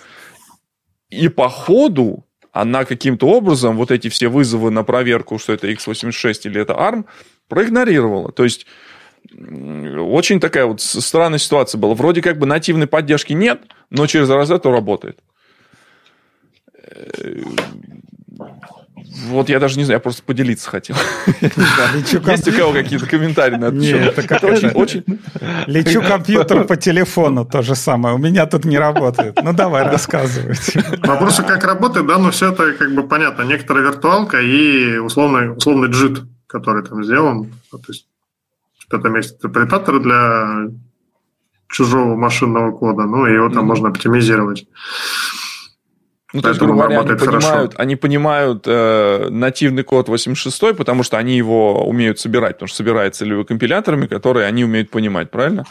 и 1.10 1.28
по 1.30 1.50
ходу 1.50 2.26
она 2.52 2.86
каким-то 2.86 3.28
образом 3.28 3.76
вот 3.76 3.92
эти 3.92 4.08
все 4.08 4.30
вызовы 4.30 4.72
на 4.72 4.84
проверку, 4.84 5.38
что 5.38 5.54
это 5.54 5.70
x86 5.70 6.42
или 6.46 6.62
это 6.62 6.74
ARM, 6.74 7.06
проигнорировала. 7.50 8.32
То 8.32 8.44
есть 8.46 8.66
очень 9.34 10.40
такая 10.40 10.66
вот 10.66 10.82
странная 10.82 11.40
ситуация 11.40 11.80
была. 11.80 11.96
Вроде 11.96 12.22
как 12.22 12.40
бы 12.40 12.46
нативной 12.46 12.88
поддержки 12.88 13.34
нет, 13.34 13.64
но 13.90 14.08
через 14.08 14.30
Rosetta 14.30 14.72
работает. 14.72 15.20
Вот 19.28 19.50
я 19.50 19.60
даже 19.60 19.78
не 19.78 19.86
знаю, 19.86 19.98
я 19.98 20.00
просто 20.00 20.24
поделиться 20.24 20.70
хотел. 20.70 20.96
Есть 21.42 22.48
у 22.48 22.52
кого 22.52 22.74
какие-то 22.74 23.06
комментарии 23.06 23.56
на 23.56 23.66
это 23.66 23.82
счет? 23.82 24.18
Это 24.18 24.72
очень... 24.76 25.04
Лечу 25.68 26.02
компьютер 26.02 26.66
по 26.66 26.76
телефону, 26.76 27.46
то 27.46 27.62
же 27.62 27.76
самое. 27.76 28.16
У 28.16 28.18
меня 28.18 28.46
тут 28.46 28.66
не 28.66 28.78
работает. 28.78 29.40
Ну, 29.44 29.54
давай, 29.54 29.84
рассказывай. 29.84 30.56
Вопрос, 31.04 31.38
как 31.38 31.64
работает, 31.64 32.08
да, 32.08 32.18
но 32.18 32.32
все 32.32 32.52
это 32.52 32.74
как 32.74 32.94
бы 32.94 33.08
понятно. 33.08 33.44
Некоторая 33.44 33.84
виртуалка 33.84 34.42
и 34.42 34.98
условный, 34.98 35.56
условный 35.56 35.90
джит, 35.90 36.24
который 36.48 36.84
там 36.84 37.04
сделан. 37.04 37.52
То 37.72 37.80
есть, 37.88 38.08
там 38.90 39.16
есть 39.16 39.36
интерпретатор 39.36 40.00
для 40.00 40.70
чужого 41.68 42.16
машинного 42.16 42.72
кода, 42.72 43.04
ну, 43.06 43.28
и 43.28 43.34
его 43.34 43.50
там 43.50 43.66
можно 43.66 43.90
оптимизировать. 43.90 44.68
Ну, 46.36 46.42
то 46.42 46.50
есть, 46.50 46.60
грубо 46.60 46.84
говоря, 46.84 47.00
они 47.00 47.16
понимают, 47.16 47.74
они 47.78 47.96
понимают 47.96 48.64
э, 48.68 49.30
нативный 49.30 49.84
код 49.84 50.10
86, 50.10 50.76
потому 50.76 51.02
что 51.04 51.18
они 51.18 51.38
его 51.38 51.88
умеют 51.88 52.20
собирать, 52.20 52.56
потому 52.56 52.68
что 52.68 52.76
собирается 52.76 53.20
целевыми 53.20 53.46
компиляторами, 53.46 54.06
которые 54.06 54.46
они 54.46 54.66
умеют 54.66 54.90
понимать, 54.90 55.32
правильно? 55.32 55.64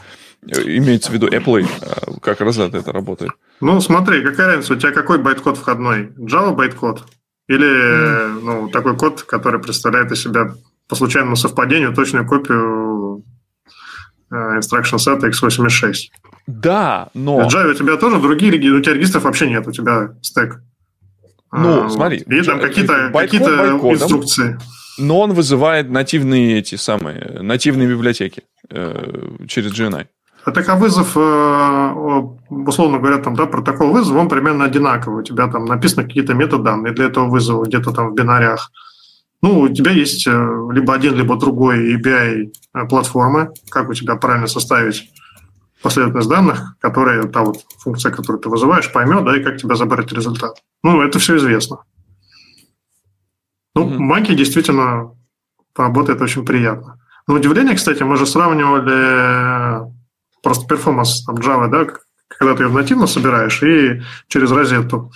Э, 0.48 0.62
имеется 0.62 1.10
в 1.10 1.14
виду 1.14 1.28
Apple, 1.28 1.66
э, 1.66 2.12
как 2.22 2.40
Rosetta 2.40 2.78
это 2.78 2.92
работает. 2.92 3.32
Ну, 3.60 3.78
смотри, 3.80 4.22
какая 4.22 4.46
разница, 4.46 4.72
у 4.72 4.76
тебя 4.76 4.92
какой 4.92 5.18
байткод 5.18 5.58
входной? 5.58 6.12
Java 6.16 6.54
байткод? 6.54 7.04
Или 7.46 7.68
mm. 7.68 8.40
ну, 8.42 8.68
такой 8.70 8.96
код, 8.96 9.22
который 9.22 9.60
представляет 9.60 10.12
из 10.12 10.22
себя 10.22 10.54
по 10.88 10.94
случайному 10.94 11.36
совпадению 11.36 11.92
точную 11.92 12.26
копию 12.26 12.83
instruction 14.30 14.98
set 14.98 15.20
x86? 15.20 15.94
Да, 16.46 17.08
но... 17.14 17.48
В 17.48 17.54
Java 17.54 17.70
у 17.70 17.74
тебя 17.74 17.96
тоже 17.96 18.18
другие 18.20 18.52
регистры, 18.52 18.78
у 18.78 18.82
тебя 18.82 18.94
регистров 18.94 19.24
вообще 19.24 19.48
нет, 19.48 19.66
у 19.66 19.72
тебя 19.72 20.10
стек. 20.22 20.60
Ну, 21.52 21.84
а, 21.84 21.88
смотри. 21.88 22.18
И 22.18 22.42
там 22.42 22.60
какие-то 22.60 23.10
какие 23.12 23.40
инструкции. 23.40 24.58
Но 24.98 25.20
он 25.20 25.32
вызывает 25.32 25.90
нативные 25.90 26.58
эти 26.58 26.76
самые, 26.76 27.40
нативные 27.42 27.88
библиотеки 27.88 28.42
э, 28.70 29.46
через 29.48 29.72
GNI. 29.72 30.06
А 30.44 30.50
так 30.50 30.68
а 30.68 30.76
вызов, 30.76 31.16
э, 31.16 32.22
условно 32.50 32.98
говоря, 32.98 33.18
там, 33.18 33.34
да, 33.34 33.46
протокол 33.46 33.92
вызова, 33.92 34.18
он 34.18 34.28
примерно 34.28 34.64
одинаковый. 34.64 35.20
У 35.20 35.24
тебя 35.24 35.48
там 35.48 35.64
написаны 35.64 36.04
какие-то 36.04 36.34
метаданные 36.34 36.92
для 36.92 37.06
этого 37.06 37.28
вызова, 37.28 37.64
где-то 37.64 37.92
там 37.92 38.10
в 38.10 38.14
бинарях. 38.14 38.70
Ну, 39.44 39.60
у 39.60 39.68
тебя 39.68 39.90
есть 39.90 40.26
э, 40.26 40.30
либо 40.72 40.94
один, 40.94 41.16
либо 41.16 41.36
другой 41.36 41.96
API 41.96 42.50
э, 42.72 42.88
платформы, 42.88 43.52
как 43.68 43.90
у 43.90 43.92
тебя 43.92 44.16
правильно 44.16 44.46
составить 44.46 45.10
последовательность 45.82 46.30
данных, 46.30 46.76
которые 46.80 47.24
та 47.28 47.42
вот 47.42 47.58
функция, 47.78 48.10
которую 48.10 48.40
ты 48.40 48.48
вызываешь, 48.48 48.90
поймет, 48.90 49.22
да, 49.22 49.36
и 49.36 49.42
как 49.44 49.58
тебе 49.58 49.76
забрать 49.76 50.10
результат. 50.12 50.62
Ну, 50.82 51.02
это 51.02 51.18
все 51.18 51.36
известно. 51.36 51.80
Ну, 53.74 53.86
mm-hmm. 53.86 53.98
маки 53.98 54.34
действительно 54.34 55.10
работает 55.76 56.22
очень 56.22 56.46
приятно. 56.46 56.98
На 57.26 57.34
удивление, 57.34 57.76
кстати, 57.76 58.02
мы 58.02 58.16
же 58.16 58.24
сравнивали 58.24 59.92
просто 60.42 60.66
перформанс 60.66 61.22
там, 61.26 61.34
Java, 61.34 61.68
да, 61.68 61.86
когда 62.28 62.54
ты 62.54 62.62
ее 62.62 62.70
нативно 62.70 63.06
собираешь 63.06 63.62
и 63.62 64.00
через 64.28 64.50
розетку. 64.52 65.12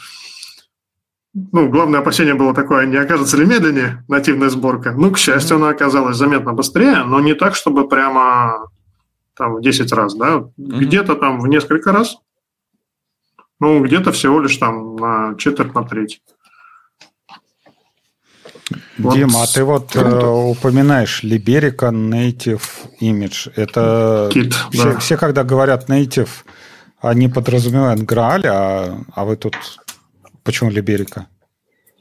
Ну, 1.52 1.68
главное 1.68 2.00
опасение 2.00 2.34
было 2.34 2.54
такое, 2.54 2.86
не 2.86 2.96
окажется 2.96 3.36
ли 3.36 3.46
медленнее 3.46 4.04
нативная 4.08 4.48
сборка. 4.48 4.92
Ну, 4.92 5.10
к 5.10 5.18
счастью, 5.18 5.56
она 5.56 5.70
оказалась 5.70 6.16
заметно 6.16 6.52
быстрее, 6.52 7.04
но 7.04 7.20
не 7.20 7.34
так, 7.34 7.54
чтобы 7.54 7.88
прямо 7.88 8.68
там 9.34 9.54
в 9.54 9.62
10 9.62 9.92
раз, 9.92 10.14
да, 10.14 10.36
mm-hmm. 10.36 10.50
где-то 10.56 11.14
там 11.14 11.40
в 11.40 11.46
несколько 11.46 11.92
раз, 11.92 12.18
ну, 13.60 13.82
где-то 13.84 14.12
всего 14.12 14.40
лишь 14.40 14.56
там 14.56 14.96
на 14.96 15.34
четверть, 15.36 15.74
на 15.74 15.84
треть. 15.84 16.20
Вот. 18.98 19.14
Дима, 19.14 19.44
а 19.44 19.46
ты 19.46 19.64
вот 19.64 19.96
э, 19.96 20.26
упоминаешь 20.26 21.24
Liberica 21.24 21.90
Native 21.90 22.62
Image. 23.00 23.52
Это 23.56 24.28
Kit, 24.32 24.52
все, 24.70 24.92
да. 24.92 24.98
все, 24.98 25.16
когда 25.16 25.44
говорят 25.44 25.88
Native, 25.88 26.28
они 27.00 27.28
подразумевают 27.28 28.02
Graal, 28.02 28.42
а, 28.46 28.98
а 29.14 29.24
вы 29.24 29.36
тут 29.36 29.54
почему 30.48 30.70
Liberica? 30.70 31.24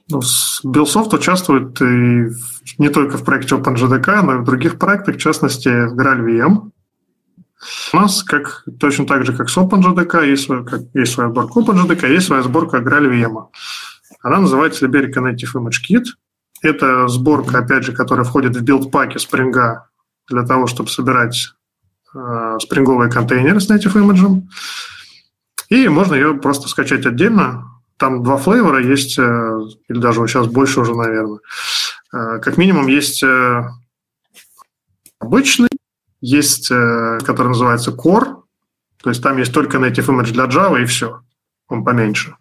Ну, 0.10 0.22
Billsoft 0.66 1.14
участвует 1.14 1.82
и 1.82 2.32
не 2.78 2.90
только 2.90 3.18
в 3.18 3.26
проекте 3.26 3.56
OpenJDK, 3.56 4.22
но 4.22 4.36
и 4.36 4.38
в 4.38 4.44
других 4.44 4.80
проектах, 4.80 5.16
в 5.16 5.20
частности, 5.20 5.68
в 5.68 6.00
Graal 6.00 6.22
VM. 6.26 6.72
У 7.94 7.98
нас, 7.98 8.24
как, 8.24 8.64
точно 8.80 9.06
так 9.06 9.26
же, 9.26 9.36
как 9.36 9.50
с 9.50 9.58
OpenJDK, 9.58 10.26
есть, 10.26 10.46
свой, 10.46 10.66
как, 10.66 10.82
есть 10.94 11.12
своя 11.12 11.30
сборка 11.30 11.60
OpenJDK, 11.60 12.08
есть 12.10 12.28
своя 12.28 12.42
сборка 12.42 12.78
Graal 12.78 13.10
VM. 13.12 13.48
Она 14.22 14.40
называется 14.40 14.86
Liberica 14.86 15.22
Native 15.22 15.54
Image 15.54 15.82
Kit– 15.90 16.06
это 16.62 17.08
сборка, 17.08 17.60
опять 17.60 17.84
же, 17.84 17.94
которая 17.94 18.26
входит 18.26 18.56
в 18.56 18.64
билд-паки 18.64 19.18
спринга 19.18 19.90
для 20.30 20.44
того, 20.44 20.68
чтобы 20.68 20.90
собирать 20.90 21.54
э, 22.14 22.58
спринговые 22.62 23.12
контейнеры 23.12 23.60
с 23.60 23.70
native 23.70 23.94
image. 23.94 24.44
И 25.70 25.88
можно 25.88 26.16
ее 26.16 26.34
просто 26.36 26.68
скачать 26.68 27.06
отдельно. 27.06 27.77
Там 27.98 28.24
два 28.24 28.38
флейвора 28.38 28.84
есть, 28.84 29.18
э, 29.18 29.60
или 29.90 30.00
даже 30.00 30.26
сейчас 30.28 30.48
больше 30.48 30.82
уже, 30.82 30.94
наверное. 30.94 31.40
Э, 32.14 32.40
как 32.40 32.58
минимум 32.58 32.88
есть 32.88 33.24
э, 33.24 33.64
обычный, 35.20 35.70
есть, 36.22 36.70
который 36.70 37.50
называется 37.50 37.92
Core, 37.92 38.44
то 39.04 39.10
есть 39.10 39.22
там 39.22 39.38
есть 39.38 39.54
только 39.54 39.78
native 39.78 40.08
image 40.08 40.32
для 40.32 40.46
Java 40.46 40.82
и 40.82 40.86
все, 40.86 41.22
он 41.68 41.84
поменьше. 41.84 42.36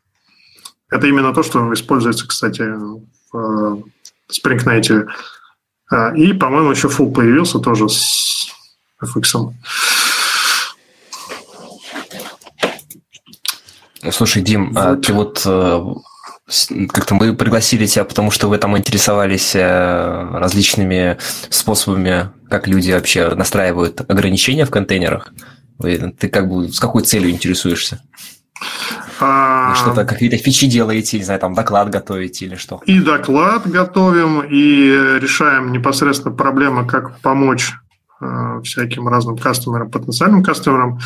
Это 0.90 1.06
именно 1.06 1.34
то, 1.34 1.42
что 1.42 1.72
используется, 1.74 2.26
кстати, 2.26 2.62
в 3.32 3.82
Spring 4.30 4.64
Native. 4.64 5.08
И, 6.16 6.32
по-моему, 6.32 6.70
еще 6.70 6.88
Full 6.88 7.12
появился 7.12 7.58
тоже 7.58 7.88
с 7.88 8.48
FX. 9.02 9.52
Слушай, 14.10 14.42
Дим, 14.42 14.72
вот. 14.72 14.78
а 14.78 14.96
ты 14.96 15.12
вот 15.12 15.42
э, 15.44 15.84
как-то 16.88 17.14
мы 17.14 17.34
пригласили 17.34 17.86
тебя, 17.86 18.04
потому 18.04 18.30
что 18.30 18.48
вы 18.48 18.58
там 18.58 18.76
интересовались 18.78 19.54
э, 19.54 20.28
различными 20.32 21.18
способами, 21.50 22.30
как 22.48 22.68
люди 22.68 22.92
вообще 22.92 23.34
настраивают 23.34 24.08
ограничения 24.08 24.64
в 24.64 24.70
контейнерах. 24.70 25.32
Ты 25.80 26.28
как 26.28 26.48
бы 26.48 26.68
с 26.68 26.78
какой 26.78 27.02
целью 27.02 27.30
интересуешься? 27.30 28.00
А... 29.20 29.74
Что-то, 29.74 30.04
какие-то 30.04 30.38
фичи 30.38 30.66
делаете, 30.66 31.18
не 31.18 31.24
знаю, 31.24 31.40
там 31.40 31.54
доклад 31.54 31.90
готовите 31.90 32.46
или 32.46 32.54
что? 32.54 32.80
И 32.86 33.00
доклад 33.00 33.66
готовим, 33.66 34.42
и 34.42 35.18
решаем 35.20 35.72
непосредственно 35.72 36.34
проблемы, 36.34 36.86
как 36.86 37.18
помочь 37.20 37.72
э, 38.20 38.60
всяким 38.62 39.08
разным 39.08 39.36
кастомерам, 39.36 39.90
потенциальным 39.90 40.44
кастомерам. 40.44 41.00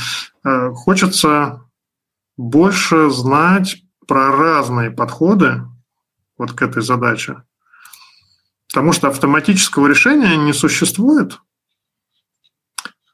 Хочется 0.75 1.63
больше 2.41 3.11
знать 3.11 3.83
про 4.07 4.35
разные 4.35 4.91
подходы 4.91 5.63
вот 6.39 6.53
к 6.53 6.63
этой 6.63 6.83
задаче. 6.83 7.43
Потому 8.69 8.93
что 8.93 9.09
автоматического 9.09 9.87
решения 9.87 10.37
не 10.37 10.53
существует. 10.55 11.39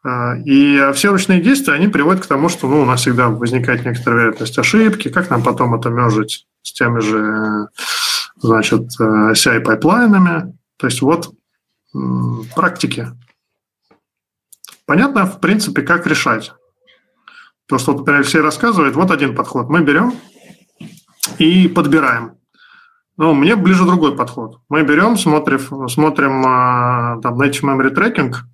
А, 0.04 0.36
и 0.44 0.92
все 0.94 1.10
ручные 1.10 1.40
действия, 1.40 1.74
они 1.74 1.88
приводят 1.88 2.22
к 2.22 2.28
тому, 2.28 2.48
что 2.48 2.68
ну, 2.68 2.82
у 2.82 2.84
нас 2.84 3.00
всегда 3.00 3.28
возникает 3.28 3.84
некоторая 3.84 4.20
вероятность 4.20 4.58
ошибки, 4.58 5.08
как 5.08 5.28
нам 5.28 5.42
потом 5.42 5.74
это 5.74 5.88
merge 5.88 6.25
ить 6.25 6.46
с 6.62 6.72
теми 6.72 7.00
же 7.00 7.68
значит, 8.36 8.90
CI- 9.00 9.32
pipeline 9.32 10.15
ами. 10.15 10.56
То 10.76 10.86
есть 10.86 11.02
вот 11.02 11.34
практики. 12.54 13.08
Понятно, 14.84 15.26
в 15.26 15.40
принципе, 15.40 15.82
как 15.82 16.06
решать. 16.06 16.52
То, 17.66 17.78
что, 17.78 17.94
например, 17.94 18.22
все 18.24 18.40
рассказывают, 18.40 18.94
вот 18.94 19.10
один 19.10 19.34
подход. 19.34 19.68
Мы 19.68 19.82
берем 19.82 20.14
и 21.38 21.68
подбираем. 21.68 22.32
Ну, 23.16 23.34
мне 23.34 23.56
ближе 23.56 23.84
другой 23.84 24.16
подход. 24.16 24.60
Мы 24.68 24.82
берем, 24.82 25.16
смотрим, 25.16 25.88
смотрим 25.88 26.44
а, 26.46 27.20
там, 27.22 27.40
Native 27.40 27.62
Memory 27.62 27.94
Tracking– 27.94 28.34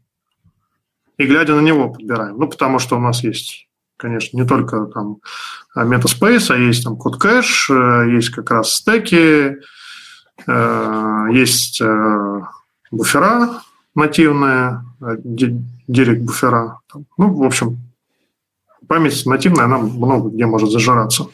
и 1.23 1.27
глядя 1.27 1.55
на 1.55 1.61
него 1.61 1.91
подбираем. 1.91 2.37
Ну, 2.37 2.49
потому 2.49 2.79
что 2.79 2.97
у 2.97 3.01
нас 3.01 3.23
есть, 3.23 3.69
конечно, 3.97 4.37
не 4.37 4.47
только 4.47 4.87
там 4.87 5.19
Metaspace, 5.77 6.51
а 6.51 6.57
есть 6.57 6.85
там 6.85 6.97
код 6.97 7.21
кэш, 7.21 7.71
э, 7.71 8.11
есть 8.11 8.31
как 8.31 8.51
раз 8.51 8.75
стеки, 8.75 9.57
э, 10.47 11.27
есть 11.33 11.81
э, 11.81 12.41
буфера 12.91 13.63
нативные, 13.95 14.83
директ 15.01 16.23
буфера. 16.23 16.81
Ну, 17.19 17.35
в 17.35 17.43
общем, 17.43 17.79
память 18.89 19.25
нативная, 19.27 19.65
она 19.65 19.79
много 19.79 20.31
где 20.31 20.47
может 20.47 20.71
зажираться. 20.71 21.29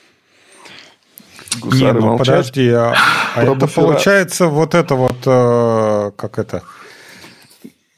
Не, 1.65 1.93
ну 1.93 2.19
подожди, 2.19 2.69
а, 2.71 2.95
а 3.35 3.43
это 3.43 3.67
получается 3.67 4.47
вот 4.47 4.75
это 4.75 4.95
вот, 4.95 6.15
как 6.17 6.39
это, 6.39 6.63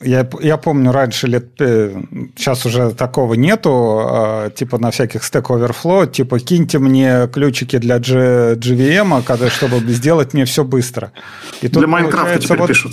я, 0.02 0.26
я 0.40 0.56
помню, 0.56 0.92
раньше 0.92 1.26
лет... 1.26 1.50
Сейчас 1.58 2.64
уже 2.64 2.92
такого 2.92 3.34
нету, 3.34 4.00
а, 4.02 4.50
типа 4.50 4.78
на 4.78 4.90
всяких 4.90 5.20
Stack 5.20 5.48
Overflow, 5.48 6.10
типа 6.10 6.38
киньте 6.38 6.78
мне 6.78 7.28
ключики 7.28 7.76
для 7.76 7.98
G, 7.98 8.54
GVM, 8.54 9.22
когда, 9.22 9.50
чтобы 9.50 9.80
сделать 9.92 10.32
мне 10.32 10.46
все 10.46 10.64
быстро. 10.64 11.12
И 11.60 11.68
для 11.68 11.86
Майнкрафта 11.86 12.38
теперь 12.38 12.58
вот, 12.58 12.68
пишут. 12.68 12.92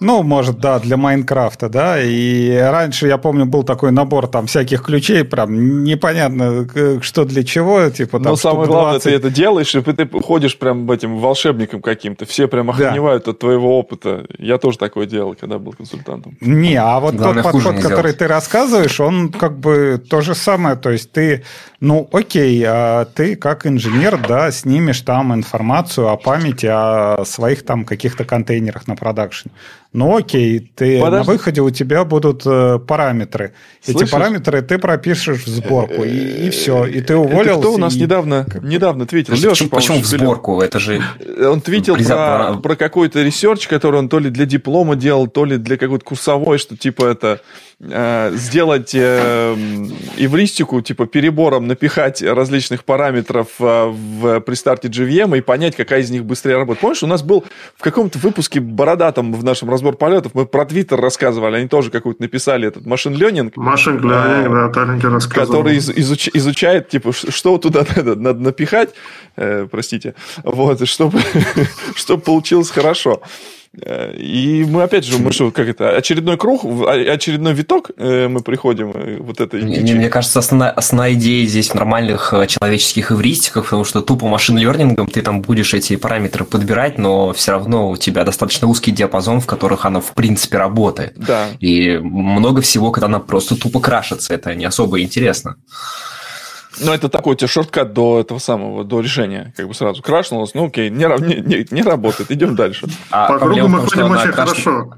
Ну, 0.00 0.22
может, 0.22 0.58
да, 0.58 0.78
для 0.78 0.96
Майнкрафта, 0.96 1.68
да. 1.68 2.02
И 2.02 2.56
раньше, 2.56 3.06
я 3.06 3.18
помню, 3.18 3.44
был 3.44 3.62
такой 3.62 3.92
набор 3.92 4.28
там 4.28 4.46
всяких 4.46 4.82
ключей, 4.82 5.24
прям 5.24 5.84
непонятно, 5.84 6.66
что 7.02 7.24
для 7.24 7.44
чего, 7.44 7.88
типа 7.90 8.18
там 8.18 8.32
Но 8.32 8.36
самое 8.36 8.66
главное, 8.66 8.98
ты 8.98 9.10
это 9.10 9.30
делаешь, 9.30 9.74
и 9.74 9.80
ты 9.82 10.08
ходишь 10.22 10.58
прям 10.58 10.90
этим 10.90 11.18
волшебником 11.18 11.82
каким-то, 11.82 12.24
все 12.24 12.48
прям 12.48 12.70
охреневают 12.70 13.24
да. 13.26 13.32
от 13.32 13.38
твоего 13.38 13.78
опыта. 13.78 14.26
Я 14.38 14.58
тоже 14.58 14.78
такое 14.78 15.06
делал, 15.06 15.36
когда 15.38 15.58
был 15.58 15.72
консультантом. 15.72 16.36
Не, 16.40 16.76
а 16.76 16.98
вот 16.98 17.14
главное, 17.14 17.42
тот 17.42 17.52
подход, 17.52 17.80
который 17.80 18.12
ты 18.12 18.26
рассказываешь, 18.26 18.98
он 19.00 19.30
как 19.30 19.58
бы 19.58 20.02
то 20.08 20.22
же 20.22 20.34
самое, 20.34 20.76
то 20.76 20.90
есть 20.90 21.12
ты, 21.12 21.44
ну, 21.80 22.08
окей, 22.12 22.64
а 22.66 23.04
ты 23.04 23.36
как 23.36 23.66
инженер, 23.66 24.18
да, 24.26 24.50
снимешь 24.50 25.02
там 25.02 25.34
информацию 25.34 26.08
о 26.08 26.16
памяти, 26.16 26.66
о 26.70 27.24
своих 27.26 27.64
там 27.64 27.84
каких-то 27.84 28.24
контейнерах 28.24 28.86
на 28.86 28.96
продакшн. 28.96 29.48
Ну 29.92 30.16
окей, 30.16 30.70
ты 30.76 31.00
Подожди. 31.00 31.26
на 31.26 31.32
выходе 31.32 31.60
у 31.62 31.70
тебя 31.70 32.04
будут 32.04 32.42
э, 32.46 32.78
параметры. 32.78 33.54
Слышишь? 33.80 34.02
Эти 34.02 34.10
параметры 34.10 34.62
ты 34.62 34.78
пропишешь 34.78 35.44
в 35.44 35.48
сборку, 35.48 36.04
и, 36.04 36.46
и 36.46 36.50
все. 36.50 36.86
И 36.86 37.00
ты 37.00 37.16
уволился. 37.16 37.50
Это 37.50 37.58
кто 37.58 37.72
у 37.74 37.78
нас 37.78 37.96
и... 37.96 38.00
недавно, 38.00 38.46
недавно 38.62 39.06
твитил? 39.06 39.34
Леша, 39.34 39.48
почему, 39.48 39.70
почему 39.70 40.00
в 40.00 40.06
сборку? 40.06 40.60
Это 40.60 40.78
же... 40.78 41.02
Он 41.44 41.60
твитил 41.60 41.96
про, 41.96 42.54
про 42.62 42.76
какой-то 42.76 43.20
research, 43.22 43.66
который 43.66 43.96
он 43.96 44.08
то 44.08 44.20
ли 44.20 44.30
для 44.30 44.46
диплома 44.46 44.94
делал, 44.94 45.26
то 45.26 45.44
ли 45.44 45.56
для 45.56 45.76
какой-то 45.76 46.04
курсовой, 46.04 46.58
что 46.58 46.76
типа 46.76 47.06
это 47.06 47.40
Э, 47.82 48.30
сделать 48.34 48.94
э, 48.94 49.56
эвристику, 50.18 50.82
типа 50.82 51.06
перебором 51.06 51.66
напихать 51.66 52.20
различных 52.20 52.84
параметров 52.84 53.48
э, 53.58 53.86
в, 53.86 54.40
при 54.40 54.54
старте 54.54 54.88
JVM 54.88 55.38
и 55.38 55.40
понять, 55.40 55.76
какая 55.76 56.00
из 56.00 56.10
них 56.10 56.26
быстрее 56.26 56.56
работает. 56.56 56.80
Помнишь, 56.82 57.02
у 57.02 57.06
нас 57.06 57.22
был 57.22 57.42
в 57.78 57.82
каком-то 57.82 58.18
выпуске 58.18 58.60
бородатом 58.60 59.32
в 59.32 59.42
нашем 59.44 59.70
разбор 59.80 59.96
полетов, 59.96 60.34
мы 60.34 60.44
про 60.44 60.66
Твиттер 60.66 61.00
рассказывали, 61.00 61.56
они 61.56 61.68
тоже 61.68 61.90
какой-то 61.90 62.20
написали 62.20 62.68
этот 62.68 62.84
машин 62.84 63.14
ленинг. 63.14 63.56
Машин 63.56 63.98
ленинг, 63.98 64.52
да, 64.52 64.68
Таленький 64.68 65.08
рассказывал. 65.08 65.58
Который 65.58 65.76
из, 65.76 65.90
изуч, 65.90 66.28
изучает, 66.34 66.88
типа, 66.88 67.12
что 67.12 67.56
туда 67.56 67.84
надо, 67.96 68.14
надо 68.14 68.40
напихать, 68.40 68.90
э, 69.36 69.66
простите, 69.70 70.14
вот, 70.44 70.86
чтобы, 70.86 71.20
чтобы 71.94 72.22
получилось 72.22 72.70
хорошо. 72.70 73.22
Э, 73.72 74.12
и 74.16 74.64
мы 74.64 74.82
опять 74.82 75.04
же, 75.04 75.18
мы 75.18 75.32
что, 75.32 75.50
как 75.52 75.68
это, 75.68 75.96
очередной 75.96 76.36
круг, 76.36 76.64
а, 76.64 76.92
очередной 77.12 77.52
виток 77.52 77.90
э, 77.96 78.26
мы 78.26 78.40
приходим 78.40 78.90
э, 78.92 79.18
вот 79.20 79.40
этой 79.40 79.62
мне, 79.62 79.94
мне 79.94 80.08
кажется, 80.08 80.40
основная, 80.40 80.70
основная 80.70 81.12
идея 81.14 81.46
здесь 81.46 81.70
в 81.70 81.74
нормальных 81.74 82.34
человеческих 82.48 83.12
эвристиках, 83.12 83.64
потому 83.64 83.84
что 83.84 84.02
тупо 84.02 84.26
машин-лернингом 84.26 85.06
ты 85.06 85.22
там 85.22 85.40
будешь 85.40 85.72
эти 85.72 85.94
параметры 85.96 86.44
подбирать, 86.44 86.98
но 86.98 87.32
все 87.32 87.52
равно 87.52 87.90
у 87.90 87.96
тебя 87.96 88.24
достаточно 88.24 88.66
узкий 88.66 88.90
диапазон, 88.90 89.40
в 89.40 89.46
которых 89.46 89.86
она 89.86 90.00
в 90.00 90.14
принципе 90.14 90.58
работает. 90.58 91.14
Да. 91.16 91.46
И 91.60 91.98
много 91.98 92.62
всего, 92.62 92.90
когда 92.90 93.06
она 93.06 93.20
просто 93.20 93.54
тупо 93.56 93.80
крашится, 93.80 94.34
это 94.34 94.54
не 94.54 94.64
особо 94.64 95.00
интересно. 95.00 95.56
Ну, 96.78 96.92
это 96.92 97.08
такой 97.08 97.34
у 97.34 97.36
тебя 97.36 97.48
шорткат 97.48 97.92
до 97.92 98.20
этого 98.20 98.38
самого, 98.38 98.84
до 98.84 99.00
решения. 99.00 99.52
Как 99.56 99.66
бы 99.66 99.74
сразу 99.74 100.02
крашнулось, 100.02 100.54
ну 100.54 100.66
окей, 100.66 100.90
не, 100.90 101.04
не, 101.26 101.40
не, 101.40 101.66
не 101.70 101.82
работает, 101.82 102.30
идем 102.30 102.54
дальше. 102.54 102.86
А 103.10 103.28
По 103.28 103.38
кругу 103.38 103.68
мы 103.68 103.80
ходим 103.80 104.10
очень 104.10 104.32
хорошо. 104.32 104.94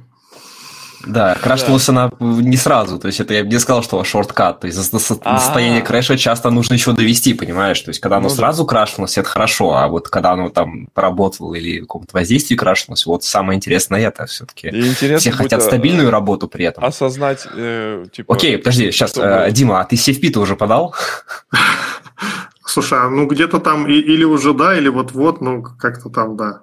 Да, 1.06 1.34
крашнулась 1.34 1.86
да. 1.86 1.92
она 1.92 2.12
не 2.20 2.56
сразу. 2.56 2.98
То 2.98 3.08
есть 3.08 3.20
это 3.20 3.34
я 3.34 3.44
бы 3.44 3.50
не 3.50 3.58
сказал, 3.58 3.82
что 3.82 4.02
шорткат. 4.04 4.60
То 4.60 4.66
есть 4.66 4.92
до 4.92 4.98
состояния 4.98 5.80
крэша 5.80 6.16
часто 6.16 6.50
нужно 6.50 6.74
еще 6.74 6.92
довести, 6.92 7.34
понимаешь? 7.34 7.80
То 7.80 7.90
есть 7.90 8.00
когда 8.00 8.18
оно 8.18 8.28
ну, 8.28 8.34
сразу 8.34 8.64
да. 8.64 8.68
крашнулось, 8.68 9.18
это 9.18 9.28
хорошо. 9.28 9.74
А 9.74 9.88
вот 9.88 10.08
когда 10.08 10.32
оно 10.32 10.48
там 10.48 10.86
поработало 10.94 11.54
или 11.54 11.80
в 11.80 11.82
каком-то 11.82 12.16
воздействии 12.16 12.56
крашнулось, 12.56 13.06
вот 13.06 13.24
самое 13.24 13.56
интересное 13.56 14.00
это 14.00 14.26
все-таки. 14.26 14.70
Все 15.18 15.30
хотят 15.30 15.60
э, 15.60 15.64
стабильную 15.64 16.10
работу 16.10 16.48
при 16.48 16.64
этом. 16.64 16.84
Осознать, 16.84 17.46
э, 17.54 18.04
типа... 18.12 18.34
Окей, 18.34 18.58
подожди, 18.58 18.90
сейчас, 18.92 19.16
э, 19.16 19.50
Дима, 19.50 19.80
а 19.80 19.84
ты 19.84 19.96
CFP-то 19.96 20.40
уже 20.40 20.56
подал? 20.56 20.94
Слушай, 22.64 23.00
а 23.00 23.08
ну 23.08 23.26
где-то 23.26 23.58
там 23.58 23.86
или 23.86 24.24
уже 24.24 24.54
да, 24.54 24.76
или 24.76 24.88
вот-вот, 24.88 25.40
ну 25.40 25.62
как-то 25.62 26.08
там 26.08 26.36
да. 26.36 26.62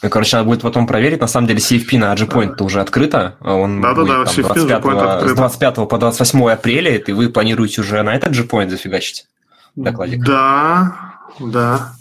Короче, 0.00 0.36
надо 0.36 0.48
будет 0.48 0.62
потом 0.62 0.86
проверить. 0.86 1.20
На 1.20 1.26
самом 1.26 1.46
деле, 1.46 1.58
CFP 1.58 1.98
на 1.98 2.14
AgPoint 2.14 2.56
да. 2.56 2.64
уже 2.64 2.80
открыто. 2.80 3.36
Он 3.40 3.80
да, 3.80 3.94
будет, 3.94 4.08
да, 4.08 4.24
да, 4.24 4.24
там, 4.24 4.44
25, 4.44 5.30
с 5.30 5.34
25 5.34 5.88
по 5.88 5.98
28 5.98 6.50
апреля, 6.50 6.96
и 6.96 7.12
вы 7.12 7.28
планируете 7.30 7.80
уже 7.80 8.02
на 8.02 8.14
этот 8.14 8.32
AgPoint 8.32 8.68
зафигачить 8.68 9.26
докладик? 9.74 10.24
Да, 10.24 11.18
да. 11.40 11.92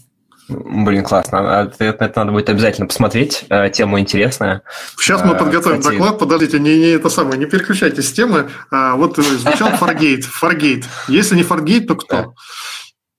Блин, 0.47 1.03
классно. 1.03 1.61
А 1.61 1.65
это, 1.65 1.85
это 1.85 2.19
надо 2.19 2.31
будет 2.31 2.49
обязательно 2.49 2.88
посмотреть. 2.88 3.45
Э, 3.49 3.69
тема 3.72 3.99
интересная. 3.99 4.61
Сейчас 4.95 5.23
мы 5.23 5.34
э, 5.34 5.39
подготовим 5.39 5.80
Кстати... 5.80 5.97
доклад. 5.97 6.19
Подождите, 6.19 6.59
не, 6.59 6.77
не 6.77 6.89
это 6.89 7.09
самое, 7.09 7.39
не 7.39 7.47
переключайтесь 7.47 8.09
с 8.09 8.11
темы. 8.11 8.51
А, 8.69 8.95
вот 8.95 9.17
звучал 9.17 9.69
Fargate. 9.80 10.23
Fargate. 10.41 10.85
Если 11.07 11.35
не 11.35 11.41
Fargate, 11.41 11.85
то 11.88 11.95
кто? 11.95 12.35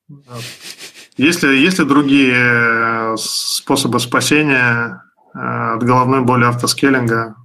Если, 0.09 0.27
есть 1.17 1.79
ли 1.79 1.85
другие 1.85 2.35
э, 2.35 3.17
способы 3.19 4.01
спасения 4.01 5.03
э, 5.35 5.39
от 5.39 5.83
головной 5.83 6.23
боли 6.23 6.45
автоскейлинга? 6.45 7.37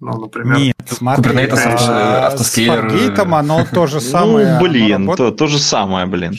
Ну, 0.00 0.18
например... 0.18 0.58
Нет, 0.58 0.76
смотри, 0.86 1.32
Kubernetes 1.32 1.58
э, 1.58 2.26
автоскейлер... 2.26 2.90
С 2.90 2.94
Fargate 2.94 3.38
оно 3.38 3.66
то 3.70 3.86
же 3.86 4.00
самое. 4.00 4.54
Ну, 4.54 4.60
блин, 4.60 5.14
то, 5.14 5.30
то 5.30 5.46
же 5.46 5.58
самое, 5.58 6.06
блин. 6.06 6.34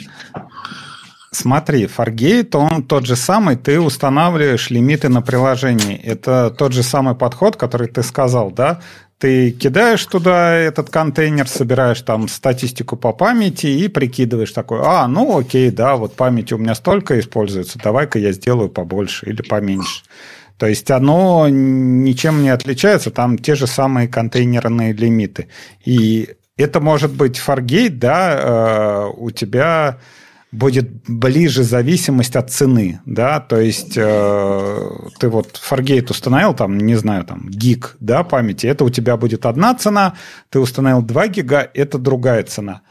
Смотри, 1.31 1.85
Fargate, 1.85 2.57
он 2.57 2.83
тот 2.83 3.05
же 3.05 3.15
самый, 3.15 3.55
ты 3.55 3.79
устанавливаешь 3.79 4.69
лимиты 4.69 5.09
на 5.09 5.21
приложении. 5.21 5.95
Это 5.95 6.49
тот 6.49 6.73
же 6.73 6.83
самый 6.83 7.15
подход, 7.15 7.55
который 7.55 7.87
ты 7.87 8.03
сказал, 8.03 8.51
да? 8.51 8.81
Ты 9.21 9.51
кидаешь 9.51 10.03
туда 10.07 10.55
этот 10.55 10.89
контейнер, 10.89 11.47
собираешь 11.47 12.01
там 12.01 12.27
статистику 12.27 12.97
по 12.97 13.13
памяти 13.13 13.67
и 13.67 13.87
прикидываешь 13.87 14.51
такой, 14.51 14.79
а, 14.81 15.07
ну 15.07 15.37
окей, 15.37 15.69
да, 15.69 15.95
вот 15.95 16.15
памяти 16.15 16.55
у 16.55 16.57
меня 16.57 16.73
столько 16.73 17.19
используется, 17.19 17.77
давай-ка 17.77 18.17
я 18.17 18.31
сделаю 18.31 18.69
побольше 18.69 19.27
или 19.27 19.43
поменьше. 19.43 20.01
То 20.57 20.65
есть 20.65 20.89
оно 20.89 21.47
ничем 21.49 22.41
не 22.41 22.49
отличается, 22.49 23.11
там 23.11 23.37
те 23.37 23.53
же 23.53 23.67
самые 23.67 24.07
контейнерные 24.07 24.91
лимиты. 24.93 25.49
И 25.85 26.29
это 26.57 26.79
может 26.79 27.11
быть 27.11 27.39
Fargate, 27.39 27.89
да, 27.89 28.39
э, 28.41 29.11
у 29.17 29.29
тебя 29.29 29.99
будет 30.51 30.89
ближе 31.07 31.63
зависимость 31.63 32.35
от 32.35 32.51
цены, 32.51 32.99
да, 33.05 33.39
то 33.39 33.59
есть 33.59 33.93
э, 33.95 34.89
ты 35.19 35.29
вот 35.29 35.61
Fargate 35.69 36.11
установил 36.11 36.53
там, 36.53 36.77
не 36.77 36.95
знаю, 36.95 37.23
там 37.23 37.49
гиг, 37.49 37.95
да, 37.99 38.23
памяти, 38.23 38.67
это 38.67 38.83
у 38.83 38.89
тебя 38.89 39.15
будет 39.15 39.45
одна 39.45 39.73
цена, 39.75 40.15
ты 40.49 40.59
установил 40.59 41.01
2 41.01 41.27
гига, 41.27 41.69
это 41.73 41.97
другая 41.97 42.43
цена. 42.43 42.81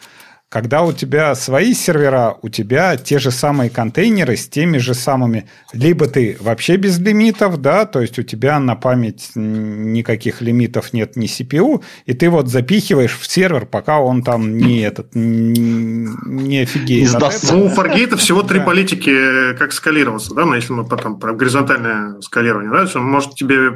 Когда 0.51 0.83
у 0.83 0.93
тебя 0.93 1.37
свои 1.37 1.75
сервера, 1.75 2.37
у 2.43 2.49
тебя 2.49 2.97
те 2.97 3.21
же 3.21 3.31
самые 3.31 3.71
контейнеры 3.71 4.37
с 4.37 4.49
теми 4.49 4.79
же 4.79 4.95
самыми... 4.95 5.49
Либо 5.73 6.09
ты 6.09 6.37
вообще 6.41 6.77
без 6.77 6.99
лимитов, 6.99 7.61
да, 7.63 7.87
то 7.87 8.01
есть 8.01 8.19
у 8.19 8.25
тебя 8.25 8.59
на 8.59 8.75
память 8.75 9.31
никаких 9.37 10.41
лимитов 10.41 10.93
нет 10.93 11.15
ни 11.15 11.29
CPU, 11.29 11.85
и 12.05 12.15
ты 12.15 12.29
вот 12.31 12.49
запихиваешь 12.49 13.17
в 13.17 13.31
сервер, 13.31 13.65
пока 13.65 14.01
он 14.01 14.25
там 14.25 14.57
не 14.59 14.81
этот 14.81 15.15
не 15.15 16.59
офигеет. 16.59 17.13
Ну, 17.53 17.67
у 17.67 17.69
Fargate 17.69 18.17
всего 18.17 18.43
три 18.43 18.59
политики, 18.59 19.55
как 19.57 19.73
скалироваться, 19.73 20.35
да, 20.35 20.47
но 20.47 20.57
если 20.57 20.73
мы 20.73 20.85
потом 20.85 21.21
про 21.21 21.33
горизонтальное 21.33 22.21
скалирование, 22.23 22.73
да, 22.73 22.91
он 22.99 23.05
может 23.05 23.37
тебе 23.37 23.71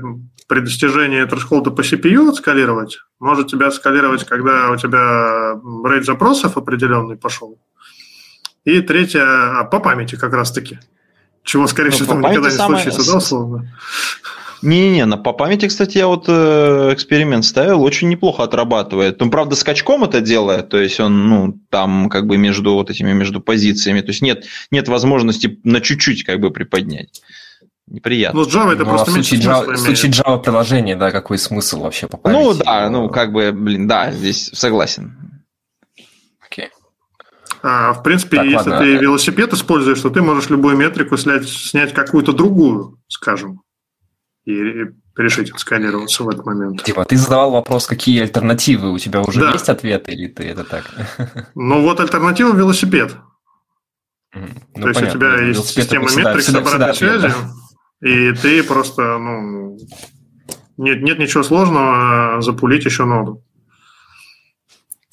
при 0.55 0.61
достижении 0.61 1.25
трешхолда 1.25 1.73
по 1.73 1.81
CPU 1.81 2.29
отскалировать, 2.29 2.99
может 3.19 3.49
тебя 3.49 3.73
скалировать, 3.73 4.23
когда 4.23 4.71
у 4.71 4.77
тебя 4.77 5.59
рейд 5.91 6.05
запросов 6.05 6.57
определенный 6.57 7.17
пошел. 7.17 7.59
И 8.65 8.81
третье, 8.81 9.23
а 9.25 9.65
по 9.65 9.81
памяти 9.81 10.15
как 10.15 10.33
раз-таки. 10.33 10.79
Чего, 11.43 11.67
скорее 11.67 11.91
ну, 11.91 11.97
всего, 11.97 12.15
никогда 12.15 12.51
не 12.51 12.57
самое... 12.57 12.85
случится, 12.85 13.11
да, 13.11 13.19
условно? 13.19 13.77
Не-не-не, 14.63 15.07
на, 15.07 15.17
по 15.17 15.33
памяти, 15.33 15.67
кстати, 15.67 15.99
я 15.99 16.07
вот 16.07 16.27
э, 16.29 16.91
эксперимент 16.93 17.45
ставил, 17.45 17.83
очень 17.83 18.09
неплохо 18.09 18.45
отрабатывает. 18.45 19.21
Он, 19.21 19.33
правда, 19.33 19.57
скачком 19.57 20.05
это 20.05 20.21
делает, 20.21 20.69
то 20.69 20.79
есть 20.79 21.01
он, 21.01 21.29
ну, 21.29 21.59
там 21.69 22.09
как 22.09 22.29
бы 22.29 22.37
между 22.37 22.75
вот 22.75 22.91
этими, 22.91 23.13
между 23.13 23.41
позициями, 23.41 24.03
то 24.03 24.11
есть 24.11 24.23
нет, 24.23 24.45
нет 24.71 24.87
возможности 24.87 25.59
на 25.65 25.81
чуть-чуть 25.81 26.23
как 26.23 26.39
бы 26.39 26.53
приподнять 26.53 27.23
неприятно. 27.87 28.41
Ну, 28.41 28.47
Java 28.47 28.73
это 28.73 28.85
ну, 28.85 28.91
просто 28.91 29.11
а 29.11 29.11
в 29.11 29.13
случае, 29.15 29.41
Java, 29.41 29.73
в 29.73 29.77
случае 29.77 30.13
Java 30.13 30.43
приложения, 30.43 30.97
да, 30.97 31.11
какой 31.11 31.39
смысл 31.39 31.83
вообще 31.83 32.07
по 32.07 32.17
памяти? 32.17 32.39
Ну 32.39 32.55
да, 32.55 32.91
ну 32.91 33.09
как 33.09 33.33
бы, 33.33 33.53
блин, 33.53 33.87
да, 33.87 34.11
здесь 34.13 34.51
согласен. 34.53 35.45
Окей. 36.45 36.71
А, 37.63 37.93
в 37.93 38.03
принципе, 38.03 38.39
так, 38.39 38.47
если 38.47 38.71
ладно. 38.71 38.79
ты 38.79 38.97
велосипед 38.97 39.53
используешь, 39.53 40.01
то 40.01 40.11
ты 40.11 40.23
можешь 40.23 40.51
любую 40.51 40.77
метрику 40.77 41.17
снять, 41.17 41.49
снять 41.49 41.93
какую-то 41.93 42.33
другую, 42.33 42.99
скажем, 43.09 43.63
и 44.45 44.87
решить 45.17 45.51
отсканироваться 45.51 46.25
в 46.25 46.29
этот 46.29 46.45
момент. 46.45 46.83
Типа, 46.83 47.05
ты 47.05 47.17
задавал 47.17 47.53
вопрос, 47.53 47.87
какие 47.87 48.23
альтернативы, 48.23 48.93
у 48.93 48.99
тебя 48.99 49.23
уже 49.23 49.41
да. 49.41 49.53
есть 49.53 49.69
ответы, 49.69 50.13
или 50.13 50.27
ты 50.29 50.45
это 50.45 50.65
так? 50.65 50.91
Ну 51.55 51.83
вот 51.83 52.01
альтернатива 52.01 52.55
велосипед. 52.55 53.15
Ну, 54.35 54.49
То 54.83 54.89
есть 54.89 55.01
понятно. 55.01 55.07
у 55.07 55.13
тебя 55.13 55.47
есть 55.47 55.67
система 55.69 56.05
метрик 56.07 56.43
с 56.43 56.53
обратной 56.53 56.95
связью, 56.95 57.33
и 58.05 58.33
ты 58.33 58.63
просто, 58.63 59.19
ну, 59.19 59.79
нет, 60.77 61.03
нет 61.03 61.19
ничего 61.19 61.43
сложного 61.43 62.41
запулить 62.43 62.85
еще 62.85 63.07
ноду. 63.07 63.43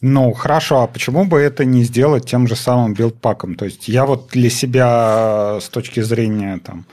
Ну, 0.02 0.34
хорошо, 0.34 0.82
а 0.82 0.88
почему 0.88 1.26
бы 1.26 1.40
это 1.40 1.64
не 1.64 1.84
сделать 1.84 2.26
тем 2.26 2.48
же 2.48 2.56
самым 2.56 2.94
билдпаком? 2.94 3.56
То 3.56 3.66
есть 3.66 3.88
я 3.88 4.06
вот 4.06 4.30
для 4.32 4.50
себя 4.50 5.60
с 5.62 5.70
точки 5.70 6.02
зрения 6.02 6.60
там, 6.66 6.86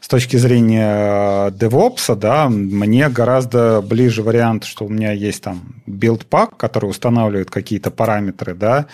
с 0.00 0.08
точки 0.08 0.36
зрения 0.38 1.50
DevOps, 1.50 2.14
да, 2.14 2.48
мне 2.48 3.08
гораздо 3.10 3.82
ближе 3.82 4.22
вариант, 4.22 4.64
что 4.64 4.86
у 4.86 4.88
меня 4.88 5.12
есть 5.12 5.42
там 5.42 5.60
билдпак, 5.86 6.56
который 6.56 6.88
устанавливает 6.88 7.50
какие-то 7.50 7.90
параметры, 7.90 8.54
да, 8.54 8.86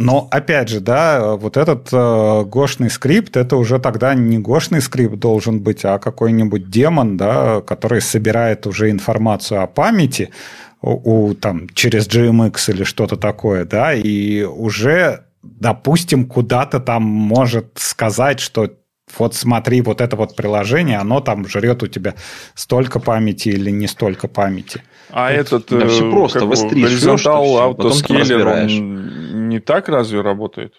но 0.00 0.28
опять 0.30 0.70
же, 0.70 0.80
да, 0.80 1.36
вот 1.36 1.58
этот 1.58 1.90
э, 1.92 2.44
гошный 2.46 2.88
скрипт, 2.88 3.36
это 3.36 3.56
уже 3.56 3.78
тогда 3.78 4.14
не 4.14 4.38
гошный 4.38 4.80
скрипт 4.80 5.16
должен 5.16 5.60
быть, 5.60 5.84
а 5.84 5.98
какой-нибудь 5.98 6.70
демон, 6.70 7.18
да, 7.18 7.60
который 7.60 8.00
собирает 8.00 8.66
уже 8.66 8.90
информацию 8.90 9.62
о 9.62 9.66
памяти 9.66 10.30
у, 10.80 11.28
у 11.28 11.34
там 11.34 11.68
через 11.74 12.08
GMX 12.08 12.70
или 12.72 12.84
что-то 12.84 13.18
такое, 13.18 13.66
да, 13.66 13.92
и 13.92 14.42
уже, 14.42 15.24
допустим, 15.42 16.24
куда-то 16.24 16.80
там 16.80 17.02
может 17.02 17.72
сказать, 17.74 18.40
что 18.40 18.70
вот 19.18 19.34
смотри, 19.34 19.82
вот 19.82 20.00
это 20.00 20.16
вот 20.16 20.34
приложение, 20.34 20.96
оно 20.96 21.20
там 21.20 21.46
жрет 21.46 21.82
у 21.82 21.88
тебя 21.88 22.14
столько 22.54 23.00
памяти 23.00 23.50
или 23.50 23.70
не 23.70 23.86
столько 23.86 24.28
памяти. 24.28 24.82
А 25.12 25.30
вот, 25.30 25.38
этот 25.38 25.66
да, 25.68 25.88
все 25.88 26.08
э, 26.08 26.10
просто, 26.10 26.40
как, 26.40 26.48
горизонтал 26.48 27.58
автоскейлер, 27.58 28.46
он 28.46 29.48
не 29.48 29.60
так 29.60 29.88
разве 29.88 30.20
работает? 30.20 30.74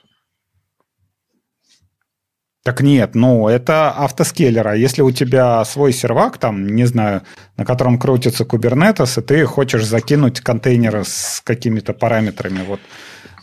Так 2.64 2.82
нет, 2.82 3.16
ну, 3.16 3.48
это 3.48 3.90
автоскейлер. 3.90 4.68
А 4.68 4.76
если 4.76 5.02
у 5.02 5.12
тебя 5.12 5.66
свой 5.66 5.92
сервак, 5.92 6.38
там, 6.38 6.68
не 6.68 6.86
знаю, 6.86 7.24
на 7.58 7.66
котором 7.66 7.98
крутится 7.98 8.44
Kubernetes, 8.44 9.20
и 9.20 9.26
ты 9.26 9.46
хочешь 9.46 9.84
закинуть 9.84 10.42
контейнеры 10.42 11.04
с 11.04 11.42
какими-то 11.44 11.94
параметрами, 11.94 12.64
вот 12.68 12.80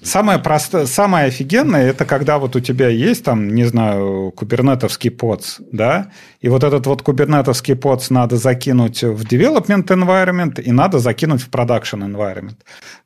Самое 0.03 0.39
простое, 0.39 0.87
самое 0.87 1.27
офигенное, 1.27 1.91
это 1.91 2.05
когда 2.05 2.39
вот 2.39 2.55
у 2.57 2.61
тебя 2.61 2.89
есть 2.89 3.25
там, 3.25 3.55
не 3.55 3.65
знаю, 3.65 4.33
кубернетовский 4.37 5.11
подс, 5.11 5.59
да, 5.73 6.11
и 6.41 6.49
вот 6.49 6.63
этот 6.63 6.87
вот 6.87 7.03
кубернетовский 7.03 7.75
подс 7.75 8.11
надо 8.11 8.37
закинуть 8.37 9.03
в 9.03 9.25
development 9.25 9.87
environment 9.87 10.61
и 10.61 10.71
надо 10.71 10.99
закинуть 11.01 11.43
в 11.43 11.51
production 11.51 12.01
environment. 12.01 12.59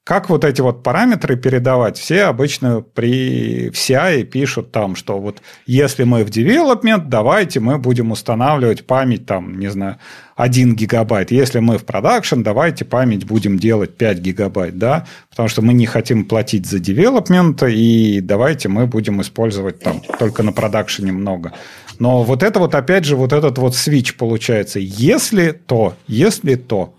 Как 0.05 0.29
вот 0.29 0.45
эти 0.45 0.61
вот 0.61 0.83
параметры 0.83 1.37
передавать? 1.37 1.97
Все 1.97 2.25
обычно 2.25 2.81
при 2.81 3.71
в 3.71 3.75
CI 3.75 4.25
пишут 4.25 4.73
там, 4.73 4.97
что 4.97 5.19
вот 5.19 5.41
если 5.65 6.05
мы 6.05 6.25
в 6.25 6.29
development, 6.29 7.05
давайте 7.07 7.61
мы 7.61 7.79
будем 7.79 8.11
устанавливать 8.11 8.87
память 8.87 9.27
там, 9.27 9.59
не 9.59 9.69
знаю, 9.69 9.99
1 10.43 10.75
гигабайт. 10.75 11.31
Если 11.31 11.61
мы 11.61 11.79
в 11.79 11.85
продакшн, 11.85 12.43
давайте 12.43 12.85
память 12.85 13.25
будем 13.25 13.61
делать 13.61 13.97
5 13.97 14.19
гигабайт, 14.19 14.77
да, 14.77 15.07
потому 15.31 15.49
что 15.49 15.63
мы 15.63 15.73
не 15.73 15.87
хотим 15.87 16.25
платить 16.25 16.67
за 16.67 16.81
девелопмент, 16.81 17.63
и 17.63 18.21
давайте 18.21 18.69
мы 18.69 18.89
будем 18.89 19.23
использовать 19.23 19.79
там 19.79 20.03
только 20.19 20.43
на 20.43 20.53
продакшене 20.53 21.13
много. 21.13 21.53
Но 22.01 22.25
вот 22.25 22.43
это 22.43 22.59
вот, 22.59 22.75
опять 22.75 23.05
же, 23.05 23.15
вот 23.15 23.33
этот 23.33 23.59
вот 23.59 23.77
свич 23.77 24.17
получается. 24.17 24.81
Если 24.81 25.53
то, 25.53 25.95
если 26.09 26.57
то, 26.57 26.93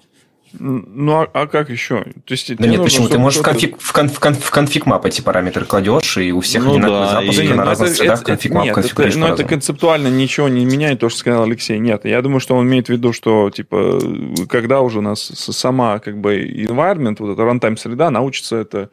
ну, 0.60 1.22
а, 1.22 1.30
а 1.34 1.48
как 1.48 1.70
еще? 1.70 2.04
То 2.04 2.32
есть, 2.32 2.56
да 2.56 2.68
нет, 2.68 2.82
почему? 2.82 3.08
Ты 3.08 3.18
можешь 3.18 3.40
в 3.40 3.44
конфиг, 3.44 3.80
в, 3.80 3.92
конфиг, 3.92 4.18
в, 4.18 4.20
конфиг, 4.20 4.44
в 4.44 4.52
конфиг 4.52 4.86
мап 4.86 5.06
эти 5.06 5.22
параметры 5.22 5.66
кладешь, 5.66 6.18
и 6.18 6.32
у 6.32 6.42
всех 6.42 6.64
ну, 6.64 6.74
одинаковый 6.74 7.00
да, 7.02 7.12
запуск, 7.12 7.40
и... 7.40 7.48
на 7.50 7.66
разных 7.66 7.90
это, 7.90 7.98
средах 7.98 8.24
конфиг 8.24 8.52
мап 8.54 8.66
Нет, 8.66 8.78
это, 8.78 9.18
но 9.18 9.28
это 9.30 9.44
концептуально 9.44 10.08
ничего 10.08 10.50
не 10.50 10.66
меняет, 10.66 11.00
то, 11.00 11.10
что 11.10 11.20
сказал 11.20 11.44
Алексей. 11.44 11.80
Нет, 11.80 12.06
я 12.06 12.22
думаю, 12.22 12.40
что 12.40 12.56
он 12.56 12.68
имеет 12.68 12.88
в 12.88 12.90
виду, 12.90 13.14
что, 13.14 13.50
типа, 13.50 14.00
когда 14.48 14.82
уже 14.82 15.00
у 15.00 15.02
нас 15.02 15.22
сама, 15.22 16.00
как 16.00 16.20
бы, 16.20 16.44
environment, 16.44 17.16
вот 17.20 17.34
эта 17.34 17.42
runtime 17.42 17.78
среда 17.78 18.12
научится 18.12 18.58
это 18.58 18.90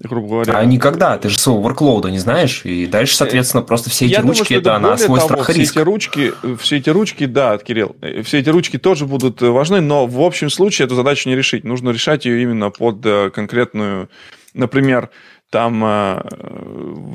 грубо 0.00 0.28
говоря. 0.28 0.58
А 0.58 0.64
никогда, 0.64 1.16
ты 1.18 1.28
же 1.28 1.38
своего 1.38 1.68
workload 1.68 2.10
не 2.10 2.18
знаешь, 2.18 2.62
и 2.64 2.86
дальше, 2.86 3.16
соответственно, 3.16 3.62
просто 3.62 3.90
все 3.90 4.06
эти 4.06 4.12
Я 4.12 4.22
ручки, 4.22 4.60
думаю, 4.60 4.60
это 4.60 4.78
на 4.78 4.96
свой 4.96 5.20
того, 5.20 5.28
страх 5.28 5.50
и 5.50 5.52
риск. 5.54 5.72
Все 5.72 5.80
эти, 5.80 5.84
ручки, 5.84 6.34
все 6.58 6.76
эти 6.78 6.90
ручки, 6.90 7.26
да, 7.26 7.58
Кирилл, 7.58 7.96
все 8.24 8.38
эти 8.38 8.48
ручки 8.48 8.78
тоже 8.78 9.06
будут 9.06 9.40
важны, 9.40 9.80
но 9.80 10.06
в 10.06 10.20
общем 10.20 10.50
случае 10.50 10.86
эту 10.86 10.94
задачу 10.94 11.28
не 11.28 11.36
решить. 11.36 11.64
Нужно 11.64 11.90
решать 11.90 12.24
ее 12.24 12.42
именно 12.42 12.70
под 12.70 13.04
э, 13.06 13.30
конкретную, 13.30 14.10
например, 14.52 15.10
там 15.54 15.84
э, 15.84 16.20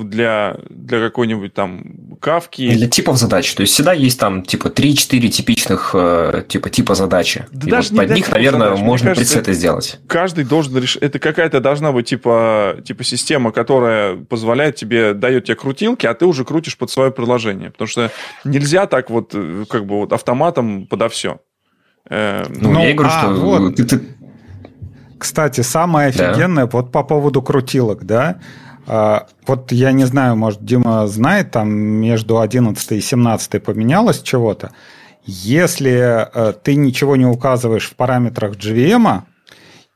для, 0.06 0.56
для 0.70 1.02
какой-нибудь 1.02 1.54
там 1.54 2.16
кавки. 2.22 2.72
Для 2.72 2.88
типов 2.88 3.18
задач. 3.18 3.54
То 3.54 3.64
есть 3.64 3.74
всегда 3.74 3.92
есть 3.92 4.18
там 4.18 4.44
типа 4.44 4.68
3-4 4.68 5.28
типичных 5.28 5.92
э, 5.94 6.46
типа 6.48 6.70
типа 6.70 6.96
задачи. 6.96 7.46
Да 7.52 7.68
и 7.68 7.70
даже 7.70 7.90
вот 7.90 7.98
под 7.98 8.16
них, 8.16 8.32
наверное, 8.32 8.70
задач. 8.70 8.80
можно 8.82 9.10
кажется, 9.10 9.34
пресеты 9.40 9.52
сделать. 9.52 10.00
Каждый 10.08 10.46
должен 10.46 10.78
решить. 10.78 11.02
Это 11.02 11.20
какая-то 11.20 11.60
должна 11.60 11.92
быть 11.92 12.08
типа, 12.08 12.78
типа 12.86 13.04
система, 13.04 13.52
которая 13.52 14.16
позволяет 14.16 14.78
тебе, 14.78 15.14
дает 15.14 15.44
тебе 15.44 15.56
крутилки, 15.56 16.06
а 16.06 16.14
ты 16.14 16.26
уже 16.26 16.46
крутишь 16.46 16.78
под 16.78 16.90
свое 16.90 17.12
приложение. 17.12 17.72
Потому 17.72 17.90
что 17.90 18.10
нельзя 18.46 18.88
так 18.88 19.10
вот 19.10 19.32
э, 19.34 19.66
как 19.70 19.86
бы 19.86 19.98
вот 19.98 20.14
автоматом 20.14 20.88
подо 20.88 21.10
все. 21.10 21.42
Ну, 22.10 22.72
ну, 22.72 22.84
я 22.84 22.94
говорю, 22.94 23.12
а, 23.14 23.20
что 23.20 23.34
вот. 23.34 23.76
ты, 23.76 23.84
ты, 23.84 24.02
кстати, 25.20 25.62
самое 25.62 26.10
офигенное, 26.10 26.66
да. 26.66 26.70
вот 26.72 26.92
по 26.92 27.04
поводу 27.04 27.42
крутилок, 27.42 28.06
да, 28.06 28.40
а, 28.88 29.28
вот 29.46 29.72
я 29.72 29.92
не 29.92 30.06
знаю, 30.06 30.36
может, 30.36 30.66
Дима 30.66 31.06
знает, 31.08 31.52
там 31.52 31.70
между 31.70 32.40
11 32.40 32.92
и 32.94 33.02
17 33.02 33.64
поменялось 33.64 34.22
чего-то. 34.22 34.72
Если 35.26 35.92
э, 35.92 36.54
ты 36.64 36.74
ничего 36.74 37.16
не 37.16 37.28
указываешь 37.28 37.88
в 37.88 37.96
параметрах 37.96 38.56
JVM 38.56 39.22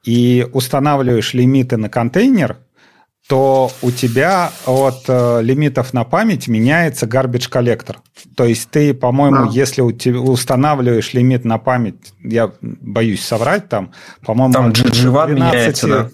и 0.03 0.47
устанавливаешь 0.53 1.33
лимиты 1.33 1.77
на 1.77 1.89
контейнер, 1.89 2.57
то 3.27 3.71
у 3.81 3.91
тебя 3.91 4.51
от 4.65 5.05
э, 5.07 5.41
лимитов 5.41 5.93
на 5.93 6.03
память 6.03 6.47
меняется 6.47 7.05
garbage 7.05 7.49
коллектор. 7.49 8.01
То 8.35 8.43
есть 8.43 8.69
ты, 8.69 8.93
по-моему, 8.93 9.45
да. 9.45 9.49
если 9.51 9.81
у 9.81 9.91
тебя 9.91 10.19
устанавливаешь 10.19 11.13
лимит 11.13 11.45
на 11.45 11.57
память, 11.57 12.13
я 12.21 12.51
боюсь 12.61 13.23
соврать, 13.23 13.69
там, 13.69 13.91
по-моему, 14.25 14.53
там 14.53 14.71
GG1 14.71 15.33
меняется, 15.33 15.87
да? 15.87 16.09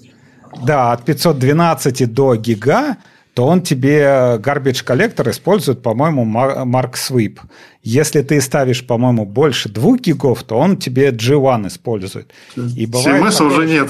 Да, 0.63 0.91
от 0.93 1.05
512 1.05 2.11
до 2.13 2.35
гига, 2.35 2.97
то 3.33 3.47
он 3.47 3.61
тебе 3.61 4.37
garbage 4.39 4.83
коллектор 4.83 5.29
использует, 5.29 5.81
по-моему, 5.81 6.25
Mark 6.25 6.93
Sweep. 6.93 7.39
Если 7.81 8.21
ты 8.21 8.39
ставишь, 8.41 8.85
по-моему, 8.85 9.25
больше 9.25 9.69
2 9.69 9.97
гигов, 9.97 10.43
то 10.43 10.57
он 10.57 10.77
тебе 10.77 11.09
G1 11.09 11.67
использует. 11.67 12.31
И 12.55 12.85
бывает 12.85 13.23
CMS 13.23 13.43
уже 13.43 13.65
нет. 13.65 13.89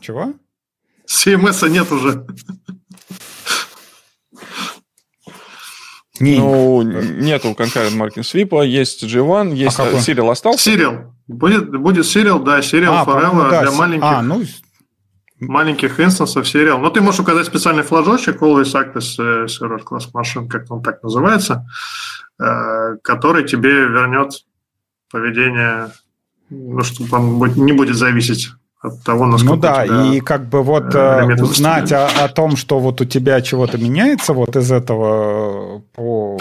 Чего? 0.00 0.34
CMS 1.10 1.68
нет 1.68 1.90
уже. 1.90 2.24
Не. 6.20 6.38
Ну, 6.38 6.82
нету 6.82 7.48
concurrent 7.58 7.96
marking 7.96 8.22
sweep, 8.22 8.64
есть 8.66 9.02
G1, 9.02 9.54
есть 9.54 9.80
а 9.80 9.90
Serial 9.92 10.30
остался? 10.30 10.70
Serial. 10.70 11.12
Будет, 11.26 11.70
будет 11.70 12.04
Serial, 12.04 12.44
да, 12.44 12.60
Serial 12.60 12.94
а, 12.94 13.04
Forever 13.04 13.50
да, 13.50 13.62
для 13.62 13.70
маленьких, 13.72 14.06
а, 14.06 14.22
ну... 14.22 14.42
маленьких 15.40 15.98
инстансов 15.98 16.44
Serial. 16.44 16.78
Но 16.78 16.90
ты 16.90 17.00
можешь 17.00 17.20
указать 17.20 17.46
специальный 17.46 17.82
флажочек, 17.82 18.42
Always 18.42 18.74
Access 18.74 19.14
э, 19.18 19.46
Server 19.46 19.82
Class 19.82 20.12
Machine, 20.12 20.46
как 20.46 20.70
он 20.70 20.82
так 20.82 21.02
называется, 21.02 21.66
э, 22.38 22.96
который 23.02 23.48
тебе 23.48 23.70
вернет 23.70 24.44
поведение, 25.10 25.90
ну, 26.50 26.82
чтобы 26.82 27.16
он 27.16 27.64
не 27.64 27.72
будет 27.72 27.96
зависеть 27.96 28.50
от 28.82 29.02
того, 29.02 29.26
насколько 29.26 29.54
Ну 29.54 29.60
да, 29.60 29.84
и 29.84 30.20
как 30.20 30.48
бы 30.48 30.62
вот 30.62 30.94
э, 30.94 31.34
узнать 31.42 31.92
о, 31.92 32.06
о 32.06 32.28
том, 32.28 32.56
что 32.56 32.78
вот 32.78 33.00
у 33.00 33.04
тебя 33.04 33.40
чего-то 33.42 33.78
меняется 33.78 34.32
вот 34.32 34.56
из 34.56 34.72
этого 34.72 35.76
э, 35.76 35.80
по 35.94 36.38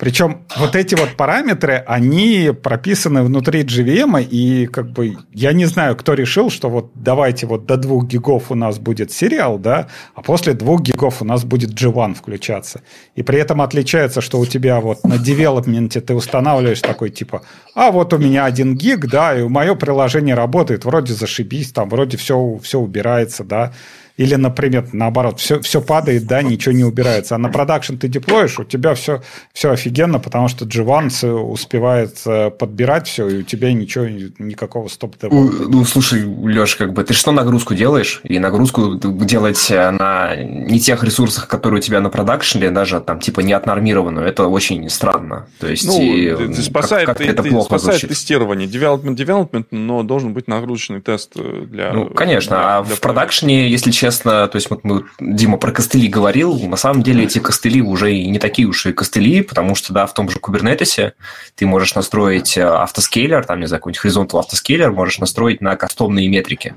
причем 0.00 0.46
вот 0.56 0.76
эти 0.76 0.94
вот 0.94 1.10
параметры, 1.10 1.84
они 1.86 2.52
прописаны 2.62 3.22
внутри 3.22 3.64
JVM, 3.64 4.22
и 4.22 4.66
как 4.66 4.92
бы 4.92 5.18
я 5.34 5.52
не 5.52 5.66
знаю, 5.66 5.94
кто 5.94 6.14
решил, 6.14 6.48
что 6.48 6.70
вот 6.70 6.92
давайте 6.94 7.46
вот 7.46 7.66
до 7.66 7.76
2 7.76 8.06
гигов 8.06 8.50
у 8.50 8.54
нас 8.54 8.78
будет 8.78 9.12
сериал, 9.12 9.58
да, 9.58 9.88
а 10.14 10.22
после 10.22 10.54
2 10.54 10.78
гигов 10.78 11.20
у 11.20 11.26
нас 11.26 11.44
будет 11.44 11.72
G1 11.78 12.14
включаться. 12.14 12.80
И 13.14 13.22
при 13.22 13.38
этом 13.38 13.60
отличается, 13.60 14.22
что 14.22 14.40
у 14.40 14.46
тебя 14.46 14.80
вот 14.80 15.04
на 15.04 15.18
девелопменте 15.18 16.00
ты 16.00 16.14
устанавливаешь 16.14 16.80
такой 16.80 17.10
типа, 17.10 17.42
а 17.74 17.90
вот 17.90 18.14
у 18.14 18.18
меня 18.18 18.46
1 18.46 18.76
гиг, 18.78 19.06
да, 19.06 19.38
и 19.38 19.42
мое 19.46 19.74
приложение 19.74 20.34
работает, 20.34 20.86
вроде 20.86 21.12
зашибись, 21.12 21.72
там 21.72 21.90
вроде 21.90 22.16
все, 22.16 22.58
все 22.62 22.78
убирается, 22.80 23.44
да, 23.44 23.74
или, 24.20 24.34
например, 24.34 24.86
наоборот, 24.92 25.40
все, 25.40 25.60
все 25.60 25.80
падает, 25.80 26.26
да, 26.26 26.42
ничего 26.42 26.74
не 26.74 26.84
убирается. 26.84 27.36
А 27.36 27.38
на 27.38 27.48
продакшн 27.48 27.96
ты 27.96 28.06
деплоишь, 28.06 28.58
у 28.58 28.64
тебя 28.64 28.92
все, 28.92 29.22
все 29.54 29.70
офигенно, 29.70 30.18
потому 30.18 30.48
что 30.48 30.66
G1 30.66 31.30
успевает 31.30 32.20
э, 32.26 32.50
подбирать 32.50 33.08
все, 33.08 33.26
и 33.28 33.38
у 33.38 33.42
тебя 33.44 33.72
ничего, 33.72 34.04
никакого 34.38 34.88
стоп 34.88 35.16
ну, 35.22 35.50
ну, 35.68 35.84
слушай, 35.86 36.22
Леш, 36.22 36.76
как 36.76 36.92
бы 36.92 37.02
ты 37.02 37.14
что 37.14 37.32
нагрузку 37.32 37.74
делаешь? 37.74 38.20
И 38.24 38.38
нагрузку 38.38 38.96
делать 38.96 39.70
э, 39.70 39.90
на 39.90 40.36
не 40.36 40.78
тех 40.80 41.02
ресурсах, 41.02 41.48
которые 41.48 41.78
у 41.78 41.82
тебя 41.82 42.00
на 42.00 42.10
продакшене, 42.10 42.70
даже 42.70 43.00
там 43.00 43.20
типа 43.20 43.40
не 43.40 43.54
отнормированную, 43.54 44.26
это 44.26 44.48
очень 44.48 44.90
странно. 44.90 45.46
То 45.60 45.66
есть, 45.66 45.86
ну, 45.86 45.98
и, 45.98 46.36
ты, 46.36 46.62
спасает, 46.62 47.06
как, 47.06 47.16
как 47.16 47.26
ты, 47.26 47.32
это 47.32 47.42
ты, 47.42 47.48
плохо 47.48 47.78
спасает 47.78 48.00
звучит. 48.00 48.10
тестирование. 48.10 48.68
Development, 48.68 49.16
development, 49.16 49.66
но 49.70 50.02
должен 50.02 50.34
быть 50.34 50.46
нагрузочный 50.46 51.00
тест 51.00 51.32
э, 51.36 51.64
для... 51.66 51.94
Ну, 51.94 52.10
конечно, 52.10 52.56
для, 52.56 52.78
а 52.78 52.82
для 52.82 52.96
в 52.96 53.00
продакшене, 53.00 53.70
если 53.70 53.90
честно, 53.90 54.09
честно, 54.10 54.48
то 54.48 54.56
есть 54.56 54.68
вот 54.70 54.82
мы, 54.82 55.04
Дима 55.20 55.56
про 55.56 55.70
костыли 55.70 56.08
говорил, 56.08 56.58
на 56.58 56.76
самом 56.76 57.04
деле 57.04 57.24
эти 57.24 57.38
костыли 57.38 57.80
уже 57.80 58.12
и 58.12 58.28
не 58.28 58.40
такие 58.40 58.66
уж 58.66 58.86
и 58.86 58.92
костыли, 58.92 59.42
потому 59.42 59.76
что, 59.76 59.92
да, 59.92 60.06
в 60.06 60.14
том 60.14 60.28
же 60.28 60.38
Kubernetes 60.38 61.12
ты 61.54 61.66
можешь 61.66 61.94
настроить 61.94 62.58
э, 62.58 62.62
автоскейлер, 62.62 63.44
там, 63.44 63.60
не 63.60 63.66
знаю, 63.66 63.80
какой-нибудь 63.80 64.04
horizontal 64.04 64.40
автоскейлер, 64.40 64.90
можешь 64.90 65.18
настроить 65.18 65.60
на 65.60 65.76
кастомные 65.76 66.28
метрики. 66.28 66.74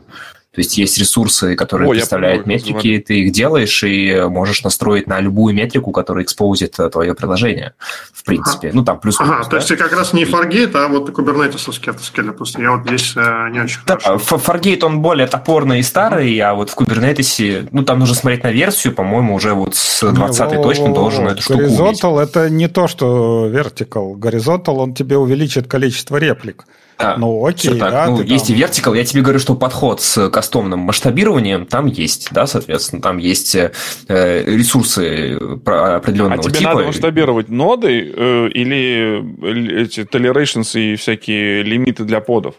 То 0.53 0.59
есть 0.59 0.77
есть 0.77 0.99
ресурсы, 0.99 1.55
которые 1.55 1.89
О, 1.89 1.91
представляют 1.91 2.43
понимаю, 2.43 2.59
метрики, 2.67 3.03
ты 3.03 3.21
их 3.21 3.31
делаешь 3.31 3.83
и 3.83 4.27
можешь 4.29 4.63
настроить 4.63 5.07
на 5.07 5.19
любую 5.19 5.55
метрику, 5.55 5.91
которая 5.91 6.23
экспозит 6.23 6.79
э, 6.79 6.91
твое 6.91 7.15
приложение, 7.15 7.73
в 8.13 8.23
принципе. 8.23 8.67
Ага. 8.67 8.77
Ну, 8.77 8.85
там 8.85 8.99
плюс 8.99 9.19
Ага, 9.19 9.39
да? 9.43 9.49
то 9.49 9.55
есть 9.55 9.75
как 9.75 9.91
раз 9.91 10.13
не 10.13 10.25
Fargate, 10.25 10.75
а 10.75 10.87
вот 10.89 11.09
кубернетисовский 11.09 11.91
автоскейлер. 11.91 12.33
Просто 12.33 12.61
я 12.61 12.71
вот 12.71 12.85
здесь 12.85 13.13
э, 13.15 13.49
не 13.49 13.61
очень 13.61 13.79
Да, 13.87 13.95
Fargate, 13.95 14.85
он 14.85 15.01
более 15.01 15.25
топорный 15.25 15.79
и 15.79 15.83
старый, 15.83 16.37
а 16.39 16.53
вот 16.53 16.69
в 16.69 16.77
Kubernetes, 16.77 17.67
ну, 17.71 17.83
там 17.83 17.97
нужно 17.97 18.13
смотреть 18.13 18.43
на 18.43 18.51
версию, 18.51 18.93
по-моему, 18.93 19.33
уже 19.33 19.53
вот 19.53 19.73
с 19.73 20.07
20 20.07 20.61
точно 20.61 20.93
должен 20.93 21.27
эту 21.27 21.41
штуку 21.41 21.61
Horizontal– 21.61 22.19
это 22.21 22.49
не 22.51 22.67
то, 22.67 22.87
что 22.87 23.49
Vertical. 23.49 24.19
Horizontal, 24.19 24.75
он 24.75 24.93
тебе 24.93 25.17
увеличит 25.17 25.67
количество 25.67 26.17
реплик. 26.17 26.65
Да, 26.97 27.17
ну, 27.17 27.45
окей, 27.45 27.77
так. 27.79 27.91
да. 27.91 28.07
Ну, 28.07 28.21
есть 28.21 28.47
там... 28.47 28.55
и 28.55 28.59
Vertical. 28.59 28.95
Я 28.95 29.03
тебе 29.03 29.21
говорю, 29.21 29.39
что 29.39 29.55
подход 29.55 30.01
с 30.01 30.29
кастомным 30.29 30.79
масштабированием 30.79 31.65
там 31.65 31.87
есть, 31.87 32.29
да, 32.31 32.47
соответственно, 32.47 33.01
там 33.01 33.17
есть 33.17 33.55
э, 33.55 33.71
ресурсы 34.07 35.37
определенного 35.65 36.41
типа. 36.41 36.49
А 36.49 36.49
тебе 36.49 36.59
типа. 36.59 36.73
надо 36.73 36.85
масштабировать 36.85 37.49
ноды 37.49 38.13
э, 38.15 38.49
или 38.49 39.83
эти 39.83 40.01
tolerations 40.01 40.79
и 40.79 40.95
всякие 40.95 41.63
лимиты 41.63 42.03
для 42.03 42.21
подов? 42.21 42.55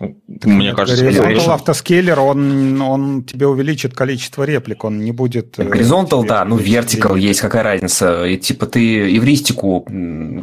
Мне 0.00 0.72
кажется, 0.74 1.04
Horizontal 1.04 1.34
Horizon. 1.36 1.50
автоскейлер, 1.52 2.18
он, 2.20 2.80
он 2.80 3.22
тебе 3.22 3.46
увеличит 3.46 3.94
количество 3.94 4.44
реплик, 4.44 4.84
он 4.84 5.00
не 5.00 5.12
будет... 5.12 5.58
э, 5.58 5.64
Горизонтал, 5.64 6.24
да, 6.24 6.42
ну 6.46 6.56
лимит. 6.56 6.68
есть, 7.18 7.40
какая 7.42 7.62
разница. 7.62 8.24
И, 8.24 8.38
типа 8.38 8.64
ты 8.64 9.14
эвристику, 9.18 9.86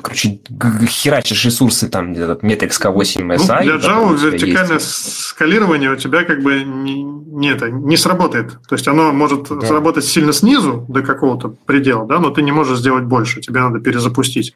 короче, 0.04 0.40
херачишь 0.88 1.44
ресурсы, 1.46 1.90
там, 1.90 2.14
этот 2.14 2.44
Metrix 2.44 2.80
K8 2.80 3.24
Ну, 3.24 3.34
SI. 3.34 3.64
для 3.64 3.76
Java 3.78 4.16
вертикальное 4.16 4.76
есть. 4.76 5.22
скалирование 5.22 5.92
у 5.92 5.96
тебя 5.96 6.24
как 6.24 6.44
бы 6.44 6.64
не, 6.64 7.02
не, 7.02 7.50
это, 7.50 7.72
не 7.72 7.98
сработает. 7.98 8.60
То 8.70 8.76
есть 8.76 8.88
оно 8.88 9.12
может 9.12 9.50
Да. 9.50 9.66
сработать 9.66 10.06
сильно 10.06 10.34
снизу 10.34 10.86
до 10.88 11.02
какого-то 11.02 11.56
предела, 11.66 12.06
да, 12.06 12.20
но 12.20 12.30
ты 12.30 12.44
не 12.44 12.52
можешь 12.52 12.78
сделать 12.78 13.06
больше. 13.06 13.42
Тебе 13.42 13.62
надо 13.62 13.80
перезапустить 13.80 14.56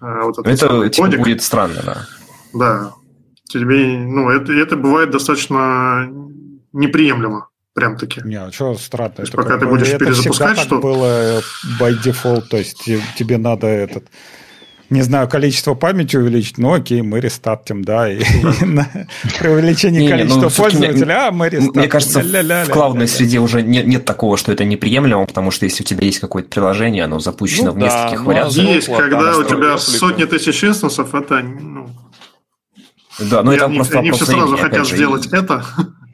э, 0.00 0.20
вот 0.24 0.44
Это 0.44 0.88
типа, 0.88 1.06
будет 1.18 1.42
странно, 1.44 1.80
да. 1.86 2.06
Да. 2.54 2.92
Тебе, 3.52 3.98
ну, 3.98 4.30
это, 4.30 4.52
это 4.52 4.76
бывает 4.76 5.10
достаточно 5.10 6.08
неприемлемо, 6.72 7.48
прям 7.74 7.96
таки. 7.96 8.22
Не, 8.24 8.36
а 8.36 8.52
что 8.52 8.74
странно? 8.76 9.14
есть 9.18 9.34
Это 9.34 9.42
пока 9.42 9.58
ты 9.58 9.66
будешь 9.66 9.88
это 9.88 10.04
перезапускать 10.04 10.58
что-то. 10.58 10.80
было 10.80 11.38
э, 11.38 11.40
by 11.78 12.02
default, 12.02 12.42
то 12.48 12.56
есть 12.56 12.82
те- 12.84 13.02
тебе 13.16 13.38
надо 13.38 13.66
этот 13.66 14.04
не 14.92 15.00
знаю, 15.02 15.26
количество 15.26 15.74
памяти 15.74 16.16
увеличить, 16.16 16.58
ну 16.58 16.74
окей, 16.74 17.00
мы 17.00 17.20
рестартим, 17.20 17.82
да, 17.82 18.12
и 18.12 18.22
на- 18.64 19.06
при 19.38 19.48
увеличении 19.48 20.02
ну, 20.02 20.10
количества 20.10 20.62
пользователя, 20.62 21.28
а 21.28 21.32
мы 21.32 21.48
рестартим. 21.48 21.80
Мне 21.80 21.88
кажется, 21.88 22.20
в 22.20 22.68
клаудной 22.70 23.08
среде 23.08 23.38
уже 23.38 23.62
нет, 23.62 24.04
такого, 24.04 24.36
что 24.36 24.52
это 24.52 24.64
неприемлемо, 24.64 25.24
потому 25.24 25.50
что 25.50 25.64
если 25.64 25.82
у 25.82 25.86
тебя 25.86 26.04
есть 26.04 26.18
какое-то 26.18 26.50
приложение, 26.50 27.04
оно 27.04 27.20
запущено 27.20 27.68
Ну 27.68 27.72
в 27.72 27.78
нескольких 27.78 28.20
ну, 28.20 28.26
вариантах. 28.26 28.56
Есть, 28.56 28.88
когда 28.88 29.36
у 29.38 29.44
тебя 29.44 29.78
сотни 29.78 30.24
тысяч 30.24 30.62
инстансов, 30.62 31.14
это, 31.14 31.40
ну, 31.40 31.88
Да, 33.30 33.42
но 33.42 33.52
и 33.52 33.56
это 33.56 33.66
они, 33.66 33.76
просто 33.76 33.98
они 33.98 34.10
вопрос 34.10 34.28
все 34.28 34.36
сразу 34.36 34.54
времени, 34.54 34.68
хотят 34.68 34.86
же. 34.86 34.96
сделать 34.96 35.26
это. 35.26 35.64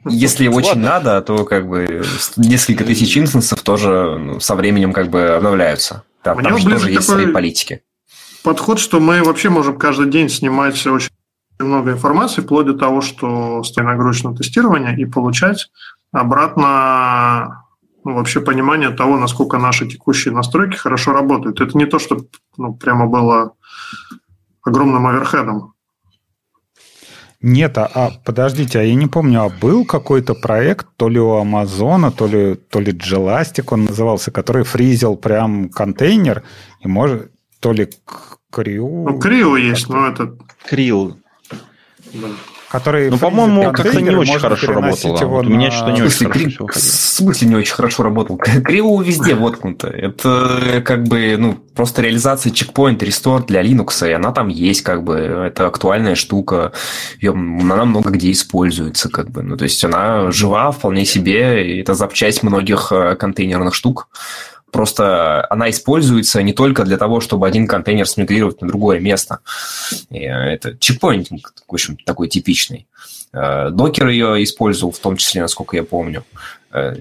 Если 0.05 0.47
очень 0.47 0.69
Ладно. 0.69 0.83
надо, 0.83 1.21
то 1.21 1.45
как 1.45 1.67
бы 1.67 2.03
несколько 2.37 2.83
тысяч 2.85 3.17
инстансов 3.17 3.61
тоже 3.61 4.17
ну, 4.17 4.39
со 4.39 4.55
временем 4.55 4.93
как 4.93 5.09
бы 5.09 5.29
обновляются. 5.29 6.03
Да, 6.23 6.35
Мне 6.35 6.49
там 6.49 6.57
же 6.57 6.69
тоже 6.69 6.91
есть 6.91 7.07
свои 7.07 7.27
политики. 7.27 7.83
Подход, 8.43 8.79
что 8.79 8.99
мы 8.99 9.23
вообще 9.23 9.49
можем 9.49 9.77
каждый 9.77 10.09
день 10.09 10.29
снимать 10.29 10.85
очень 10.87 11.11
много 11.59 11.91
информации, 11.91 12.41
вплоть 12.41 12.65
до 12.65 12.73
того, 12.73 13.01
что 13.01 13.63
стоит 13.63 13.85
нагрузочное 13.85 14.33
тестирование, 14.33 14.97
и 14.97 15.05
получать 15.05 15.69
обратно 16.11 17.65
ну, 18.03 18.15
вообще 18.15 18.39
понимание 18.39 18.89
того, 18.91 19.17
насколько 19.17 19.57
наши 19.57 19.87
текущие 19.87 20.33
настройки 20.33 20.77
хорошо 20.77 21.11
работают. 21.11 21.59
Это 21.59 21.77
не 21.77 21.85
то, 21.85 21.99
что 21.99 22.25
ну, 22.57 22.73
прямо 22.73 23.07
было 23.07 23.53
огромным 24.63 25.05
оверхедом. 25.07 25.73
Нет, 27.41 27.77
а, 27.77 27.89
а, 27.93 28.11
подождите, 28.25 28.79
а 28.79 28.83
я 28.83 28.93
не 28.95 29.07
помню, 29.07 29.43
а 29.43 29.49
был 29.49 29.85
какой-то 29.85 30.33
проект, 30.35 30.87
то 30.97 31.07
ли 31.07 31.19
у 31.19 31.35
Амазона, 31.35 32.11
то 32.11 32.27
ли, 32.27 32.55
то 32.55 32.81
ли 32.81 32.91
Gelastic 32.91 33.65
он 33.71 33.85
назывался, 33.85 34.29
который 34.29 34.63
фризил 34.63 35.15
прям 35.15 35.69
контейнер, 35.69 36.43
и 36.81 36.87
может, 36.87 37.31
то 37.61 37.71
ли 37.71 37.85
к- 37.85 38.39
Крю... 38.51 39.05
Ну, 39.09 39.19
Крио 39.19 39.57
есть, 39.57 39.89
но 39.89 40.07
это... 40.07 40.35
Крил. 40.67 41.17
да. 42.13 42.27
Который 42.71 43.09
Ну, 43.09 43.17
по-моему, 43.17 43.71
как-то 43.71 44.01
не 44.01 44.09
очень 44.15 44.39
хорошо 44.39 44.71
работало. 44.73 45.17
Вот 45.27 45.45
у 45.45 45.49
меня 45.49 45.65
на- 45.67 45.71
что-то 45.71 45.91
не 45.91 46.01
очень 46.01 46.27
хорошо 46.27 46.29
кри- 46.29 46.49
всё 46.49 46.67
в 46.67 46.75
смысле 46.75 47.47
не 47.47 47.55
очень 47.55 47.73
хорошо 47.73 48.03
работал? 48.03 48.37
Криво 48.37 49.01
везде 49.01 49.35
воткнуто. 49.35 49.87
Это 49.87 50.81
как 50.85 51.03
бы, 51.03 51.35
ну, 51.37 51.57
просто 51.75 52.01
реализация 52.01 52.51
чекпоинт, 52.51 53.01
рестор 53.03 53.43
для 53.45 53.61
Linux, 53.63 54.07
и 54.07 54.11
она 54.11 54.31
там 54.31 54.47
есть, 54.49 54.81
как 54.81 55.03
бы, 55.03 55.15
это 55.15 55.67
актуальная 55.67 56.15
штука, 56.15 56.71
Её- 57.21 57.33
она 57.33 57.85
много 57.85 58.09
где 58.11 58.31
используется, 58.31 59.09
как 59.09 59.29
бы, 59.31 59.41
ну, 59.41 59.57
то 59.57 59.63
есть 59.63 59.83
она 59.83 60.31
жива 60.31 60.71
вполне 60.71 61.05
себе, 61.05 61.67
и 61.75 61.81
это 61.81 61.93
запчасть 61.95 62.43
многих 62.43 62.91
э, 62.91 63.15
контейнерных 63.15 63.73
штук. 63.75 64.07
Просто 64.71 65.45
она 65.49 65.69
используется 65.69 66.41
не 66.41 66.53
только 66.53 66.83
для 66.83 66.97
того, 66.97 67.19
чтобы 67.19 67.47
один 67.47 67.67
контейнер 67.67 68.07
смигрировать 68.07 68.61
на 68.61 68.67
другое 68.67 68.99
место. 68.99 69.39
И, 70.09 70.19
это 70.19 70.77
чекпоинтинг, 70.77 71.53
в 71.67 71.73
общем, 71.73 71.97
такой 72.05 72.27
типичный. 72.27 72.87
Э, 73.33 73.69
Докер 73.69 74.07
ее 74.07 74.43
использовал, 74.43 74.91
в 74.91 74.99
том 74.99 75.17
числе, 75.17 75.41
насколько 75.41 75.75
я 75.75 75.83
помню. 75.83 76.23
Э, 76.71 76.93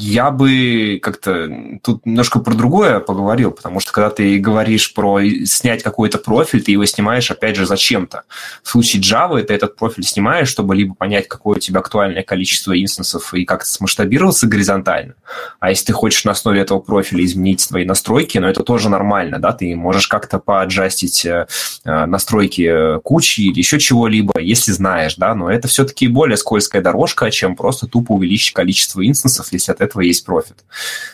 Я 0.00 0.30
бы 0.30 0.98
как-то 1.02 1.48
тут 1.82 2.06
немножко 2.06 2.40
про 2.40 2.54
другое 2.54 3.00
поговорил, 3.00 3.50
потому 3.50 3.80
что 3.80 3.92
когда 3.92 4.10
ты 4.10 4.38
говоришь 4.38 4.94
про 4.94 5.20
снять 5.44 5.82
какой-то 5.82 6.18
профиль, 6.18 6.62
ты 6.62 6.72
его 6.72 6.84
снимаешь, 6.84 7.30
опять 7.30 7.56
же, 7.56 7.66
зачем-то. 7.66 8.22
В 8.62 8.68
случае 8.68 9.02
Java 9.02 9.42
ты 9.42 9.54
этот 9.54 9.76
профиль 9.76 10.04
снимаешь, 10.04 10.48
чтобы 10.48 10.74
либо 10.76 10.94
понять, 10.94 11.28
какое 11.28 11.56
у 11.56 11.60
тебя 11.60 11.80
актуальное 11.80 12.22
количество 12.22 12.80
инстансов 12.80 13.34
и 13.34 13.44
как-то 13.44 13.68
смасштабироваться 13.68 14.46
горизонтально. 14.46 15.14
А 15.60 15.70
если 15.70 15.86
ты 15.86 15.92
хочешь 15.92 16.24
на 16.24 16.32
основе 16.32 16.60
этого 16.60 16.80
профиля 16.80 17.24
изменить 17.24 17.60
свои 17.60 17.84
настройки, 17.84 18.38
но 18.38 18.48
это 18.48 18.62
тоже 18.62 18.88
нормально, 18.88 19.38
да, 19.38 19.52
ты 19.52 19.74
можешь 19.76 20.08
как-то 20.08 20.38
поаджастить 20.38 21.24
э, 21.26 21.46
э, 21.84 22.06
настройки 22.06 22.98
кучи 23.02 23.42
или 23.42 23.58
еще 23.58 23.78
чего-либо, 23.78 24.40
если 24.40 24.72
знаешь, 24.72 25.16
да, 25.16 25.34
но 25.34 25.50
это 25.50 25.68
все-таки 25.68 26.08
более 26.08 26.36
скользкая 26.36 26.82
дорожка, 26.82 27.30
чем 27.30 27.56
просто 27.56 27.86
тупо 27.86 28.12
увеличить 28.12 28.54
количество 28.54 28.87
инстансов, 28.96 29.52
если 29.52 29.72
от 29.72 29.80
этого 29.80 30.02
есть 30.02 30.24
профит. 30.24 30.64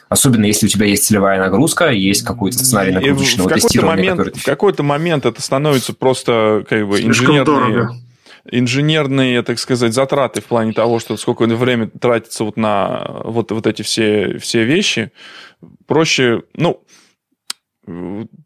Особенно 0.09 0.45
если 0.45 0.67
у 0.67 0.69
тебя 0.69 0.87
есть 0.87 1.05
целевая 1.07 1.39
нагрузка, 1.41 1.91
есть 1.91 2.23
какой-то 2.25 2.59
сценарий 2.59 2.93
в 2.93 2.95
нагрузочного 2.95 3.49
какой-то 3.49 3.67
тестирования, 3.69 3.97
момент, 4.11 4.19
который 4.19 4.41
в 4.41 4.45
какой-то 4.45 4.83
момент 4.83 5.27
это 5.27 5.43
становится 5.43 5.93
просто 5.95 6.65
как 6.69 6.87
бы 6.89 6.97
Слишком 6.99 7.11
инженерные, 7.37 7.45
дорого. 7.45 7.97
инженерные, 8.51 9.43
так 9.43 9.59
сказать, 9.59 9.93
затраты 9.95 10.41
в 10.41 10.45
плане 10.45 10.73
того, 10.73 10.99
что 11.01 11.17
сколько 11.17 11.45
время 11.47 11.89
тратится 11.89 12.45
вот 12.45 12.57
на 12.57 13.21
вот, 13.25 13.51
вот 13.53 13.67
эти 13.67 13.83
все, 13.83 14.39
все 14.39 14.65
вещи. 14.65 15.11
Проще, 15.87 16.43
ну, 16.55 16.83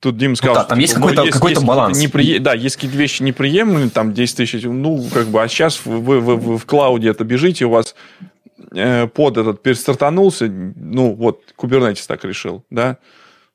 тут 0.01 0.17
Дима 0.17 0.35
сказал, 0.35 0.57
да, 0.57 0.65
там 0.65 0.79
что, 0.79 0.83
есть 0.83 0.97
ну, 0.97 1.07
какой-то- 1.09 1.31
какой-то 1.31 1.61
баланс. 1.61 2.03
непри- 2.03 2.41
Да, 2.41 2.55
есть 2.55 2.75
какие-то 2.77 2.97
вещи 2.97 3.23
неприемлемые, 3.23 3.89
там 3.91 4.13
10 4.13 4.37
тысяч, 4.37 4.63
ну, 4.65 5.05
как 5.15 5.29
бы, 5.29 5.41
а 5.43 5.47
сейчас 5.49 5.81
вы, 5.85 6.19
вы- 6.21 6.37
вы 6.37 6.59
в 6.59 6.67
клауде 6.67 7.09
это 7.11 7.23
бежите, 7.25 7.65
у 7.67 7.71
вас 7.71 7.95
э, 8.21 8.25
под 9.15 9.37
этот 9.39 9.63
перестартанулся, 9.63 10.47
ну, 10.49 11.15
вот, 11.15 11.41
Kubernetes 11.57 12.05
так 12.07 12.25
решил, 12.25 12.65
да, 12.71 12.99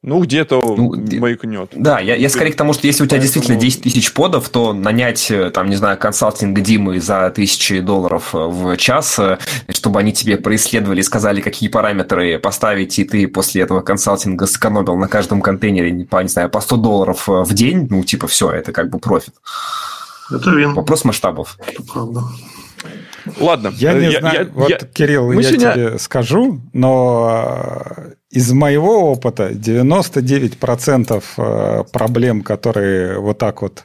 ну, 0.05 0.19
где-то 0.21 0.61
Ну, 0.77 0.93
маякнет. 1.19 1.69
Да, 1.77 2.01
я, 2.01 2.15
я 2.15 2.27
скорее 2.27 2.51
к 2.51 2.57
тому, 2.57 2.73
что 2.73 2.87
если 2.87 3.03
у 3.03 3.05
тебя 3.07 3.19
Поэтому- 3.19 3.21
действительно 3.33 3.57
10 3.57 3.83
тысяч 3.83 4.11
подов, 4.13 4.49
то 4.49 4.73
нанять, 4.73 5.31
э, 5.31 5.49
там, 5.49 5.69
не 5.69 5.77
знаю, 5.77 5.97
консалтинг 5.97 6.59
Димы 6.59 6.99
за 6.99 7.29
тысячи 7.29 7.79
долларов 7.79 8.35
э, 8.35 8.37
в 8.37 8.75
час, 8.75 9.17
э, 9.19 9.37
чтобы 9.69 10.01
они 10.01 10.11
тебе 10.11 10.35
происследовали, 10.35 10.99
сказали, 11.01 11.39
какие 11.39 11.69
параметры 11.69 12.37
поставить, 12.37 12.99
и 12.99 13.05
ты 13.05 13.29
после 13.29 13.61
этого 13.61 13.79
консалтинга 13.79 14.45
сэкономил 14.45 14.97
на 14.97 15.07
каждом 15.07 15.41
контейнере, 15.41 16.03
по, 16.03 16.21
не 16.21 16.27
знаю, 16.27 16.49
по 16.49 16.59
100 16.59 16.75
долларов 16.77 17.29
э, 17.29 17.43
в 17.43 17.53
день, 17.53 17.87
ну, 17.89 18.03
типа, 18.03 18.27
все, 18.27 18.51
это 18.51 18.73
как 18.73 18.89
бы 18.89 18.99
профит. 18.99 19.35
Это 20.29 20.49
вин, 20.49 20.73
Вопрос 20.73 21.05
масштабов. 21.05 21.57
это 21.65 21.81
правда. 21.83 22.23
Ладно. 23.39 23.71
Я 23.75 23.93
не 23.93 24.07
э, 24.07 24.19
знаю, 24.19 24.45
я- 24.47 24.51
вот, 24.53 24.69
я- 24.69 24.77
Кирилл, 24.77 25.31
я 25.31 25.43
сегодня- 25.43 25.73
тебе 25.73 25.99
скажу, 25.99 26.61
но 26.73 27.85
э, 27.97 28.11
из 28.31 28.51
моего 28.51 29.11
опыта 29.11 29.53
99% 29.53 31.23
э, 31.37 31.83
проблем, 31.91 32.41
которые 32.41 33.19
вот 33.19 33.37
так 33.37 33.61
вот 33.61 33.83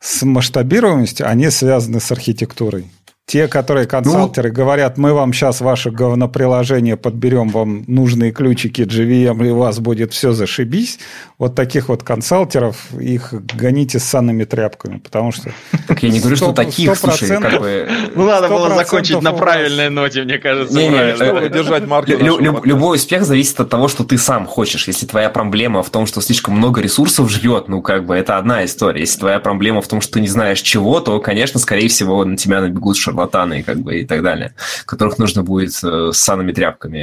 с 0.00 0.22
масштабируемостью, 0.22 1.28
они 1.28 1.50
связаны 1.50 2.00
с 2.00 2.10
архитектурой. 2.12 2.90
Те, 3.26 3.48
которые 3.48 3.88
консалтеры 3.88 4.52
говорят, 4.52 4.98
мы 4.98 5.12
вам 5.12 5.32
сейчас 5.32 5.60
ваше 5.60 5.90
говноприложение 5.90 6.96
подберем, 6.96 7.48
вам 7.48 7.82
нужные 7.88 8.30
ключики 8.30 8.82
JVM, 8.82 9.44
и 9.44 9.50
у 9.50 9.56
вас 9.56 9.80
будет 9.80 10.12
все 10.12 10.30
зашибись. 10.30 11.00
Вот 11.36 11.56
таких 11.56 11.88
вот 11.88 12.04
консалтеров, 12.04 12.76
их 12.92 13.34
гоните 13.54 13.98
с 13.98 14.04
санными 14.04 14.44
тряпками, 14.44 14.98
потому 14.98 15.32
что... 15.32 15.50
Так 15.88 16.04
я 16.04 16.10
не 16.10 16.20
говорю, 16.20 16.36
что 16.36 16.52
таких, 16.52 16.96
слушай, 16.96 17.28
как 17.40 17.60
бы... 17.60 17.88
Ну, 18.14 18.26
надо 18.26 18.48
было 18.48 18.68
100% 18.68 18.76
закончить 18.76 19.20
на 19.20 19.32
правильной 19.32 19.90
ноте, 19.90 20.22
мне 20.22 20.38
кажется. 20.38 20.74
Правильно. 20.74 21.12
э, 21.12 21.16
чтобы 21.16 21.48
держать 21.48 21.86
марку 21.86 22.12
любой 22.12 22.96
успех 22.96 23.24
зависит 23.24 23.58
от 23.58 23.68
того, 23.68 23.88
что 23.88 24.04
ты 24.04 24.18
сам 24.18 24.46
хочешь. 24.46 24.86
Если 24.86 25.04
твоя 25.04 25.30
проблема 25.30 25.82
в 25.82 25.90
том, 25.90 26.06
что 26.06 26.20
слишком 26.20 26.56
много 26.56 26.80
ресурсов 26.80 27.28
жрет, 27.28 27.66
ну, 27.66 27.82
как 27.82 28.06
бы, 28.06 28.14
это 28.14 28.38
одна 28.38 28.64
история. 28.64 29.00
Если 29.00 29.18
твоя 29.18 29.40
проблема 29.40 29.82
в 29.82 29.88
том, 29.88 30.00
что 30.00 30.12
ты 30.12 30.20
не 30.20 30.28
знаешь 30.28 30.60
чего, 30.60 31.00
то, 31.00 31.18
конечно, 31.18 31.58
скорее 31.58 31.88
всего, 31.88 32.24
на 32.24 32.36
тебя 32.36 32.60
набегут 32.60 32.96
шарлатаны, 33.20 33.62
как 33.62 33.78
бы, 33.78 34.00
и 34.00 34.04
так 34.04 34.22
далее, 34.22 34.54
которых 34.84 35.18
нужно 35.18 35.42
будет 35.42 35.72
э, 35.82 36.10
с 36.12 36.18
санными 36.18 36.52
тряпками 36.52 36.98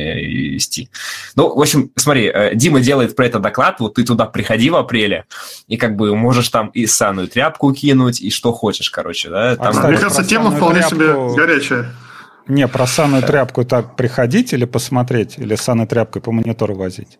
вести. 0.53 0.89
Ну, 1.35 1.53
в 1.55 1.59
общем, 1.61 1.91
смотри, 1.95 2.27
э, 2.33 2.55
Дима 2.55 2.79
делает 2.81 3.15
про 3.15 3.25
это 3.25 3.39
доклад, 3.39 3.79
вот 3.79 3.95
ты 3.95 4.03
туда 4.03 4.25
приходи 4.25 4.69
в 4.69 4.75
апреле, 4.75 5.25
и 5.67 5.77
как 5.77 5.95
бы 5.95 6.15
можешь 6.15 6.49
там 6.49 6.67
и 6.67 6.85
санную 6.85 7.27
тряпку 7.27 7.73
кинуть, 7.73 8.21
и 8.21 8.29
что 8.29 8.53
хочешь, 8.53 8.89
короче, 8.89 9.29
да? 9.29 9.55
Там 9.55 9.71
кстати, 9.73 9.87
Мне 9.91 9.97
кажется, 9.97 10.23
тема 10.23 10.51
вполне 10.51 10.81
тряпку- 10.81 10.89
себе 10.89 11.35
горячая. 11.35 11.85
Не, 12.47 12.67
про 12.67 12.85
санную 12.85 13.23
тряпку 13.23 13.63
так 13.63 13.95
приходить 13.95 14.53
или 14.53 14.65
посмотреть, 14.65 15.37
или 15.37 15.55
санной 15.55 15.87
тряпкой 15.87 16.21
по 16.21 16.31
монитору 16.31 16.75
возить? 16.75 17.17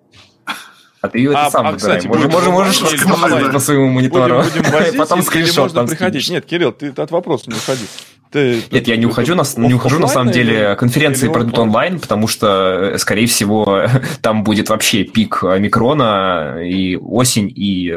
А 1.02 1.10
ты 1.10 1.26
это 1.26 1.48
А- 1.48 1.52
сам 1.52 1.68
а, 1.68 1.74
кстати, 1.74 2.08
Можешь, 2.08 2.28
будем 2.32 2.52
можешь, 2.52 2.82
рассказать 2.82 3.06
можно? 3.20 3.52
по 3.52 3.60
своему 3.60 3.90
монитору. 3.90 4.38
Будем, 4.42 4.62
будем 4.62 4.72
возить, 4.72 4.98
Потом 4.98 5.20
или 5.20 5.26
скриншот 5.26 5.58
можно 5.58 5.76
там 5.82 5.88
приходить. 5.90 6.24
скинешь. 6.24 6.30
Нет, 6.44 6.46
Кирилл, 6.46 6.72
ты 6.72 6.94
от 6.96 7.12
вопроса 7.12 7.50
не 7.50 7.58
уходи. 7.58 7.84
Ты, 8.34 8.64
Нет, 8.72 8.88
я 8.88 8.98
не 8.98 9.06
ухожу, 9.06 9.36
на, 9.36 9.44
не 9.58 9.76
ухожу 9.76 10.00
на 10.00 10.08
самом 10.08 10.34
деле. 10.34 10.76
Конференции 10.76 11.30
пройдут 11.30 11.58
онлайн, 11.60 12.00
потому 12.00 12.28
что, 12.28 12.96
скорее 12.98 13.28
всего, 13.28 13.86
там 14.22 14.44
будет 14.44 14.70
вообще 14.70 15.04
пик 15.04 15.44
микрона 15.44 16.58
и 16.64 16.98
осень, 16.98 17.54
и 17.56 17.96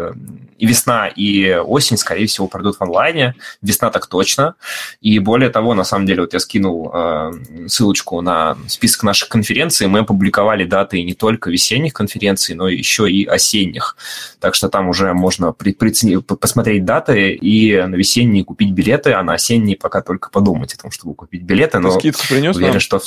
и 0.59 0.67
весна, 0.67 1.09
и 1.09 1.55
осень, 1.55 1.97
скорее 1.97 2.27
всего, 2.27 2.49
пройдут 2.49 2.77
в 2.77 2.83
онлайне. 2.83 3.35
Весна 3.63 3.91
так 3.91 4.07
точно. 4.07 4.55
И 5.01 5.19
более 5.19 5.51
того, 5.51 5.75
на 5.75 5.85
самом 5.85 6.07
деле, 6.07 6.23
вот 6.23 6.33
я 6.33 6.41
скинул 6.41 6.91
э, 6.93 7.33
ссылочку 7.67 8.21
на 8.21 8.57
список 8.69 9.03
наших 9.03 9.29
конференций. 9.29 9.87
Мы 9.87 10.01
опубликовали 10.01 10.65
даты 10.65 11.03
не 11.03 11.15
только 11.15 11.51
весенних 11.51 11.93
конференций, 11.93 12.55
но 12.55 12.69
еще 12.69 13.11
и 13.11 13.25
осенних. 13.27 13.97
Так 14.41 14.55
что 14.55 14.69
там 14.69 14.89
уже 14.89 15.13
можно 15.13 15.53
при, 15.53 15.73
при, 15.73 15.93
посмотреть 16.19 16.85
даты 16.85 17.33
и 17.33 17.83
на 17.83 17.95
весенние 17.95 18.45
купить 18.45 18.73
билеты, 18.73 19.13
а 19.13 19.23
на 19.23 19.35
осенние 19.35 19.77
пока 19.77 20.03
только 20.03 20.31
подумать 20.31 20.75
о 20.75 20.79
том, 20.79 20.91
чтобы 20.91 21.15
купить 21.15 21.43
билеты. 21.43 21.79
Но 21.79 21.91
скидку 21.91 22.23
принес 22.29 22.57
уверен, 22.57 22.75
нам? 22.75 22.81
что 22.81 22.99
в 22.99 23.05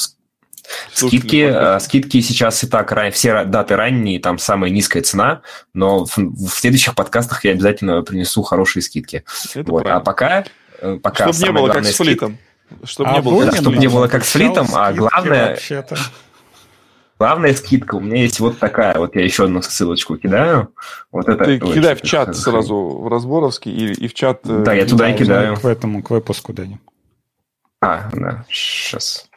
Скидки, 0.94 1.50
э, 1.50 1.80
скидки 1.80 2.22
сейчас 2.22 2.64
и 2.64 2.68
так, 2.68 2.94
все 3.14 3.44
даты 3.46 3.76
ранние, 3.76 4.20
там 4.20 4.38
самая 4.38 4.70
низкая 4.72 5.04
цена, 5.04 5.42
но 5.74 6.06
в, 6.06 6.18
в 6.18 6.50
следующих 6.50 6.96
подкастах 6.96 7.46
я 7.46 7.52
обязательно 7.52 8.02
принесу 8.02 8.44
хорошие 8.44 8.84
скидки. 8.84 9.24
вот. 9.56 9.86
А 9.86 10.00
пока, 10.00 10.46
э, 10.82 10.98
пока 11.02 11.32
Чтобы 11.32 11.48
не 11.48 11.60
было 11.60 11.74
как 11.74 11.86
с 11.86 11.96
флитом. 11.96 12.38
Чтобы 12.84 13.10
а 13.10 13.14
не 13.14 13.22
было, 13.22 13.46
да, 13.46 13.52
чтобы 13.54 13.78
не 13.78 13.88
было 13.88 14.08
как 14.08 14.24
с 14.24 14.32
флитом, 14.32 14.68
а 14.74 14.94
главное... 14.94 15.58
Главная 17.20 17.54
скидка 17.54 17.96
у 17.96 18.00
меня 18.00 18.22
есть 18.22 18.40
вот 18.40 18.60
такая. 18.60 18.98
Вот 18.98 19.14
я 19.14 19.26
еще 19.26 19.44
одну 19.44 19.62
ссылочку 19.62 20.16
кидаю. 20.16 20.74
Вот 21.12 21.28
это. 21.28 21.44
Ты 21.44 21.60
Ой, 21.62 21.74
кидай 21.74 21.96
в 21.96 22.02
чат 22.02 22.34
сразу 22.34 22.76
в 22.78 23.10
разборовский 23.10 23.74
и, 23.74 23.92
и 23.92 24.08
в 24.08 24.14
чат. 24.14 24.40
Э, 24.46 24.64
да, 24.64 24.74
я 24.74 24.86
туда 24.86 25.10
и 25.10 25.18
кидаю. 25.18 25.58
К 25.58 25.66
этому, 25.66 26.02
к 26.02 26.12
выпуску, 26.12 26.54
Дани. 26.54 26.80
А, 27.82 28.10
да, 28.14 28.46
сейчас. 28.50 29.29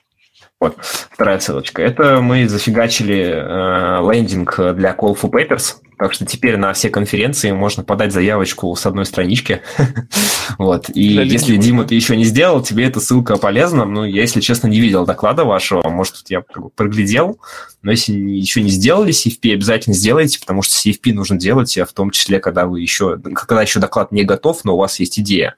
Вот, 0.62 0.76
вторая 0.80 1.40
ссылочка. 1.40 1.82
Это 1.82 2.20
мы 2.20 2.46
зафигачили 2.46 3.34
э, 3.34 4.12
лендинг 4.12 4.54
для 4.76 4.92
Call 4.92 5.18
for 5.20 5.28
Papers. 5.28 5.74
Так 6.02 6.14
что 6.14 6.26
теперь 6.26 6.56
на 6.56 6.72
все 6.72 6.90
конференции 6.90 7.52
можно 7.52 7.84
подать 7.84 8.12
заявочку 8.12 8.74
с 8.74 8.86
одной 8.86 9.06
странички. 9.06 9.62
вот. 10.58 10.88
И 10.88 11.10
Для 11.10 11.22
если, 11.22 11.56
Дима, 11.56 11.84
ты 11.84 11.94
еще 11.94 12.16
не 12.16 12.24
сделал, 12.24 12.60
тебе 12.60 12.86
эта 12.86 12.98
ссылка 12.98 13.36
полезна. 13.36 13.84
Ну, 13.84 14.02
я, 14.02 14.22
если 14.22 14.40
честно, 14.40 14.66
не 14.66 14.80
видел 14.80 15.06
доклада 15.06 15.44
вашего. 15.44 15.88
Может, 15.88 16.24
я 16.28 16.42
проглядел. 16.74 17.38
Но 17.82 17.92
если 17.92 18.14
еще 18.14 18.62
не 18.62 18.70
сделали 18.70 19.12
CFP, 19.12 19.52
обязательно 19.52 19.94
сделайте, 19.94 20.40
потому 20.40 20.62
что 20.62 20.74
CFP 20.74 21.12
нужно 21.12 21.38
делать, 21.38 21.78
в 21.78 21.92
том 21.92 22.10
числе, 22.10 22.40
когда 22.40 22.66
вы 22.66 22.80
еще, 22.80 23.18
когда 23.18 23.62
еще 23.62 23.78
доклад 23.78 24.10
не 24.10 24.24
готов, 24.24 24.64
но 24.64 24.74
у 24.74 24.78
вас 24.78 24.98
есть 24.98 25.20
идея. 25.20 25.54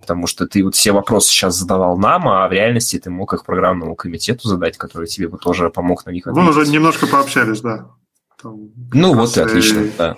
Потому 0.00 0.28
что 0.28 0.46
ты 0.46 0.62
вот 0.62 0.76
все 0.76 0.92
вопросы 0.92 1.30
сейчас 1.30 1.56
задавал 1.56 1.98
нам, 1.98 2.28
а 2.28 2.46
в 2.46 2.52
реальности 2.52 3.00
ты 3.00 3.10
мог 3.10 3.34
их 3.34 3.44
программному 3.44 3.96
комитету 3.96 4.46
задать, 4.46 4.78
который 4.78 5.08
тебе 5.08 5.26
бы 5.26 5.38
тоже 5.38 5.70
помог 5.70 6.06
на 6.06 6.10
них 6.10 6.28
ответить. 6.28 6.44
Мы 6.44 6.56
уже 6.56 6.70
немножко 6.70 7.08
пообщались, 7.08 7.62
да. 7.62 7.88
Там, 8.40 8.70
ну 8.92 9.14
вот 9.14 9.36
и 9.36 9.40
отлично, 9.40 9.88
да. 9.98 10.16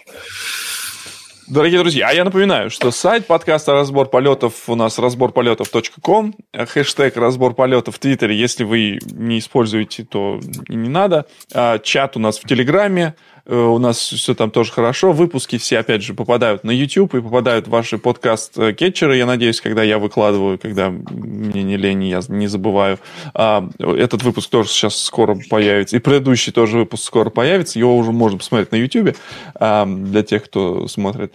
Дорогие 1.49 1.81
друзья, 1.81 2.09
а 2.09 2.13
я 2.13 2.23
напоминаю, 2.23 2.71
что 2.71 2.93
сайт 2.93 3.27
подкаста 3.27 3.73
«Разбор 3.73 4.09
полетов» 4.09 4.69
у 4.69 4.77
нас 4.77 5.01
разборполетов.ком, 5.01 6.37
хэштег 6.55 7.17
«Разбор 7.17 7.55
полетов» 7.55 7.97
в 7.97 7.99
Твиттере, 7.99 8.39
если 8.39 8.63
вы 8.63 9.01
не 9.11 9.41
используете, 9.41 10.05
то 10.05 10.39
не 10.69 10.89
надо. 10.89 11.27
А, 11.53 11.81
чат 11.81 12.17
у 12.17 12.21
нас 12.21 12.39
в 12.39 12.47
Телеграме, 12.47 13.17
Э, 13.40 13.40
у 13.53 13.79
нас 13.79 13.99
все 13.99 14.35
там 14.35 14.51
тоже 14.51 14.73
хорошо. 14.73 15.13
Выпуски 15.13 15.59
все, 15.59 15.79
опять 15.79 16.03
же, 16.03 16.15
попадают 16.15 16.63
на 16.63 16.71
YouTube 16.71 17.15
и 17.15 17.21
попадают 17.21 17.67
в 17.67 17.71
ваши 17.71 17.99
подкаст-кетчеры. 17.99 19.17
Я 19.17 19.27
надеюсь, 19.27 19.61
когда 19.61 19.83
я 19.83 19.99
выкладываю, 19.99 20.59
когда 20.59 20.91
мне 20.91 21.63
не 21.63 21.77
лень, 21.77 22.05
я 22.05 22.21
не 22.29 22.47
забываю. 22.47 22.99
А, 23.35 23.69
этот 23.79 24.23
выпуск 24.23 24.51
тоже 24.51 24.69
сейчас 24.69 25.03
скоро 25.03 25.37
появится. 25.49 25.97
И 25.97 26.01
предыдущий 26.01 26.53
тоже 26.53 26.79
выпуск 26.79 27.05
скоро 27.05 27.31
появится. 27.31 27.79
Его 27.79 27.97
уже 27.97 28.13
можно 28.13 28.39
посмотреть 28.39 28.71
на 28.73 28.77
YouTube 28.77 29.17
а, 29.55 29.85
для 29.85 30.23
тех, 30.23 30.45
кто 30.45 30.87
смотрит. 30.87 31.33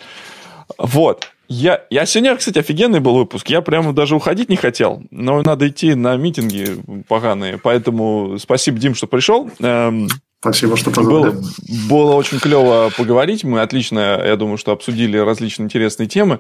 Вот. 0.78 1.28
Я, 1.48 1.84
я 1.90 2.06
сегодня, 2.06 2.36
кстати, 2.36 2.58
офигенный 2.58 3.00
был 3.00 3.16
выпуск. 3.16 3.50
Я 3.50 3.62
прямо 3.62 3.94
даже 3.94 4.16
уходить 4.16 4.50
не 4.50 4.56
хотел, 4.56 5.04
но 5.12 5.44
надо 5.44 5.68
идти 5.68 5.94
на 5.94 6.16
митинги 6.16 6.78
поганые. 7.08 7.60
Поэтому 7.62 8.38
спасибо, 8.40 8.80
Дим, 8.80 8.96
что 8.96 9.06
пришел. 9.06 9.52
Эм, 9.60 10.08
Спасибо, 10.46 10.78
что 10.78 10.92
позвали. 10.92 11.32
Было, 11.32 11.44
было 11.90 12.14
очень 12.14 12.40
клево 12.40 12.92
поговорить. 12.96 13.44
Мы 13.44 13.62
отлично, 13.62 14.22
я 14.24 14.36
думаю, 14.36 14.58
что 14.60 14.74
обсудили 14.74 15.18
различные 15.18 15.66
интересные 15.66 16.06
темы. 16.06 16.40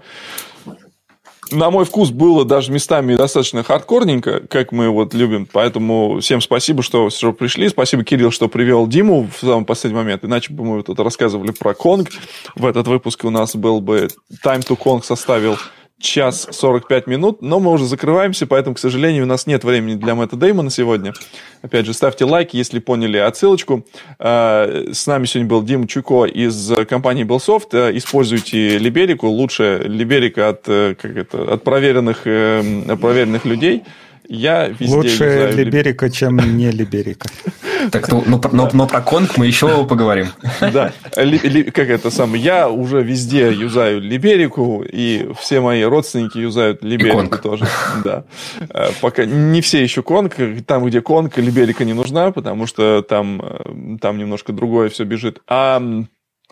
На 1.52 1.72
мой 1.72 1.86
вкус 1.86 2.11
было 2.11 2.45
даже 2.45 2.72
местами 2.72 3.15
достаточно 3.15 3.64
хардкорненько, 3.64 4.41
как 4.48 4.72
мы 4.72 4.90
вот 4.90 5.15
любим. 5.15 5.48
Поэтому 5.52 6.19
всем 6.19 6.40
спасибо, 6.40 6.84
что, 6.84 7.10
что 7.10 7.34
пришли. 7.34 7.68
Спасибо, 7.68 8.03
Кирилл, 8.03 8.30
что 8.30 8.48
привел 8.48 8.86
Диму 8.86 9.27
в 9.27 9.44
самый 9.44 9.65
последний 9.65 9.98
момент. 9.98 10.23
Иначе 10.23 10.53
бы 10.53 10.64
мы 10.64 10.84
тут 10.84 10.99
рассказывали 10.99 11.49
про 11.49 11.73
Конг. 11.73 12.10
В 12.56 12.68
этот 12.68 12.88
выпуск 12.88 13.23
у 13.23 13.32
нас 13.32 13.56
был 13.56 13.82
бы 13.82 14.10
Time 14.45 14.64
to 14.68 14.77
Kong 14.77 15.03
составил 15.03 15.57
час 15.99 16.47
45 16.51 17.07
минут, 17.07 17.41
но 17.41 17.59
мы 17.59 17.72
уже 17.72 17.85
закрываемся, 17.85 18.45
поэтому, 18.45 18.76
к 18.76 18.80
сожалению, 18.80 19.23
у 19.23 19.27
нас 19.27 19.47
нет 19.47 19.63
времени 19.63 19.95
для 19.95 20.13
Мэтта 20.13 20.35
Деймона 20.35 20.69
сегодня. 20.69 21.13
Опять 21.61 21.85
же, 21.85 21.93
ставьте 21.93 22.26
лайки, 22.26 22.57
если 22.57 22.80
поняли 22.80 23.17
отсылочку. 23.17 23.85
А, 24.19 24.91
с 24.91 25.07
нами 25.07 25.26
сегодня 25.26 25.49
был 25.49 25.63
Дима 25.63 25.88
Чуко 25.88 26.26
из 26.26 26.72
компании 26.88 27.26
Bellsoft. 27.26 27.69
А, 27.73 27.95
используйте 27.95 28.77
Либерику, 28.77 29.27
лучше 29.27 29.84
Либерика 29.85 30.49
от, 30.49 30.67
э, 30.67 30.95
как 31.01 31.15
это, 31.15 31.53
от 31.53 31.63
проверенных, 31.63 32.22
э, 32.26 32.95
проверенных 32.99 33.45
людей. 33.45 33.84
Я 34.27 34.67
везде 34.67 34.95
Лучше 34.95 35.51
Либерика, 35.55 36.09
чем 36.09 36.57
не 36.57 36.72
Либерика. 36.72 37.30
Так, 37.91 38.09
ну, 38.09 38.23
но, 38.25 38.41
но, 38.51 38.69
но 38.71 38.87
про 38.87 39.01
конг 39.01 39.37
мы 39.37 39.47
еще 39.47 39.85
поговорим. 39.85 40.27
Да, 40.59 40.93
ли, 41.17 41.37
ли, 41.37 41.63
как 41.63 41.89
это 41.89 42.09
самое, 42.09 42.43
я 42.43 42.69
уже 42.69 43.01
везде 43.03 43.51
юзаю 43.51 44.01
Либерику, 44.01 44.83
и 44.83 45.29
все 45.39 45.59
мои 45.59 45.83
родственники 45.83 46.37
юзают 46.37 46.83
Либерику 46.83 47.37
тоже. 47.37 47.67
Да. 48.03 48.25
Э, 48.69 48.89
пока 49.01 49.25
не 49.25 49.61
все 49.61 49.81
еще 49.81 50.03
конг, 50.03 50.35
там, 50.65 50.85
где 50.85 51.01
конг, 51.01 51.37
Либерика 51.37 51.85
не 51.85 51.93
нужна, 51.93 52.31
потому 52.31 52.67
что 52.67 53.01
там, 53.01 53.41
э, 53.41 53.97
там 54.01 54.17
немножко 54.17 54.53
другое 54.53 54.89
все 54.89 55.03
бежит. 55.03 55.41
А 55.47 55.81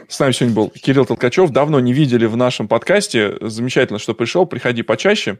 с 0.07 0.19
нами 0.19 0.31
сегодня 0.31 0.55
был 0.55 0.69
Кирилл 0.69 1.05
Толкачев. 1.05 1.51
Давно 1.51 1.79
не 1.79 1.93
видели 1.93 2.25
в 2.25 2.35
нашем 2.35 2.67
подкасте. 2.67 3.35
Замечательно, 3.41 3.99
что 3.99 4.13
пришел. 4.13 4.45
Приходи 4.45 4.81
почаще. 4.81 5.39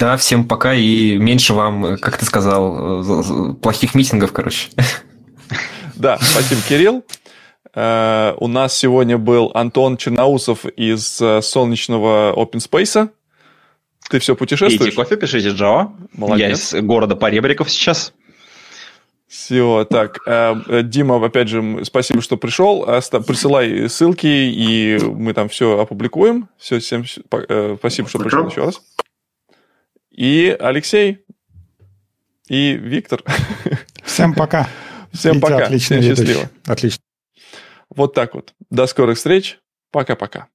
Да, 0.00 0.16
всем 0.16 0.48
пока 0.48 0.72
и 0.72 1.18
меньше 1.18 1.52
вам, 1.52 1.98
как 1.98 2.16
ты 2.16 2.24
сказал, 2.24 3.54
плохих 3.56 3.94
митингов, 3.94 4.32
короче. 4.32 4.70
Да, 5.94 6.18
спасибо, 6.22 6.62
Кирилл. 6.66 7.04
Uh, 7.72 8.34
у 8.40 8.48
нас 8.48 8.76
сегодня 8.76 9.16
был 9.16 9.52
Антон 9.54 9.96
Черноусов 9.96 10.64
из 10.64 11.20
uh, 11.20 11.40
солнечного 11.40 12.34
Open 12.34 12.54
Space. 12.54 13.10
Ты 14.08 14.18
все 14.18 14.34
путешествуешь? 14.34 14.80
Пейте 14.80 14.96
кофе, 14.96 15.16
пишите 15.16 15.50
Java. 15.50 15.92
Молодец. 16.14 16.72
Я 16.72 16.80
из 16.80 16.84
города 16.84 17.14
Поребриков 17.14 17.70
сейчас. 17.70 18.12
Все, 19.28 19.86
так. 19.88 20.18
Дима, 20.84 21.24
опять 21.24 21.48
же, 21.48 21.84
спасибо, 21.84 22.20
что 22.22 22.36
пришел. 22.36 22.84
Присылай 22.84 23.88
ссылки, 23.88 24.26
и 24.26 24.98
мы 25.00 25.32
там 25.32 25.48
все 25.48 25.78
опубликуем. 25.78 26.48
Все, 26.58 26.80
всем 26.80 27.04
спасибо, 27.06 28.08
что 28.08 28.18
пришел 28.18 28.48
еще 28.48 28.64
раз 28.64 28.80
и 30.10 30.56
Алексей, 30.58 31.24
и 32.48 32.72
Виктор. 32.74 33.22
Всем 34.04 34.34
пока. 34.34 34.68
Всем 35.12 35.40
пока. 35.40 35.66
Отлично, 35.66 36.00
Всем 36.00 36.16
счастливо. 36.16 36.50
Отлично. 36.66 37.02
Вот 37.88 38.14
так 38.14 38.34
вот. 38.34 38.54
До 38.70 38.86
скорых 38.86 39.18
встреч. 39.18 39.58
Пока-пока. 39.90 40.48